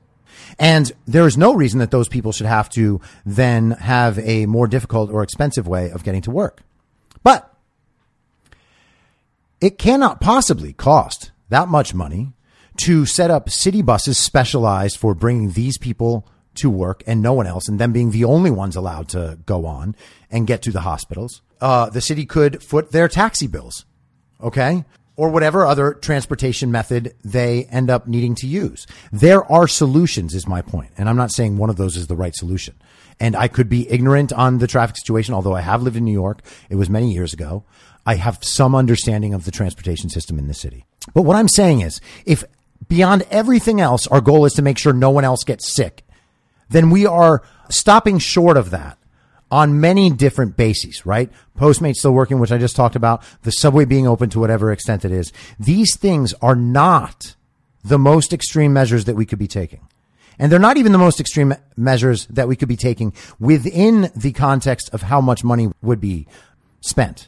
And 0.58 0.92
there 1.06 1.28
is 1.28 1.38
no 1.38 1.54
reason 1.54 1.80
that 1.80 1.92
those 1.92 2.08
people 2.08 2.32
should 2.32 2.48
have 2.48 2.70
to 2.72 3.02
then 3.26 3.72
have 3.72 4.18
a 4.20 4.46
more 4.46 4.68
difficult 4.68 5.12
or 5.12 5.24
expensive 5.24 5.68
way 5.68 5.90
of 5.92 6.04
getting 6.04 6.22
to 6.22 6.32
work. 6.32 6.62
But 7.24 7.51
it 9.62 9.78
cannot 9.78 10.20
possibly 10.20 10.74
cost 10.74 11.32
that 11.50 11.68
much 11.70 11.94
money 11.94 12.34
to 12.78 13.06
set 13.06 13.30
up 13.30 13.50
city 13.50 13.82
buses 13.82 14.18
specialized 14.18 14.98
for 14.98 15.14
bringing 15.14 15.52
these 15.52 15.78
people 15.78 16.28
to 16.56 16.70
work 16.70 17.04
and 17.08 17.22
no 17.22 17.34
one 17.34 17.48
else, 17.48 17.68
and 17.68 17.80
them 17.80 17.94
being 17.94 18.12
the 18.12 18.26
only 18.26 18.52
ones 18.52 18.76
allowed 18.76 19.08
to 19.10 19.38
go 19.46 19.66
on 19.66 19.96
and 20.30 20.48
get 20.48 20.62
to 20.64 20.72
the 20.72 20.82
hospitals. 20.82 21.42
Uh, 21.62 21.90
the 21.90 22.02
city 22.02 22.26
could 22.26 22.62
foot 22.64 22.92
their 22.92 23.08
taxi 23.08 23.48
bills, 23.48 23.86
okay? 24.42 24.84
Or 25.16 25.30
whatever 25.30 25.66
other 25.66 25.94
transportation 25.94 26.72
method 26.72 27.14
they 27.24 27.66
end 27.66 27.90
up 27.90 28.08
needing 28.08 28.36
to 28.36 28.48
use. 28.48 28.88
There 29.12 29.50
are 29.50 29.68
solutions, 29.68 30.34
is 30.34 30.48
my 30.48 30.62
point. 30.62 30.92
And 30.98 31.08
I'm 31.08 31.18
not 31.18 31.32
saying 31.32 31.58
one 31.58 31.70
of 31.70 31.78
those 31.78 31.96
is 31.96 32.08
the 32.08 32.16
right 32.16 32.36
solution. 32.36 32.76
And 33.20 33.36
I 33.36 33.48
could 33.48 33.70
be 33.70 33.90
ignorant 33.90 34.34
on 34.34 34.58
the 34.58 34.68
traffic 34.68 34.98
situation, 34.98 35.36
although 35.36 35.56
I 35.56 35.62
have 35.62 35.84
lived 35.84 35.98
in 35.98 36.06
New 36.06 36.12
York. 36.12 36.42
It 36.70 36.76
was 36.76 36.90
many 36.90 37.12
years 37.14 37.34
ago. 37.34 37.64
I 38.06 38.16
have 38.16 38.44
some 38.44 38.76
understanding 38.76 39.34
of 39.34 39.46
the 39.46 39.52
transportation 39.52 40.10
system 40.10 40.40
in 40.40 40.48
the 40.48 40.54
city. 40.54 40.86
But 41.14 41.24
what 41.24 41.36
I'm 41.36 41.48
saying 41.48 41.82
is, 41.82 42.02
if 42.26 42.44
beyond 42.88 43.24
everything 43.30 43.80
else, 43.80 44.08
our 44.08 44.22
goal 44.22 44.46
is 44.46 44.54
to 44.54 44.62
make 44.62 44.78
sure 44.78 44.94
no 44.94 45.10
one 45.10 45.24
else 45.24 45.44
gets 45.44 45.74
sick, 45.74 46.04
then 46.70 46.90
we 46.90 47.06
are 47.06 47.44
stopping 47.70 48.18
short 48.18 48.58
of 48.58 48.72
that 48.72 48.98
on 49.52 49.82
many 49.82 50.10
different 50.10 50.56
bases, 50.56 51.06
right? 51.06 51.30
Postmates 51.58 51.98
still 51.98 52.14
working, 52.14 52.40
which 52.40 52.52
I 52.52 52.58
just 52.58 52.76
talked 52.76 52.96
about, 52.96 53.22
the 53.44 53.52
subway 53.52 53.86
being 53.86 54.08
open 54.08 54.30
to 54.30 54.40
whatever 54.40 54.72
extent 54.72 55.04
it 55.04 55.12
is. 55.12 55.34
These 55.60 55.98
things 55.98 56.34
are 56.42 56.56
not 56.56 57.36
the 57.84 58.00
most 58.00 58.32
extreme 58.32 58.72
measures 58.72 59.06
that 59.06 59.16
we 59.16 59.26
could 59.26 59.40
be 59.40 59.48
taking. 59.48 59.82
And 60.40 60.52
they're 60.52 60.60
not 60.60 60.78
even 60.78 60.94
the 60.94 60.98
most 60.98 61.20
extreme 61.20 61.54
measures 61.76 62.26
that 62.28 62.48
we 62.48 62.56
could 62.56 62.70
be 62.70 62.78
taking 62.78 63.14
within 63.40 64.10
the 64.16 64.32
context 64.32 64.90
of 64.94 65.04
how 65.04 65.20
much 65.20 65.44
money 65.44 65.70
would 65.82 66.00
be 66.00 66.28
spent. 66.80 67.28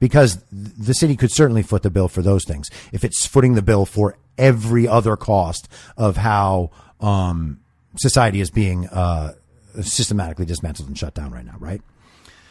Because 0.00 0.42
the 0.50 0.94
city 0.94 1.14
could 1.14 1.30
certainly 1.30 1.62
foot 1.62 1.82
the 1.82 1.90
bill 1.90 2.08
for 2.08 2.22
those 2.22 2.44
things. 2.44 2.68
If 2.92 3.04
it's 3.04 3.26
footing 3.26 3.54
the 3.54 3.62
bill 3.62 3.86
for 3.86 4.16
every 4.36 4.88
other 4.88 5.16
cost 5.16 5.68
of 5.96 6.16
how, 6.16 6.70
um, 7.00 7.60
society 7.96 8.40
is 8.40 8.50
being, 8.50 8.88
uh, 8.88 9.34
systematically 9.82 10.46
dismantled 10.46 10.88
and 10.88 10.98
shut 10.98 11.14
down 11.14 11.30
right 11.30 11.44
now, 11.44 11.56
right? 11.58 11.82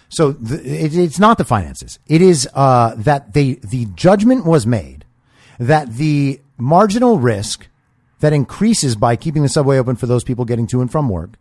So 0.09 0.31
the, 0.31 0.57
it, 0.57 0.95
it's 0.95 1.19
not 1.19 1.37
the 1.37 1.45
finances. 1.45 1.99
It 2.07 2.21
is 2.21 2.49
uh, 2.53 2.95
that 2.97 3.33
they 3.33 3.53
the 3.53 3.85
judgment 3.95 4.45
was 4.45 4.65
made 4.65 5.05
that 5.59 5.93
the 5.93 6.41
marginal 6.57 7.19
risk 7.19 7.67
that 8.19 8.33
increases 8.33 8.95
by 8.95 9.15
keeping 9.15 9.43
the 9.43 9.49
subway 9.49 9.77
open 9.77 9.95
for 9.95 10.07
those 10.07 10.23
people 10.23 10.45
getting 10.45 10.67
to 10.67 10.81
and 10.81 10.91
from 10.91 11.09
work 11.09 11.31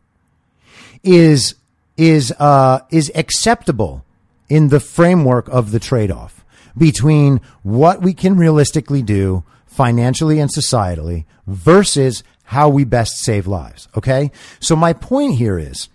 is 1.03 1.55
is 1.97 2.33
uh, 2.39 2.81
is 2.91 3.11
acceptable 3.15 4.05
in 4.49 4.69
the 4.69 4.81
framework 4.81 5.49
of 5.49 5.71
the 5.71 5.81
trade 5.81 6.11
off 6.11 6.45
between 6.77 7.41
what 7.63 8.03
we 8.03 8.15
can 8.15 8.37
realistically 8.37 9.03
do 9.03 9.45
financially 9.67 10.39
and 10.39 10.51
societally 10.51 11.25
versus 11.47 12.23
how 12.45 12.69
we 12.69 12.85
best 12.85 13.19
save 13.19 13.47
lives. 13.47 13.89
Okay. 13.97 14.31
So 14.61 14.75
my 14.75 14.93
point 14.93 15.35
here 15.35 15.59
is 15.59 15.89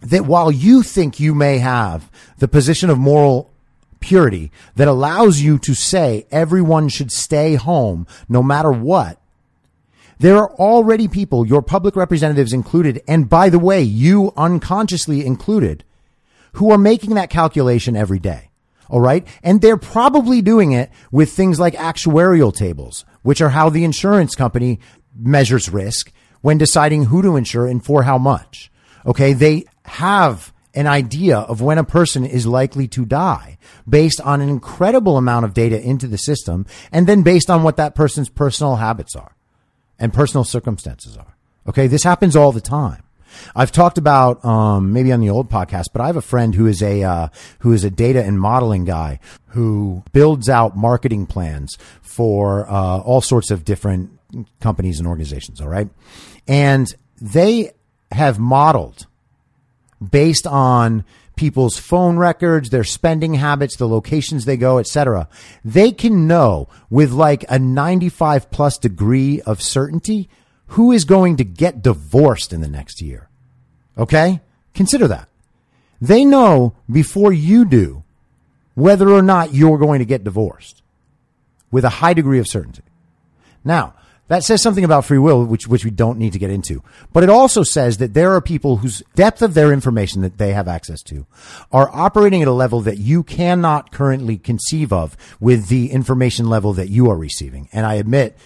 that 0.00 0.26
while 0.26 0.50
you 0.50 0.82
think 0.82 1.20
you 1.20 1.34
may 1.34 1.58
have 1.58 2.10
the 2.38 2.48
position 2.48 2.90
of 2.90 2.98
moral 2.98 3.50
purity 4.00 4.50
that 4.76 4.88
allows 4.88 5.40
you 5.40 5.58
to 5.58 5.74
say 5.74 6.26
everyone 6.30 6.88
should 6.88 7.10
stay 7.10 7.54
home 7.54 8.06
no 8.28 8.42
matter 8.42 8.70
what, 8.70 9.18
there 10.18 10.36
are 10.36 10.52
already 10.52 11.08
people, 11.08 11.46
your 11.46 11.62
public 11.62 11.96
representatives 11.96 12.52
included, 12.52 13.02
and 13.08 13.28
by 13.28 13.48
the 13.48 13.58
way, 13.58 13.82
you 13.82 14.32
unconsciously 14.36 15.24
included, 15.26 15.84
who 16.54 16.70
are 16.70 16.78
making 16.78 17.14
that 17.14 17.30
calculation 17.30 17.96
every 17.96 18.18
day. 18.18 18.50
All 18.88 19.00
right. 19.00 19.26
And 19.42 19.60
they're 19.60 19.76
probably 19.76 20.42
doing 20.42 20.72
it 20.72 20.90
with 21.10 21.32
things 21.32 21.58
like 21.58 21.74
actuarial 21.74 22.54
tables, 22.54 23.04
which 23.22 23.40
are 23.40 23.50
how 23.50 23.70
the 23.70 23.84
insurance 23.84 24.34
company 24.34 24.80
measures 25.16 25.68
risk 25.68 26.12
when 26.42 26.58
deciding 26.58 27.04
who 27.04 27.22
to 27.22 27.36
insure 27.36 27.66
and 27.66 27.84
for 27.84 28.02
how 28.02 28.18
much. 28.18 28.70
Okay. 29.06 29.32
They 29.32 29.64
have 29.84 30.52
an 30.74 30.86
idea 30.86 31.38
of 31.38 31.60
when 31.60 31.78
a 31.78 31.84
person 31.84 32.24
is 32.24 32.46
likely 32.46 32.88
to 32.88 33.04
die 33.04 33.58
based 33.88 34.20
on 34.20 34.40
an 34.40 34.48
incredible 34.48 35.16
amount 35.16 35.44
of 35.44 35.54
data 35.54 35.80
into 35.80 36.06
the 36.06 36.18
system 36.18 36.66
and 36.90 37.06
then 37.06 37.22
based 37.22 37.48
on 37.48 37.62
what 37.62 37.76
that 37.76 37.94
person's 37.94 38.28
personal 38.28 38.76
habits 38.76 39.14
are 39.14 39.34
and 39.98 40.12
personal 40.12 40.44
circumstances 40.44 41.16
are. 41.16 41.36
Okay. 41.66 41.86
This 41.86 42.02
happens 42.02 42.36
all 42.36 42.52
the 42.52 42.60
time. 42.60 43.03
I've 43.54 43.72
talked 43.72 43.98
about 43.98 44.44
um, 44.44 44.92
maybe 44.92 45.12
on 45.12 45.20
the 45.20 45.30
old 45.30 45.50
podcast, 45.50 45.86
but 45.92 46.00
I 46.02 46.06
have 46.06 46.16
a 46.16 46.22
friend 46.22 46.54
who 46.54 46.66
is 46.66 46.82
a 46.82 47.02
uh, 47.02 47.28
who 47.60 47.72
is 47.72 47.84
a 47.84 47.90
data 47.90 48.24
and 48.24 48.40
modeling 48.40 48.84
guy 48.84 49.20
who 49.48 50.02
builds 50.12 50.48
out 50.48 50.76
marketing 50.76 51.26
plans 51.26 51.76
for 52.02 52.68
uh, 52.70 52.98
all 52.98 53.20
sorts 53.20 53.50
of 53.50 53.64
different 53.64 54.10
companies 54.60 54.98
and 54.98 55.08
organizations. 55.08 55.60
All 55.60 55.68
right, 55.68 55.88
and 56.46 56.92
they 57.20 57.72
have 58.12 58.38
modeled 58.38 59.06
based 60.10 60.46
on 60.46 61.04
people's 61.36 61.76
phone 61.78 62.16
records, 62.16 62.70
their 62.70 62.84
spending 62.84 63.34
habits, 63.34 63.76
the 63.76 63.88
locations 63.88 64.44
they 64.44 64.56
go, 64.56 64.78
etc. 64.78 65.28
They 65.64 65.92
can 65.92 66.26
know 66.26 66.68
with 66.90 67.12
like 67.12 67.44
a 67.48 67.58
95 67.58 68.50
plus 68.50 68.78
degree 68.78 69.40
of 69.42 69.60
certainty 69.62 70.28
who 70.74 70.90
is 70.90 71.04
going 71.04 71.36
to 71.36 71.44
get 71.44 71.82
divorced 71.82 72.52
in 72.52 72.60
the 72.60 72.68
next 72.68 73.00
year. 73.00 73.28
Okay? 73.96 74.40
Consider 74.74 75.06
that. 75.06 75.28
They 76.00 76.24
know 76.24 76.74
before 76.90 77.32
you 77.32 77.64
do 77.64 78.02
whether 78.74 79.08
or 79.08 79.22
not 79.22 79.54
you're 79.54 79.78
going 79.78 80.00
to 80.00 80.04
get 80.04 80.24
divorced 80.24 80.82
with 81.70 81.84
a 81.84 82.00
high 82.00 82.12
degree 82.12 82.40
of 82.40 82.48
certainty. 82.48 82.82
Now, 83.64 83.94
that 84.26 84.42
says 84.42 84.62
something 84.62 84.84
about 84.84 85.04
free 85.04 85.18
will, 85.18 85.44
which, 85.44 85.68
which 85.68 85.84
we 85.84 85.92
don't 85.92 86.18
need 86.18 86.32
to 86.32 86.40
get 86.40 86.50
into. 86.50 86.82
But 87.12 87.22
it 87.22 87.30
also 87.30 87.62
says 87.62 87.98
that 87.98 88.14
there 88.14 88.32
are 88.32 88.40
people 88.40 88.78
whose 88.78 89.02
depth 89.14 89.42
of 89.42 89.54
their 89.54 89.72
information 89.72 90.22
that 90.22 90.38
they 90.38 90.54
have 90.54 90.66
access 90.66 91.02
to 91.04 91.24
are 91.70 91.90
operating 91.92 92.42
at 92.42 92.48
a 92.48 92.52
level 92.52 92.80
that 92.80 92.98
you 92.98 93.22
cannot 93.22 93.92
currently 93.92 94.38
conceive 94.38 94.92
of 94.92 95.16
with 95.38 95.68
the 95.68 95.92
information 95.92 96.48
level 96.48 96.72
that 96.72 96.88
you 96.88 97.08
are 97.10 97.16
receiving. 97.16 97.68
And 97.72 97.86
I 97.86 97.94
admit 97.94 98.36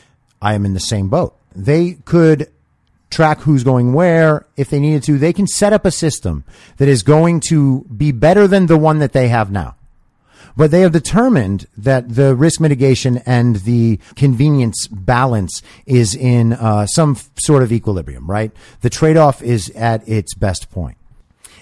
I 0.43 0.53
am 0.53 0.67
in 0.67 0.75
the 0.75 0.81
same 0.81 1.09
boat. 1.09 1.38
They 1.59 1.95
could 2.05 2.51
track 3.11 3.41
who's 3.41 3.65
going 3.65 3.93
where 3.93 4.47
if 4.57 4.71
they 4.71 4.79
needed 4.79 5.03
to. 5.03 5.19
They 5.19 5.33
can 5.33 5.49
set 5.49 5.73
up 5.73 5.85
a 5.85 5.91
system 5.91 6.45
that 6.77 6.89
is 6.89 7.03
going 7.03 7.41
to 7.49 7.85
be 7.85 8.13
better 8.13 8.47
than 8.47 8.67
the 8.67 8.77
one 8.79 9.01
that 9.01 9.13
they 9.13 9.29
have 9.29 9.51
now. 9.51 9.75
But 10.57 10.71
they 10.71 10.81
have 10.81 10.93
determined 10.93 11.67
that 11.77 12.15
the 12.15 12.35
risk 12.35 12.61
mitigation 12.61 13.19
and 13.27 13.57
the 13.57 13.99
convenience 14.17 14.89
balance 14.89 15.63
is 15.87 16.15
in 16.15 16.53
uh, 16.53 16.87
some 16.87 17.13
f- 17.13 17.31
sort 17.37 17.63
of 17.63 17.73
equilibrium, 17.73 18.29
right? 18.29 18.51
The 18.81 18.91
trade 18.91 19.17
off 19.17 19.43
is 19.43 19.71
at 19.71 20.09
its 20.09 20.35
best 20.35 20.71
point. 20.71 20.97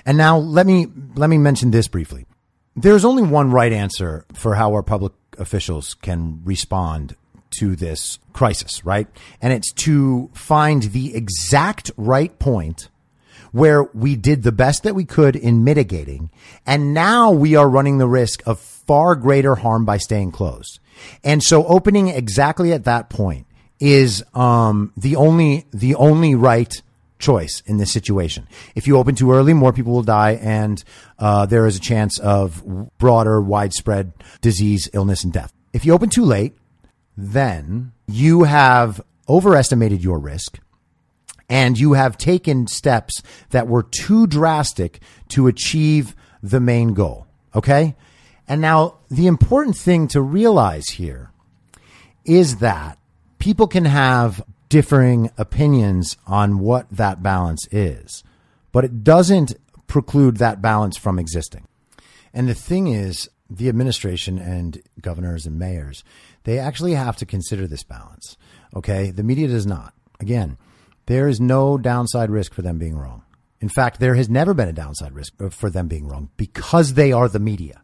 And 0.07 0.17
now 0.17 0.39
let 0.39 0.67
me, 0.67 0.87
let 1.15 1.29
me 1.29 1.37
mention 1.37 1.73
this 1.73 1.89
briefly. 1.89 2.27
There's 2.75 3.05
only 3.05 3.23
one 3.23 3.51
right 3.51 3.73
answer 3.73 4.25
for 4.33 4.55
how 4.55 4.73
our 4.73 4.83
public 4.83 5.13
officials 5.39 5.95
can 5.95 6.41
respond 6.45 7.17
to 7.53 7.77
this 7.77 8.19
crisis, 8.33 8.85
right? 8.85 9.09
And 9.41 9.53
it's 9.53 9.73
to 9.73 10.31
find 10.35 10.83
the 10.83 11.15
exact 11.15 11.91
right 11.97 12.37
point 12.39 12.89
where 13.53 13.85
we 13.95 14.17
did 14.17 14.43
the 14.43 14.53
best 14.53 14.83
that 14.83 14.95
we 14.95 15.05
could 15.05 15.35
in 15.35 15.65
mitigating. 15.65 16.31
And 16.67 16.93
now 16.93 17.31
we 17.31 17.57
are 17.57 17.69
running 17.69 17.99
the 17.99 18.09
risk 18.09 18.47
of 18.47 18.59
far 18.59 19.17
greater 19.17 19.55
harm 19.55 19.85
by 19.85 19.97
staying 19.97 20.33
closed. 20.33 20.79
And 21.25 21.43
so 21.43 21.65
opening 21.67 22.09
exactly 22.09 22.73
at 22.73 22.85
that 22.85 23.09
point 23.09 23.47
is, 23.81 24.23
um, 24.35 24.93
the 24.97 25.17
only, 25.17 25.67
the 25.73 25.95
only 25.95 26.35
right 26.35 26.73
choice 27.19 27.63
in 27.67 27.79
this 27.79 27.93
situation. 27.93 28.47
If 28.75 28.87
you 28.87 28.99
open 28.99 29.15
too 29.15 29.33
early, 29.33 29.55
more 29.55 29.73
people 29.73 29.93
will 29.93 30.03
die 30.03 30.33
and, 30.33 30.83
uh, 31.19 31.47
there 31.47 31.67
is 31.67 31.77
a 31.77 31.81
chance 31.81 32.19
of 32.19 32.63
broader, 32.99 33.41
widespread 33.41 34.13
disease, 34.41 34.89
illness, 34.93 35.25
and 35.25 35.33
death. 35.33 35.53
If 35.73 35.85
you 35.87 35.95
open 35.95 36.11
too 36.11 36.25
late, 36.25 36.57
then 37.17 37.93
you 38.07 38.45
have 38.45 39.01
overestimated 39.29 40.03
your 40.03 40.19
risk 40.19 40.59
and 41.49 41.79
you 41.79 41.93
have 41.93 42.19
taken 42.19 42.67
steps 42.67 43.23
that 43.51 43.69
were 43.69 43.83
too 43.83 44.27
drastic 44.27 45.01
to 45.29 45.47
achieve 45.47 46.15
the 46.43 46.61
main 46.61 46.95
goal. 46.95 47.27
Okay. 47.55 47.95
And 48.49 48.61
now 48.61 48.99
the 49.11 49.27
important 49.27 49.77
thing 49.77 50.09
to 50.09 50.21
realize 50.21 50.89
here 50.89 51.31
is 52.25 52.57
that 52.57 52.99
people 53.39 53.67
can 53.67 53.85
have 53.85 54.43
differing 54.69 55.31
opinions 55.39 56.17
on 56.27 56.59
what 56.59 56.89
that 56.91 57.23
balance 57.23 57.67
is, 57.71 58.25
but 58.73 58.85
it 58.85 59.05
doesn't 59.05 59.55
preclude 59.87 60.39
that 60.39 60.61
balance 60.61 60.97
from 60.97 61.19
existing. 61.19 61.67
And 62.35 62.49
the 62.49 62.55
thing 62.55 62.89
is, 62.89 63.31
the 63.49 63.69
administration 63.69 64.39
and 64.39 64.83
governors 65.01 65.47
and 65.47 65.59
mayors, 65.59 66.03
they 66.47 66.61
actually 66.61 66.95
have 66.95 67.17
to 67.17 67.27
consider 67.27 67.67
this 67.67 67.83
balance. 67.83 68.37
Okay. 68.75 69.11
The 69.11 69.25
media 69.25 69.49
does 69.49 69.67
not. 69.67 69.93
Again, 70.21 70.57
there 71.07 71.29
is 71.29 71.41
no 71.41 71.77
downside 71.77 72.31
risk 72.31 72.55
for 72.55 72.63
them 72.63 72.79
being 72.79 72.97
wrong. 72.97 73.25
In 73.61 73.69
fact, 73.69 73.99
there 73.99 74.15
has 74.15 74.29
never 74.29 74.55
been 74.55 74.69
a 74.69 74.73
downside 74.73 75.13
risk 75.13 75.33
uh, 75.41 75.49
for 75.51 75.71
them 75.71 75.89
being 75.89 76.07
wrong 76.07 76.31
because 76.37 76.95
they 76.95 77.11
are 77.11 77.29
the 77.29 77.41
media. 77.41 77.83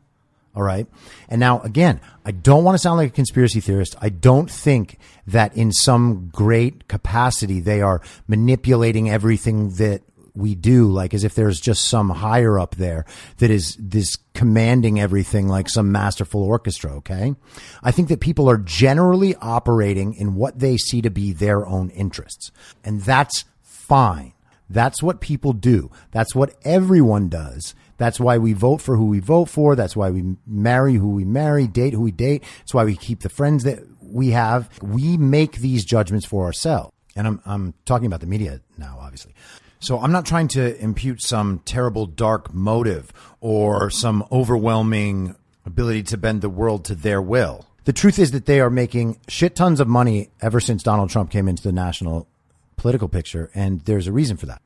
All 0.55 0.63
right. 0.63 0.87
And 1.29 1.41
now 1.41 1.61
again, 1.63 2.01
I 2.25 2.31
don't 2.31 2.63
want 2.63 2.75
to 2.75 2.79
sound 2.79 2.99
like 2.99 3.09
a 3.09 3.15
conspiracy 3.15 3.61
theorist. 3.61 3.97
I 4.01 4.11
don't 4.11 4.51
think 4.51 4.99
that 5.27 5.57
in 5.57 5.73
some 5.73 6.29
great 6.33 6.87
capacity 6.87 7.59
they 7.59 7.81
are 7.81 8.01
manipulating 8.29 9.11
everything 9.11 9.71
that 9.71 10.03
we 10.35 10.55
do, 10.55 10.91
like 10.91 11.15
as 11.15 11.25
if 11.25 11.35
there's 11.35 11.61
just 11.61 11.85
some 11.85 12.11
higher 12.11 12.59
up 12.59 12.77
there 12.77 13.05
that 13.39 13.51
is 13.51 13.77
this 13.79 14.17
commanding 14.35 14.99
everything 14.99 15.49
like 15.49 15.69
some 15.69 15.93
masterful 15.93 16.43
orchestra. 16.43 16.93
Okay. 16.97 17.35
I 17.83 17.91
think 17.91 18.09
that 18.09 18.21
people 18.21 18.49
are 18.49 18.59
generally 18.59 19.35
operating 19.37 20.15
in 20.15 20.35
what 20.35 20.59
they 20.59 20.77
see 20.77 21.03
to 21.03 21.11
be 21.11 21.33
their 21.33 21.67
own 21.67 21.91
interests. 21.91 22.51
And 22.83 23.03
that's 23.03 23.45
fine. 23.63 24.33
That's 24.71 25.03
what 25.03 25.21
people 25.21 25.53
do. 25.53 25.91
That's 26.13 26.35
what 26.35 26.55
everyone 26.65 27.29
does. 27.29 27.75
That's 27.99 28.19
why 28.19 28.39
we 28.39 28.55
vote 28.55 28.81
for 28.81 28.97
who 28.97 29.05
we 29.05 29.21
vote 29.21 29.51
for. 29.51 29.77
That's 29.77 29.95
why 29.95 30.11
we 30.11 30.37
marry 30.47 30.95
who 30.95 31.11
we 31.11 31.25
marry, 31.25 31.67
date 31.67 31.93
who 31.93 32.01
we 32.01 32.11
date. 32.11 32.43
That's 32.61 32.75
why 32.75 32.85
we 32.85 32.97
keep 32.97 33.21
the 33.21 33.29
friends 33.29 33.65
that 33.65 33.81
we 34.01 34.31
have. 34.31 34.71
We 34.83 35.19
make 35.19 35.57
these 35.57 35.85
judgments 35.85 36.27
for 36.27 36.47
ourselves. 36.47 36.93
And 37.15 37.27
I'm, 37.27 37.41
I'm 37.45 37.75
talking 37.85 38.07
about 38.07 38.21
the 38.21 38.27
media 38.27 38.61
now, 38.79 38.99
obviously. 39.01 39.35
So 39.83 39.99
I'm 39.99 40.13
not 40.13 40.25
trying 40.25 40.47
to 40.49 40.81
impute 40.81 41.21
some 41.21 41.59
terrible 41.65 42.07
dark 42.07 42.55
motive 42.55 43.13
or 43.41 43.91
some 43.91 44.25
overwhelming 44.31 45.35
ability 45.67 46.05
to 46.05 46.17
bend 46.17 46.41
the 46.41 46.49
world 46.49 46.85
to 46.85 46.95
their 46.95 47.21
will. 47.21 47.67
The 47.83 47.93
truth 47.93 48.21
is 48.21 48.31
that 48.31 48.47
they 48.47 48.61
are 48.61 48.71
making 48.71 49.19
shit 49.27 49.57
tons 49.57 49.81
of 49.81 49.89
money 49.89 50.29
ever 50.41 50.61
since 50.61 50.85
Donald 50.85 51.11
Trump 51.11 51.33
came 51.33 51.49
into 51.49 51.65
the 51.65 51.73
national 51.73 52.29
political 52.77 53.09
picture, 53.09 53.51
and 53.57 53.81
there's 53.81 54.07
a 54.07 54.13
reason 54.13 54.37
for 54.37 54.47
that. 54.47 54.63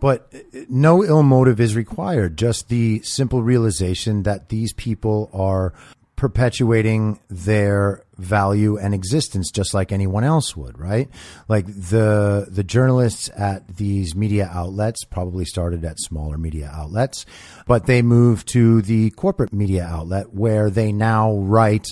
But 0.00 0.32
uh, 0.34 0.60
no 0.70 1.04
ill 1.04 1.22
motive 1.22 1.60
is 1.60 1.76
required, 1.76 2.38
just 2.38 2.70
the 2.70 3.02
simple 3.02 3.42
realization 3.42 4.22
that 4.22 4.48
these 4.48 4.72
people 4.72 5.28
are 5.34 5.74
perpetuating 6.18 7.20
their 7.30 8.02
value 8.16 8.76
and 8.76 8.92
existence 8.92 9.52
just 9.52 9.72
like 9.72 9.92
anyone 9.92 10.24
else 10.24 10.56
would, 10.56 10.76
right? 10.76 11.08
Like 11.46 11.64
the 11.66 12.48
the 12.50 12.64
journalists 12.64 13.30
at 13.36 13.76
these 13.76 14.16
media 14.16 14.50
outlets 14.52 15.04
probably 15.04 15.44
started 15.44 15.84
at 15.84 16.00
smaller 16.00 16.36
media 16.36 16.70
outlets, 16.74 17.24
but 17.68 17.86
they 17.86 18.02
moved 18.02 18.48
to 18.48 18.82
the 18.82 19.10
corporate 19.10 19.52
media 19.52 19.84
outlet 19.84 20.34
where 20.34 20.70
they 20.70 20.90
now 20.90 21.34
write 21.36 21.86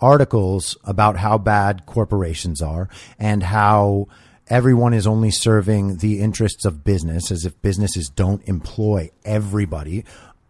articles 0.00 0.76
about 0.82 1.16
how 1.16 1.38
bad 1.38 1.86
corporations 1.86 2.60
are 2.60 2.88
and 3.16 3.44
how 3.44 4.08
everyone 4.48 4.94
is 4.94 5.06
only 5.06 5.30
serving 5.30 5.98
the 5.98 6.20
interests 6.20 6.64
of 6.64 6.82
business 6.82 7.30
as 7.30 7.44
if 7.44 7.60
businesses 7.62 8.08
don't 8.08 8.42
employ 8.48 9.10
everybody 9.24 10.04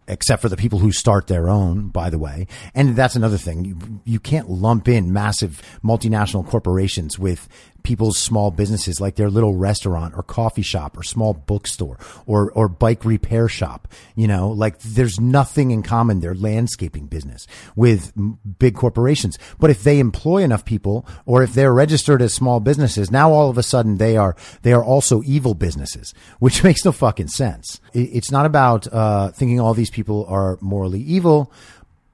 except 0.09 0.41
for 0.41 0.49
the 0.49 0.57
people 0.57 0.79
who 0.79 0.91
start 0.91 1.27
their 1.27 1.47
own, 1.49 1.89
by 1.89 2.09
the 2.09 2.17
way. 2.17 2.47
And 2.73 2.95
that's 2.95 3.15
another 3.15 3.37
thing. 3.37 3.63
You, 3.63 4.01
you 4.03 4.19
can't 4.19 4.49
lump 4.49 4.87
in 4.87 5.13
massive 5.13 5.61
multinational 5.83 6.45
corporations 6.45 7.17
with 7.17 7.47
people's 7.83 8.17
small 8.17 8.51
businesses 8.51 8.99
like 8.99 9.15
their 9.15 9.29
little 9.29 9.55
restaurant 9.55 10.13
or 10.15 10.23
coffee 10.23 10.61
shop 10.61 10.97
or 10.97 11.03
small 11.03 11.33
bookstore 11.33 11.97
or, 12.25 12.51
or 12.51 12.67
bike 12.67 13.05
repair 13.05 13.47
shop. 13.47 13.87
You 14.15 14.27
know, 14.27 14.49
like 14.49 14.79
there's 14.79 15.19
nothing 15.19 15.71
in 15.71 15.83
common, 15.83 16.19
their 16.19 16.35
landscaping 16.35 17.07
business 17.07 17.47
with 17.75 18.13
big 18.59 18.75
corporations. 18.75 19.37
But 19.59 19.69
if 19.69 19.83
they 19.83 19.99
employ 19.99 20.43
enough 20.43 20.65
people 20.65 21.07
or 21.25 21.43
if 21.43 21.53
they're 21.53 21.73
registered 21.73 22.21
as 22.21 22.33
small 22.33 22.59
businesses, 22.59 23.11
now 23.11 23.31
all 23.31 23.49
of 23.49 23.57
a 23.57 23.63
sudden 23.63 23.97
they 23.97 24.17
are, 24.17 24.35
they 24.61 24.73
are 24.73 24.83
also 24.83 25.21
evil 25.23 25.53
businesses, 25.53 26.13
which 26.39 26.63
makes 26.63 26.85
no 26.85 26.91
fucking 26.91 27.29
sense. 27.29 27.79
It's 27.93 28.31
not 28.31 28.45
about, 28.45 28.91
uh, 28.91 29.29
thinking 29.29 29.59
all 29.59 29.73
these 29.73 29.89
people 29.89 30.25
are 30.27 30.57
morally 30.61 31.01
evil, 31.01 31.51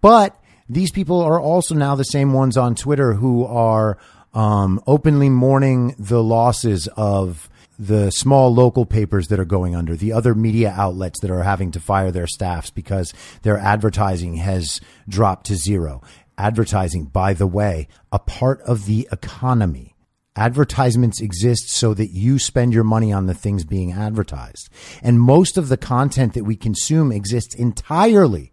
but 0.02 0.40
these 0.68 0.92
people 0.92 1.22
are 1.22 1.40
also 1.40 1.76
now 1.76 1.96
the 1.96 2.04
same 2.04 2.34
ones 2.34 2.58
on 2.58 2.76
Twitter 2.76 3.14
who 3.14 3.46
are, 3.46 3.98
um, 4.36 4.82
openly 4.86 5.30
mourning 5.30 5.95
the 5.98 6.22
losses 6.22 6.88
of 6.95 7.49
the 7.80 8.12
small 8.12 8.53
local 8.53 8.86
papers 8.86 9.28
that 9.28 9.40
are 9.40 9.45
going 9.45 9.76
under, 9.76 9.95
the 9.95 10.14
other 10.14 10.36
media 10.36 10.74
outlets 10.78 11.20
that 11.22 11.32
are 11.32 11.44
having 11.44 11.72
to 11.72 11.80
fire 11.80 12.12
their 12.12 12.28
staffs 12.28 12.70
because 12.70 13.14
their 13.41 13.57
advertising 13.57 14.36
has 14.36 14.80
dropped 15.07 15.48
to 15.48 15.56
zero. 15.56 16.02
Advertising, 16.38 17.06
by 17.06 17.34
the 17.34 17.48
way, 17.48 17.88
a 18.12 18.20
part 18.20 18.62
of 18.62 18.86
the 18.86 19.07
economy. 19.12 19.95
Advertisements 20.38 21.22
exist 21.22 21.70
so 21.70 21.94
that 21.94 22.10
you 22.10 22.38
spend 22.38 22.74
your 22.74 22.84
money 22.84 23.12
on 23.14 23.26
the 23.26 23.34
things 23.34 23.64
being 23.64 23.94
advertised. 23.94 24.70
And 25.02 25.22
most 25.22 25.57
of 25.57 25.70
the 25.70 25.78
content 25.78 26.34
that 26.34 26.44
we 26.44 26.57
consume 26.57 27.12
exists 27.12 27.56
entirely 27.56 28.52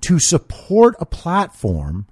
to 0.00 0.18
support 0.18 0.96
a 0.98 1.06
platform 1.06 2.08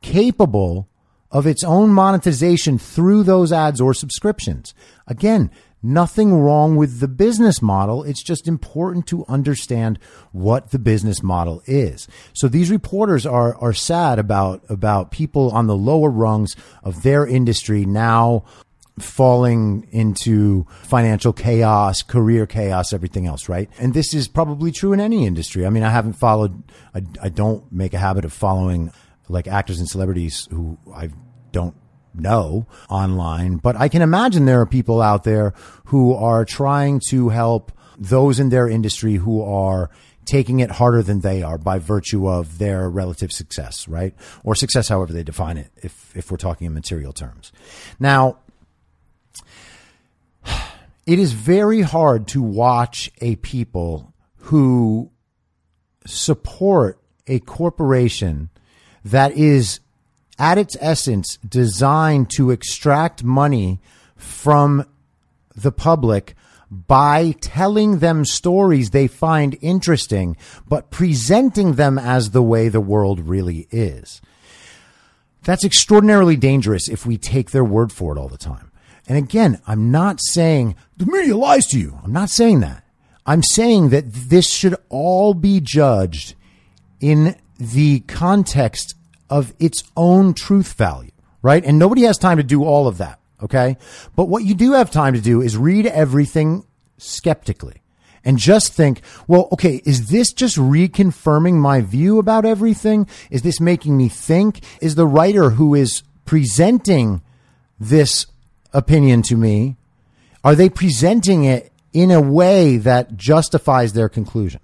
capable 0.00 0.89
of 1.30 1.46
its 1.46 1.62
own 1.62 1.90
monetization 1.90 2.78
through 2.78 3.22
those 3.22 3.52
ads 3.52 3.80
or 3.80 3.94
subscriptions. 3.94 4.74
Again, 5.06 5.50
nothing 5.82 6.34
wrong 6.34 6.76
with 6.76 7.00
the 7.00 7.08
business 7.08 7.62
model. 7.62 8.02
It's 8.02 8.22
just 8.22 8.48
important 8.48 9.06
to 9.08 9.24
understand 9.28 9.98
what 10.32 10.70
the 10.70 10.78
business 10.78 11.22
model 11.22 11.62
is. 11.66 12.08
So 12.32 12.48
these 12.48 12.70
reporters 12.70 13.26
are, 13.26 13.56
are 13.56 13.72
sad 13.72 14.18
about, 14.18 14.62
about 14.68 15.10
people 15.10 15.50
on 15.50 15.66
the 15.66 15.76
lower 15.76 16.10
rungs 16.10 16.56
of 16.82 17.02
their 17.02 17.26
industry 17.26 17.84
now 17.86 18.44
falling 18.98 19.86
into 19.92 20.66
financial 20.82 21.32
chaos, 21.32 22.02
career 22.02 22.46
chaos, 22.46 22.92
everything 22.92 23.26
else, 23.26 23.48
right? 23.48 23.70
And 23.78 23.94
this 23.94 24.12
is 24.12 24.28
probably 24.28 24.72
true 24.72 24.92
in 24.92 25.00
any 25.00 25.26
industry. 25.26 25.64
I 25.64 25.70
mean, 25.70 25.82
I 25.82 25.90
haven't 25.90 26.14
followed, 26.14 26.62
I, 26.94 27.02
I 27.22 27.28
don't 27.30 27.70
make 27.72 27.94
a 27.94 27.98
habit 27.98 28.26
of 28.26 28.32
following 28.32 28.92
like 29.30 29.48
actors 29.48 29.78
and 29.78 29.88
celebrities 29.88 30.48
who 30.50 30.78
I 30.94 31.10
don't 31.52 31.74
know 32.14 32.66
online, 32.88 33.56
but 33.56 33.76
I 33.76 33.88
can 33.88 34.02
imagine 34.02 34.44
there 34.44 34.60
are 34.60 34.66
people 34.66 35.00
out 35.00 35.24
there 35.24 35.54
who 35.86 36.14
are 36.14 36.44
trying 36.44 37.00
to 37.10 37.28
help 37.28 37.72
those 37.98 38.40
in 38.40 38.48
their 38.48 38.68
industry 38.68 39.14
who 39.14 39.42
are 39.42 39.90
taking 40.24 40.60
it 40.60 40.70
harder 40.70 41.02
than 41.02 41.20
they 41.20 41.42
are 41.42 41.58
by 41.58 41.78
virtue 41.78 42.28
of 42.28 42.58
their 42.58 42.88
relative 42.88 43.32
success, 43.32 43.88
right? 43.88 44.14
Or 44.44 44.54
success, 44.54 44.88
however 44.88 45.12
they 45.12 45.22
define 45.22 45.56
it, 45.56 45.70
if, 45.76 46.16
if 46.16 46.30
we're 46.30 46.36
talking 46.36 46.66
in 46.66 46.74
material 46.74 47.12
terms. 47.12 47.52
Now, 47.98 48.38
it 51.06 51.18
is 51.18 51.32
very 51.32 51.80
hard 51.80 52.28
to 52.28 52.42
watch 52.42 53.10
a 53.20 53.36
people 53.36 54.14
who 54.36 55.10
support 56.06 57.00
a 57.26 57.40
corporation 57.40 58.50
that 59.04 59.32
is 59.32 59.80
at 60.38 60.58
its 60.58 60.76
essence 60.80 61.38
designed 61.46 62.30
to 62.30 62.50
extract 62.50 63.22
money 63.22 63.80
from 64.16 64.84
the 65.54 65.72
public 65.72 66.34
by 66.70 67.32
telling 67.40 67.98
them 67.98 68.24
stories 68.24 68.90
they 68.90 69.08
find 69.08 69.58
interesting, 69.60 70.36
but 70.68 70.90
presenting 70.90 71.74
them 71.74 71.98
as 71.98 72.30
the 72.30 72.42
way 72.42 72.68
the 72.68 72.80
world 72.80 73.20
really 73.20 73.66
is. 73.70 74.22
That's 75.42 75.64
extraordinarily 75.64 76.36
dangerous 76.36 76.88
if 76.88 77.04
we 77.04 77.16
take 77.16 77.50
their 77.50 77.64
word 77.64 77.92
for 77.92 78.14
it 78.14 78.20
all 78.20 78.28
the 78.28 78.38
time. 78.38 78.70
And 79.08 79.18
again, 79.18 79.60
I'm 79.66 79.90
not 79.90 80.20
saying 80.22 80.76
the 80.96 81.06
media 81.06 81.36
lies 81.36 81.66
to 81.68 81.78
you. 81.78 81.98
I'm 82.04 82.12
not 82.12 82.30
saying 82.30 82.60
that. 82.60 82.84
I'm 83.26 83.42
saying 83.42 83.88
that 83.88 84.12
this 84.12 84.48
should 84.48 84.76
all 84.88 85.34
be 85.34 85.60
judged 85.60 86.34
in 87.00 87.36
the 87.60 88.00
context 88.00 88.94
of 89.28 89.54
its 89.60 89.84
own 89.96 90.34
truth 90.34 90.72
value, 90.72 91.12
right? 91.42 91.64
And 91.64 91.78
nobody 91.78 92.02
has 92.02 92.18
time 92.18 92.38
to 92.38 92.42
do 92.42 92.64
all 92.64 92.88
of 92.88 92.98
that. 92.98 93.20
Okay. 93.42 93.76
But 94.16 94.28
what 94.28 94.44
you 94.44 94.54
do 94.54 94.72
have 94.72 94.90
time 94.90 95.14
to 95.14 95.20
do 95.20 95.40
is 95.40 95.56
read 95.56 95.86
everything 95.86 96.64
skeptically 96.98 97.82
and 98.22 98.36
just 98.36 98.74
think, 98.74 99.00
well, 99.26 99.48
okay, 99.52 99.80
is 99.86 100.08
this 100.08 100.32
just 100.32 100.56
reconfirming 100.56 101.54
my 101.54 101.80
view 101.80 102.18
about 102.18 102.44
everything? 102.44 103.06
Is 103.30 103.42
this 103.42 103.60
making 103.60 103.96
me 103.96 104.08
think? 104.08 104.60
Is 104.82 104.94
the 104.94 105.06
writer 105.06 105.50
who 105.50 105.74
is 105.74 106.02
presenting 106.26 107.22
this 107.78 108.26
opinion 108.72 109.22
to 109.22 109.36
me, 109.36 109.76
are 110.44 110.54
they 110.54 110.68
presenting 110.68 111.44
it 111.44 111.72
in 111.92 112.10
a 112.10 112.20
way 112.20 112.76
that 112.76 113.16
justifies 113.16 113.94
their 113.94 114.08
conclusion? 114.08 114.60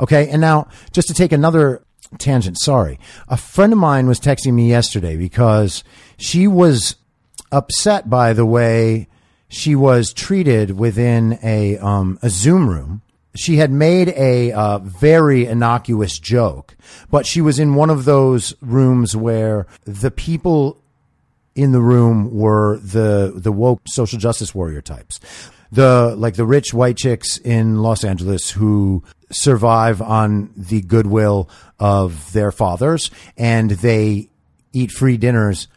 Okay. 0.00 0.28
And 0.28 0.40
now 0.40 0.68
just 0.92 1.08
to 1.08 1.14
take 1.14 1.32
another 1.32 1.84
tangent. 2.18 2.58
Sorry. 2.60 2.98
A 3.28 3.36
friend 3.36 3.72
of 3.72 3.78
mine 3.78 4.06
was 4.06 4.20
texting 4.20 4.54
me 4.54 4.68
yesterday 4.68 5.16
because 5.16 5.84
she 6.16 6.46
was 6.46 6.96
upset 7.52 8.10
by 8.10 8.32
the 8.32 8.46
way 8.46 9.08
she 9.48 9.74
was 9.74 10.12
treated 10.12 10.72
within 10.72 11.38
a 11.42 11.78
um, 11.78 12.18
a 12.22 12.30
Zoom 12.30 12.68
room. 12.68 13.02
She 13.36 13.56
had 13.56 13.70
made 13.70 14.10
a 14.10 14.52
uh, 14.52 14.78
very 14.78 15.46
innocuous 15.46 16.18
joke, 16.18 16.76
but 17.10 17.26
she 17.26 17.40
was 17.40 17.58
in 17.58 17.74
one 17.74 17.90
of 17.90 18.04
those 18.04 18.54
rooms 18.60 19.16
where 19.16 19.66
the 19.84 20.10
people 20.10 20.80
in 21.54 21.72
the 21.72 21.80
room 21.80 22.34
were 22.34 22.78
the 22.78 23.32
the 23.34 23.52
woke 23.52 23.82
social 23.86 24.18
justice 24.18 24.54
warrior 24.54 24.80
types. 24.80 25.20
The 25.72 26.14
like 26.16 26.34
the 26.34 26.46
rich 26.46 26.72
white 26.72 26.96
chicks 26.96 27.38
in 27.38 27.78
Los 27.82 28.04
Angeles 28.04 28.50
who 28.50 29.02
survive 29.34 30.00
on 30.00 30.50
the 30.56 30.80
goodwill 30.80 31.48
of 31.78 32.32
their 32.32 32.52
fathers 32.52 33.10
and 33.36 33.70
they 33.70 34.28
eat 34.72 34.90
free 34.90 35.16
dinners 35.16 35.68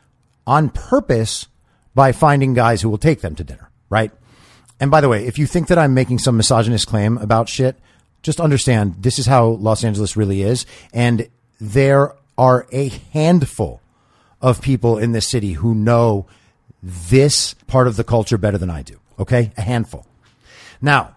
on 0.46 0.70
purpose 0.70 1.48
by 1.94 2.12
finding 2.12 2.54
guys 2.54 2.82
who 2.82 2.90
will 2.90 2.98
take 2.98 3.22
them 3.22 3.36
to 3.36 3.44
dinner, 3.44 3.70
right? 3.90 4.12
And 4.80 4.92
by 4.92 5.02
the 5.02 5.10
way, 5.10 5.26
if 5.26 5.40
you 5.40 5.48
think 5.48 5.68
that 5.68 5.78
I'm 5.78 5.94
making 5.94 6.20
some 6.20 6.38
misogynist 6.38 6.88
claim 6.88 7.18
about 7.18 7.50
shit, 7.50 7.76
just 8.22 8.40
understand 8.40 8.96
this 9.00 9.20
is 9.20 9.26
how 9.26 9.46
Los 9.48 9.84
Angeles 9.84 10.16
really 10.16 10.42
is. 10.42 10.66
And 10.94 11.30
there 11.60 12.14
are 12.38 12.68
a 12.72 12.90
handful 13.14 13.82
of 14.42 14.62
people 14.62 14.98
in 14.98 15.12
this 15.12 15.28
city 15.28 15.54
who 15.54 15.74
know 15.74 16.28
this 16.84 17.56
part 17.66 17.88
of 17.88 17.96
the 17.96 18.04
culture 18.04 18.38
better 18.38 18.58
than 18.58 18.70
I 18.70 18.84
do. 18.84 19.00
Okay. 19.20 19.52
A 19.58 19.62
handful. 19.62 20.06
Now, 20.82 21.16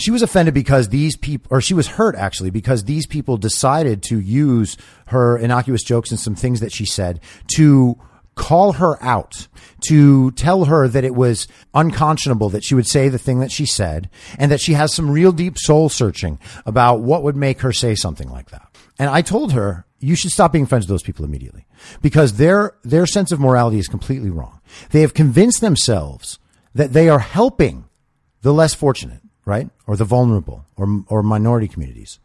she 0.00 0.10
was 0.10 0.22
offended 0.22 0.54
because 0.54 0.88
these 0.88 1.16
people, 1.16 1.48
or 1.50 1.60
she 1.60 1.74
was 1.74 1.86
hurt 1.86 2.14
actually 2.16 2.50
because 2.50 2.84
these 2.84 3.06
people 3.06 3.36
decided 3.36 4.02
to 4.04 4.20
use 4.20 4.76
her 5.06 5.36
innocuous 5.36 5.82
jokes 5.82 6.10
and 6.10 6.20
some 6.20 6.34
things 6.34 6.60
that 6.60 6.72
she 6.72 6.84
said 6.84 7.20
to 7.56 7.98
call 8.34 8.72
her 8.74 9.02
out, 9.02 9.48
to 9.88 10.30
tell 10.32 10.64
her 10.64 10.88
that 10.88 11.04
it 11.04 11.14
was 11.14 11.46
unconscionable 11.74 12.48
that 12.48 12.64
she 12.64 12.74
would 12.74 12.86
say 12.86 13.08
the 13.08 13.18
thing 13.18 13.40
that 13.40 13.52
she 13.52 13.66
said 13.66 14.08
and 14.38 14.50
that 14.50 14.60
she 14.60 14.72
has 14.72 14.94
some 14.94 15.10
real 15.10 15.32
deep 15.32 15.58
soul 15.58 15.88
searching 15.88 16.38
about 16.64 17.00
what 17.00 17.22
would 17.22 17.36
make 17.36 17.60
her 17.60 17.72
say 17.72 17.94
something 17.94 18.30
like 18.30 18.50
that. 18.50 18.66
And 18.98 19.10
I 19.10 19.22
told 19.22 19.52
her, 19.52 19.86
you 19.98 20.14
should 20.14 20.30
stop 20.30 20.52
being 20.52 20.66
friends 20.66 20.84
with 20.84 20.90
those 20.90 21.02
people 21.02 21.24
immediately 21.24 21.66
because 22.00 22.34
their, 22.34 22.74
their 22.82 23.06
sense 23.06 23.32
of 23.32 23.40
morality 23.40 23.78
is 23.78 23.88
completely 23.88 24.30
wrong. 24.30 24.60
They 24.90 25.02
have 25.02 25.12
convinced 25.12 25.60
themselves 25.60 26.38
that 26.74 26.92
they 26.92 27.08
are 27.08 27.18
helping 27.18 27.84
the 28.42 28.54
less 28.54 28.72
fortunate, 28.72 29.20
right? 29.44 29.68
Or 29.90 29.96
the 29.96 30.04
vulnerable 30.04 30.64
or, 30.76 31.02
or 31.08 31.20
minority 31.20 31.66
communities 31.66 32.20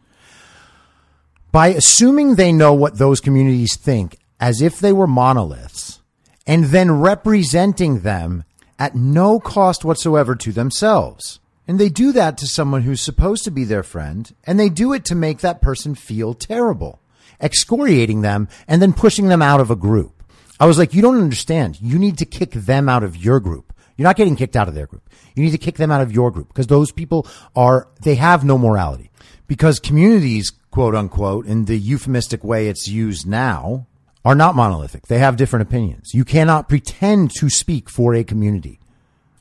by 1.52 1.70
assuming 1.70 2.36
they 2.36 2.52
know 2.52 2.74
what 2.74 3.00
those 3.00 3.20
communities 3.20 3.76
think 3.76 4.20
as 4.40 4.62
if 4.62 4.78
they 4.78 4.94
were 4.94 5.08
monoliths 5.08 6.02
and 6.46 6.66
then 6.66 7.00
representing 7.00 8.02
them 8.02 8.44
at 8.78 8.94
no 8.94 9.40
cost 9.40 9.84
whatsoever 9.84 10.36
to 10.36 10.52
themselves. 10.52 11.40
And 11.68 11.80
they 11.80 11.90
do 11.90 12.12
that 12.12 12.38
to 12.38 12.46
someone 12.46 12.84
who's 12.84 13.02
supposed 13.02 13.46
to 13.46 13.52
be 13.52 13.64
their 13.64 13.84
friend, 13.84 14.32
and 14.44 14.60
they 14.60 14.70
do 14.70 14.94
it 14.94 15.06
to 15.06 15.16
make 15.16 15.40
that 15.40 15.62
person 15.62 15.96
feel 15.96 16.36
terrible, 16.36 17.00
excoriating 17.42 18.22
them 18.22 18.48
and 18.68 18.80
then 18.82 18.94
pushing 18.94 19.30
them 19.30 19.42
out 19.42 19.62
of 19.62 19.72
a 19.72 19.76
group. 19.76 20.24
I 20.60 20.68
was 20.68 20.78
like, 20.78 20.94
you 20.94 21.02
don't 21.02 21.24
understand. 21.24 21.82
You 21.82 21.98
need 21.98 22.20
to 22.20 22.26
kick 22.26 22.52
them 22.52 22.88
out 22.88 23.04
of 23.04 23.18
your 23.18 23.40
group. 23.40 23.74
You're 23.98 24.08
not 24.08 24.18
getting 24.18 24.36
kicked 24.36 24.56
out 24.56 24.68
of 24.68 24.76
their 24.76 24.88
group. 24.88 25.10
You 25.36 25.44
need 25.44 25.52
to 25.52 25.58
kick 25.58 25.76
them 25.76 25.92
out 25.92 26.02
of 26.02 26.12
your 26.12 26.32
group 26.32 26.50
because 26.50 26.68
those 26.68 26.92
people 26.92 27.28
are, 27.56 27.88
they 28.02 28.16
have 28.16 28.44
no 28.44 28.58
morality. 28.58 29.10
Because 29.48 29.80
communities, 29.80 30.52
quote 30.72 30.96
unquote, 30.96 31.46
in 31.46 31.66
the 31.66 31.78
euphemistic 31.78 32.44
way 32.44 32.68
it's 32.68 32.88
used 32.88 33.28
now, 33.28 33.88
are 34.26 34.36
not 34.36 34.56
monolithic. 34.56 35.08
They 35.08 35.20
have 35.20 35.38
different 35.38 35.68
opinions. 35.68 36.14
You 36.14 36.26
cannot 36.26 36.68
pretend 36.68 37.32
to 37.36 37.50
speak 37.50 37.90
for 37.90 38.16
a 38.16 38.24
community. 38.24 38.80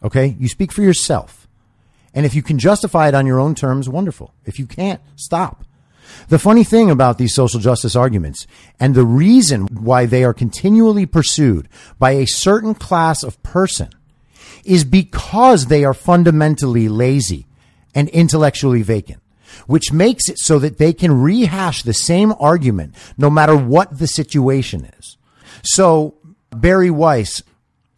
Okay? 0.02 0.36
You 0.38 0.48
speak 0.48 0.70
for 0.70 0.82
yourself. 0.82 1.48
And 2.12 2.24
if 2.24 2.34
you 2.34 2.42
can 2.42 2.58
justify 2.58 3.08
it 3.08 3.14
on 3.14 3.26
your 3.26 3.40
own 3.40 3.54
terms, 3.54 3.88
wonderful. 3.88 4.34
If 4.44 4.58
you 4.58 4.66
can't, 4.66 5.00
stop. 5.16 5.64
The 6.28 6.38
funny 6.38 6.62
thing 6.62 6.90
about 6.90 7.18
these 7.18 7.34
social 7.34 7.58
justice 7.60 7.96
arguments 7.96 8.46
and 8.78 8.94
the 8.94 9.06
reason 9.06 9.62
why 9.62 10.06
they 10.06 10.22
are 10.22 10.34
continually 10.34 11.06
pursued 11.06 11.68
by 11.98 12.12
a 12.12 12.26
certain 12.26 12.74
class 12.74 13.22
of 13.22 13.42
person 13.42 13.88
is 14.64 14.84
because 14.84 15.66
they 15.66 15.84
are 15.84 15.94
fundamentally 15.94 16.88
lazy 16.88 17.46
and 17.94 18.08
intellectually 18.10 18.82
vacant 18.82 19.20
which 19.66 19.92
makes 19.92 20.28
it 20.28 20.38
so 20.38 20.58
that 20.58 20.78
they 20.78 20.92
can 20.92 21.22
rehash 21.22 21.82
the 21.82 21.94
same 21.94 22.32
argument 22.38 22.94
no 23.16 23.30
matter 23.30 23.56
what 23.56 23.98
the 23.98 24.06
situation 24.06 24.84
is. 24.98 25.16
So 25.62 26.16
Bari 26.50 26.90
Weiss 26.90 27.42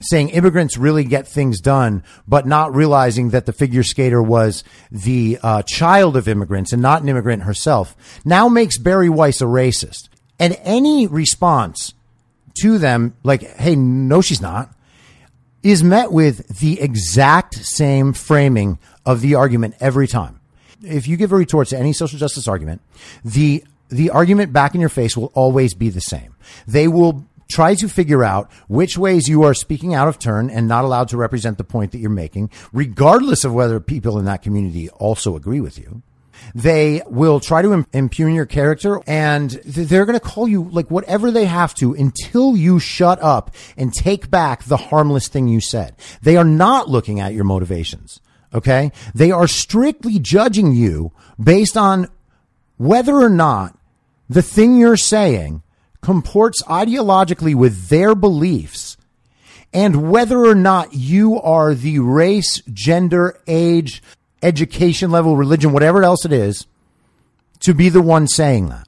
saying 0.01 0.29
immigrants 0.29 0.77
really 0.77 1.05
get 1.05 1.27
things 1.27 1.61
done, 1.61 2.03
but 2.29 2.47
not 2.47 2.75
realizing 2.75 3.31
that 3.31 3.47
the 3.47 3.53
figure 3.53 3.83
skater 3.83 4.23
was 4.23 4.63
the 4.91 5.39
uh, 5.43 5.63
child 5.63 6.17
of 6.17 6.29
immigrants 6.29 6.73
and 6.73 6.83
not 6.83 7.03
an 7.03 7.09
immigrant 7.09 7.45
herself, 7.45 7.97
now 8.25 8.49
makes 8.49 8.79
Bari 8.79 9.09
Weiss 9.09 9.41
a 9.41 9.45
racist. 9.45 10.09
And 10.39 10.59
any 10.63 11.07
response 11.07 11.95
to 12.61 12.77
them, 12.79 13.17
like, 13.23 13.43
hey, 13.57 13.75
no, 13.75 14.21
she's 14.21 14.43
not, 14.43 14.75
is 15.71 15.83
met 15.83 16.13
with 16.13 16.59
the 16.61 16.81
exact 16.81 17.55
same 17.55 18.13
framing 18.13 18.79
of 19.05 19.21
the 19.21 19.35
argument 19.35 19.75
every 19.81 20.07
time 20.07 20.41
if 20.83 21.09
you 21.09 21.17
give 21.17 21.33
a 21.33 21.37
retort 21.37 21.69
to 21.69 21.79
any 21.79 21.93
social 21.93 22.19
justice 22.19 22.49
argument, 22.49 22.81
the 23.25 23.65
the 23.89 24.11
argument 24.11 24.53
back 24.53 24.75
in 24.75 24.81
your 24.81 24.91
face 24.91 25.17
will 25.17 25.31
always 25.35 25.75
be 25.75 25.89
the 25.91 26.01
same. 26.01 26.35
They 26.67 26.89
will 26.89 27.25
try 27.49 27.77
to 27.77 27.89
figure 27.89 28.25
out 28.25 28.51
which 28.67 28.99
ways 28.99 29.29
you 29.29 29.45
are 29.45 29.55
speaking 29.55 29.95
out 29.95 30.09
of 30.09 30.19
turn 30.19 30.51
and 30.51 30.67
not 30.67 30.85
allowed 30.85 31.09
to 31.09 31.17
represent 31.17 31.59
the 31.59 31.65
point 31.65 31.93
that 31.93 31.99
you're 31.99 32.11
making, 32.11 32.51
regardless 32.73 33.45
of 33.45 33.55
whether 33.55 33.79
people 33.79 34.19
in 34.19 34.25
that 34.25 34.43
community 34.43 34.89
also 34.91 35.37
agree 35.37 35.61
with 35.61 35.79
you. 35.79 36.03
They 36.55 37.03
will 37.07 37.41
try 37.41 37.63
to 37.63 37.85
impugn 37.93 38.35
your 38.35 38.47
character 38.47 39.01
and 39.07 39.51
they're 39.51 40.07
going 40.07 40.19
to 40.19 40.25
call 40.25 40.49
you 40.49 40.65
like 40.65 40.91
whatever 40.91 41.31
they 41.31 41.47
have 41.47 41.75
to 41.77 41.95
until 41.95 42.57
you 42.57 42.79
shut 42.79 43.23
up 43.23 43.55
and 43.77 43.93
take 43.93 44.31
back 44.31 44.65
the 44.65 44.77
harmless 44.77 45.29
thing 45.29 45.49
you 45.49 45.61
said. 45.61 45.97
They 46.23 46.37
are 46.37 46.45
not 46.45 46.89
looking 46.89 47.21
at 47.21 47.35
your 47.35 47.45
motivations. 47.45 48.21
Okay. 48.55 48.93
They 49.15 49.31
are 49.31 49.49
strictly 49.49 50.19
judging 50.19 50.73
you 50.73 51.13
based 51.43 51.77
on 51.77 52.09
whether 52.77 53.15
or 53.15 53.31
not 53.31 53.79
the 54.29 54.43
thing 54.43 54.77
you're 54.77 54.97
saying 54.97 55.63
comports 56.01 56.63
ideologically 56.63 57.55
with 57.55 57.89
their 57.89 58.15
beliefs 58.15 58.97
and 59.73 60.11
whether 60.11 60.39
or 60.39 60.55
not 60.55 60.95
you 60.95 61.41
are 61.41 61.75
the 61.75 61.99
race, 61.99 62.63
gender, 62.73 63.39
age, 63.47 64.03
education 64.43 65.11
level, 65.11 65.37
religion, 65.37 65.73
whatever 65.73 66.03
else 66.03 66.25
it 66.25 66.33
is, 66.33 66.67
to 67.61 67.75
be 67.75 67.89
the 67.89 68.03
one 68.03 68.29
saying 68.29 68.69
that. 68.69 68.87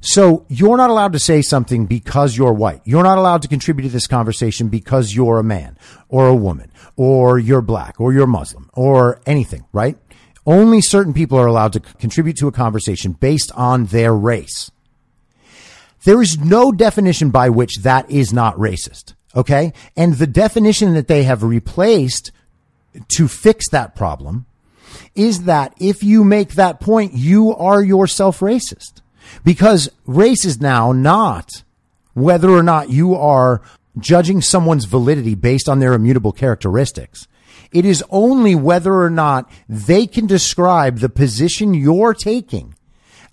So 0.00 0.46
you're 0.48 0.76
not 0.76 0.90
allowed 0.90 1.12
to 1.12 1.18
say 1.18 1.42
something 1.42 1.86
because 1.86 2.36
you're 2.36 2.52
white. 2.52 2.80
You're 2.84 3.02
not 3.02 3.18
allowed 3.18 3.42
to 3.42 3.48
contribute 3.48 3.88
to 3.88 3.92
this 3.92 4.06
conversation 4.06 4.68
because 4.68 5.14
you're 5.14 5.38
a 5.38 5.44
man 5.44 5.76
or 6.08 6.28
a 6.28 6.34
woman 6.34 6.70
or 6.96 7.38
you're 7.38 7.62
black 7.62 8.00
or 8.00 8.12
you're 8.12 8.26
Muslim 8.26 8.70
or 8.74 9.20
anything, 9.26 9.64
right? 9.72 9.98
Only 10.46 10.80
certain 10.80 11.12
people 11.12 11.38
are 11.38 11.46
allowed 11.46 11.72
to 11.74 11.80
contribute 11.80 12.36
to 12.38 12.48
a 12.48 12.52
conversation 12.52 13.12
based 13.12 13.50
on 13.52 13.86
their 13.86 14.14
race. 14.14 14.70
There 16.04 16.22
is 16.22 16.38
no 16.38 16.70
definition 16.70 17.30
by 17.30 17.48
which 17.50 17.78
that 17.78 18.08
is 18.10 18.32
not 18.32 18.56
racist. 18.56 19.14
Okay. 19.34 19.72
And 19.96 20.14
the 20.14 20.26
definition 20.26 20.94
that 20.94 21.08
they 21.08 21.24
have 21.24 21.42
replaced 21.42 22.30
to 23.16 23.28
fix 23.28 23.68
that 23.70 23.94
problem 23.94 24.46
is 25.14 25.44
that 25.44 25.74
if 25.78 26.02
you 26.02 26.24
make 26.24 26.50
that 26.50 26.80
point, 26.80 27.12
you 27.14 27.54
are 27.54 27.82
yourself 27.82 28.40
racist 28.40 29.00
because 29.44 29.88
race 30.06 30.44
is 30.44 30.60
now 30.60 30.92
not 30.92 31.62
whether 32.14 32.50
or 32.50 32.62
not 32.62 32.90
you 32.90 33.14
are 33.14 33.62
judging 33.98 34.40
someone's 34.40 34.84
validity 34.84 35.34
based 35.34 35.68
on 35.68 35.78
their 35.78 35.92
immutable 35.92 36.32
characteristics. 36.32 37.26
It 37.70 37.84
is 37.84 38.04
only 38.10 38.54
whether 38.54 38.94
or 38.94 39.10
not 39.10 39.50
they 39.68 40.06
can 40.06 40.26
describe 40.26 40.98
the 40.98 41.08
position 41.08 41.74
you're 41.74 42.14
taking 42.14 42.74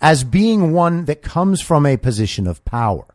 as 0.01 0.23
being 0.23 0.73
one 0.73 1.05
that 1.05 1.21
comes 1.21 1.61
from 1.61 1.85
a 1.85 1.97
position 1.97 2.47
of 2.47 2.63
power. 2.65 3.05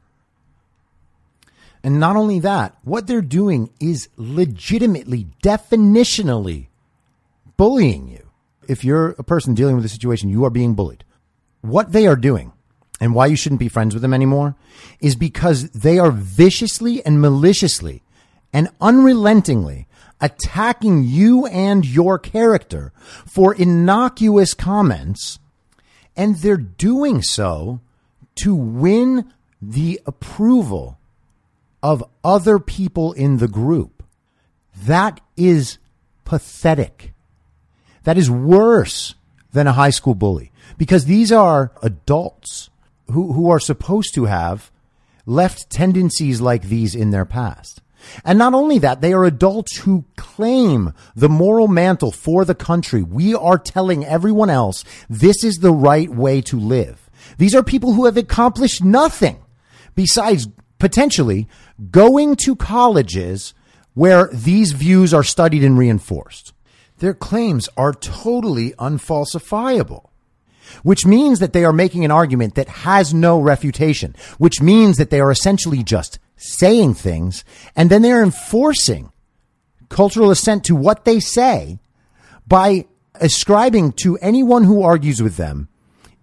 And 1.82 2.00
not 2.00 2.16
only 2.16 2.40
that, 2.40 2.76
what 2.84 3.06
they're 3.06 3.22
doing 3.22 3.70
is 3.80 4.08
legitimately, 4.16 5.28
definitionally 5.42 6.68
bullying 7.56 8.08
you. 8.08 8.30
If 8.70 8.84
you're 8.84 9.16
a 9.18 9.24
person 9.24 9.55
dealing 9.55 9.74
with 9.74 9.84
a 9.84 9.88
situation, 9.88 10.28
you 10.28 10.44
are 10.44 10.51
being 10.51 10.74
bullied. 10.74 11.02
What 11.60 11.90
they 11.90 12.06
are 12.06 12.14
doing 12.14 12.52
and 13.01 13.16
why 13.16 13.26
you 13.26 13.34
shouldn't 13.34 13.59
be 13.59 13.68
friends 13.68 13.94
with 13.94 14.02
them 14.02 14.14
anymore 14.14 14.55
is 15.01 15.16
because 15.16 15.70
they 15.70 15.98
are 15.98 16.12
viciously 16.12 17.05
and 17.05 17.20
maliciously 17.20 18.05
and 18.52 18.68
unrelentingly 18.80 19.88
attacking 20.20 21.02
you 21.02 21.47
and 21.47 21.84
your 21.84 22.16
character 22.16 22.92
for 23.26 23.52
innocuous 23.52 24.55
comments. 24.55 25.40
And 26.16 26.36
they're 26.36 26.56
doing 26.56 27.22
so 27.22 27.80
to 28.36 28.55
win 28.55 29.32
the 29.60 30.01
approval 30.06 30.97
of 31.82 32.05
other 32.22 32.60
people 32.60 33.14
in 33.14 33.38
the 33.38 33.48
group. 33.48 34.05
That 34.84 35.20
is 35.36 35.78
pathetic. 36.24 37.10
That 38.05 38.18
is 38.18 38.31
worse 38.31 39.14
than 39.52 39.66
a 39.66 39.72
high 39.72 39.90
school 39.90 40.14
bully 40.14 40.52
because 40.78 41.05
these 41.05 41.32
are 41.32 41.72
adults 41.82 42.70
who, 43.10 43.32
who 43.32 43.51
are 43.51 43.60
supposed 43.60 44.14
to 44.14 44.27
have 44.27 44.70
left 45.27 45.70
tendencies 45.70 46.40
like 46.40 46.62
these 46.62 46.94
in 46.94 47.10
their 47.10 47.24
past. 47.24 47.82
And 48.24 48.39
not 48.39 48.55
only 48.55 48.78
that, 48.78 49.01
they 49.01 49.12
are 49.12 49.24
adults 49.24 49.78
who 49.78 50.05
claim 50.16 50.94
the 51.14 51.28
moral 51.28 51.68
mantle 51.68 52.10
for 52.10 52.44
the 52.44 52.55
country. 52.55 53.02
We 53.02 53.35
are 53.35 53.59
telling 53.59 54.05
everyone 54.05 54.51
else 54.51 54.85
this 55.09 55.44
is 55.44 55.59
the 55.59 55.72
right 55.72 56.09
way 56.09 56.40
to 56.43 56.59
live. 56.59 57.10
These 57.39 57.55
are 57.55 57.62
people 57.62 57.93
who 57.93 58.06
have 58.06 58.16
accomplished 58.16 58.82
nothing 58.82 59.39
besides 59.94 60.48
potentially 60.78 61.47
going 61.90 62.36
to 62.36 62.56
colleges 62.56 63.55
where 63.94 64.28
these 64.32 64.72
views 64.72 65.12
are 65.12 65.24
studied 65.24 65.62
and 65.62 65.77
reinforced. 65.77 66.49
Their 67.01 67.14
claims 67.14 67.68
are 67.77 67.93
totally 67.93 68.72
unfalsifiable 68.78 70.06
which 70.82 71.06
means 71.06 71.39
that 71.39 71.52
they 71.52 71.64
are 71.64 71.72
making 71.72 72.05
an 72.05 72.10
argument 72.10 72.55
that 72.55 72.68
has 72.68 73.12
no 73.12 73.40
refutation, 73.40 74.14
which 74.39 74.60
means 74.60 74.97
that 74.98 75.10
they 75.10 75.20
are 75.20 75.31
essentially 75.31 75.82
just 75.82 76.18
saying 76.36 76.94
things 76.94 77.44
and 77.77 77.90
then 77.90 78.02
they're 78.02 78.22
enforcing 78.22 79.12
cultural 79.89 80.31
assent 80.31 80.64
to 80.64 80.77
what 80.77 81.05
they 81.05 81.20
say 81.20 81.78
by 82.47 82.86
ascribing 83.16 83.93
to 83.93 84.16
anyone 84.18 84.64
who 84.64 84.82
argues 84.82 85.22
with 85.22 85.36
them 85.36 85.68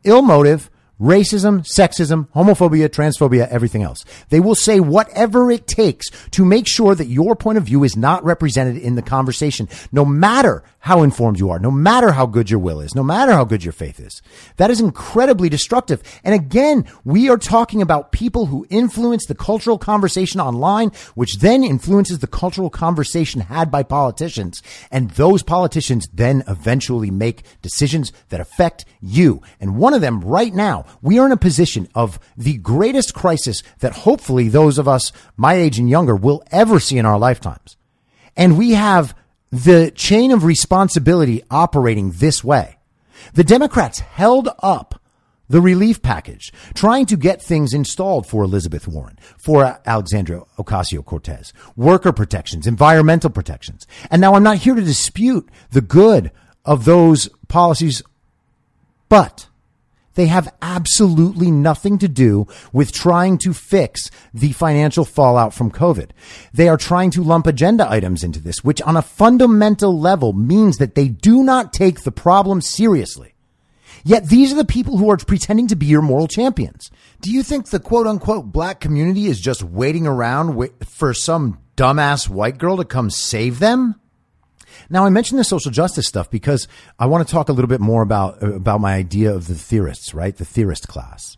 ill 0.03 0.21
motive, 0.21 0.69
racism, 0.99 1.61
sexism, 1.61 2.27
homophobia, 2.31 2.89
transphobia, 2.89 3.47
everything 3.49 3.83
else. 3.83 4.03
They 4.29 4.39
will 4.39 4.55
say 4.55 4.79
whatever 4.79 5.51
it 5.51 5.67
takes 5.67 6.09
to 6.31 6.45
make 6.45 6.67
sure 6.67 6.95
that 6.95 7.07
your 7.07 7.35
point 7.35 7.57
of 7.57 7.65
view 7.65 7.83
is 7.83 7.95
not 7.95 8.23
represented 8.23 8.77
in 8.77 8.95
the 8.95 9.01
conversation, 9.01 9.69
no 9.91 10.05
matter 10.05 10.63
how 10.79 11.03
informed 11.03 11.37
you 11.37 11.49
are, 11.49 11.59
no 11.59 11.69
matter 11.69 12.13
how 12.13 12.25
good 12.25 12.49
your 12.49 12.59
will 12.59 12.79
is, 12.79 12.95
no 12.95 13.03
matter 13.03 13.33
how 13.33 13.43
good 13.43 13.61
your 13.61 13.73
faith 13.73 13.99
is. 13.99 14.21
That 14.55 14.71
is 14.71 14.79
incredibly 14.79 15.49
destructive. 15.49 16.01
And 16.23 16.33
again, 16.33 16.85
we 17.03 17.29
are 17.29 17.37
talking 17.37 17.81
about 17.81 18.13
people 18.13 18.45
who 18.45 18.65
influence 18.69 19.25
the 19.25 19.35
cultural 19.35 19.77
conversation 19.77 20.39
online, 20.39 20.91
which 21.13 21.39
then 21.39 21.63
influences 21.63 22.19
the 22.19 22.27
cultural 22.27 22.69
conversation 22.69 23.41
had 23.41 23.69
by 23.69 23.83
politicians. 23.83 24.63
And 24.89 25.09
those 25.11 25.43
politicians 25.43 26.07
then 26.13 26.43
eventually 26.47 27.11
make 27.11 27.43
decisions 27.61 28.13
that 28.29 28.39
affect 28.39 28.85
you. 29.01 29.41
And 29.59 29.75
one 29.75 29.93
of 29.93 29.99
them 29.99 30.21
right 30.21 30.53
now, 30.53 30.85
we 31.01 31.19
are 31.19 31.25
in 31.25 31.31
a 31.31 31.37
position 31.37 31.87
of 31.95 32.19
the 32.35 32.57
greatest 32.57 33.13
crisis 33.13 33.63
that 33.79 33.93
hopefully 33.93 34.49
those 34.49 34.77
of 34.77 34.87
us 34.87 35.11
my 35.35 35.53
age 35.55 35.79
and 35.79 35.89
younger 35.89 36.15
will 36.15 36.43
ever 36.51 36.79
see 36.79 36.97
in 36.97 37.05
our 37.05 37.19
lifetimes. 37.19 37.77
And 38.35 38.57
we 38.57 38.71
have 38.71 39.15
the 39.51 39.91
chain 39.91 40.31
of 40.31 40.43
responsibility 40.43 41.43
operating 41.49 42.11
this 42.11 42.43
way. 42.43 42.77
The 43.33 43.43
Democrats 43.43 43.99
held 43.99 44.49
up 44.59 45.01
the 45.49 45.61
relief 45.61 46.01
package, 46.01 46.51
trying 46.73 47.05
to 47.05 47.15
get 47.15 47.41
things 47.41 47.73
installed 47.73 48.27
for 48.27 48.43
Elizabeth 48.43 48.87
Warren, 48.87 49.17
for 49.37 49.79
Alexandria 49.85 50.41
Ocasio 50.57 51.03
Cortez, 51.03 51.53
worker 51.75 52.11
protections, 52.11 52.67
environmental 52.67 53.29
protections. 53.29 53.87
And 54.11 54.19
now 54.21 54.33
I'm 54.33 54.43
not 54.43 54.57
here 54.57 54.75
to 54.75 54.81
dispute 54.81 55.49
the 55.71 55.81
good 55.81 56.31
of 56.65 56.85
those 56.85 57.29
policies, 57.47 58.03
but 59.07 59.47
they 60.17 60.25
have 60.25 60.53
absolutely 60.61 61.51
nothing 61.51 61.99
to 61.99 62.07
do 62.07 62.47
with 62.73 62.91
trying 62.91 63.37
to 63.37 63.53
fix 63.53 64.09
the 64.33 64.51
financial 64.51 65.05
fallout 65.05 65.53
from 65.53 65.71
COVID. 65.71 66.09
They 66.53 66.67
are 66.67 66.75
trying 66.75 67.11
to 67.11 67.23
lump 67.23 67.45
agenda 67.45 67.89
items 67.89 68.23
into 68.23 68.41
this, 68.41 68.63
which 68.63 68.81
on 68.81 68.97
a 68.97 69.01
fundamental 69.03 69.97
level 69.97 70.33
means 70.33 70.77
that 70.77 70.95
they 70.95 71.07
do 71.07 71.43
not 71.43 71.71
take 71.71 72.01
the 72.01 72.11
problem 72.11 72.61
seriously. 72.61 73.35
Yet 74.03 74.27
these 74.27 74.51
are 74.51 74.57
the 74.57 74.65
people 74.65 74.97
who 74.97 75.11
are 75.11 75.17
pretending 75.17 75.67
to 75.67 75.75
be 75.75 75.85
your 75.85 76.01
moral 76.01 76.27
champions. 76.27 76.89
Do 77.21 77.31
you 77.31 77.43
think 77.43 77.67
the 77.67 77.79
quote 77.79 78.07
unquote 78.07 78.51
black 78.51 78.79
community 78.79 79.27
is 79.27 79.39
just 79.39 79.61
waiting 79.61 80.07
around 80.07 80.71
for 80.83 81.13
some 81.13 81.59
dumbass 81.75 82.27
white 82.27 82.57
girl 82.57 82.77
to 82.77 82.85
come 82.85 83.11
save 83.11 83.59
them? 83.59 84.01
Now, 84.89 85.05
I 85.05 85.09
mentioned 85.09 85.39
the 85.39 85.43
social 85.43 85.71
justice 85.71 86.07
stuff 86.07 86.29
because 86.29 86.67
I 86.99 87.05
want 87.05 87.27
to 87.27 87.31
talk 87.31 87.49
a 87.49 87.53
little 87.53 87.69
bit 87.69 87.81
more 87.81 88.01
about, 88.01 88.41
about 88.43 88.81
my 88.81 88.95
idea 88.95 89.33
of 89.33 89.47
the 89.47 89.55
theorists, 89.55 90.13
right? 90.13 90.35
The 90.35 90.45
theorist 90.45 90.87
class. 90.87 91.37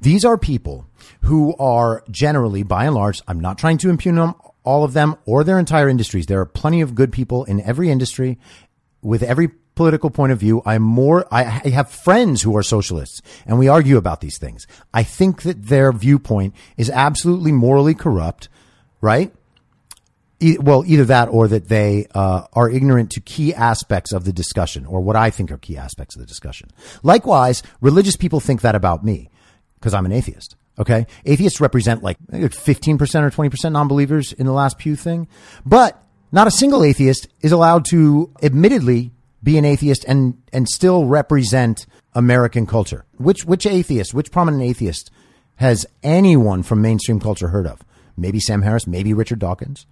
These 0.00 0.24
are 0.24 0.38
people 0.38 0.86
who 1.22 1.54
are 1.56 2.04
generally, 2.10 2.62
by 2.62 2.86
and 2.86 2.94
large, 2.94 3.20
I'm 3.26 3.40
not 3.40 3.58
trying 3.58 3.78
to 3.78 3.90
impugn 3.90 4.16
them, 4.16 4.34
all 4.62 4.84
of 4.84 4.92
them 4.92 5.16
or 5.26 5.44
their 5.44 5.58
entire 5.58 5.88
industries. 5.88 6.26
There 6.26 6.40
are 6.40 6.46
plenty 6.46 6.80
of 6.80 6.94
good 6.94 7.12
people 7.12 7.44
in 7.44 7.60
every 7.60 7.90
industry 7.90 8.38
with 9.02 9.22
every 9.22 9.48
political 9.74 10.10
point 10.10 10.32
of 10.32 10.38
view. 10.38 10.62
I'm 10.64 10.82
more, 10.82 11.26
I 11.32 11.42
have 11.42 11.90
friends 11.90 12.42
who 12.42 12.56
are 12.56 12.62
socialists 12.62 13.20
and 13.46 13.58
we 13.58 13.68
argue 13.68 13.96
about 13.96 14.20
these 14.20 14.38
things. 14.38 14.66
I 14.92 15.02
think 15.02 15.42
that 15.42 15.66
their 15.66 15.92
viewpoint 15.92 16.54
is 16.76 16.90
absolutely 16.90 17.52
morally 17.52 17.94
corrupt, 17.94 18.48
right? 19.00 19.32
Well, 20.60 20.84
either 20.86 21.04
that 21.06 21.28
or 21.28 21.48
that 21.48 21.68
they 21.68 22.06
uh, 22.14 22.46
are 22.52 22.70
ignorant 22.70 23.10
to 23.12 23.20
key 23.20 23.54
aspects 23.54 24.12
of 24.12 24.24
the 24.24 24.32
discussion, 24.32 24.86
or 24.86 25.00
what 25.00 25.16
I 25.16 25.30
think 25.30 25.50
are 25.50 25.58
key 25.58 25.76
aspects 25.76 26.16
of 26.16 26.20
the 26.20 26.26
discussion. 26.26 26.70
Likewise, 27.02 27.62
religious 27.80 28.16
people 28.16 28.40
think 28.40 28.60
that 28.62 28.74
about 28.74 29.04
me 29.04 29.30
because 29.76 29.94
I'm 29.94 30.06
an 30.06 30.12
atheist. 30.12 30.56
Okay, 30.78 31.06
atheists 31.24 31.60
represent 31.60 32.02
like 32.02 32.18
15% 32.26 32.98
or 33.00 33.30
20% 33.30 33.72
non-believers 33.72 34.32
in 34.32 34.46
the 34.46 34.52
last 34.52 34.76
Pew 34.76 34.96
thing, 34.96 35.28
but 35.64 36.02
not 36.32 36.48
a 36.48 36.50
single 36.50 36.82
atheist 36.82 37.28
is 37.42 37.52
allowed 37.52 37.84
to, 37.86 38.32
admittedly, 38.42 39.12
be 39.40 39.56
an 39.58 39.64
atheist 39.64 40.04
and 40.08 40.42
and 40.52 40.68
still 40.68 41.04
represent 41.04 41.86
American 42.14 42.66
culture. 42.66 43.04
Which 43.18 43.44
which 43.44 43.66
atheist, 43.66 44.14
which 44.14 44.32
prominent 44.32 44.64
atheist 44.64 45.10
has 45.56 45.86
anyone 46.02 46.62
from 46.64 46.82
mainstream 46.82 47.20
culture 47.20 47.48
heard 47.48 47.66
of? 47.66 47.84
Maybe 48.16 48.40
Sam 48.40 48.62
Harris, 48.62 48.86
maybe 48.86 49.12
Richard 49.12 49.38
Dawkins. 49.38 49.86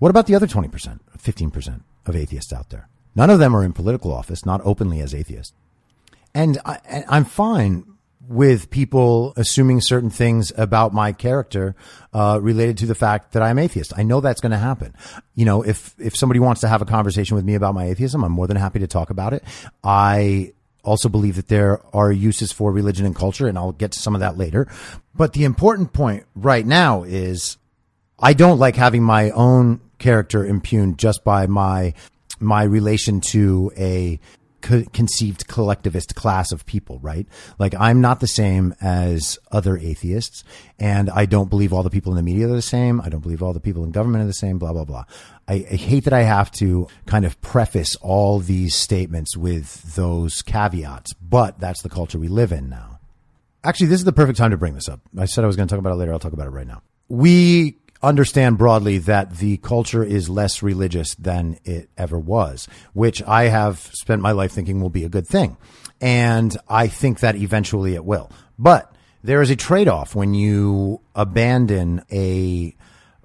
What 0.00 0.08
about 0.08 0.26
the 0.26 0.34
other 0.34 0.46
20%, 0.46 0.98
15% 1.18 1.80
of 2.06 2.16
atheists 2.16 2.52
out 2.52 2.70
there? 2.70 2.88
None 3.14 3.30
of 3.30 3.38
them 3.38 3.54
are 3.54 3.62
in 3.62 3.72
political 3.72 4.12
office, 4.12 4.46
not 4.46 4.60
openly 4.64 5.00
as 5.00 5.14
atheists. 5.14 5.52
And, 6.34 6.58
I, 6.64 7.04
am 7.08 7.24
fine 7.24 7.84
with 8.26 8.70
people 8.70 9.34
assuming 9.36 9.82
certain 9.82 10.08
things 10.08 10.52
about 10.56 10.94
my 10.94 11.12
character 11.12 11.74
uh, 12.14 12.38
related 12.40 12.78
to 12.78 12.86
the 12.86 12.94
fact 12.94 13.32
that 13.32 13.42
I'm 13.42 13.58
atheist. 13.58 13.92
I 13.94 14.02
know 14.02 14.20
that's 14.20 14.40
going 14.40 14.52
to 14.52 14.58
happen. 14.58 14.94
You 15.34 15.44
know, 15.44 15.62
if 15.62 15.94
if 15.98 16.16
somebody 16.16 16.38
wants 16.38 16.60
to 16.62 16.68
have 16.68 16.80
a 16.80 16.86
conversation 16.86 17.34
with 17.34 17.44
me 17.44 17.54
about 17.54 17.74
my 17.74 17.86
atheism, 17.86 18.24
I'm 18.24 18.32
more 18.32 18.46
than 18.46 18.56
happy 18.56 18.78
to 18.78 18.86
talk 18.86 19.10
about 19.10 19.34
it. 19.34 19.42
I 19.82 20.52
also 20.82 21.08
believe 21.08 21.36
that 21.36 21.48
there 21.48 21.80
are 21.94 22.10
uses 22.10 22.52
for 22.52 22.72
religion 22.72 23.04
and 23.04 23.16
culture, 23.16 23.48
and 23.48 23.58
I'll 23.58 23.72
get 23.72 23.92
to 23.92 23.98
some 23.98 24.14
of 24.14 24.20
that 24.20 24.38
later. 24.38 24.68
But 25.14 25.32
the 25.32 25.44
important 25.44 25.92
point 25.92 26.24
right 26.34 26.64
now 26.64 27.02
is 27.02 27.58
I 28.18 28.32
don't 28.32 28.58
like 28.58 28.76
having 28.76 29.02
my 29.02 29.30
own 29.30 29.80
character 30.00 30.44
impugned 30.44 30.98
just 30.98 31.22
by 31.22 31.46
my 31.46 31.94
my 32.40 32.64
relation 32.64 33.20
to 33.20 33.70
a 33.76 34.18
co- 34.60 34.84
conceived 34.92 35.46
collectivist 35.46 36.14
class 36.14 36.52
of 36.52 36.66
people, 36.66 36.98
right? 37.00 37.26
Like 37.58 37.74
I'm 37.78 38.00
not 38.00 38.20
the 38.20 38.26
same 38.26 38.74
as 38.80 39.38
other 39.52 39.76
atheists, 39.76 40.42
and 40.78 41.10
I 41.10 41.26
don't 41.26 41.50
believe 41.50 41.72
all 41.72 41.82
the 41.82 41.90
people 41.90 42.12
in 42.12 42.16
the 42.16 42.22
media 42.22 42.48
are 42.48 42.54
the 42.54 42.62
same. 42.62 43.00
I 43.00 43.08
don't 43.08 43.20
believe 43.20 43.42
all 43.42 43.52
the 43.52 43.60
people 43.60 43.84
in 43.84 43.92
government 43.92 44.24
are 44.24 44.26
the 44.26 44.32
same. 44.32 44.58
Blah 44.58 44.72
blah 44.72 44.84
blah. 44.84 45.04
I, 45.48 45.54
I 45.70 45.76
hate 45.76 46.04
that 46.04 46.12
I 46.12 46.22
have 46.22 46.50
to 46.52 46.88
kind 47.06 47.24
of 47.24 47.40
preface 47.40 47.96
all 47.96 48.38
these 48.38 48.74
statements 48.74 49.36
with 49.36 49.94
those 49.94 50.42
caveats, 50.42 51.12
but 51.14 51.58
that's 51.58 51.82
the 51.82 51.88
culture 51.88 52.18
we 52.18 52.28
live 52.28 52.52
in 52.52 52.68
now. 52.68 52.98
Actually, 53.62 53.88
this 53.88 53.98
is 54.00 54.04
the 54.04 54.12
perfect 54.12 54.38
time 54.38 54.52
to 54.52 54.56
bring 54.56 54.74
this 54.74 54.88
up. 54.88 55.00
I 55.18 55.26
said 55.26 55.44
I 55.44 55.46
was 55.46 55.56
going 55.56 55.68
to 55.68 55.72
talk 55.72 55.78
about 55.78 55.92
it 55.92 55.96
later. 55.96 56.12
I'll 56.12 56.18
talk 56.18 56.32
about 56.32 56.46
it 56.46 56.50
right 56.50 56.66
now. 56.66 56.82
We 57.08 57.76
understand 58.02 58.58
broadly 58.58 58.98
that 58.98 59.36
the 59.38 59.58
culture 59.58 60.02
is 60.02 60.28
less 60.28 60.62
religious 60.62 61.14
than 61.16 61.58
it 61.64 61.90
ever 61.96 62.18
was, 62.18 62.68
which 62.92 63.22
I 63.22 63.44
have 63.44 63.78
spent 63.92 64.22
my 64.22 64.32
life 64.32 64.52
thinking 64.52 64.80
will 64.80 64.90
be 64.90 65.04
a 65.04 65.08
good 65.08 65.26
thing. 65.26 65.56
And 66.00 66.56
I 66.68 66.86
think 66.86 67.20
that 67.20 67.36
eventually 67.36 67.94
it 67.94 68.04
will. 68.04 68.30
But 68.58 68.94
there 69.22 69.42
is 69.42 69.50
a 69.50 69.56
trade 69.56 69.88
off 69.88 70.14
when 70.14 70.32
you 70.34 71.00
abandon 71.14 72.02
a 72.10 72.74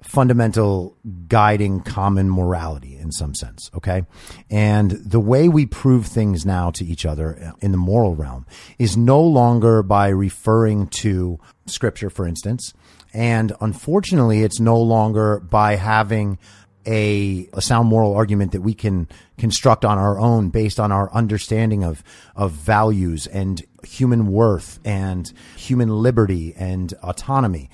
fundamental 0.02 0.96
guiding 1.26 1.80
common 1.80 2.30
morality 2.30 2.96
in 2.96 3.10
some 3.10 3.34
sense. 3.34 3.70
Okay. 3.74 4.04
And 4.50 4.92
the 4.92 5.18
way 5.18 5.48
we 5.48 5.66
prove 5.66 6.06
things 6.06 6.46
now 6.46 6.70
to 6.72 6.84
each 6.84 7.04
other 7.04 7.52
in 7.60 7.72
the 7.72 7.78
moral 7.78 8.14
realm 8.14 8.46
is 8.78 8.96
no 8.96 9.20
longer 9.20 9.82
by 9.82 10.08
referring 10.08 10.86
to 10.88 11.40
scripture, 11.66 12.08
for 12.08 12.26
instance, 12.26 12.72
and 13.12 13.52
unfortunately, 13.60 14.42
it's 14.42 14.60
no 14.60 14.80
longer 14.80 15.40
by 15.40 15.76
having 15.76 16.38
a, 16.86 17.48
a, 17.52 17.60
sound 17.60 17.88
moral 17.88 18.14
argument 18.14 18.52
that 18.52 18.60
we 18.60 18.72
can 18.72 19.08
construct 19.38 19.84
on 19.84 19.98
our 19.98 20.20
own 20.20 20.50
based 20.50 20.78
on 20.78 20.92
our 20.92 21.12
understanding 21.12 21.82
of, 21.82 22.04
of 22.36 22.52
values 22.52 23.26
and 23.26 23.64
human 23.82 24.28
worth 24.28 24.78
and 24.84 25.32
human 25.56 25.88
liberty 25.88 26.54
and 26.56 26.92
autonomy. 27.02 27.70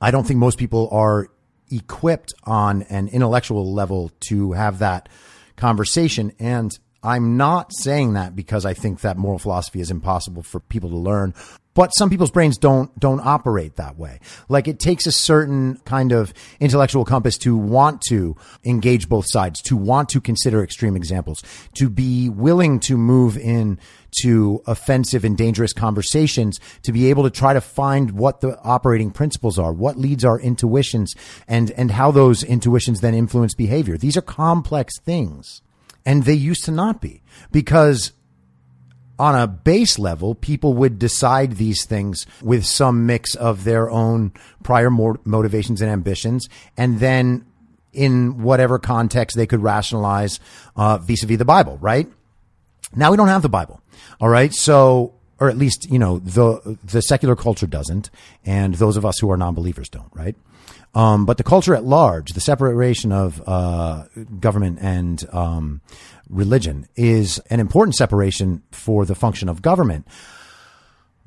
I 0.00 0.10
don't 0.10 0.26
think 0.26 0.40
most 0.40 0.58
people 0.58 0.88
are 0.90 1.28
equipped 1.70 2.34
on 2.44 2.82
an 2.82 3.08
intellectual 3.08 3.72
level 3.72 4.10
to 4.28 4.52
have 4.52 4.80
that 4.80 5.08
conversation. 5.56 6.32
And 6.38 6.76
I'm 7.02 7.36
not 7.36 7.72
saying 7.72 8.14
that 8.14 8.34
because 8.34 8.64
I 8.66 8.74
think 8.74 9.00
that 9.00 9.16
moral 9.16 9.38
philosophy 9.38 9.80
is 9.80 9.90
impossible 9.90 10.42
for 10.42 10.60
people 10.60 10.90
to 10.90 10.96
learn 10.96 11.34
but 11.76 11.90
some 11.90 12.08
people's 12.08 12.30
brains 12.30 12.56
don't 12.56 12.98
don't 12.98 13.20
operate 13.20 13.76
that 13.76 13.96
way. 13.98 14.18
Like 14.48 14.66
it 14.66 14.80
takes 14.80 15.06
a 15.06 15.12
certain 15.12 15.76
kind 15.84 16.10
of 16.10 16.32
intellectual 16.58 17.04
compass 17.04 17.36
to 17.38 17.54
want 17.54 18.00
to 18.08 18.34
engage 18.64 19.08
both 19.08 19.26
sides, 19.28 19.60
to 19.62 19.76
want 19.76 20.08
to 20.08 20.20
consider 20.20 20.64
extreme 20.64 20.96
examples, 20.96 21.42
to 21.74 21.90
be 21.90 22.30
willing 22.30 22.80
to 22.80 22.96
move 22.96 23.36
in 23.36 23.78
to 24.22 24.62
offensive 24.66 25.22
and 25.24 25.36
dangerous 25.36 25.74
conversations 25.74 26.58
to 26.82 26.92
be 26.92 27.10
able 27.10 27.22
to 27.22 27.30
try 27.30 27.52
to 27.52 27.60
find 27.60 28.12
what 28.12 28.40
the 28.40 28.58
operating 28.62 29.10
principles 29.10 29.58
are, 29.58 29.72
what 29.74 29.98
leads 29.98 30.24
our 30.24 30.40
intuitions 30.40 31.12
and, 31.46 31.70
and 31.72 31.90
how 31.90 32.10
those 32.10 32.42
intuitions 32.42 33.02
then 33.02 33.12
influence 33.12 33.54
behavior. 33.54 33.98
These 33.98 34.16
are 34.16 34.22
complex 34.22 34.98
things 35.00 35.60
and 36.06 36.22
they 36.22 36.32
used 36.32 36.64
to 36.64 36.70
not 36.70 37.02
be 37.02 37.20
because 37.50 38.12
on 39.18 39.34
a 39.34 39.46
base 39.46 39.98
level, 39.98 40.34
people 40.34 40.74
would 40.74 40.98
decide 40.98 41.52
these 41.52 41.84
things 41.86 42.26
with 42.42 42.66
some 42.66 43.06
mix 43.06 43.34
of 43.34 43.64
their 43.64 43.90
own 43.90 44.32
prior 44.62 44.90
motivations 44.90 45.80
and 45.80 45.90
ambitions, 45.90 46.48
and 46.76 47.00
then 47.00 47.46
in 47.92 48.42
whatever 48.42 48.78
context 48.78 49.36
they 49.36 49.46
could 49.46 49.62
rationalize 49.62 50.38
uh, 50.76 50.98
vis-a-vis 50.98 51.38
the 51.38 51.44
Bible, 51.46 51.78
right? 51.80 52.06
Now 52.94 53.10
we 53.10 53.16
don't 53.16 53.28
have 53.28 53.42
the 53.42 53.48
Bible. 53.48 53.80
All 54.20 54.28
right. 54.28 54.52
So, 54.52 55.14
or 55.40 55.48
at 55.48 55.56
least, 55.56 55.90
you 55.90 55.98
know, 55.98 56.18
the, 56.18 56.78
the 56.84 57.00
secular 57.00 57.34
culture 57.34 57.66
doesn't. 57.66 58.10
And 58.44 58.74
those 58.74 58.96
of 58.96 59.04
us 59.04 59.18
who 59.18 59.30
are 59.30 59.36
non-believers 59.36 59.88
don't, 59.88 60.10
right? 60.14 60.36
Um, 60.96 61.26
but 61.26 61.36
the 61.36 61.44
culture 61.44 61.74
at 61.74 61.84
large, 61.84 62.32
the 62.32 62.40
separation 62.40 63.12
of 63.12 63.42
uh, 63.46 64.04
government 64.40 64.78
and 64.80 65.22
um, 65.30 65.82
religion 66.30 66.88
is 66.96 67.38
an 67.50 67.60
important 67.60 67.94
separation 67.94 68.62
for 68.72 69.04
the 69.04 69.14
function 69.14 69.50
of 69.50 69.60
government. 69.60 70.08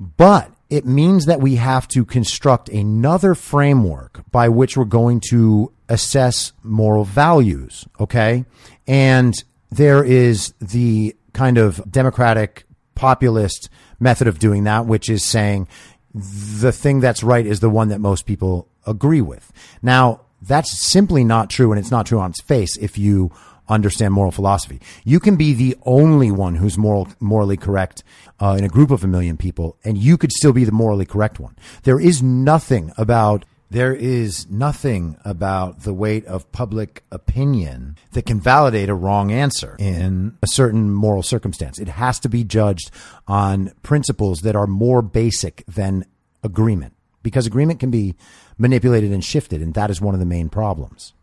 But 0.00 0.50
it 0.70 0.86
means 0.86 1.26
that 1.26 1.40
we 1.40 1.54
have 1.54 1.86
to 1.88 2.04
construct 2.04 2.68
another 2.68 3.36
framework 3.36 4.28
by 4.32 4.48
which 4.48 4.76
we're 4.76 4.86
going 4.86 5.20
to 5.30 5.72
assess 5.88 6.52
moral 6.64 7.04
values. 7.04 7.86
Okay. 8.00 8.46
And 8.88 9.34
there 9.70 10.02
is 10.02 10.52
the 10.60 11.14
kind 11.32 11.58
of 11.58 11.80
democratic 11.88 12.64
populist 12.96 13.68
method 14.00 14.26
of 14.26 14.40
doing 14.40 14.64
that, 14.64 14.86
which 14.86 15.08
is 15.08 15.24
saying 15.24 15.68
the 16.12 16.72
thing 16.72 16.98
that's 16.98 17.22
right 17.22 17.46
is 17.46 17.60
the 17.60 17.70
one 17.70 17.90
that 17.90 18.00
most 18.00 18.26
people 18.26 18.66
agree 18.86 19.20
with. 19.20 19.52
Now, 19.82 20.22
that's 20.42 20.86
simply 20.86 21.24
not 21.24 21.50
true, 21.50 21.72
and 21.72 21.78
it's 21.78 21.90
not 21.90 22.06
true 22.06 22.18
on 22.18 22.30
its 22.30 22.40
face 22.40 22.76
if 22.78 22.96
you 22.96 23.30
understand 23.68 24.12
moral 24.12 24.32
philosophy. 24.32 24.80
You 25.04 25.20
can 25.20 25.36
be 25.36 25.54
the 25.54 25.76
only 25.84 26.30
one 26.30 26.56
who's 26.56 26.76
moral, 26.76 27.08
morally 27.20 27.56
correct 27.56 28.02
uh, 28.40 28.56
in 28.58 28.64
a 28.64 28.68
group 28.68 28.90
of 28.90 29.04
a 29.04 29.06
million 29.06 29.36
people, 29.36 29.76
and 29.84 29.96
you 29.96 30.18
could 30.18 30.32
still 30.32 30.52
be 30.52 30.64
the 30.64 30.72
morally 30.72 31.06
correct 31.06 31.38
one. 31.38 31.56
There 31.84 32.00
is 32.00 32.22
nothing 32.22 32.92
about 32.98 33.44
there 33.72 33.94
is 33.94 34.50
nothing 34.50 35.16
about 35.24 35.82
the 35.82 35.94
weight 35.94 36.26
of 36.26 36.50
public 36.50 37.04
opinion 37.12 37.96
that 38.10 38.26
can 38.26 38.40
validate 38.40 38.88
a 38.88 38.94
wrong 38.96 39.30
answer 39.30 39.76
in 39.78 40.36
a 40.42 40.48
certain 40.48 40.90
moral 40.90 41.22
circumstance. 41.22 41.78
It 41.78 41.86
has 41.86 42.18
to 42.20 42.28
be 42.28 42.42
judged 42.42 42.90
on 43.28 43.72
principles 43.84 44.40
that 44.40 44.56
are 44.56 44.66
more 44.66 45.02
basic 45.02 45.64
than 45.66 46.04
agreement 46.42 46.94
because 47.22 47.46
agreement 47.46 47.78
can 47.78 47.92
be 47.92 48.16
manipulated 48.60 49.10
and 49.10 49.24
shifted. 49.24 49.62
And 49.62 49.74
that 49.74 49.90
is 49.90 50.00
one 50.00 50.14
of 50.14 50.20
the 50.20 50.26
main 50.26 50.48
problems. 50.48 51.14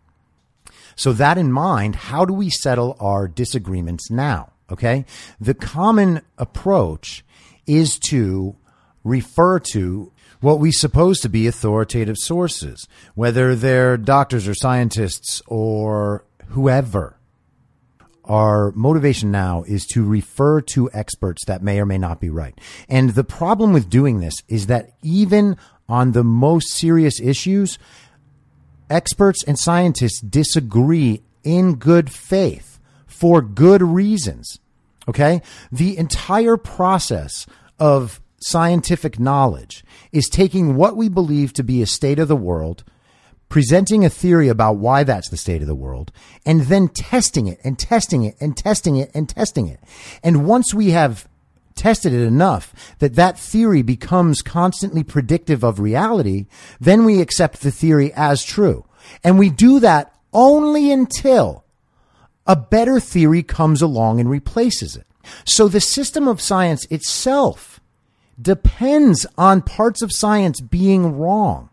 So 0.96 1.14
that 1.14 1.38
in 1.38 1.52
mind, 1.52 1.96
how 1.96 2.26
do 2.26 2.34
we 2.34 2.50
settle 2.50 2.98
our 3.00 3.28
disagreements 3.28 4.10
now? 4.10 4.52
Okay. 4.72 5.06
The 5.40 5.54
common 5.54 6.22
approach 6.38 7.24
is 7.68 8.00
to 8.10 8.56
refer 9.04 9.60
to 9.60 10.12
what 10.42 10.60
we 10.60 10.72
suppose 10.72 11.20
to 11.20 11.30
be 11.30 11.48
authoritative 11.48 12.18
sources, 12.18 12.88
whether 13.16 13.56
they're 13.56 13.98
doctors 13.98 14.48
or 14.48 14.54
scientists 14.54 15.42
or 15.48 16.26
whoever. 16.50 17.18
Our 18.26 18.72
motivation 18.74 19.32
now 19.32 19.64
is 19.64 19.86
to 19.88 20.04
refer 20.04 20.60
to 20.62 20.92
experts 20.94 21.46
that 21.46 21.64
may 21.64 21.80
or 21.80 21.86
may 21.86 21.98
not 21.98 22.20
be 22.20 22.30
right. 22.30 22.60
And 22.90 23.12
the 23.12 23.24
problem 23.24 23.72
with 23.72 23.90
doing 23.90 24.20
this 24.20 24.36
is 24.50 24.68
that 24.68 24.92
even 25.02 25.58
on 25.90 26.12
the 26.12 26.24
most 26.24 26.70
serious 26.70 27.20
issues, 27.20 27.78
experts 28.90 29.44
and 29.44 29.58
scientists 29.58 30.22
disagree 30.22 31.22
in 31.44 31.76
good 31.76 32.12
faith 32.12 32.80
for 33.06 33.42
good 33.42 33.82
reasons. 33.82 34.60
Okay. 35.08 35.42
The 35.72 35.98
entire 35.98 36.58
process 36.58 37.46
of 37.80 38.22
scientific 38.40 39.20
knowledge 39.20 39.84
is 40.12 40.30
taking 40.30 40.76
what 40.76 40.96
we 40.96 41.10
believe 41.10 41.54
to 41.54 41.64
be 41.64 41.82
a 41.82 41.88
state 41.88 42.20
of 42.20 42.28
the 42.28 42.36
world, 42.36 42.84
presenting 43.50 44.06
a 44.06 44.10
theory 44.10 44.48
about 44.48 44.78
why 44.78 45.04
that's 45.04 45.30
the 45.30 45.38
state 45.38 45.62
of 45.62 45.68
the 45.68 45.76
world, 45.76 46.12
and 46.46 46.62
then 46.62 46.88
testing 46.90 47.48
it 47.48 47.60
and 47.64 47.80
testing 47.80 48.24
it 48.24 48.36
and 48.40 48.56
testing 48.56 48.98
it 48.98 49.10
and 49.14 49.30
testing 49.30 49.68
it. 49.68 49.80
And 50.24 50.46
once 50.46 50.74
we 50.74 50.92
have 50.92 51.28
tested 51.78 52.14
it 52.14 52.22
enough 52.22 52.74
that 53.00 53.16
that 53.16 53.40
theory 53.40 53.82
becomes 53.82 54.42
constantly 54.42 55.04
predictive 55.04 55.64
of 55.64 55.80
reality, 55.80 56.48
then 56.80 57.06
we 57.06 57.22
accept 57.22 57.62
the 57.62 57.72
theory 57.72 58.12
as 58.14 58.44
true. 58.44 58.86
And 59.24 59.40
we 59.40 59.50
do 59.50 59.80
that 59.80 60.14
only 60.34 60.92
until 60.92 61.64
a 62.46 62.56
better 62.56 63.00
theory 63.00 63.44
comes 63.44 63.82
along 63.82 64.20
and 64.20 64.30
replaces 64.30 64.96
it. 64.96 65.06
So 65.46 65.68
the 65.68 65.82
system 65.82 66.28
of 66.28 66.42
science 66.42 66.86
itself 66.86 67.80
depends 68.42 69.26
on 69.38 69.62
parts 69.62 70.02
of 70.02 70.12
science 70.14 70.62
being 70.62 71.18
wrong. 71.18 71.70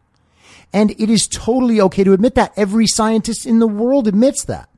And 0.73 0.91
it 0.93 1.09
is 1.09 1.29
totally 1.31 1.81
okay 1.81 2.03
to 2.03 2.13
admit 2.13 2.35
that. 2.35 2.53
Every 2.57 2.87
scientist 2.87 3.47
in 3.47 3.61
the 3.61 3.69
world 3.69 4.09
admits 4.09 4.45
that. 4.47 4.69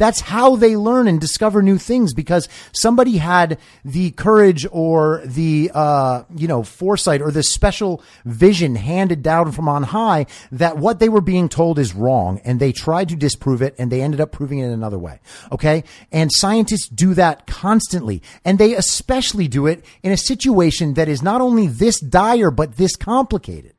That's 0.00 0.20
how 0.20 0.56
they 0.56 0.76
learn 0.76 1.08
and 1.08 1.20
discover 1.20 1.60
new 1.60 1.76
things 1.76 2.14
because 2.14 2.48
somebody 2.72 3.18
had 3.18 3.58
the 3.84 4.12
courage 4.12 4.66
or 4.72 5.20
the, 5.26 5.70
uh, 5.74 6.22
you 6.34 6.48
know, 6.48 6.62
foresight 6.62 7.20
or 7.20 7.30
the 7.30 7.42
special 7.42 8.02
vision 8.24 8.76
handed 8.76 9.22
down 9.22 9.52
from 9.52 9.68
on 9.68 9.82
high 9.82 10.24
that 10.52 10.78
what 10.78 11.00
they 11.00 11.10
were 11.10 11.20
being 11.20 11.50
told 11.50 11.78
is 11.78 11.94
wrong 11.94 12.40
and 12.46 12.60
they 12.60 12.72
tried 12.72 13.10
to 13.10 13.14
disprove 13.14 13.60
it 13.60 13.74
and 13.78 13.92
they 13.92 14.00
ended 14.00 14.22
up 14.22 14.32
proving 14.32 14.60
it 14.60 14.72
another 14.72 14.98
way. 14.98 15.20
Okay. 15.52 15.84
And 16.10 16.30
scientists 16.32 16.88
do 16.88 17.12
that 17.12 17.46
constantly 17.46 18.22
and 18.42 18.58
they 18.58 18.74
especially 18.74 19.48
do 19.48 19.66
it 19.66 19.84
in 20.02 20.12
a 20.12 20.16
situation 20.16 20.94
that 20.94 21.10
is 21.10 21.22
not 21.22 21.42
only 21.42 21.66
this 21.66 22.00
dire, 22.00 22.50
but 22.50 22.78
this 22.78 22.96
complicated. 22.96 23.74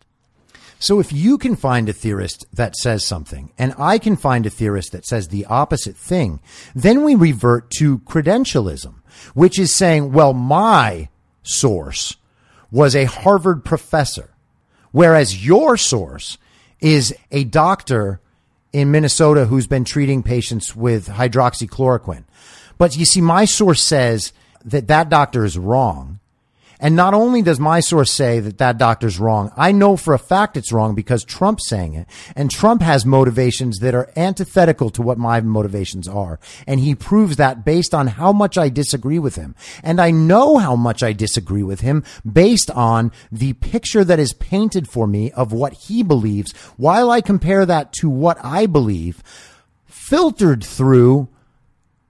So 0.81 0.99
if 0.99 1.13
you 1.13 1.37
can 1.37 1.55
find 1.55 1.87
a 1.87 1.93
theorist 1.93 2.47
that 2.51 2.75
says 2.75 3.05
something 3.05 3.53
and 3.55 3.75
I 3.77 3.99
can 3.99 4.15
find 4.15 4.47
a 4.47 4.49
theorist 4.49 4.93
that 4.93 5.05
says 5.05 5.27
the 5.27 5.45
opposite 5.45 5.95
thing, 5.95 6.41
then 6.73 7.03
we 7.03 7.13
revert 7.13 7.69
to 7.77 7.99
credentialism, 7.99 8.95
which 9.35 9.59
is 9.59 9.71
saying, 9.71 10.11
well, 10.11 10.33
my 10.33 11.09
source 11.43 12.15
was 12.71 12.95
a 12.95 13.05
Harvard 13.05 13.63
professor, 13.63 14.33
whereas 14.91 15.45
your 15.45 15.77
source 15.77 16.39
is 16.79 17.13
a 17.29 17.43
doctor 17.43 18.19
in 18.73 18.89
Minnesota 18.89 19.45
who's 19.45 19.67
been 19.67 19.83
treating 19.83 20.23
patients 20.23 20.75
with 20.75 21.09
hydroxychloroquine. 21.09 22.23
But 22.79 22.97
you 22.97 23.05
see, 23.05 23.21
my 23.21 23.45
source 23.45 23.83
says 23.83 24.33
that 24.65 24.87
that 24.87 25.09
doctor 25.09 25.45
is 25.45 25.59
wrong. 25.59 26.20
And 26.81 26.95
not 26.95 27.13
only 27.13 27.43
does 27.43 27.59
my 27.59 27.79
source 27.79 28.11
say 28.11 28.39
that 28.39 28.57
that 28.57 28.79
doctor's 28.79 29.19
wrong, 29.19 29.51
I 29.55 29.71
know 29.71 29.95
for 29.95 30.15
a 30.15 30.19
fact 30.19 30.57
it's 30.57 30.71
wrong 30.71 30.95
because 30.95 31.23
Trump's 31.23 31.69
saying 31.69 31.93
it. 31.93 32.07
And 32.35 32.49
Trump 32.49 32.81
has 32.81 33.05
motivations 33.05 33.77
that 33.79 33.93
are 33.93 34.11
antithetical 34.15 34.89
to 34.89 35.03
what 35.03 35.19
my 35.19 35.39
motivations 35.41 36.07
are. 36.07 36.39
And 36.65 36.79
he 36.79 36.95
proves 36.95 37.35
that 37.35 37.63
based 37.63 37.93
on 37.93 38.07
how 38.07 38.33
much 38.33 38.57
I 38.57 38.69
disagree 38.69 39.19
with 39.19 39.35
him. 39.35 39.53
And 39.83 40.01
I 40.01 40.09
know 40.09 40.57
how 40.57 40.75
much 40.75 41.03
I 41.03 41.13
disagree 41.13 41.61
with 41.61 41.81
him 41.81 42.03
based 42.29 42.71
on 42.71 43.11
the 43.31 43.53
picture 43.53 44.03
that 44.03 44.19
is 44.19 44.33
painted 44.33 44.89
for 44.89 45.05
me 45.05 45.31
of 45.33 45.53
what 45.53 45.73
he 45.73 46.01
believes 46.01 46.51
while 46.77 47.11
I 47.11 47.21
compare 47.21 47.63
that 47.67 47.93
to 47.93 48.09
what 48.09 48.43
I 48.43 48.65
believe 48.65 49.21
filtered 49.85 50.63
through 50.63 51.29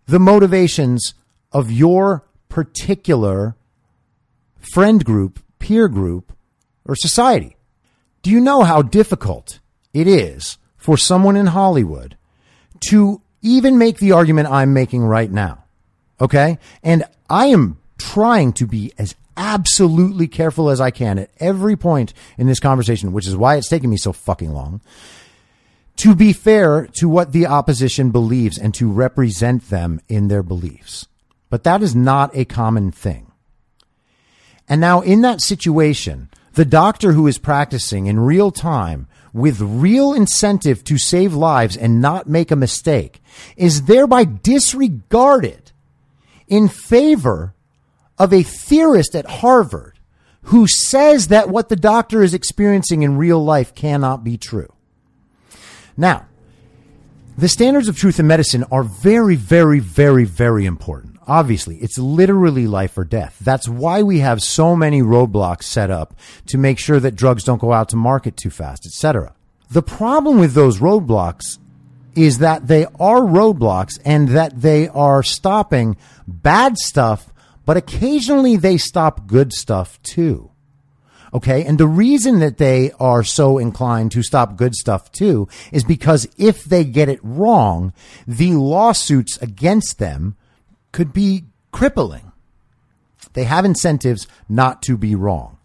the 0.06 0.19
motivations 0.19 1.14
of 1.52 1.69
your 1.69 2.26
particular 2.48 3.56
friend 4.61 5.03
group, 5.03 5.39
peer 5.59 5.88
group, 5.88 6.33
or 6.85 6.95
society. 6.95 7.55
Do 8.21 8.29
you 8.29 8.39
know 8.39 8.63
how 8.63 8.81
difficult 8.81 9.59
it 9.93 10.07
is 10.07 10.57
for 10.77 10.97
someone 10.97 11.35
in 11.35 11.47
Hollywood 11.47 12.17
to 12.88 13.21
even 13.41 13.77
make 13.77 13.97
the 13.97 14.11
argument 14.11 14.49
I'm 14.49 14.73
making 14.73 15.03
right 15.03 15.31
now? 15.31 15.63
Okay. 16.19 16.59
And 16.83 17.03
I 17.29 17.47
am 17.47 17.79
trying 17.97 18.53
to 18.53 18.67
be 18.67 18.93
as 18.97 19.15
absolutely 19.38 20.27
careful 20.27 20.69
as 20.69 20.79
I 20.79 20.91
can 20.91 21.17
at 21.17 21.31
every 21.39 21.75
point 21.75 22.13
in 22.38 22.47
this 22.47 22.59
conversation, 22.59 23.11
which 23.11 23.27
is 23.27 23.35
why 23.35 23.55
it's 23.55 23.69
taking 23.69 23.89
me 23.89 23.97
so 23.97 24.13
fucking 24.13 24.51
long 24.51 24.81
to 26.01 26.15
be 26.15 26.33
fair 26.33 26.88
to 26.88 27.07
what 27.07 27.31
the 27.31 27.45
opposition 27.45 28.09
believes 28.09 28.57
and 28.57 28.73
to 28.73 28.91
represent 28.91 29.69
them 29.69 30.01
in 30.07 30.29
their 30.29 30.41
beliefs. 30.41 31.07
But 31.51 31.63
that 31.63 31.83
is 31.83 31.95
not 31.95 32.35
a 32.35 32.43
common 32.43 32.91
thing. 32.91 33.30
And 34.67 34.79
now 34.79 35.01
in 35.01 35.21
that 35.21 35.41
situation, 35.41 36.29
the 36.53 36.65
doctor 36.65 37.13
who 37.13 37.27
is 37.27 37.38
practicing 37.38 38.07
in 38.07 38.19
real 38.19 38.51
time 38.51 39.07
with 39.33 39.61
real 39.61 40.13
incentive 40.13 40.83
to 40.83 40.97
save 40.97 41.33
lives 41.33 41.77
and 41.77 42.01
not 42.01 42.27
make 42.27 42.51
a 42.51 42.55
mistake 42.55 43.21
is 43.55 43.83
thereby 43.83 44.25
disregarded 44.25 45.71
in 46.47 46.67
favor 46.67 47.55
of 48.17 48.33
a 48.33 48.43
theorist 48.43 49.15
at 49.15 49.25
Harvard 49.25 49.97
who 50.43 50.67
says 50.67 51.27
that 51.27 51.49
what 51.49 51.69
the 51.69 51.75
doctor 51.75 52.21
is 52.21 52.33
experiencing 52.33 53.03
in 53.03 53.17
real 53.17 53.43
life 53.43 53.73
cannot 53.73 54.23
be 54.23 54.38
true. 54.38 54.71
Now, 55.95 56.25
the 57.38 57.47
standards 57.47 57.88
of 57.88 57.97
truth 57.97 58.19
in 58.19 58.27
medicine 58.27 58.65
are 58.71 58.83
very, 58.83 59.35
very, 59.35 59.79
very, 59.79 60.25
very 60.25 60.65
important. 60.65 61.10
Obviously, 61.27 61.77
it's 61.77 61.98
literally 61.98 62.68
life 62.68 62.98
or 62.98 63.03
death. 63.03 63.38
That's 63.41 63.68
why 63.68 64.02
we 64.02 64.19
have 64.19 64.41
so 64.41 64.76
many 64.76 65.02
roadblocks 65.02 65.64
set 65.64 65.91
up 65.91 66.15
to 66.48 66.57
make 66.57 66.80
sure 66.80 66.99
that 66.99 67.15
drugs 67.15 67.43
don't 67.43 67.61
go 67.61 67.73
out 67.73 67.89
to 67.89 67.95
market 67.95 68.35
too 68.38 68.49
fast, 68.49 68.85
etc. 68.85 69.35
The 69.69 69.84
problem 69.84 70.39
with 70.39 70.53
those 70.53 70.80
roadblocks 70.80 71.60
is 72.15 72.39
that 72.39 72.68
they 72.68 72.85
are 72.99 73.22
roadblocks 73.22 73.99
and 74.03 74.30
that 74.30 74.61
they 74.61 74.88
are 74.89 75.23
stopping 75.23 75.95
bad 76.27 76.77
stuff, 76.77 77.31
but 77.65 77.77
occasionally 77.77 78.57
they 78.57 78.77
stop 78.77 79.27
good 79.27 79.53
stuff 79.53 80.02
too. 80.03 80.52
Okay. 81.34 81.64
And 81.64 81.77
the 81.77 81.88
reason 81.88 82.39
that 82.39 82.57
they 82.57 82.91
are 82.99 83.23
so 83.23 83.57
inclined 83.57 84.11
to 84.11 84.23
stop 84.23 84.57
good 84.57 84.76
stuff 84.76 85.11
too 85.11 85.48
is 85.72 85.84
because 85.84 86.27
if 86.38 86.65
they 86.65 86.84
get 86.84 87.07
it 87.07 87.19
wrong, 87.23 87.93
the 88.27 88.53
lawsuits 88.53 89.38
against 89.38 89.98
them 89.98 90.35
could 90.91 91.13
be 91.13 91.45
crippling. 91.72 92.31
They 93.34 93.45
have 93.45 93.65
incentives 93.65 94.27
not 94.49 94.81
to 94.84 94.97
be 94.97 95.15
wrong. 95.15 95.57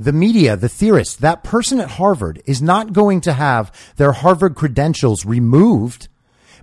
The 0.00 0.12
media, 0.12 0.56
the 0.56 0.68
theorists, 0.68 1.16
that 1.16 1.42
person 1.42 1.80
at 1.80 1.92
Harvard 1.92 2.40
is 2.46 2.62
not 2.62 2.92
going 2.92 3.20
to 3.22 3.32
have 3.32 3.72
their 3.96 4.12
Harvard 4.12 4.54
credentials 4.54 5.24
removed 5.24 6.08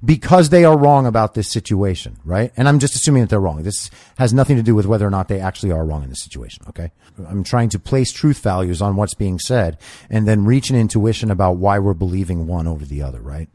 because 0.04 0.50
they 0.50 0.64
are 0.64 0.78
wrong 0.78 1.06
about 1.06 1.34
this 1.34 1.52
situation, 1.52 2.18
right? 2.24 2.52
And 2.56 2.68
I'm 2.68 2.80
just 2.80 2.96
assuming 2.96 3.24
that 3.24 3.30
they're 3.30 3.40
wrong. 3.40 3.64
This 3.64 3.90
has 4.18 4.34
nothing 4.34 4.56
to 4.56 4.64
do 4.64 4.76
with 4.76 4.86
whether 4.86 5.06
or 5.06 5.10
not 5.10 5.28
they 5.28 5.40
actually 5.40 5.72
are 5.72 5.86
wrong 5.86 6.04
in 6.04 6.10
this 6.10 6.24
situation, 6.24 6.64
okay? 6.70 6.92
I'm 7.28 7.44
trying 7.44 7.70
to 7.70 7.80
place 7.80 8.12
truth 8.12 8.40
values 8.40 8.82
on 8.82 8.96
what's 8.96 9.14
being 9.14 9.40
said 9.40 9.78
and 10.10 10.28
then 10.28 10.46
reach 10.46 10.70
an 10.70 10.76
intuition 10.76 11.32
about 11.32 11.58
why 11.58 11.80
we're 11.80 11.94
believing 11.94 12.48
one 12.48 12.68
over 12.68 12.86
the 12.86 13.02
other, 13.02 13.20
right? 13.20 13.50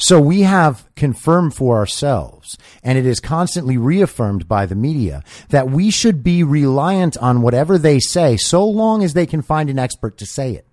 So 0.00 0.20
we 0.20 0.42
have 0.42 0.88
confirmed 0.94 1.54
for 1.54 1.76
ourselves, 1.76 2.56
and 2.84 2.96
it 2.96 3.04
is 3.04 3.18
constantly 3.18 3.76
reaffirmed 3.76 4.46
by 4.46 4.64
the 4.64 4.76
media, 4.76 5.24
that 5.48 5.70
we 5.70 5.90
should 5.90 6.22
be 6.22 6.44
reliant 6.44 7.16
on 7.16 7.42
whatever 7.42 7.78
they 7.78 7.98
say 7.98 8.36
so 8.36 8.64
long 8.64 9.02
as 9.02 9.14
they 9.14 9.26
can 9.26 9.42
find 9.42 9.68
an 9.68 9.78
expert 9.78 10.16
to 10.18 10.26
say 10.26 10.52
it. 10.52 10.66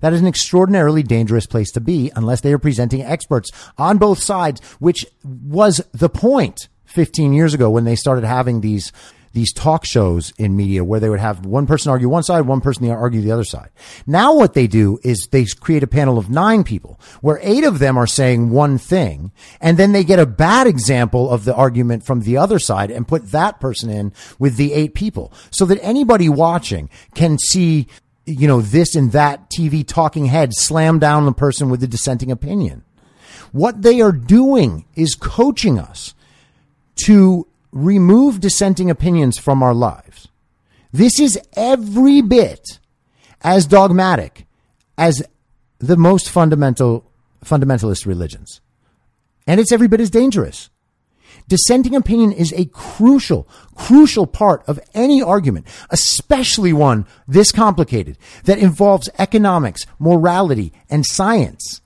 That 0.00 0.12
is 0.12 0.20
an 0.20 0.26
extraordinarily 0.26 1.02
dangerous 1.02 1.46
place 1.46 1.72
to 1.72 1.80
be 1.80 2.12
unless 2.14 2.42
they 2.42 2.52
are 2.52 2.58
presenting 2.58 3.02
experts 3.02 3.50
on 3.78 3.96
both 3.96 4.22
sides, 4.22 4.60
which 4.78 5.06
was 5.24 5.80
the 5.92 6.10
point 6.10 6.68
15 6.84 7.32
years 7.32 7.54
ago 7.54 7.70
when 7.70 7.84
they 7.84 7.96
started 7.96 8.24
having 8.24 8.60
these 8.60 8.92
these 9.32 9.52
talk 9.52 9.84
shows 9.84 10.32
in 10.38 10.56
media 10.56 10.84
where 10.84 11.00
they 11.00 11.08
would 11.08 11.20
have 11.20 11.44
one 11.44 11.66
person 11.66 11.90
argue 11.90 12.08
one 12.08 12.22
side, 12.22 12.42
one 12.42 12.60
person 12.60 12.88
argue 12.90 13.20
the 13.20 13.32
other 13.32 13.44
side. 13.44 13.70
Now 14.06 14.34
what 14.34 14.54
they 14.54 14.66
do 14.66 14.98
is 15.02 15.28
they 15.30 15.44
create 15.44 15.82
a 15.82 15.88
panel 15.88 16.18
of 16.18 16.30
nine 16.30 16.64
people 16.64 17.00
where 17.20 17.40
eight 17.42 17.64
of 17.64 17.78
them 17.78 17.96
are 17.96 18.06
saying 18.06 18.50
one 18.50 18.78
thing 18.78 19.32
and 19.60 19.78
then 19.78 19.92
they 19.92 20.04
get 20.04 20.18
a 20.18 20.26
bad 20.26 20.66
example 20.66 21.30
of 21.30 21.44
the 21.44 21.54
argument 21.54 22.04
from 22.04 22.20
the 22.20 22.36
other 22.36 22.58
side 22.58 22.90
and 22.90 23.08
put 23.08 23.30
that 23.30 23.60
person 23.60 23.90
in 23.90 24.12
with 24.38 24.56
the 24.56 24.72
eight 24.72 24.94
people 24.94 25.32
so 25.50 25.64
that 25.64 25.78
anybody 25.82 26.28
watching 26.28 26.88
can 27.14 27.38
see 27.38 27.86
you 28.28 28.46
know, 28.46 28.60
this 28.60 28.94
and 28.94 29.12
that 29.12 29.48
TV 29.48 29.86
talking 29.86 30.26
head 30.26 30.52
slam 30.52 30.98
down 30.98 31.24
the 31.24 31.32
person 31.32 31.70
with 31.70 31.80
the 31.80 31.86
dissenting 31.86 32.30
opinion. 32.30 32.84
What 33.52 33.80
they 33.80 34.00
are 34.02 34.12
doing 34.12 34.84
is 34.94 35.14
coaching 35.14 35.78
us 35.78 36.14
to 37.06 37.46
remove 37.84 38.40
dissenting 38.40 38.90
opinions 38.90 39.38
from 39.38 39.62
our 39.62 39.74
lives. 39.74 40.28
This 40.92 41.20
is 41.20 41.38
every 41.54 42.20
bit 42.20 42.78
as 43.42 43.66
dogmatic 43.66 44.46
as 44.96 45.22
the 45.78 45.96
most 45.96 46.28
fundamental 46.28 47.04
fundamentalist 47.44 48.04
religions. 48.04 48.60
And 49.46 49.60
it's 49.60 49.72
every 49.72 49.88
bit 49.88 50.00
as 50.00 50.10
dangerous. 50.10 50.70
Dissenting 51.46 51.94
opinion 51.94 52.32
is 52.32 52.52
a 52.52 52.66
crucial, 52.66 53.48
crucial 53.74 54.26
part 54.26 54.62
of 54.68 54.80
any 54.92 55.22
argument, 55.22 55.66
especially 55.90 56.72
one 56.72 57.06
this 57.26 57.52
complicated 57.52 58.18
that 58.44 58.58
involves 58.58 59.08
economics, 59.18 59.86
morality, 59.98 60.72
and 60.90 61.06
science 61.06 61.80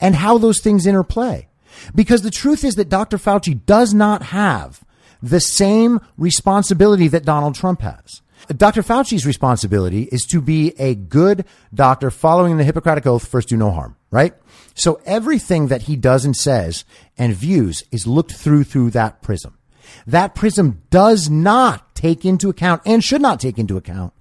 and 0.00 0.16
how 0.16 0.38
those 0.38 0.60
things 0.60 0.86
interplay. 0.86 1.46
Because 1.94 2.22
the 2.22 2.30
truth 2.30 2.64
is 2.64 2.74
that 2.74 2.88
Dr. 2.88 3.16
Fauci 3.16 3.64
does 3.64 3.94
not 3.94 4.22
have 4.24 4.84
the 5.22 5.40
same 5.40 6.00
responsibility 6.16 7.08
that 7.08 7.24
Donald 7.24 7.54
Trump 7.54 7.82
has. 7.82 8.22
Dr. 8.48 8.82
Fauci's 8.82 9.26
responsibility 9.26 10.04
is 10.04 10.24
to 10.26 10.40
be 10.40 10.72
a 10.78 10.94
good 10.94 11.44
doctor 11.74 12.10
following 12.10 12.56
the 12.56 12.64
Hippocratic 12.64 13.06
Oath, 13.06 13.26
first 13.26 13.48
do 13.48 13.56
no 13.56 13.70
harm, 13.70 13.96
right? 14.10 14.34
So 14.74 15.00
everything 15.04 15.68
that 15.68 15.82
he 15.82 15.96
does 15.96 16.24
and 16.24 16.34
says 16.34 16.84
and 17.18 17.34
views 17.34 17.84
is 17.92 18.06
looked 18.06 18.32
through 18.32 18.64
through 18.64 18.90
that 18.90 19.20
prism. 19.22 19.58
That 20.06 20.34
prism 20.34 20.82
does 20.90 21.28
not 21.28 21.94
take 21.94 22.24
into 22.24 22.48
account 22.48 22.82
and 22.86 23.04
should 23.04 23.20
not 23.20 23.40
take 23.40 23.58
into 23.58 23.76
account 23.76 24.14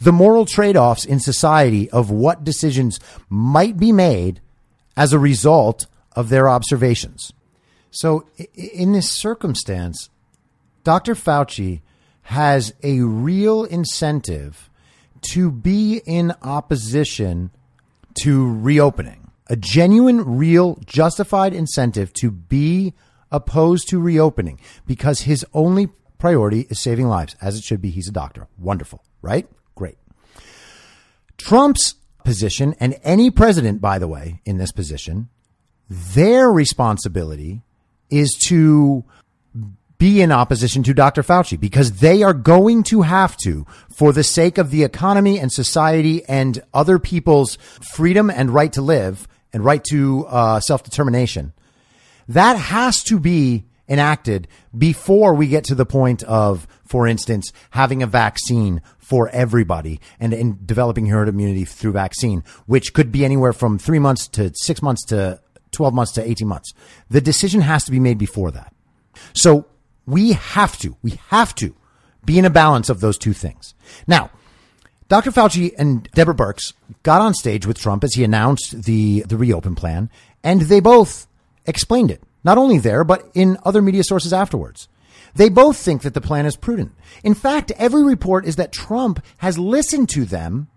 the 0.00 0.12
moral 0.12 0.44
trade-offs 0.44 1.04
in 1.04 1.20
society 1.20 1.88
of 1.90 2.10
what 2.10 2.42
decisions 2.42 2.98
might 3.28 3.76
be 3.76 3.92
made 3.92 4.40
as 4.96 5.12
a 5.12 5.18
result 5.18 5.86
of 6.16 6.28
their 6.28 6.48
observations. 6.48 7.32
So 7.92 8.26
in 8.54 8.92
this 8.92 9.10
circumstance, 9.10 10.10
Dr. 10.84 11.14
Fauci 11.14 11.82
has 12.22 12.72
a 12.82 13.00
real 13.00 13.64
incentive 13.64 14.70
to 15.32 15.50
be 15.50 16.00
in 16.04 16.32
opposition 16.42 17.50
to 18.22 18.52
reopening. 18.58 19.30
A 19.48 19.56
genuine, 19.56 20.38
real, 20.38 20.78
justified 20.84 21.52
incentive 21.52 22.12
to 22.14 22.30
be 22.30 22.94
opposed 23.30 23.88
to 23.88 24.00
reopening 24.00 24.60
because 24.86 25.22
his 25.22 25.44
only 25.52 25.88
priority 26.18 26.66
is 26.70 26.80
saving 26.80 27.08
lives, 27.08 27.34
as 27.40 27.56
it 27.56 27.64
should 27.64 27.80
be. 27.80 27.90
He's 27.90 28.08
a 28.08 28.12
doctor. 28.12 28.48
Wonderful, 28.58 29.02
right? 29.20 29.48
Great. 29.74 29.96
Trump's 31.36 31.94
position, 32.24 32.74
and 32.78 32.98
any 33.02 33.30
president, 33.30 33.80
by 33.80 33.98
the 33.98 34.06
way, 34.06 34.40
in 34.44 34.58
this 34.58 34.72
position, 34.72 35.28
their 35.88 36.50
responsibility 36.50 37.62
is 38.10 38.30
to 38.46 39.04
be 40.02 40.20
in 40.20 40.32
opposition 40.32 40.82
to 40.82 40.92
Dr. 40.92 41.22
Fauci 41.22 41.60
because 41.60 42.00
they 42.00 42.24
are 42.24 42.34
going 42.34 42.82
to 42.82 43.02
have 43.02 43.36
to, 43.36 43.64
for 43.88 44.12
the 44.12 44.24
sake 44.24 44.58
of 44.58 44.72
the 44.72 44.82
economy 44.82 45.38
and 45.38 45.52
society 45.52 46.24
and 46.24 46.60
other 46.74 46.98
people's 46.98 47.56
freedom 47.94 48.28
and 48.28 48.50
right 48.50 48.72
to 48.72 48.82
live 48.82 49.28
and 49.52 49.64
right 49.64 49.84
to 49.84 50.26
uh, 50.26 50.58
self 50.58 50.82
determination. 50.82 51.52
That 52.26 52.54
has 52.54 53.04
to 53.04 53.20
be 53.20 53.66
enacted 53.88 54.48
before 54.76 55.34
we 55.34 55.46
get 55.46 55.62
to 55.66 55.76
the 55.76 55.86
point 55.86 56.24
of, 56.24 56.66
for 56.84 57.06
instance, 57.06 57.52
having 57.70 58.02
a 58.02 58.06
vaccine 58.08 58.82
for 58.98 59.28
everybody 59.28 60.00
and, 60.18 60.32
and 60.32 60.66
developing 60.66 61.06
herd 61.06 61.28
immunity 61.28 61.64
through 61.64 61.92
vaccine, 61.92 62.42
which 62.66 62.92
could 62.92 63.12
be 63.12 63.24
anywhere 63.24 63.52
from 63.52 63.78
three 63.78 64.00
months 64.00 64.26
to 64.26 64.50
six 64.56 64.82
months 64.82 65.04
to 65.04 65.40
12 65.70 65.94
months 65.94 66.10
to 66.10 66.28
18 66.28 66.48
months. 66.48 66.74
The 67.08 67.20
decision 67.20 67.60
has 67.60 67.84
to 67.84 67.92
be 67.92 68.00
made 68.00 68.18
before 68.18 68.50
that. 68.50 68.74
So 69.32 69.66
we 70.06 70.32
have 70.32 70.78
to, 70.78 70.96
we 71.02 71.18
have 71.28 71.54
to 71.56 71.74
be 72.24 72.38
in 72.38 72.44
a 72.44 72.50
balance 72.50 72.88
of 72.88 73.00
those 73.00 73.18
two 73.18 73.32
things. 73.32 73.74
Now, 74.06 74.30
Dr. 75.08 75.30
Fauci 75.30 75.74
and 75.78 76.08
Deborah 76.12 76.34
Birx 76.34 76.72
got 77.02 77.20
on 77.20 77.34
stage 77.34 77.66
with 77.66 77.78
Trump 77.78 78.04
as 78.04 78.14
he 78.14 78.24
announced 78.24 78.84
the, 78.84 79.24
the 79.28 79.36
reopen 79.36 79.74
plan, 79.74 80.08
and 80.42 80.62
they 80.62 80.80
both 80.80 81.26
explained 81.66 82.10
it, 82.10 82.22
not 82.44 82.58
only 82.58 82.78
there, 82.78 83.04
but 83.04 83.30
in 83.34 83.58
other 83.64 83.82
media 83.82 84.04
sources 84.04 84.32
afterwards. 84.32 84.88
They 85.34 85.48
both 85.48 85.76
think 85.76 86.02
that 86.02 86.14
the 86.14 86.20
plan 86.20 86.46
is 86.46 86.56
prudent. 86.56 86.92
In 87.22 87.34
fact, 87.34 87.72
every 87.72 88.02
report 88.02 88.44
is 88.46 88.56
that 88.56 88.72
Trump 88.72 89.24
has 89.38 89.58
listened 89.58 90.08
to 90.10 90.24
them 90.24 90.68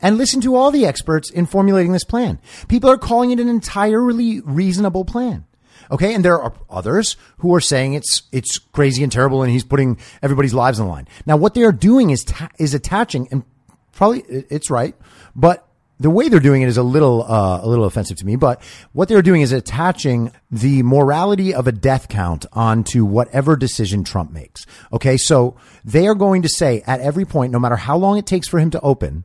and 0.00 0.16
listened 0.16 0.44
to 0.44 0.54
all 0.54 0.70
the 0.70 0.86
experts 0.86 1.30
in 1.30 1.46
formulating 1.46 1.92
this 1.92 2.04
plan. 2.04 2.38
People 2.68 2.90
are 2.90 2.98
calling 2.98 3.30
it 3.30 3.40
an 3.40 3.48
entirely 3.48 4.40
reasonable 4.40 5.04
plan. 5.04 5.44
Okay. 5.90 6.14
And 6.14 6.24
there 6.24 6.40
are 6.40 6.52
others 6.68 7.16
who 7.38 7.54
are 7.54 7.60
saying 7.60 7.94
it's, 7.94 8.22
it's 8.32 8.58
crazy 8.58 9.02
and 9.02 9.12
terrible 9.12 9.42
and 9.42 9.50
he's 9.50 9.64
putting 9.64 9.98
everybody's 10.22 10.54
lives 10.54 10.80
on 10.80 10.86
the 10.86 10.92
line. 10.92 11.08
Now, 11.26 11.36
what 11.36 11.54
they 11.54 11.62
are 11.62 11.72
doing 11.72 12.10
is, 12.10 12.24
ta- 12.24 12.50
is 12.58 12.74
attaching 12.74 13.28
and 13.30 13.44
probably 13.92 14.22
it's 14.28 14.70
right, 14.70 14.94
but 15.34 15.68
the 16.00 16.10
way 16.10 16.28
they're 16.28 16.40
doing 16.40 16.62
it 16.62 16.68
is 16.68 16.76
a 16.76 16.82
little 16.82 17.24
uh, 17.24 17.60
a 17.62 17.68
little 17.68 17.84
offensive 17.84 18.16
to 18.18 18.24
me, 18.24 18.36
but 18.36 18.62
what 18.92 19.08
they're 19.08 19.22
doing 19.22 19.42
is 19.42 19.52
attaching 19.52 20.30
the 20.50 20.82
morality 20.84 21.52
of 21.52 21.66
a 21.66 21.72
death 21.72 22.08
count 22.08 22.46
onto 22.52 23.04
whatever 23.04 23.56
decision 23.56 24.04
Trump 24.04 24.30
makes. 24.30 24.64
Okay, 24.92 25.16
so 25.16 25.56
they 25.84 26.06
are 26.06 26.14
going 26.14 26.42
to 26.42 26.48
say 26.48 26.82
at 26.86 27.00
every 27.00 27.24
point, 27.24 27.52
no 27.52 27.58
matter 27.58 27.76
how 27.76 27.96
long 27.96 28.16
it 28.16 28.26
takes 28.26 28.46
for 28.46 28.60
him 28.60 28.70
to 28.70 28.80
open, 28.80 29.24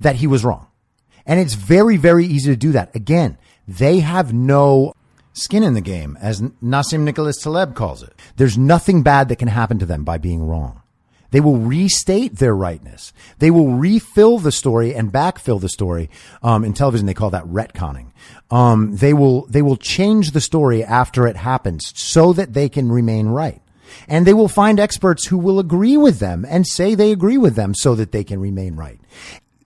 that 0.00 0.16
he 0.16 0.26
was 0.26 0.44
wrong, 0.44 0.66
and 1.24 1.38
it's 1.38 1.54
very 1.54 1.96
very 1.96 2.26
easy 2.26 2.50
to 2.50 2.56
do 2.56 2.72
that. 2.72 2.94
Again, 2.96 3.38
they 3.68 4.00
have 4.00 4.32
no 4.32 4.94
skin 5.38 5.62
in 5.62 5.74
the 5.74 5.80
game, 5.80 6.18
as 6.20 6.40
Nassim 6.40 7.00
Nicholas 7.00 7.40
Taleb 7.40 7.74
calls 7.74 8.02
it. 8.02 8.14
There's 8.36 8.58
nothing 8.58 9.02
bad 9.02 9.28
that 9.28 9.36
can 9.36 9.48
happen 9.48 9.78
to 9.78 9.86
them 9.86 10.04
by 10.04 10.18
being 10.18 10.46
wrong. 10.46 10.82
They 11.30 11.40
will 11.40 11.58
restate 11.58 12.36
their 12.36 12.56
rightness. 12.56 13.12
They 13.38 13.50
will 13.50 13.74
refill 13.74 14.38
the 14.38 14.52
story 14.52 14.94
and 14.94 15.12
backfill 15.12 15.60
the 15.60 15.68
story. 15.68 16.08
Um, 16.42 16.64
in 16.64 16.72
television, 16.72 17.06
they 17.06 17.14
call 17.14 17.30
that 17.30 17.44
retconning. 17.44 18.12
Um, 18.50 18.96
they 18.96 19.12
will 19.12 19.46
they 19.46 19.60
will 19.60 19.76
change 19.76 20.30
the 20.30 20.40
story 20.40 20.82
after 20.82 21.26
it 21.26 21.36
happens 21.36 21.92
so 21.94 22.32
that 22.32 22.54
they 22.54 22.68
can 22.68 22.90
remain 22.90 23.28
right. 23.28 23.60
And 24.06 24.26
they 24.26 24.34
will 24.34 24.48
find 24.48 24.80
experts 24.80 25.26
who 25.26 25.38
will 25.38 25.58
agree 25.58 25.96
with 25.96 26.18
them 26.18 26.46
and 26.48 26.66
say 26.66 26.94
they 26.94 27.12
agree 27.12 27.38
with 27.38 27.56
them 27.56 27.74
so 27.74 27.94
that 27.94 28.12
they 28.12 28.24
can 28.24 28.40
remain 28.40 28.76
right 28.76 29.00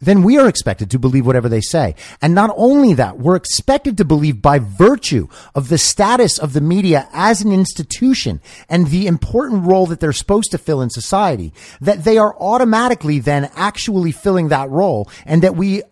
then 0.02 0.24
we 0.24 0.36
are 0.36 0.48
expected 0.48 0.90
to 0.90 0.98
believe 0.98 1.24
whatever 1.24 1.48
they 1.48 1.60
say. 1.60 1.94
And 2.20 2.34
not 2.34 2.52
only 2.56 2.92
that, 2.94 3.18
we're 3.18 3.36
expected 3.36 3.96
to 3.96 4.04
believe 4.04 4.42
by 4.42 4.58
virtue 4.58 5.28
of 5.54 5.68
the 5.68 5.78
status 5.78 6.38
of 6.38 6.52
the 6.52 6.60
media 6.60 7.08
as 7.12 7.40
an 7.40 7.52
institution 7.52 8.40
and 8.68 8.88
the 8.88 9.06
important 9.06 9.64
role 9.64 9.86
that 9.86 10.00
they're 10.00 10.12
supposed 10.12 10.50
to 10.50 10.58
fill 10.58 10.82
in 10.82 10.90
society, 10.90 11.54
that 11.80 12.02
they 12.02 12.18
are 12.18 12.36
automatically 12.38 13.20
then 13.20 13.48
actually 13.54 14.10
filling 14.12 14.48
that 14.48 14.68
role 14.68 15.08
and 15.24 15.42
that 15.42 15.56
we 15.56 15.82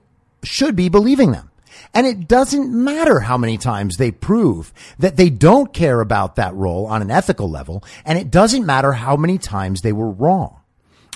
should 0.42 0.74
be 0.74 0.88
believing 0.88 1.30
them. 1.30 1.50
And 1.94 2.06
it 2.06 2.28
doesn't 2.28 2.72
matter 2.72 3.20
how 3.20 3.36
many 3.36 3.58
times 3.58 3.96
they 3.96 4.10
prove 4.10 4.72
that 4.98 5.16
they 5.16 5.30
don't 5.30 5.72
care 5.72 6.00
about 6.00 6.36
that 6.36 6.54
role 6.54 6.86
on 6.86 7.02
an 7.02 7.10
ethical 7.10 7.48
level. 7.48 7.84
And 8.04 8.18
it 8.18 8.30
doesn't 8.30 8.66
matter 8.66 8.92
how 8.92 9.16
many 9.16 9.38
times 9.38 9.80
they 9.80 9.92
were 9.92 10.10
wrong. 10.10 10.59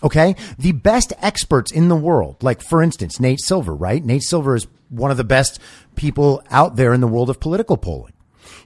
Okay. 0.05 0.37
The 0.59 0.73
best 0.73 1.15
experts 1.21 1.73
in 1.73 1.89
the 1.89 1.97
world, 1.97 2.43
like 2.43 2.61
for 2.61 2.83
instance, 2.83 3.19
Nate 3.19 3.41
Silver, 3.41 3.75
right? 3.75 4.05
Nate 4.05 4.23
Silver 4.23 4.55
is 4.55 4.67
one 4.91 5.11
of 5.11 5.17
the 5.17 5.25
best 5.25 5.59
people 5.97 6.43
out 6.51 6.77
there 6.77 6.93
in 6.93 7.01
the 7.01 7.09
world 7.09 7.31
of 7.31 7.41
political 7.41 7.79
polling. 7.79 8.13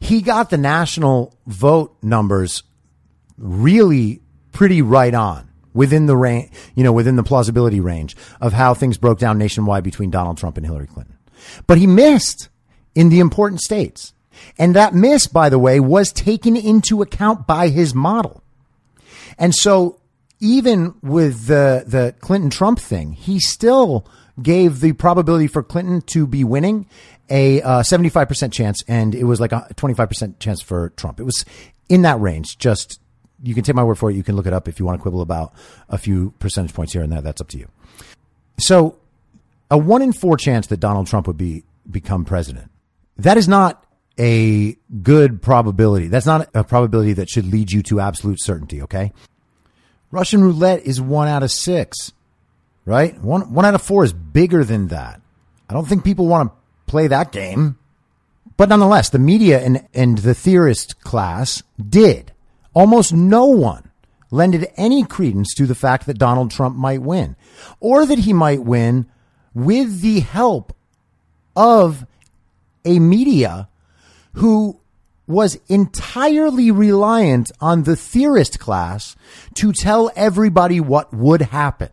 He 0.01 0.21
got 0.21 0.51
the 0.51 0.59
national 0.59 1.35
vote 1.47 1.97
numbers 2.03 2.65
really 3.37 4.21
pretty 4.53 4.83
right 4.83 5.15
on 5.15 5.49
within 5.73 6.07
the 6.07 6.17
range, 6.17 6.51
you 6.75 6.83
know, 6.83 6.93
within 6.93 7.15
the 7.15 7.23
plausibility 7.23 7.79
range 7.79 8.17
of 8.41 8.53
how 8.53 8.75
things 8.75 8.99
broke 8.99 9.21
down 9.21 9.39
nationwide 9.39 9.85
between 9.85 10.11
Donald 10.11 10.37
Trump 10.37 10.57
and 10.57 10.67
Hillary 10.67 10.89
Clinton. 10.89 11.17
But 11.69 11.79
he 11.79 11.87
missed 11.87 12.49
in 12.97 13.11
the 13.11 13.21
important 13.21 13.61
states. 13.61 14.13
And 14.59 14.75
that 14.75 14.95
miss, 14.95 15.29
by 15.29 15.49
the 15.49 15.59
way, 15.59 15.79
was 15.79 16.13
taken 16.13 16.57
into 16.57 17.03
account 17.03 17.47
by 17.47 17.69
his 17.69 17.95
model. 17.95 18.43
And 19.39 19.55
so 19.55 20.01
even 20.41 20.95
with 21.03 21.47
the 21.47 21.85
the 21.87 22.15
Clinton 22.21 22.51
Trump 22.51 22.79
thing, 22.79 23.13
he 23.13 23.41
still 23.41 24.07
gave 24.41 24.81
the 24.81 24.93
probability 24.93 25.47
for 25.47 25.63
Clinton 25.63 26.01
to 26.03 26.27
be 26.27 26.45
winning 26.45 26.87
a 27.31 27.61
uh, 27.63 27.83
75% 27.83 28.53
chance, 28.53 28.83
and 28.89 29.15
it 29.15 29.25
was 29.25 29.41
like 29.41 29.53
a 29.53 29.67
25% 29.75 30.39
chance 30.39 30.63
for 30.63 30.91
Trump. 30.91 31.21
It 31.21 31.25
was 31.25 31.45
in 31.89 32.03
that 32.03 32.21
range. 32.21 32.59
Just 32.59 33.01
you 33.43 33.55
can 33.55 33.65
take 33.65 33.75
my 33.75 33.85
word 33.85 33.97
for 33.97 34.11
it. 34.11 34.15
You 34.15 34.23
can 34.23 34.37
look 34.37 34.47
it 34.47 34.53
up 34.53 34.69
if 34.69 34.79
you 34.79 34.87
want 34.87 34.99
to 34.99 35.03
quibble 35.03 35.21
about 35.21 35.53
a 35.89 35.99
few 35.99 36.33
percentage 36.39 36.75
points 36.75 36.93
here 36.93 37.03
and 37.03 37.13
there. 37.13 37.21
That's 37.21 37.41
up 37.41 37.49
to 37.49 37.59
you. 37.59 37.69
So, 38.59 38.99
a 39.71 39.79
one 39.79 40.03
in 40.03 40.13
four 40.13 40.37
chance 40.37 40.69
that 40.69 40.81
Donald 40.81 41.07
Trump 41.07 41.27
would 41.27 41.37
be 41.37 41.65
become 41.91 42.25
president. 42.25 42.71
That 43.17 43.37
is 43.37 43.49
not 43.49 43.85
a 44.19 44.77
good 45.03 45.43
probability. 45.43 46.09
That's 46.09 46.27
not 46.27 46.49
a 46.55 46.65
probability 46.65 47.13
that 47.15 47.29
should 47.29 47.47
lead 47.47 47.71
you 47.71 47.83
to 47.85 48.01
absolute 48.01 48.43
certainty. 48.43 48.83
Okay. 48.83 49.13
Russian 50.11 50.43
roulette 50.43 50.85
is 50.85 51.01
one 51.01 51.29
out 51.29 51.43
of 51.43 51.51
six, 51.51 52.13
right? 52.85 53.19
One, 53.21 53.53
one 53.53 53.65
out 53.65 53.75
of 53.75 53.83
four 53.83 54.05
is 54.05 54.13
bigger 54.13 54.65
than 54.65 54.89
that. 54.89 55.21
I 55.69 55.75
don't 55.75 55.87
think 55.87 56.05
people 56.05 56.27
want 56.27 56.51
to 56.51 56.91
play 56.91 57.07
that 57.09 57.33
game. 57.33 57.79
But 58.57 58.71
nonetheless, 58.71 59.11
the 59.11 59.19
media 59.19 59.61
and, 59.61 59.87
and 59.95 60.19
the 60.19 60.35
theorist 60.35 61.01
class 61.01 61.63
did. 61.79 62.33
Almost 62.75 63.13
no 63.13 63.47
one 63.47 63.91
lended 64.31 64.69
any 64.77 65.05
credence 65.05 65.55
to 65.55 65.67
the 65.67 65.75
fact 65.75 66.07
that 66.07 66.19
Donald 66.19 66.51
Trump 66.51 66.77
might 66.77 67.03
win 67.03 67.37
or 67.81 68.05
that 68.05 68.21
he 68.21 68.33
might 68.33 68.63
win 68.63 69.07
with 69.55 70.01
the 70.01 70.21
help 70.21 70.75
of 71.57 72.07
a 72.85 72.99
media 72.99 73.69
who 74.35 74.81
was 75.29 75.61
entirely 75.69 76.71
reliant 76.71 77.53
on 77.61 77.83
the 77.83 77.95
theorist 77.95 78.59
class 78.59 79.15
to 79.55 79.73
tell 79.73 80.11
everybody 80.17 80.81
what 80.81 81.13
would 81.13 81.43
happen. 81.43 81.91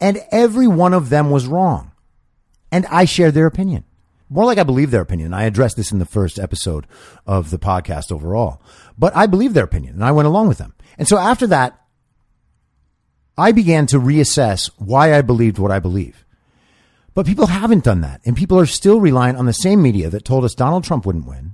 And 0.00 0.20
every 0.30 0.66
one 0.66 0.92
of 0.92 1.08
them 1.08 1.30
was 1.30 1.46
wrong. 1.46 1.92
And 2.70 2.84
I 2.86 3.04
shared 3.04 3.34
their 3.34 3.46
opinion. 3.46 3.84
More 4.28 4.44
like 4.44 4.58
I 4.58 4.64
believe 4.64 4.90
their 4.90 5.00
opinion. 5.00 5.32
I 5.32 5.44
addressed 5.44 5.76
this 5.76 5.92
in 5.92 6.00
the 6.00 6.04
first 6.04 6.38
episode 6.38 6.86
of 7.26 7.50
the 7.50 7.58
podcast 7.58 8.12
overall, 8.12 8.60
but 8.98 9.16
I 9.16 9.26
believe 9.26 9.54
their 9.54 9.64
opinion 9.64 9.94
and 9.94 10.04
I 10.04 10.12
went 10.12 10.28
along 10.28 10.48
with 10.48 10.58
them. 10.58 10.74
And 10.98 11.08
so 11.08 11.16
after 11.16 11.46
that, 11.46 11.80
I 13.38 13.52
began 13.52 13.86
to 13.86 14.00
reassess 14.00 14.68
why 14.76 15.14
I 15.14 15.22
believed 15.22 15.58
what 15.58 15.70
I 15.70 15.78
believe. 15.78 16.26
But 17.14 17.24
people 17.24 17.46
haven't 17.46 17.84
done 17.84 18.00
that. 18.02 18.20
And 18.26 18.36
people 18.36 18.58
are 18.58 18.66
still 18.66 19.00
reliant 19.00 19.38
on 19.38 19.46
the 19.46 19.52
same 19.52 19.80
media 19.80 20.10
that 20.10 20.24
told 20.24 20.44
us 20.44 20.54
Donald 20.54 20.84
Trump 20.84 21.06
wouldn't 21.06 21.26
win 21.26 21.47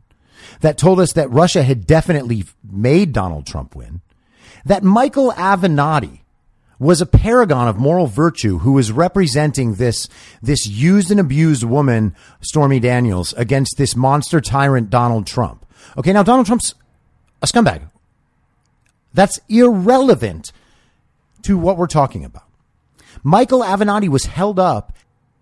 that 0.61 0.79
told 0.79 1.01
us 1.01 1.13
that 1.13 1.31
Russia 1.31 1.63
had 1.63 1.87
definitely 1.87 2.45
made 2.63 3.13
Donald 3.13 3.47
Trump 3.47 3.75
win, 3.75 4.01
that 4.65 4.83
Michael 4.83 5.33
Avenatti 5.33 6.21
was 6.79 7.01
a 7.01 7.07
paragon 7.07 7.69
of 7.69 7.77
moral 7.77 8.07
virtue 8.07 8.59
who 8.59 8.73
was 8.73 8.93
representing 8.93 9.75
this, 9.75 10.09
this 10.43 10.67
used 10.67 11.11
and 11.11 11.21
abused 11.21 11.65
woman, 11.65 12.15
Stormy 12.41 12.81
Daniels, 12.81 13.33
against 13.35 13.77
this 13.79 13.95
monster 13.95 14.41
tyrant, 14.41 14.91
Donald 14.91 15.27
Trump. 15.27 15.65
Okay, 15.97 16.13
now 16.13 16.23
Donald 16.23 16.47
Trump's 16.47 16.75
a 17.43 17.47
scumbag. 17.47 17.83
That's 19.13 19.39
irrelevant 19.49 20.53
to 21.43 21.57
what 21.57 21.77
we're 21.77 21.87
talking 21.87 22.25
about. 22.25 22.45
Michael 23.23 23.61
Avenatti 23.61 24.09
was 24.09 24.25
held 24.25 24.59
up 24.59 24.97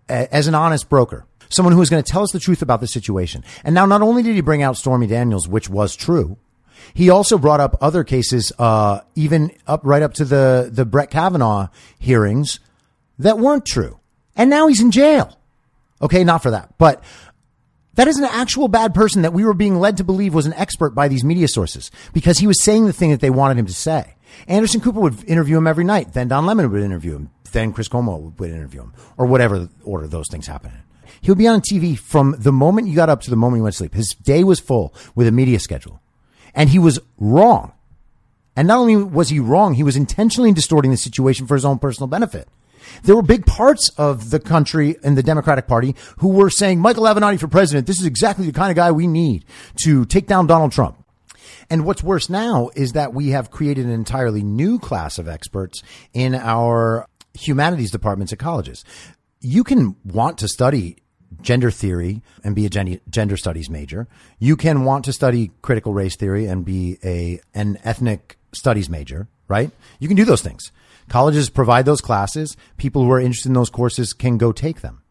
as 0.07 0.47
an 0.47 0.55
honest 0.55 0.89
broker 0.89 1.25
someone 1.53 1.73
who 1.73 1.79
was 1.79 1.89
going 1.89 2.03
to 2.03 2.11
tell 2.11 2.23
us 2.23 2.31
the 2.31 2.39
truth 2.39 2.61
about 2.61 2.81
the 2.81 2.87
situation. 2.87 3.43
And 3.63 3.75
now, 3.75 3.85
not 3.85 4.01
only 4.01 4.23
did 4.23 4.35
he 4.35 4.41
bring 4.41 4.63
out 4.63 4.77
Stormy 4.77 5.07
Daniels, 5.07 5.47
which 5.47 5.69
was 5.69 5.95
true, 5.95 6.37
he 6.93 7.09
also 7.09 7.37
brought 7.37 7.59
up 7.59 7.77
other 7.81 8.03
cases, 8.03 8.51
uh, 8.59 9.01
even 9.15 9.51
up 9.67 9.81
right 9.83 10.01
up 10.01 10.13
to 10.15 10.25
the 10.25 10.69
the 10.71 10.85
Brett 10.85 11.09
Kavanaugh 11.09 11.67
hearings 11.99 12.59
that 13.19 13.37
weren't 13.37 13.65
true. 13.65 13.99
And 14.35 14.49
now 14.49 14.67
he's 14.67 14.81
in 14.81 14.91
jail. 14.91 15.37
Okay, 16.01 16.23
not 16.23 16.43
for 16.43 16.51
that, 16.51 16.73
but 16.77 17.03
that 17.95 18.07
is 18.07 18.17
an 18.17 18.25
actual 18.25 18.67
bad 18.67 18.93
person 18.93 19.21
that 19.21 19.33
we 19.33 19.45
were 19.45 19.53
being 19.53 19.79
led 19.79 19.97
to 19.97 20.03
believe 20.03 20.33
was 20.33 20.45
an 20.45 20.53
expert 20.53 20.95
by 20.95 21.07
these 21.07 21.23
media 21.23 21.47
sources 21.47 21.91
because 22.11 22.39
he 22.39 22.47
was 22.47 22.61
saying 22.61 22.85
the 22.85 22.93
thing 22.93 23.11
that 23.11 23.21
they 23.21 23.29
wanted 23.29 23.57
him 23.57 23.67
to 23.67 23.73
say. 23.73 24.15
Anderson 24.47 24.81
Cooper 24.81 24.99
would 24.99 25.23
interview 25.25 25.57
him 25.57 25.67
every 25.67 25.83
night. 25.83 26.13
Then 26.13 26.27
Don 26.27 26.45
Lemon 26.45 26.71
would 26.71 26.81
interview 26.81 27.15
him. 27.15 27.29
Then 27.51 27.71
Chris 27.71 27.87
Cuomo 27.87 28.37
would 28.39 28.49
interview 28.49 28.81
him, 28.81 28.93
or 29.15 29.27
whatever 29.27 29.69
order 29.83 30.07
those 30.07 30.27
things 30.27 30.47
happen 30.47 30.71
in. 30.71 30.92
He 31.23 31.31
would 31.31 31.37
be 31.37 31.47
on 31.47 31.61
TV 31.61 31.97
from 31.97 32.35
the 32.37 32.51
moment 32.51 32.89
you 32.89 32.95
got 32.95 33.09
up 33.09 33.21
to 33.21 33.29
the 33.29 33.37
moment 33.37 33.59
you 33.59 33.63
went 33.63 33.73
to 33.73 33.77
sleep. 33.77 33.93
His 33.93 34.09
day 34.09 34.43
was 34.43 34.59
full 34.59 34.93
with 35.15 35.25
a 35.25 35.31
media 35.31 35.57
schedule. 35.57 36.01
And 36.53 36.69
he 36.69 36.79
was 36.79 36.99
wrong. 37.17 37.71
And 38.57 38.67
not 38.67 38.79
only 38.79 38.97
was 38.97 39.29
he 39.29 39.39
wrong, 39.39 39.73
he 39.73 39.83
was 39.83 39.95
intentionally 39.95 40.51
distorting 40.51 40.91
the 40.91 40.97
situation 40.97 41.47
for 41.47 41.55
his 41.55 41.63
own 41.63 41.79
personal 41.79 42.07
benefit. 42.07 42.49
There 43.03 43.15
were 43.15 43.21
big 43.21 43.45
parts 43.45 43.87
of 43.97 44.31
the 44.31 44.39
country 44.39 44.97
and 45.01 45.17
the 45.17 45.23
Democratic 45.23 45.65
Party 45.65 45.95
who 46.17 46.27
were 46.27 46.49
saying, 46.49 46.81
Michael 46.81 47.05
Avenatti 47.05 47.39
for 47.39 47.47
president, 47.47 47.87
this 47.87 48.01
is 48.01 48.05
exactly 48.05 48.45
the 48.45 48.51
kind 48.51 48.69
of 48.69 48.75
guy 48.75 48.91
we 48.91 49.07
need 49.07 49.45
to 49.83 50.03
take 50.05 50.27
down 50.27 50.45
Donald 50.45 50.73
Trump. 50.73 51.03
And 51.69 51.85
what's 51.85 52.03
worse 52.03 52.29
now 52.29 52.69
is 52.75 52.91
that 52.91 53.13
we 53.13 53.29
have 53.29 53.49
created 53.49 53.85
an 53.85 53.93
entirely 53.93 54.43
new 54.43 54.77
class 54.77 55.17
of 55.17 55.29
experts 55.29 55.81
in 56.13 56.35
our 56.35 57.07
humanities 57.33 57.91
departments 57.91 58.33
at 58.33 58.39
colleges. 58.39 58.83
You 59.39 59.63
can 59.63 59.95
want 60.03 60.37
to 60.39 60.49
study 60.49 60.97
gender 61.41 61.71
theory 61.71 62.21
and 62.43 62.55
be 62.55 62.65
a 62.65 62.99
gender 63.09 63.37
studies 63.37 63.69
major. 63.69 64.07
You 64.39 64.55
can 64.55 64.83
want 64.83 65.05
to 65.05 65.13
study 65.13 65.51
critical 65.61 65.93
race 65.93 66.15
theory 66.15 66.45
and 66.45 66.65
be 66.65 66.97
a 67.03 67.39
an 67.53 67.77
ethnic 67.83 68.37
studies 68.51 68.89
major, 68.89 69.27
right? 69.47 69.71
You 69.99 70.07
can 70.07 70.17
do 70.17 70.25
those 70.25 70.41
things. 70.41 70.71
Colleges 71.09 71.49
provide 71.49 71.85
those 71.85 72.01
classes. 72.01 72.55
People 72.77 73.03
who 73.03 73.11
are 73.11 73.19
interested 73.19 73.49
in 73.49 73.53
those 73.53 73.69
courses 73.69 74.13
can 74.13 74.37
go 74.37 74.51
take 74.51 74.81
them. 74.81 75.01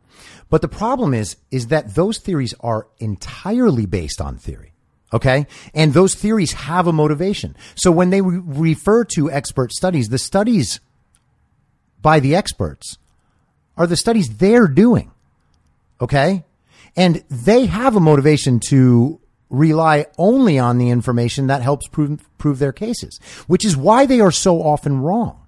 But 0.51 0.63
the 0.63 0.69
problem 0.69 1.15
is 1.15 1.37
is 1.51 1.69
that 1.69 1.95
those 1.95 2.19
theories 2.19 2.55
are 2.61 2.87
entirely 2.99 3.87
based 3.87 4.21
on 4.21 4.37
theory. 4.37 4.73
Okay? 5.13 5.47
And 5.75 5.93
those 5.93 6.15
theories 6.15 6.53
have 6.53 6.87
a 6.87 6.93
motivation. 6.93 7.55
So 7.75 7.91
when 7.91 8.11
they 8.11 8.23
re- 8.23 8.41
refer 8.45 9.05
to 9.17 9.31
expert 9.31 9.73
studies, 9.73 10.09
the 10.09 10.19
studies 10.19 10.81
by 12.01 12.21
the 12.21 12.35
experts 12.35 12.99
are 13.77 13.87
the 13.87 13.97
studies 13.97 14.37
they're 14.37 14.69
doing. 14.69 15.11
Okay. 16.03 16.45
And 16.97 17.25
they 17.31 17.67
have 17.67 17.97
a 17.97 18.01
motivation 18.01 18.61
to 18.69 19.21
rely 19.49 20.07
only 20.19 20.59
on 20.59 20.79
the 20.79 20.91
information 20.91 21.47
that 21.47 21.63
helps 21.63 21.87
prove, 21.87 22.29
prove 22.39 22.59
their 22.59 22.73
cases, 22.73 23.21
which 23.47 23.65
is 23.65 23.77
why 23.77 24.05
they 24.05 24.21
are 24.21 24.33
so 24.33 24.63
often 24.63 25.01
wrong. 25.01 25.39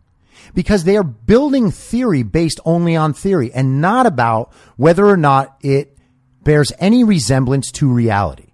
Because 0.55 0.85
they 0.85 0.97
are 0.97 1.02
building 1.02 1.70
theory 1.70 2.22
based 2.22 2.60
only 2.64 2.94
on 2.94 3.14
theory 3.14 3.52
and 3.52 3.81
not 3.81 4.06
about 4.06 4.52
whether 4.76 5.05
or 5.05 5.16
not 5.16 5.56
it 5.62 5.98
bears 6.44 6.70
any 6.78 7.02
resemblance 7.02 7.72
to 7.72 7.93
reality. 7.93 8.52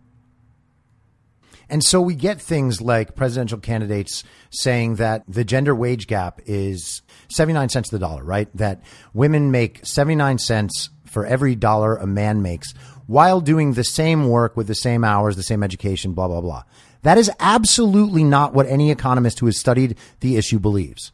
And 1.69 1.85
so 1.85 2.01
we 2.01 2.15
get 2.15 2.41
things 2.41 2.81
like 2.81 3.15
presidential 3.15 3.59
candidates 3.59 4.25
saying 4.51 4.97
that 4.97 5.23
the 5.29 5.45
gender 5.45 5.75
wage 5.75 6.07
gap 6.09 6.41
is 6.47 7.03
79 7.29 7.69
cents 7.69 7.91
to 7.91 7.97
the 7.97 8.01
dollar, 8.01 8.25
right? 8.25 8.49
That 8.57 8.83
women 9.15 9.53
make 9.53 9.87
79 9.87 10.39
cents 10.39 10.91
for 11.11 11.27
every 11.27 11.55
dollar 11.55 11.97
a 11.97 12.07
man 12.07 12.43
makes 12.43 12.73
while 13.07 13.41
doing 13.41 13.73
the 13.73 13.85
same 13.85 14.29
work 14.29 14.57
with 14.57 14.69
the 14.69 14.75
same 14.75 15.03
hours, 15.03 15.35
the 15.35 15.43
same 15.43 15.63
education, 15.63 16.13
blah, 16.13 16.29
blah, 16.29 16.41
blah. 16.41 16.63
That 17.03 17.19
is 17.19 17.31
absolutely 17.41 18.23
not 18.23 18.55
what 18.55 18.67
any 18.67 18.91
economist 18.91 19.41
who 19.41 19.47
has 19.47 19.59
studied 19.59 19.97
the 20.21 20.37
issue 20.37 20.59
believes. 20.59 21.11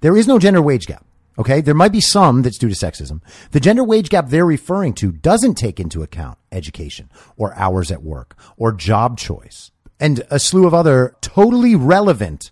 There 0.00 0.16
is 0.16 0.26
no 0.26 0.38
gender 0.38 0.62
wage 0.62 0.86
gap. 0.86 1.04
Okay. 1.38 1.60
There 1.60 1.74
might 1.74 1.92
be 1.92 2.00
some 2.00 2.40
that's 2.40 2.56
due 2.56 2.70
to 2.70 2.74
sexism. 2.74 3.20
The 3.50 3.60
gender 3.60 3.84
wage 3.84 4.08
gap 4.08 4.28
they're 4.28 4.46
referring 4.46 4.94
to 4.94 5.12
doesn't 5.12 5.56
take 5.56 5.78
into 5.78 6.02
account 6.02 6.38
education 6.50 7.10
or 7.36 7.54
hours 7.54 7.92
at 7.92 8.02
work 8.02 8.36
or 8.56 8.72
job 8.72 9.18
choice 9.18 9.70
and 10.00 10.22
a 10.30 10.38
slew 10.38 10.66
of 10.66 10.72
other 10.72 11.16
totally 11.20 11.74
relevant 11.74 12.50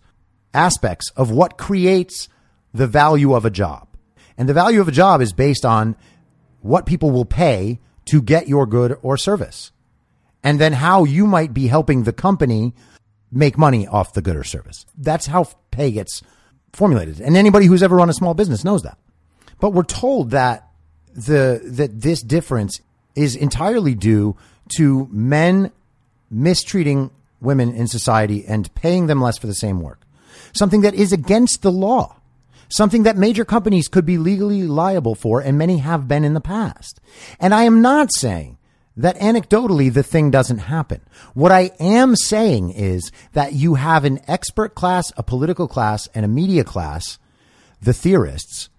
aspects 0.53 1.11
of 1.17 1.31
what 1.31 1.57
creates 1.57 2.29
the 2.73 2.87
value 2.87 3.35
of 3.35 3.45
a 3.45 3.51
job. 3.51 3.89
And 4.37 4.49
the 4.49 4.55
value 4.55 4.81
of 4.81 4.89
a 4.89 4.93
job 4.93 5.21
is 5.21 5.33
based 5.33 5.65
on 5.65 5.97
what 6.65 6.87
people 6.87 7.11
will 7.11 7.27
pay 7.27 7.79
to 8.07 8.23
get 8.23 8.49
your 8.49 8.65
good 8.65 8.97
or 9.03 9.19
service. 9.19 9.71
And 10.43 10.59
then 10.59 10.73
how 10.73 11.05
you 11.05 11.27
might 11.27 11.53
be 11.53 11.67
helping 11.67 12.05
the 12.05 12.13
company 12.13 12.73
make 13.31 13.59
money 13.59 13.87
off 13.87 14.15
the 14.15 14.23
good 14.23 14.35
or 14.35 14.45
service. 14.45 14.87
That's 14.97 15.27
how 15.27 15.45
pay 15.71 15.91
gets 15.91 16.23
formulated. 16.73 17.21
And 17.21 17.37
anybody 17.37 17.67
who's 17.67 17.83
ever 17.83 17.97
run 17.97 18.09
a 18.09 18.15
small 18.15 18.33
business 18.33 18.65
knows 18.65 18.83
that. 18.83 18.97
But 19.61 19.75
we're 19.75 19.83
told 19.83 20.31
that 20.31 20.71
the 21.15 21.61
that 21.65 22.01
this 22.01 22.23
difference 22.23 22.81
is 23.15 23.37
entirely 23.37 23.95
due 23.95 24.37
to 24.77 25.07
men 25.13 25.71
mistreating 26.31 27.11
women 27.43 27.75
in 27.75 27.89
society 27.89 28.47
and 28.47 28.75
paying 28.75 29.07
them 29.07 29.21
less 29.21 29.37
for 29.37 29.47
the 29.47 29.55
same 29.55 29.83
work. 29.83 30.01
Something 30.55 30.81
that 30.81 30.95
is 30.95 31.13
against 31.13 31.61
the 31.61 31.71
law. 31.71 32.17
Something 32.75 33.05
that 33.05 33.17
major 33.17 33.45
companies 33.45 33.87
could 33.87 34.05
be 34.05 34.19
legally 34.19 34.65
liable 34.65 35.15
for, 35.15 35.41
and 35.41 35.57
many 35.57 35.79
have 35.79 36.09
been 36.09 36.25
in 36.25 36.35
the 36.35 36.41
past. 36.41 37.01
And 37.39 37.55
I 37.55 37.63
am 37.63 37.83
not 37.83 38.13
saying 38.13 38.59
that 38.97 39.17
anecdotally 39.19 39.95
the 39.95 40.03
thing 40.03 40.33
doesn't 40.33 40.59
happen. 40.59 41.01
What 41.35 41.53
I 41.53 41.71
am 41.79 42.17
saying 42.17 42.73
is 42.73 43.13
that 43.33 43.53
you 43.53 43.77
have 43.77 44.05
an 44.05 44.19
expert 44.27 44.75
class, 44.75 45.13
a 45.17 45.23
political 45.23 45.69
class, 45.69 46.09
and 46.17 46.25
a 46.25 46.29
media 46.29 46.65
class, 46.65 47.21
the 47.81 47.93
theorists, 47.93 48.71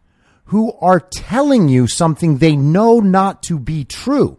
who 0.48 0.74
are 0.82 1.00
telling 1.00 1.70
you 1.70 1.88
something 1.88 2.40
they 2.40 2.58
know 2.58 3.00
not 3.00 3.44
to 3.44 3.58
be 3.58 3.86
true 3.86 4.38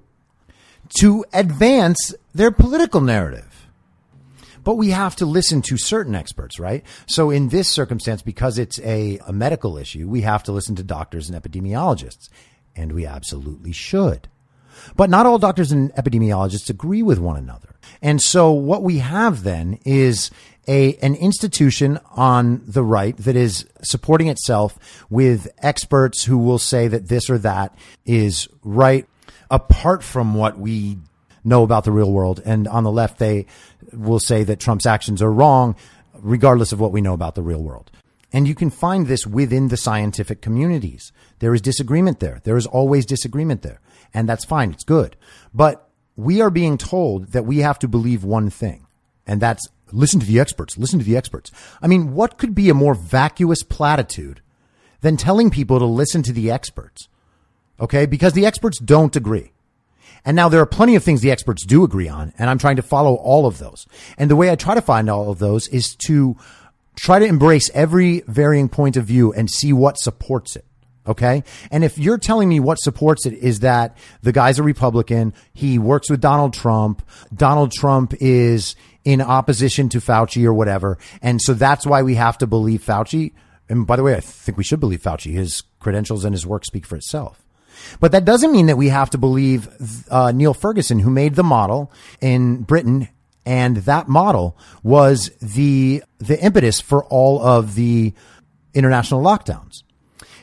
to 0.98 1.24
advance 1.32 2.14
their 2.34 2.50
political 2.50 3.00
narrative 3.00 3.55
but 4.66 4.74
we 4.74 4.90
have 4.90 5.14
to 5.14 5.26
listen 5.26 5.62
to 5.62 5.76
certain 5.76 6.16
experts, 6.16 6.58
right? 6.58 6.84
So 7.06 7.30
in 7.30 7.50
this 7.50 7.68
circumstance, 7.68 8.20
because 8.20 8.58
it's 8.58 8.80
a, 8.80 9.20
a 9.24 9.32
medical 9.32 9.78
issue, 9.78 10.08
we 10.08 10.22
have 10.22 10.42
to 10.42 10.50
listen 10.50 10.74
to 10.74 10.82
doctors 10.82 11.30
and 11.30 11.40
epidemiologists, 11.40 12.28
and 12.74 12.90
we 12.90 13.06
absolutely 13.06 13.70
should. 13.70 14.26
But 14.96 15.08
not 15.08 15.24
all 15.24 15.38
doctors 15.38 15.70
and 15.70 15.92
epidemiologists 15.92 16.68
agree 16.68 17.04
with 17.04 17.20
one 17.20 17.36
another. 17.36 17.76
And 18.02 18.20
so 18.20 18.50
what 18.50 18.82
we 18.82 18.98
have 18.98 19.44
then 19.44 19.78
is 19.84 20.32
a, 20.66 20.96
an 20.96 21.14
institution 21.14 22.00
on 22.10 22.60
the 22.66 22.82
right 22.82 23.16
that 23.18 23.36
is 23.36 23.66
supporting 23.84 24.26
itself 24.26 25.06
with 25.08 25.46
experts 25.58 26.24
who 26.24 26.38
will 26.38 26.58
say 26.58 26.88
that 26.88 27.06
this 27.06 27.30
or 27.30 27.38
that 27.38 27.72
is 28.04 28.48
right 28.64 29.06
apart 29.48 30.02
from 30.02 30.34
what 30.34 30.58
we 30.58 30.98
know 31.46 31.62
about 31.62 31.84
the 31.84 31.92
real 31.92 32.12
world. 32.12 32.42
And 32.44 32.66
on 32.66 32.82
the 32.82 32.90
left, 32.90 33.18
they 33.18 33.46
will 33.96 34.20
say 34.20 34.44
that 34.44 34.60
Trump's 34.60 34.86
actions 34.86 35.22
are 35.22 35.32
wrong, 35.32 35.76
regardless 36.14 36.72
of 36.72 36.80
what 36.80 36.92
we 36.92 37.00
know 37.00 37.14
about 37.14 37.34
the 37.34 37.42
real 37.42 37.62
world. 37.62 37.90
And 38.32 38.46
you 38.46 38.54
can 38.54 38.70
find 38.70 39.06
this 39.06 39.26
within 39.26 39.68
the 39.68 39.76
scientific 39.76 40.40
communities. 40.40 41.12
There 41.38 41.54
is 41.54 41.60
disagreement 41.60 42.20
there. 42.20 42.40
There 42.44 42.56
is 42.56 42.66
always 42.66 43.06
disagreement 43.06 43.62
there. 43.62 43.80
And 44.12 44.28
that's 44.28 44.44
fine. 44.44 44.72
It's 44.72 44.84
good. 44.84 45.16
But 45.54 45.88
we 46.16 46.40
are 46.40 46.50
being 46.50 46.76
told 46.78 47.28
that 47.28 47.46
we 47.46 47.58
have 47.58 47.78
to 47.80 47.88
believe 47.88 48.24
one 48.24 48.50
thing. 48.50 48.86
And 49.26 49.40
that's 49.40 49.66
listen 49.92 50.20
to 50.20 50.26
the 50.26 50.40
experts. 50.40 50.76
Listen 50.76 50.98
to 50.98 51.04
the 51.04 51.16
experts. 51.16 51.50
I 51.80 51.86
mean, 51.86 52.12
what 52.12 52.38
could 52.38 52.54
be 52.54 52.68
a 52.68 52.74
more 52.74 52.94
vacuous 52.94 53.62
platitude 53.62 54.40
than 55.00 55.16
telling 55.16 55.50
people 55.50 55.78
to 55.78 55.86
listen 55.86 56.22
to 56.24 56.32
the 56.32 56.50
experts? 56.50 57.08
Okay. 57.80 58.06
Because 58.06 58.32
the 58.32 58.46
experts 58.46 58.78
don't 58.78 59.14
agree. 59.16 59.52
And 60.26 60.34
now 60.34 60.48
there 60.50 60.60
are 60.60 60.66
plenty 60.66 60.96
of 60.96 61.04
things 61.04 61.22
the 61.22 61.30
experts 61.30 61.64
do 61.64 61.84
agree 61.84 62.08
on, 62.08 62.34
and 62.36 62.50
I'm 62.50 62.58
trying 62.58 62.76
to 62.76 62.82
follow 62.82 63.14
all 63.14 63.46
of 63.46 63.58
those. 63.58 63.86
And 64.18 64.28
the 64.28 64.36
way 64.36 64.50
I 64.50 64.56
try 64.56 64.74
to 64.74 64.82
find 64.82 65.08
all 65.08 65.30
of 65.30 65.38
those 65.38 65.68
is 65.68 65.94
to 66.06 66.36
try 66.96 67.18
to 67.20 67.24
embrace 67.24 67.70
every 67.72 68.22
varying 68.26 68.68
point 68.68 68.96
of 68.96 69.04
view 69.04 69.32
and 69.32 69.48
see 69.48 69.72
what 69.72 69.98
supports 69.98 70.56
it. 70.56 70.64
Okay. 71.06 71.44
And 71.70 71.84
if 71.84 71.98
you're 71.98 72.18
telling 72.18 72.48
me 72.48 72.58
what 72.58 72.80
supports 72.80 73.26
it 73.26 73.34
is 73.34 73.60
that 73.60 73.96
the 74.22 74.32
guy's 74.32 74.58
a 74.58 74.64
Republican, 74.64 75.34
he 75.54 75.78
works 75.78 76.10
with 76.10 76.20
Donald 76.20 76.52
Trump, 76.52 77.08
Donald 77.32 77.70
Trump 77.70 78.12
is 78.20 78.74
in 79.04 79.20
opposition 79.20 79.88
to 79.90 80.00
Fauci 80.00 80.44
or 80.44 80.52
whatever. 80.52 80.98
And 81.22 81.40
so 81.40 81.54
that's 81.54 81.86
why 81.86 82.02
we 82.02 82.16
have 82.16 82.38
to 82.38 82.48
believe 82.48 82.84
Fauci. 82.84 83.32
And 83.68 83.86
by 83.86 83.94
the 83.94 84.02
way, 84.02 84.16
I 84.16 84.20
think 84.20 84.58
we 84.58 84.64
should 84.64 84.80
believe 84.80 85.02
Fauci. 85.02 85.32
His 85.32 85.62
credentials 85.78 86.24
and 86.24 86.34
his 86.34 86.44
work 86.44 86.64
speak 86.64 86.84
for 86.84 86.96
itself. 86.96 87.45
But 88.00 88.12
that 88.12 88.24
doesn't 88.24 88.52
mean 88.52 88.66
that 88.66 88.76
we 88.76 88.88
have 88.88 89.10
to 89.10 89.18
believe 89.18 89.68
uh, 90.10 90.32
Neil 90.32 90.54
Ferguson, 90.54 90.98
who 91.00 91.10
made 91.10 91.34
the 91.34 91.42
model 91.42 91.92
in 92.20 92.62
Britain, 92.62 93.08
and 93.44 93.78
that 93.78 94.08
model 94.08 94.58
was 94.82 95.30
the 95.40 96.02
the 96.18 96.42
impetus 96.42 96.80
for 96.80 97.04
all 97.04 97.40
of 97.40 97.74
the 97.74 98.12
international 98.74 99.22
lockdowns. 99.22 99.82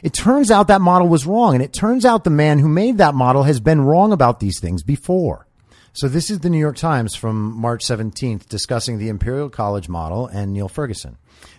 It 0.01 0.13
turns 0.13 0.51
out 0.51 0.67
that 0.67 0.81
model 0.81 1.07
was 1.07 1.25
wrong, 1.25 1.53
and 1.55 1.63
it 1.63 1.71
turns 1.71 2.05
out 2.05 2.23
the 2.23 2.29
man 2.29 2.59
who 2.59 2.67
made 2.67 2.97
that 2.97 3.15
model 3.15 3.43
has 3.43 3.59
been 3.59 3.81
wrong 3.81 4.11
about 4.11 4.39
these 4.39 4.59
things 4.59 4.83
before. 4.83 5.47
So 5.93 6.07
this 6.07 6.31
is 6.31 6.39
the 6.39 6.49
New 6.49 6.57
York 6.57 6.75
Times 6.75 7.13
from 7.13 7.55
March 7.55 7.85
17th 7.85 8.47
discussing 8.49 8.97
the 8.97 9.09
Imperial 9.09 9.49
College 9.49 9.87
model 9.87 10.25
and 10.27 10.51
Neil 10.51 10.67
Ferguson. 10.67 11.17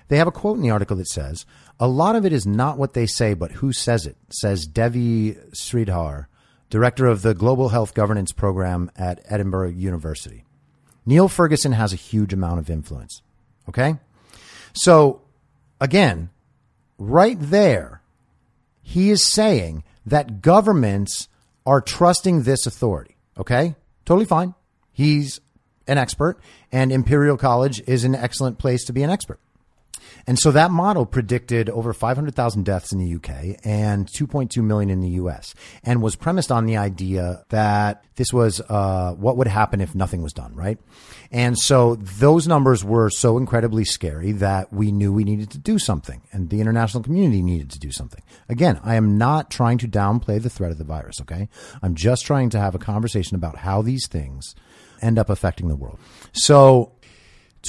They 0.09 0.17
have 0.17 0.27
a 0.27 0.33
quote 0.33 0.57
in 0.57 0.63
the 0.63 0.71
article 0.71 0.97
that 0.97 1.07
says, 1.07 1.47
a 1.81 1.89
lot 1.89 2.17
of 2.17 2.25
it 2.25 2.33
is 2.33 2.47
not 2.47 2.79
what 2.79 2.95
they 2.95 3.07
say, 3.07 3.35
but 3.35 3.53
who 3.53 3.73
says 3.73 4.07
it, 4.07 4.17
says 4.31 4.67
Devi 4.67 5.33
Sridhar, 5.53 6.27
director 6.71 7.07
of 7.07 7.23
the 7.23 7.35
Global 7.35 7.71
Health 7.71 7.95
Governance 7.95 8.33
Program 8.33 8.91
at 8.97 9.21
Edinburgh 9.27 9.71
University. 9.71 10.45
Neil 11.07 11.29
Ferguson 11.29 11.73
has 11.73 11.93
a 11.93 11.97
huge 11.97 12.33
amount 12.33 12.59
of 12.59 12.71
influence. 12.71 13.23
Okay? 13.69 13.97
So, 14.73 15.23
again, 15.81 16.31
right 16.99 17.37
there, 17.39 18.03
he 18.83 19.11
is 19.11 19.25
saying 19.25 19.85
that 20.07 20.43
governments 20.43 21.29
are 21.67 21.81
trusting 21.81 22.43
this 22.43 22.67
authority. 22.67 23.17
Okay? 23.39 23.75
Totally 24.05 24.27
fine. 24.27 24.55
He's 24.93 25.41
an 25.87 25.99
expert, 25.99 26.39
and 26.73 26.93
Imperial 26.93 27.37
College 27.37 27.83
is 27.87 28.05
an 28.05 28.15
excellent 28.15 28.59
place 28.59 28.85
to 28.85 28.93
be 28.93 29.03
an 29.03 29.11
expert. 29.11 29.41
And 30.27 30.39
so 30.39 30.51
that 30.53 30.71
model 30.71 31.07
predicted 31.07 31.69
over 31.71 31.93
500,000 31.93 32.65
deaths 32.65 32.93
in 32.93 32.99
the 32.99 33.15
UK 33.17 33.59
and 33.65 34.07
2.2 34.07 34.63
million 34.63 34.91
in 34.91 35.01
the 35.01 35.11
US 35.11 35.55
and 35.83 36.03
was 36.03 36.17
premised 36.17 36.51
on 36.51 36.67
the 36.67 36.77
idea 36.77 37.45
that 37.51 38.05
this 38.17 38.33
was 38.33 38.61
uh, 38.69 39.13
what 39.15 39.37
would 39.37 39.49
happen 39.49 39.81
if 39.81 39.95
nothing 39.95 40.23
was 40.23 40.33
done, 40.33 40.55
right? 40.55 40.79
And 41.31 41.59
so 41.59 41.97
those 41.97 42.47
numbers 42.47 42.85
were 42.85 43.11
so 43.11 43.39
incredibly 43.39 43.85
scary 43.85 44.33
that 44.33 44.73
we 44.73 44.93
knew 44.93 45.13
we 45.13 45.25
needed 45.25 45.51
to 45.51 45.59
do 45.59 45.79
something 45.79 46.23
and 46.33 46.49
the 46.49 46.61
international 46.61 47.03
community 47.03 47.43
needed 47.43 47.71
to 47.71 47.79
do 47.79 47.91
something. 47.91 48.23
Again, 48.49 48.81
I 48.85 48.95
am 48.95 49.19
not 49.19 49.51
trying 49.51 49.79
to 49.79 49.89
downplay 49.89 50.41
the 50.41 50.51
threat 50.51 50.71
of 50.71 50.79
the 50.79 50.85
virus, 50.85 51.21
okay? 51.23 51.49
I'm 51.83 51.95
just 51.95 52.25
trying 52.25 52.51
to 52.51 52.61
have 52.61 52.75
a 52.75 52.79
conversation 52.79 53.35
about 53.35 53.57
how 53.59 53.83
these 53.83 54.07
things 54.07 54.55
end 55.03 55.19
up 55.19 55.29
affecting 55.29 55.69
the 55.69 55.77
world. 55.77 55.99
So 56.33 56.93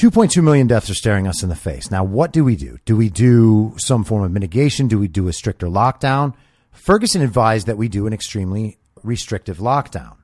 2.2 0.02 0.44
million 0.44 0.68
deaths 0.68 0.90
are 0.90 0.96
staring 0.96 1.28
us 1.28 1.42
in 1.42 1.50
the 1.50 1.56
face. 1.56 1.90
Now, 1.90 2.04
what 2.04 2.34
do 2.34 2.44
we 2.44 2.56
do? 2.56 2.80
Do 2.84 2.98
we 2.98 3.10
do 3.10 3.74
some 3.78 4.04
form 4.04 4.24
of 4.24 4.32
mitigation? 4.32 4.88
Do 4.88 5.00
we 5.00 5.08
do 5.08 5.28
a 5.28 5.34
stricter 5.34 5.68
lockdown? 5.68 6.34
Ferguson 6.72 7.22
advised 7.22 7.68
that 7.68 7.78
we 7.78 7.88
do 7.88 8.06
an 8.06 8.12
extremely 8.12 8.78
restrictive 9.04 9.60
lockdown. 9.60 10.18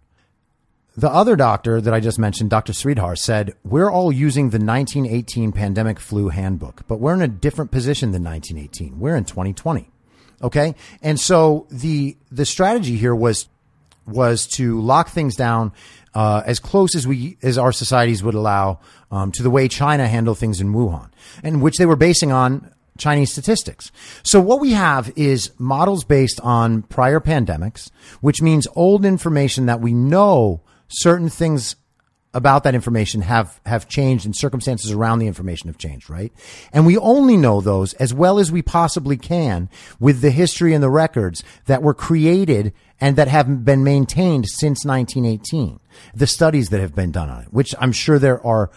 The 0.98 1.10
other 1.10 1.38
doctor 1.38 1.80
that 1.80 1.93
I 1.93 2.02
just 2.02 2.19
mentioned, 2.19 2.49
Dr. 2.49 2.73
Sridhar, 2.73 3.18
said, 3.18 3.53
We're 3.64 3.89
all 3.89 4.11
using 4.11 4.49
the 4.49 4.60
1918 4.60 5.53
pandemic 5.53 6.02
flu 6.02 6.27
handbook, 6.27 6.85
but 6.89 6.99
we're 6.99 7.14
in 7.14 7.22
a 7.22 7.30
different 7.30 7.72
position 7.72 8.11
than 8.11 8.26
1918. 8.26 8.99
We're 8.99 9.15
in 9.15 9.23
2020. 9.23 9.89
Okay. 10.41 10.76
And 11.02 11.18
so 11.18 11.65
the, 11.72 12.18
the 12.30 12.45
strategy 12.45 12.98
here 12.98 13.15
was 13.15 13.48
was 14.06 14.48
to 14.48 14.80
lock 14.82 15.10
things 15.10 15.36
down 15.36 15.72
uh, 16.14 16.44
as 16.45 16.60
close 16.60 16.95
as 16.95 17.07
we 17.07 17.38
as 17.41 17.57
our 17.57 17.72
societies 17.72 18.23
would 18.23 18.36
allow 18.36 18.80
um, 19.11 19.32
to 19.32 19.44
the 19.44 19.49
way 19.49 19.68
China 19.68 20.07
handled 20.07 20.38
things 20.38 20.60
in 20.60 20.73
Wuhan, 20.73 21.10
and 21.44 21.61
which 21.61 21.78
they 21.78 21.86
were 21.86 21.95
basing 21.95 22.32
on 22.32 22.72
Chinese 22.98 23.32
statistics. 23.32 23.91
So 24.23 24.40
what 24.40 24.60
we 24.60 24.72
have 24.72 25.11
is 25.15 25.52
models 25.57 26.03
based 26.03 26.40
on 26.41 26.84
prior 26.84 27.19
pandemics, 27.19 27.90
which 28.19 28.41
means 28.41 28.68
old 28.76 29.06
information 29.06 29.65
that 29.65 29.82
we 29.82 29.94
know 29.94 30.61
certain 30.88 31.30
things 31.30 31.76
about 32.34 32.64
that 32.64 32.76
information 32.76 33.22
have, 33.22 33.60
have 33.65 33.90
changed 33.90 34.26
and 34.26 34.36
circumstances 34.36 34.91
around 34.91 35.19
the 35.19 35.28
information 35.28 35.68
have 35.68 35.78
changed, 35.78 36.10
right? 36.10 36.32
And 36.72 36.86
we 36.86 36.98
only 36.98 37.36
know 37.36 37.60
those 37.60 37.94
as 37.95 38.14
well 38.14 38.40
as 38.40 38.52
we 38.52 38.61
possibly 38.61 39.18
can 39.18 39.69
with 39.99 40.22
the 40.22 40.32
history 40.32 40.73
and 40.73 40.82
the 40.82 40.90
records 40.90 41.44
that 41.65 41.84
were 41.84 41.94
created 41.94 42.73
and 43.02 43.15
that 43.15 43.28
have 43.28 43.65
been 43.65 43.84
maintained 43.84 44.48
since 44.48 44.86
1918. 44.86 45.80
The 46.14 46.28
studies 46.28 46.69
that 46.69 46.80
have 46.80 46.95
been 46.95 47.11
done 47.11 47.30
on 47.30 47.44
it, 47.44 47.52
which 47.52 47.73
I'm 47.80 47.91
sure 47.91 48.19
there 48.19 48.45
are 48.45 48.69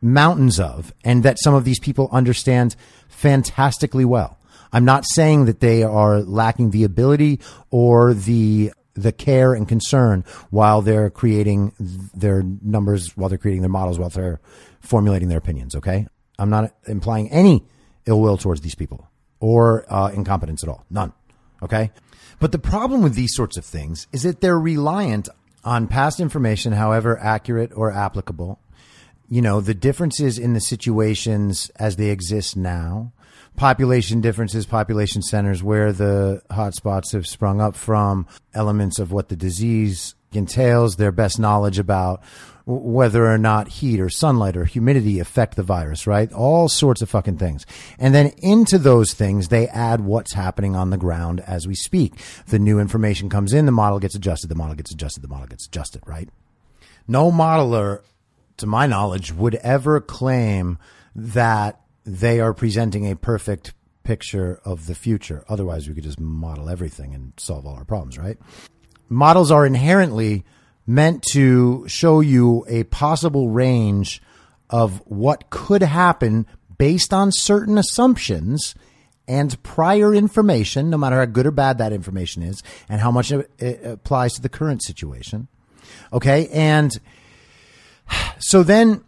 mountains 0.00 0.60
of 0.60 0.94
and 1.04 1.24
that 1.24 1.38
some 1.40 1.54
of 1.54 1.64
these 1.64 1.80
people 1.80 2.08
understand 2.12 2.76
fantastically 3.08 4.04
well. 4.04 4.38
I'm 4.72 4.84
not 4.84 5.04
saying 5.06 5.46
that 5.46 5.60
they 5.60 5.82
are 5.82 6.20
lacking 6.20 6.70
the 6.70 6.84
ability 6.84 7.40
or 7.70 8.14
the 8.14 8.72
the 8.94 9.12
care 9.12 9.54
and 9.54 9.68
concern 9.68 10.24
while 10.50 10.82
they're 10.82 11.08
creating 11.08 11.72
their 11.78 12.42
numbers, 12.42 13.16
while 13.16 13.28
they're 13.28 13.38
creating 13.38 13.62
their 13.62 13.70
models, 13.70 13.96
while 13.98 14.08
they're 14.08 14.40
formulating 14.80 15.28
their 15.28 15.38
opinions. 15.38 15.74
Okay. 15.76 16.06
I'm 16.38 16.50
not 16.50 16.74
implying 16.86 17.30
any 17.30 17.64
ill 18.06 18.20
will 18.20 18.36
towards 18.36 18.60
these 18.60 18.74
people 18.74 19.08
or 19.40 19.84
uh, 19.92 20.08
incompetence 20.08 20.62
at 20.62 20.68
all. 20.68 20.84
None. 20.90 21.12
Okay. 21.62 21.90
But 22.40 22.52
the 22.52 22.58
problem 22.58 23.02
with 23.02 23.14
these 23.14 23.34
sorts 23.34 23.56
of 23.56 23.64
things 23.64 24.06
is 24.12 24.22
that 24.22 24.40
they're 24.40 24.58
reliant 24.58 25.28
on 25.64 25.88
past 25.88 26.20
information, 26.20 26.72
however 26.72 27.18
accurate 27.18 27.72
or 27.74 27.92
applicable. 27.92 28.60
You 29.28 29.42
know, 29.42 29.60
the 29.60 29.74
differences 29.74 30.38
in 30.38 30.54
the 30.54 30.60
situations 30.60 31.70
as 31.76 31.96
they 31.96 32.10
exist 32.10 32.56
now 32.56 33.12
population 33.58 34.20
differences, 34.20 34.64
population 34.64 35.20
centers, 35.20 35.62
where 35.62 35.92
the 35.92 36.40
hotspots 36.50 37.12
have 37.12 37.26
sprung 37.26 37.60
up 37.60 37.74
from, 37.74 38.26
elements 38.54 38.98
of 38.98 39.12
what 39.12 39.28
the 39.28 39.36
disease 39.36 40.14
entails, 40.32 40.96
their 40.96 41.12
best 41.12 41.38
knowledge 41.38 41.78
about 41.78 42.22
whether 42.70 43.26
or 43.26 43.38
not 43.38 43.66
heat 43.68 43.98
or 43.98 44.10
sunlight 44.10 44.54
or 44.54 44.66
humidity 44.66 45.18
affect 45.18 45.56
the 45.56 45.62
virus, 45.62 46.06
right? 46.06 46.30
All 46.34 46.68
sorts 46.68 47.00
of 47.00 47.08
fucking 47.08 47.38
things. 47.38 47.64
And 47.98 48.14
then 48.14 48.32
into 48.42 48.76
those 48.76 49.14
things, 49.14 49.48
they 49.48 49.68
add 49.68 50.02
what's 50.02 50.34
happening 50.34 50.76
on 50.76 50.90
the 50.90 50.98
ground 50.98 51.40
as 51.40 51.66
we 51.66 51.74
speak. 51.74 52.12
The 52.46 52.58
new 52.58 52.78
information 52.78 53.30
comes 53.30 53.54
in, 53.54 53.64
the 53.64 53.72
model 53.72 53.98
gets 53.98 54.14
adjusted, 54.14 54.48
the 54.48 54.54
model 54.54 54.74
gets 54.74 54.92
adjusted, 54.92 55.22
the 55.22 55.28
model 55.28 55.46
gets 55.46 55.66
adjusted, 55.66 56.02
right? 56.06 56.28
No 57.06 57.32
modeler, 57.32 58.02
to 58.58 58.66
my 58.66 58.86
knowledge, 58.86 59.32
would 59.32 59.54
ever 59.56 59.98
claim 59.98 60.76
that 61.14 61.80
they 62.04 62.38
are 62.38 62.52
presenting 62.52 63.10
a 63.10 63.16
perfect 63.16 63.72
picture 64.04 64.60
of 64.66 64.86
the 64.86 64.94
future. 64.94 65.42
Otherwise, 65.48 65.88
we 65.88 65.94
could 65.94 66.04
just 66.04 66.20
model 66.20 66.68
everything 66.68 67.14
and 67.14 67.32
solve 67.38 67.64
all 67.64 67.76
our 67.76 67.86
problems, 67.86 68.18
right? 68.18 68.36
Models 69.08 69.50
are 69.50 69.64
inherently 69.64 70.44
meant 70.88 71.22
to 71.22 71.86
show 71.86 72.20
you 72.20 72.64
a 72.66 72.82
possible 72.84 73.50
range 73.50 74.22
of 74.70 75.02
what 75.04 75.50
could 75.50 75.82
happen 75.82 76.46
based 76.78 77.12
on 77.12 77.30
certain 77.30 77.76
assumptions 77.76 78.74
and 79.28 79.62
prior 79.62 80.14
information, 80.14 80.88
no 80.88 80.96
matter 80.96 81.18
how 81.18 81.26
good 81.26 81.46
or 81.46 81.50
bad 81.50 81.76
that 81.78 81.92
information 81.92 82.42
is, 82.42 82.62
and 82.88 83.00
how 83.00 83.10
much 83.10 83.30
it 83.30 83.84
applies 83.84 84.32
to 84.32 84.40
the 84.40 84.48
current 84.48 84.82
situation. 84.82 85.46
Okay. 86.12 86.48
And 86.48 86.98
so 88.38 88.62
then 88.62 89.04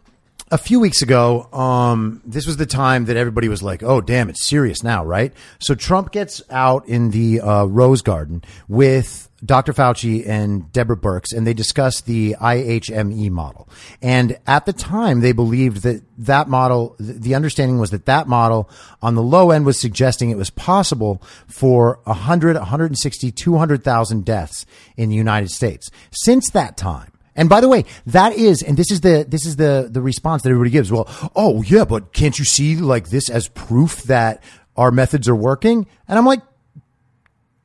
a 0.51 0.59
few 0.59 0.79
weeks 0.79 1.01
ago, 1.01 1.51
um, 1.51 2.21
this 2.25 2.45
was 2.45 2.57
the 2.57 2.67
time 2.67 3.05
that 3.05 3.17
everybody 3.17 3.49
was 3.49 3.63
like, 3.63 3.81
"Oh, 3.81 4.01
damn, 4.01 4.29
it's 4.29 4.45
serious 4.45 4.83
now, 4.83 5.03
right?" 5.03 5.33
So 5.59 5.73
Trump 5.73 6.11
gets 6.11 6.43
out 6.51 6.87
in 6.87 7.09
the 7.09 7.41
uh, 7.41 7.65
Rose 7.65 8.03
Garden 8.03 8.43
with 8.67 9.29
Dr. 9.43 9.73
Fauci 9.73 10.27
and 10.27 10.71
Deborah 10.71 10.97
Birx, 10.97 11.35
and 11.35 11.47
they 11.47 11.53
discussed 11.53 12.05
the 12.05 12.35
IHME 12.39 13.31
model. 13.31 13.67
And 14.01 14.37
at 14.45 14.65
the 14.65 14.73
time, 14.73 15.21
they 15.21 15.31
believed 15.31 15.83
that 15.83 16.03
that 16.19 16.47
model, 16.47 16.95
the 16.99 17.33
understanding 17.33 17.79
was 17.79 17.89
that 17.89 18.05
that 18.05 18.27
model 18.27 18.69
on 19.01 19.15
the 19.15 19.23
low 19.23 19.51
end 19.51 19.65
was 19.65 19.79
suggesting 19.79 20.29
it 20.29 20.37
was 20.37 20.51
possible 20.51 21.21
for 21.47 21.99
100, 22.03 22.55
160, 22.55 23.31
200,000 23.31 24.25
deaths 24.25 24.65
in 24.95 25.09
the 25.09 25.15
United 25.15 25.49
States. 25.49 25.89
Since 26.11 26.51
that 26.51 26.77
time, 26.77 27.11
and 27.35 27.49
by 27.49 27.61
the 27.61 27.69
way, 27.69 27.85
that 28.07 28.33
is, 28.33 28.61
and 28.61 28.77
this 28.77 28.91
is 28.91 29.01
the 29.01 29.25
this 29.27 29.45
is 29.45 29.55
the 29.55 29.87
the 29.89 30.01
response 30.01 30.43
that 30.43 30.49
everybody 30.49 30.69
gives. 30.69 30.91
Well, 30.91 31.07
oh 31.35 31.61
yeah, 31.63 31.85
but 31.85 32.13
can't 32.13 32.37
you 32.37 32.45
see 32.45 32.75
like 32.75 33.09
this 33.09 33.29
as 33.29 33.47
proof 33.47 34.03
that 34.03 34.43
our 34.75 34.91
methods 34.91 35.29
are 35.29 35.35
working? 35.35 35.87
And 36.07 36.19
I'm 36.19 36.25
like, 36.25 36.41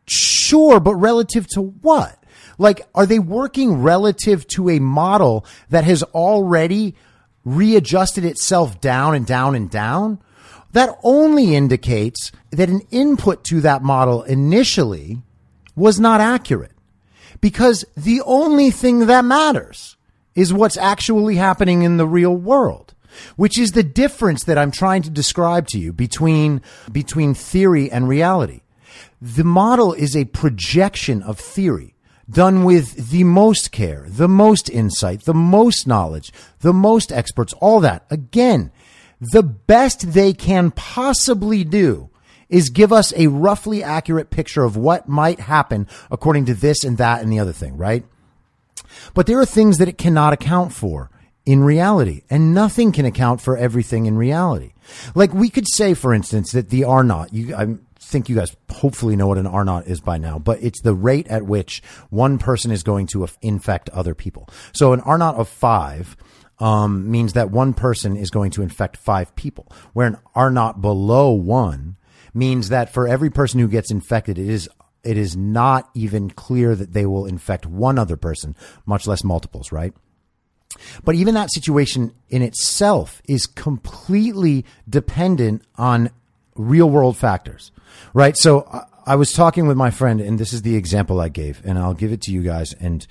sure, 0.08 0.80
but 0.80 0.94
relative 0.94 1.46
to 1.48 1.62
what? 1.62 2.22
Like, 2.58 2.86
are 2.94 3.06
they 3.06 3.18
working 3.18 3.82
relative 3.82 4.46
to 4.48 4.70
a 4.70 4.78
model 4.78 5.44
that 5.68 5.84
has 5.84 6.02
already 6.02 6.94
readjusted 7.44 8.24
itself 8.24 8.80
down 8.80 9.14
and 9.14 9.26
down 9.26 9.54
and 9.54 9.70
down? 9.70 10.20
That 10.72 10.98
only 11.02 11.54
indicates 11.54 12.32
that 12.50 12.68
an 12.68 12.82
input 12.90 13.44
to 13.44 13.60
that 13.62 13.82
model 13.82 14.22
initially 14.22 15.22
was 15.74 16.00
not 16.00 16.20
accurate 16.20 16.72
because 17.40 17.84
the 17.96 18.22
only 18.24 18.70
thing 18.70 19.06
that 19.06 19.24
matters 19.24 19.96
is 20.34 20.52
what's 20.52 20.76
actually 20.76 21.36
happening 21.36 21.82
in 21.82 21.96
the 21.96 22.06
real 22.06 22.34
world 22.34 22.94
which 23.36 23.58
is 23.58 23.72
the 23.72 23.82
difference 23.82 24.44
that 24.44 24.58
I'm 24.58 24.70
trying 24.70 25.02
to 25.02 25.10
describe 25.10 25.68
to 25.68 25.78
you 25.78 25.92
between, 25.92 26.62
between 26.90 27.34
theory 27.34 27.90
and 27.90 28.08
reality. 28.08 28.60
The 29.20 29.44
model 29.44 29.92
is 29.92 30.14
a 30.16 30.26
projection 30.26 31.22
of 31.22 31.38
theory 31.38 31.94
done 32.28 32.64
with 32.64 33.10
the 33.10 33.24
most 33.24 33.70
care, 33.70 34.06
the 34.08 34.28
most 34.28 34.68
insight, 34.68 35.22
the 35.22 35.34
most 35.34 35.86
knowledge, 35.86 36.32
the 36.60 36.72
most 36.72 37.12
experts, 37.12 37.52
all 37.54 37.80
that. 37.80 38.04
Again, 38.10 38.72
the 39.20 39.42
best 39.42 40.12
they 40.12 40.32
can 40.32 40.70
possibly 40.72 41.64
do 41.64 42.10
is 42.48 42.70
give 42.70 42.92
us 42.92 43.12
a 43.16 43.28
roughly 43.28 43.82
accurate 43.82 44.30
picture 44.30 44.64
of 44.64 44.76
what 44.76 45.08
might 45.08 45.40
happen 45.40 45.86
according 46.10 46.46
to 46.46 46.54
this 46.54 46.84
and 46.84 46.98
that 46.98 47.22
and 47.22 47.32
the 47.32 47.38
other 47.38 47.52
thing, 47.52 47.76
right? 47.76 48.04
But 49.14 49.26
there 49.26 49.40
are 49.40 49.46
things 49.46 49.78
that 49.78 49.88
it 49.88 49.98
cannot 49.98 50.32
account 50.32 50.72
for 50.72 51.10
in 51.44 51.62
reality, 51.62 52.22
and 52.28 52.52
nothing 52.52 52.90
can 52.90 53.04
account 53.04 53.40
for 53.40 53.56
everything 53.56 54.06
in 54.06 54.18
reality. 54.18 54.72
Like 55.14 55.32
we 55.32 55.48
could 55.48 55.66
say, 55.68 55.94
for 55.94 56.12
instance, 56.12 56.50
that 56.52 56.70
the 56.70 56.84
R 56.84 57.04
naught, 57.04 57.32
you, 57.32 57.54
I 57.54 57.76
think 58.06 58.28
you 58.28 58.36
guys 58.36 58.56
hopefully 58.70 59.16
know 59.16 59.26
what 59.26 59.38
an 59.38 59.46
R 59.46 59.64
naught 59.64 59.86
is 59.86 60.00
by 60.00 60.18
now, 60.18 60.38
but 60.38 60.62
it's 60.62 60.80
the 60.80 60.94
rate 60.94 61.26
at 61.28 61.42
which 61.44 61.82
one 62.10 62.38
person 62.38 62.70
is 62.70 62.82
going 62.82 63.06
to 63.08 63.26
infect 63.42 63.88
other 63.90 64.14
people. 64.14 64.48
So 64.72 64.92
an 64.92 65.00
R 65.00 65.18
naught 65.18 65.36
of 65.36 65.48
five, 65.48 66.16
um, 66.58 67.10
means 67.10 67.34
that 67.34 67.50
one 67.50 67.74
person 67.74 68.16
is 68.16 68.30
going 68.30 68.50
to 68.52 68.62
infect 68.62 68.96
five 68.96 69.34
people, 69.36 69.70
where 69.92 70.06
an 70.06 70.18
R 70.34 70.50
naught 70.50 70.80
below 70.80 71.30
one 71.32 71.96
means 72.32 72.68
that 72.70 72.92
for 72.92 73.06
every 73.08 73.30
person 73.30 73.60
who 73.60 73.68
gets 73.68 73.90
infected, 73.90 74.38
it 74.38 74.48
is 74.48 74.68
it 75.04 75.16
is 75.16 75.36
not 75.36 75.88
even 75.94 76.30
clear 76.30 76.74
that 76.74 76.92
they 76.92 77.06
will 77.06 77.26
infect 77.26 77.64
one 77.64 77.98
other 77.98 78.16
person, 78.16 78.56
much 78.86 79.06
less 79.06 79.22
multiples, 79.22 79.70
right? 79.70 79.92
But 81.04 81.14
even 81.14 81.34
that 81.34 81.52
situation 81.52 82.12
in 82.28 82.42
itself 82.42 83.22
is 83.28 83.46
completely 83.46 84.64
dependent 84.88 85.62
on 85.76 86.10
real 86.56 86.88
world 86.88 87.16
factors, 87.16 87.72
right? 88.14 88.36
So 88.36 88.68
I, 89.06 89.16
was 89.16 89.32
talking 89.32 89.66
with 89.66 89.76
my 89.76 89.90
friend, 89.90 90.20
and 90.20 90.38
this 90.38 90.52
is 90.52 90.62
the 90.62 90.76
example 90.76 91.20
I 91.20 91.28
gave, 91.28 91.60
and 91.64 91.78
I'll 91.78 91.94
give 91.94 92.12
it 92.12 92.22
to 92.22 92.32
you 92.32 92.42
guys. 92.42 92.72
And 92.74 93.06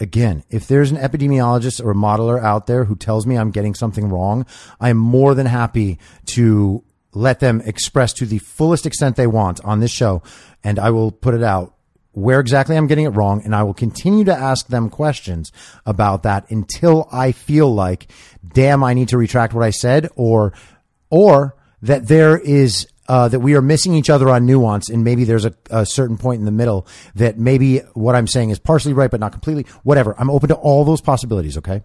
again, 0.00 0.44
if 0.50 0.66
there's 0.66 0.90
an 0.90 0.96
epidemiologist 0.96 1.84
or 1.84 1.92
a 1.92 1.94
modeler 1.94 2.42
out 2.42 2.66
there 2.66 2.84
who 2.84 2.96
tells 2.96 3.26
me 3.26 3.36
I'm 3.36 3.50
getting 3.50 3.74
something 3.74 4.08
wrong, 4.08 4.46
I 4.80 4.90
am 4.90 4.96
more 4.96 5.34
than 5.34 5.46
happy 5.46 5.98
to 6.26 6.84
let 7.14 7.40
them 7.40 7.60
express 7.64 8.12
to 8.14 8.26
the 8.26 8.38
fullest 8.38 8.86
extent 8.86 9.16
they 9.16 9.26
want 9.26 9.62
on 9.64 9.80
this 9.80 9.90
show, 9.90 10.22
and 10.64 10.78
I 10.78 10.90
will 10.90 11.12
put 11.12 11.34
it 11.34 11.42
out 11.42 11.74
where 12.12 12.40
exactly 12.40 12.76
I'm 12.76 12.86
getting 12.86 13.06
it 13.06 13.10
wrong, 13.10 13.42
and 13.44 13.54
I 13.54 13.62
will 13.62 13.74
continue 13.74 14.24
to 14.24 14.34
ask 14.34 14.66
them 14.66 14.90
questions 14.90 15.50
about 15.86 16.22
that 16.24 16.50
until 16.50 17.08
I 17.10 17.32
feel 17.32 17.72
like, 17.72 18.06
damn, 18.46 18.84
I 18.84 18.94
need 18.94 19.08
to 19.08 19.18
retract 19.18 19.54
what 19.54 19.64
I 19.64 19.70
said, 19.70 20.08
or, 20.14 20.52
or 21.10 21.56
that 21.82 22.08
there 22.08 22.38
is 22.38 22.86
uh, 23.08 23.28
that 23.28 23.40
we 23.40 23.54
are 23.54 23.62
missing 23.62 23.94
each 23.94 24.08
other 24.08 24.30
on 24.30 24.46
nuance, 24.46 24.88
and 24.88 25.04
maybe 25.04 25.24
there's 25.24 25.44
a, 25.44 25.54
a, 25.70 25.84
certain 25.84 26.16
point 26.16 26.38
in 26.38 26.44
the 26.44 26.52
middle 26.52 26.86
that 27.16 27.36
maybe 27.36 27.78
what 27.94 28.14
I'm 28.14 28.28
saying 28.28 28.50
is 28.50 28.58
partially 28.58 28.92
right, 28.92 29.10
but 29.10 29.20
not 29.20 29.32
completely. 29.32 29.66
Whatever. 29.82 30.14
I'm 30.18 30.30
open 30.30 30.48
to 30.48 30.54
all 30.54 30.84
those 30.84 31.00
possibilities. 31.00 31.58
Okay. 31.58 31.82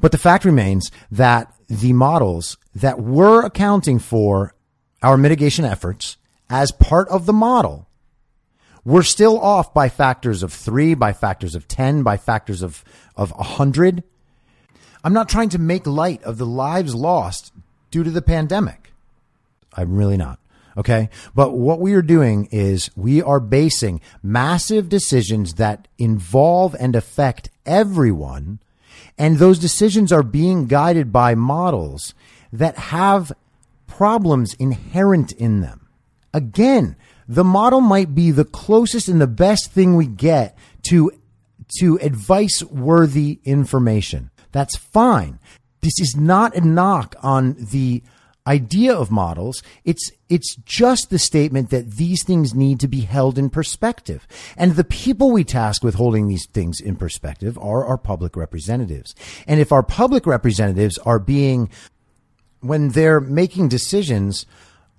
But 0.00 0.12
the 0.12 0.18
fact 0.18 0.44
remains 0.44 0.90
that 1.10 1.52
the 1.68 1.94
models 1.94 2.58
that 2.74 3.00
were 3.00 3.44
accounting 3.44 3.98
for 3.98 4.54
our 5.02 5.16
mitigation 5.16 5.64
efforts 5.64 6.18
as 6.50 6.70
part 6.70 7.08
of 7.08 7.26
the 7.26 7.32
model 7.32 7.88
we're 8.88 9.02
still 9.02 9.38
off 9.38 9.74
by 9.74 9.90
factors 9.90 10.42
of 10.42 10.50
three, 10.50 10.94
by 10.94 11.12
factors 11.12 11.54
of 11.54 11.68
10, 11.68 12.02
by 12.02 12.16
factors 12.16 12.62
of, 12.62 12.82
of 13.16 13.32
100. 13.32 14.02
I'm 15.04 15.12
not 15.12 15.28
trying 15.28 15.50
to 15.50 15.58
make 15.58 15.86
light 15.86 16.22
of 16.22 16.38
the 16.38 16.46
lives 16.46 16.94
lost 16.94 17.52
due 17.90 18.02
to 18.02 18.10
the 18.10 18.22
pandemic. 18.22 18.87
I'm 19.74 19.96
really 19.96 20.16
not. 20.16 20.38
Okay. 20.76 21.10
But 21.34 21.52
what 21.52 21.80
we 21.80 21.94
are 21.94 22.02
doing 22.02 22.48
is 22.52 22.90
we 22.96 23.20
are 23.20 23.40
basing 23.40 24.00
massive 24.22 24.88
decisions 24.88 25.54
that 25.54 25.88
involve 25.98 26.76
and 26.78 26.94
affect 26.94 27.50
everyone. 27.66 28.60
And 29.18 29.38
those 29.38 29.58
decisions 29.58 30.12
are 30.12 30.22
being 30.22 30.66
guided 30.66 31.12
by 31.12 31.34
models 31.34 32.14
that 32.52 32.76
have 32.76 33.32
problems 33.88 34.54
inherent 34.54 35.32
in 35.32 35.60
them. 35.60 35.88
Again, 36.32 36.94
the 37.26 37.44
model 37.44 37.80
might 37.80 38.14
be 38.14 38.30
the 38.30 38.44
closest 38.44 39.08
and 39.08 39.20
the 39.20 39.26
best 39.26 39.72
thing 39.72 39.96
we 39.96 40.06
get 40.06 40.56
to, 40.84 41.10
to 41.80 41.98
advice 42.00 42.62
worthy 42.62 43.40
information. 43.44 44.30
That's 44.52 44.76
fine. 44.76 45.40
This 45.80 46.00
is 46.00 46.16
not 46.16 46.54
a 46.54 46.60
knock 46.60 47.16
on 47.22 47.56
the 47.58 48.02
idea 48.48 48.94
of 48.94 49.10
models. 49.10 49.62
It's, 49.84 50.10
it's 50.28 50.56
just 50.64 51.10
the 51.10 51.18
statement 51.18 51.68
that 51.70 51.92
these 51.92 52.24
things 52.24 52.54
need 52.54 52.80
to 52.80 52.88
be 52.88 53.02
held 53.02 53.38
in 53.38 53.50
perspective. 53.50 54.26
And 54.56 54.72
the 54.72 54.84
people 54.84 55.30
we 55.30 55.44
task 55.44 55.84
with 55.84 55.96
holding 55.96 56.28
these 56.28 56.46
things 56.46 56.80
in 56.80 56.96
perspective 56.96 57.58
are 57.58 57.84
our 57.84 57.98
public 57.98 58.36
representatives. 58.36 59.14
And 59.46 59.60
if 59.60 59.70
our 59.70 59.82
public 59.82 60.26
representatives 60.26 60.96
are 60.98 61.18
being, 61.18 61.70
when 62.60 62.88
they're 62.90 63.20
making 63.20 63.68
decisions, 63.68 64.46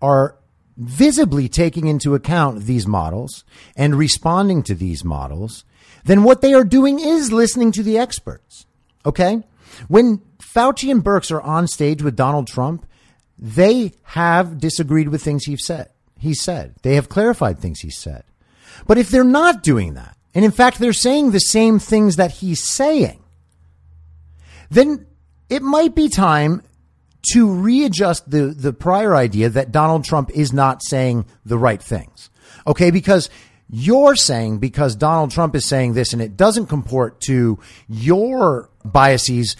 are 0.01 0.35
visibly 0.77 1.49
taking 1.49 1.87
into 1.87 2.15
account 2.15 2.61
these 2.61 2.87
models 2.87 3.43
and 3.75 3.95
responding 3.95 4.63
to 4.63 4.75
these 4.75 5.03
models, 5.03 5.65
then 6.05 6.23
what 6.23 6.41
they 6.41 6.53
are 6.53 6.63
doing 6.63 6.99
is 6.99 7.31
listening 7.31 7.71
to 7.73 7.83
the 7.83 7.97
experts. 7.97 8.65
Okay? 9.05 9.43
When 9.87 10.21
Fauci 10.39 10.89
and 10.91 11.03
Birx 11.03 11.31
are 11.31 11.41
on 11.41 11.67
stage 11.67 12.01
with 12.01 12.15
Donald 12.15 12.47
Trump, 12.47 12.85
they 13.39 13.93
have 14.03 14.59
disagreed 14.59 15.09
with 15.09 15.23
things 15.23 15.45
he's 15.45 15.65
said. 15.65 15.89
He 16.19 16.33
said 16.33 16.75
they 16.81 16.95
have 16.95 17.09
clarified 17.09 17.59
things 17.59 17.79
he 17.79 17.89
said. 17.89 18.23
But 18.85 18.97
if 18.97 19.09
they're 19.09 19.23
not 19.23 19.63
doing 19.63 19.93
that, 19.93 20.17
and 20.35 20.43
in 20.43 20.51
fact 20.51 20.79
they're 20.79 20.93
saying 20.93 21.31
the 21.31 21.39
same 21.39 21.79
things 21.79 22.17
that 22.17 22.31
he's 22.31 22.67
saying, 22.67 23.23
then 24.69 25.07
it 25.49 25.61
might 25.61 25.95
be 25.95 26.09
time 26.09 26.61
to 27.33 27.51
readjust 27.51 28.29
the, 28.29 28.47
the 28.47 28.73
prior 28.73 29.15
idea 29.15 29.49
that 29.49 29.71
Donald 29.71 30.05
Trump 30.05 30.29
is 30.31 30.53
not 30.53 30.83
saying 30.83 31.25
the 31.45 31.57
right 31.57 31.81
things. 31.81 32.29
Okay. 32.65 32.91
Because 32.91 33.29
you're 33.69 34.15
saying 34.15 34.59
because 34.59 34.95
Donald 34.95 35.31
Trump 35.31 35.55
is 35.55 35.65
saying 35.65 35.93
this 35.93 36.13
and 36.13 36.21
it 36.21 36.35
doesn't 36.35 36.67
comport 36.67 37.21
to 37.21 37.59
your 37.87 38.69
biases 38.83 39.55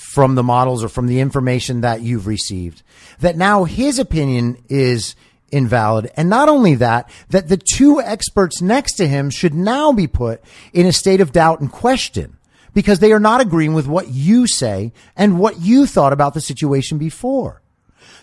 from 0.00 0.34
the 0.34 0.42
models 0.42 0.82
or 0.82 0.88
from 0.88 1.06
the 1.06 1.20
information 1.20 1.82
that 1.82 2.00
you've 2.00 2.26
received, 2.26 2.82
that 3.20 3.36
now 3.36 3.64
his 3.64 3.98
opinion 3.98 4.56
is 4.68 5.14
invalid. 5.52 6.10
And 6.16 6.30
not 6.30 6.48
only 6.48 6.74
that, 6.76 7.10
that 7.28 7.48
the 7.48 7.58
two 7.58 8.00
experts 8.00 8.62
next 8.62 8.94
to 8.94 9.06
him 9.06 9.30
should 9.30 9.54
now 9.54 9.92
be 9.92 10.06
put 10.06 10.42
in 10.72 10.86
a 10.86 10.92
state 10.92 11.20
of 11.20 11.32
doubt 11.32 11.60
and 11.60 11.70
question 11.70 12.38
because 12.72 13.00
they 13.00 13.12
are 13.12 13.20
not 13.20 13.40
agreeing 13.40 13.74
with 13.74 13.86
what 13.86 14.08
you 14.08 14.46
say 14.46 14.92
and 15.16 15.38
what 15.38 15.60
you 15.60 15.86
thought 15.86 16.12
about 16.12 16.34
the 16.34 16.40
situation 16.40 16.98
before. 16.98 17.60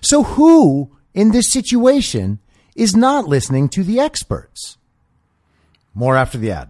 So 0.01 0.23
who 0.23 0.91
in 1.13 1.31
this 1.31 1.51
situation 1.51 2.39
is 2.75 2.95
not 2.95 3.27
listening 3.27 3.69
to 3.69 3.83
the 3.83 3.99
experts? 3.99 4.77
More 5.93 6.15
after 6.15 6.37
the 6.37 6.51
ad. 6.51 6.69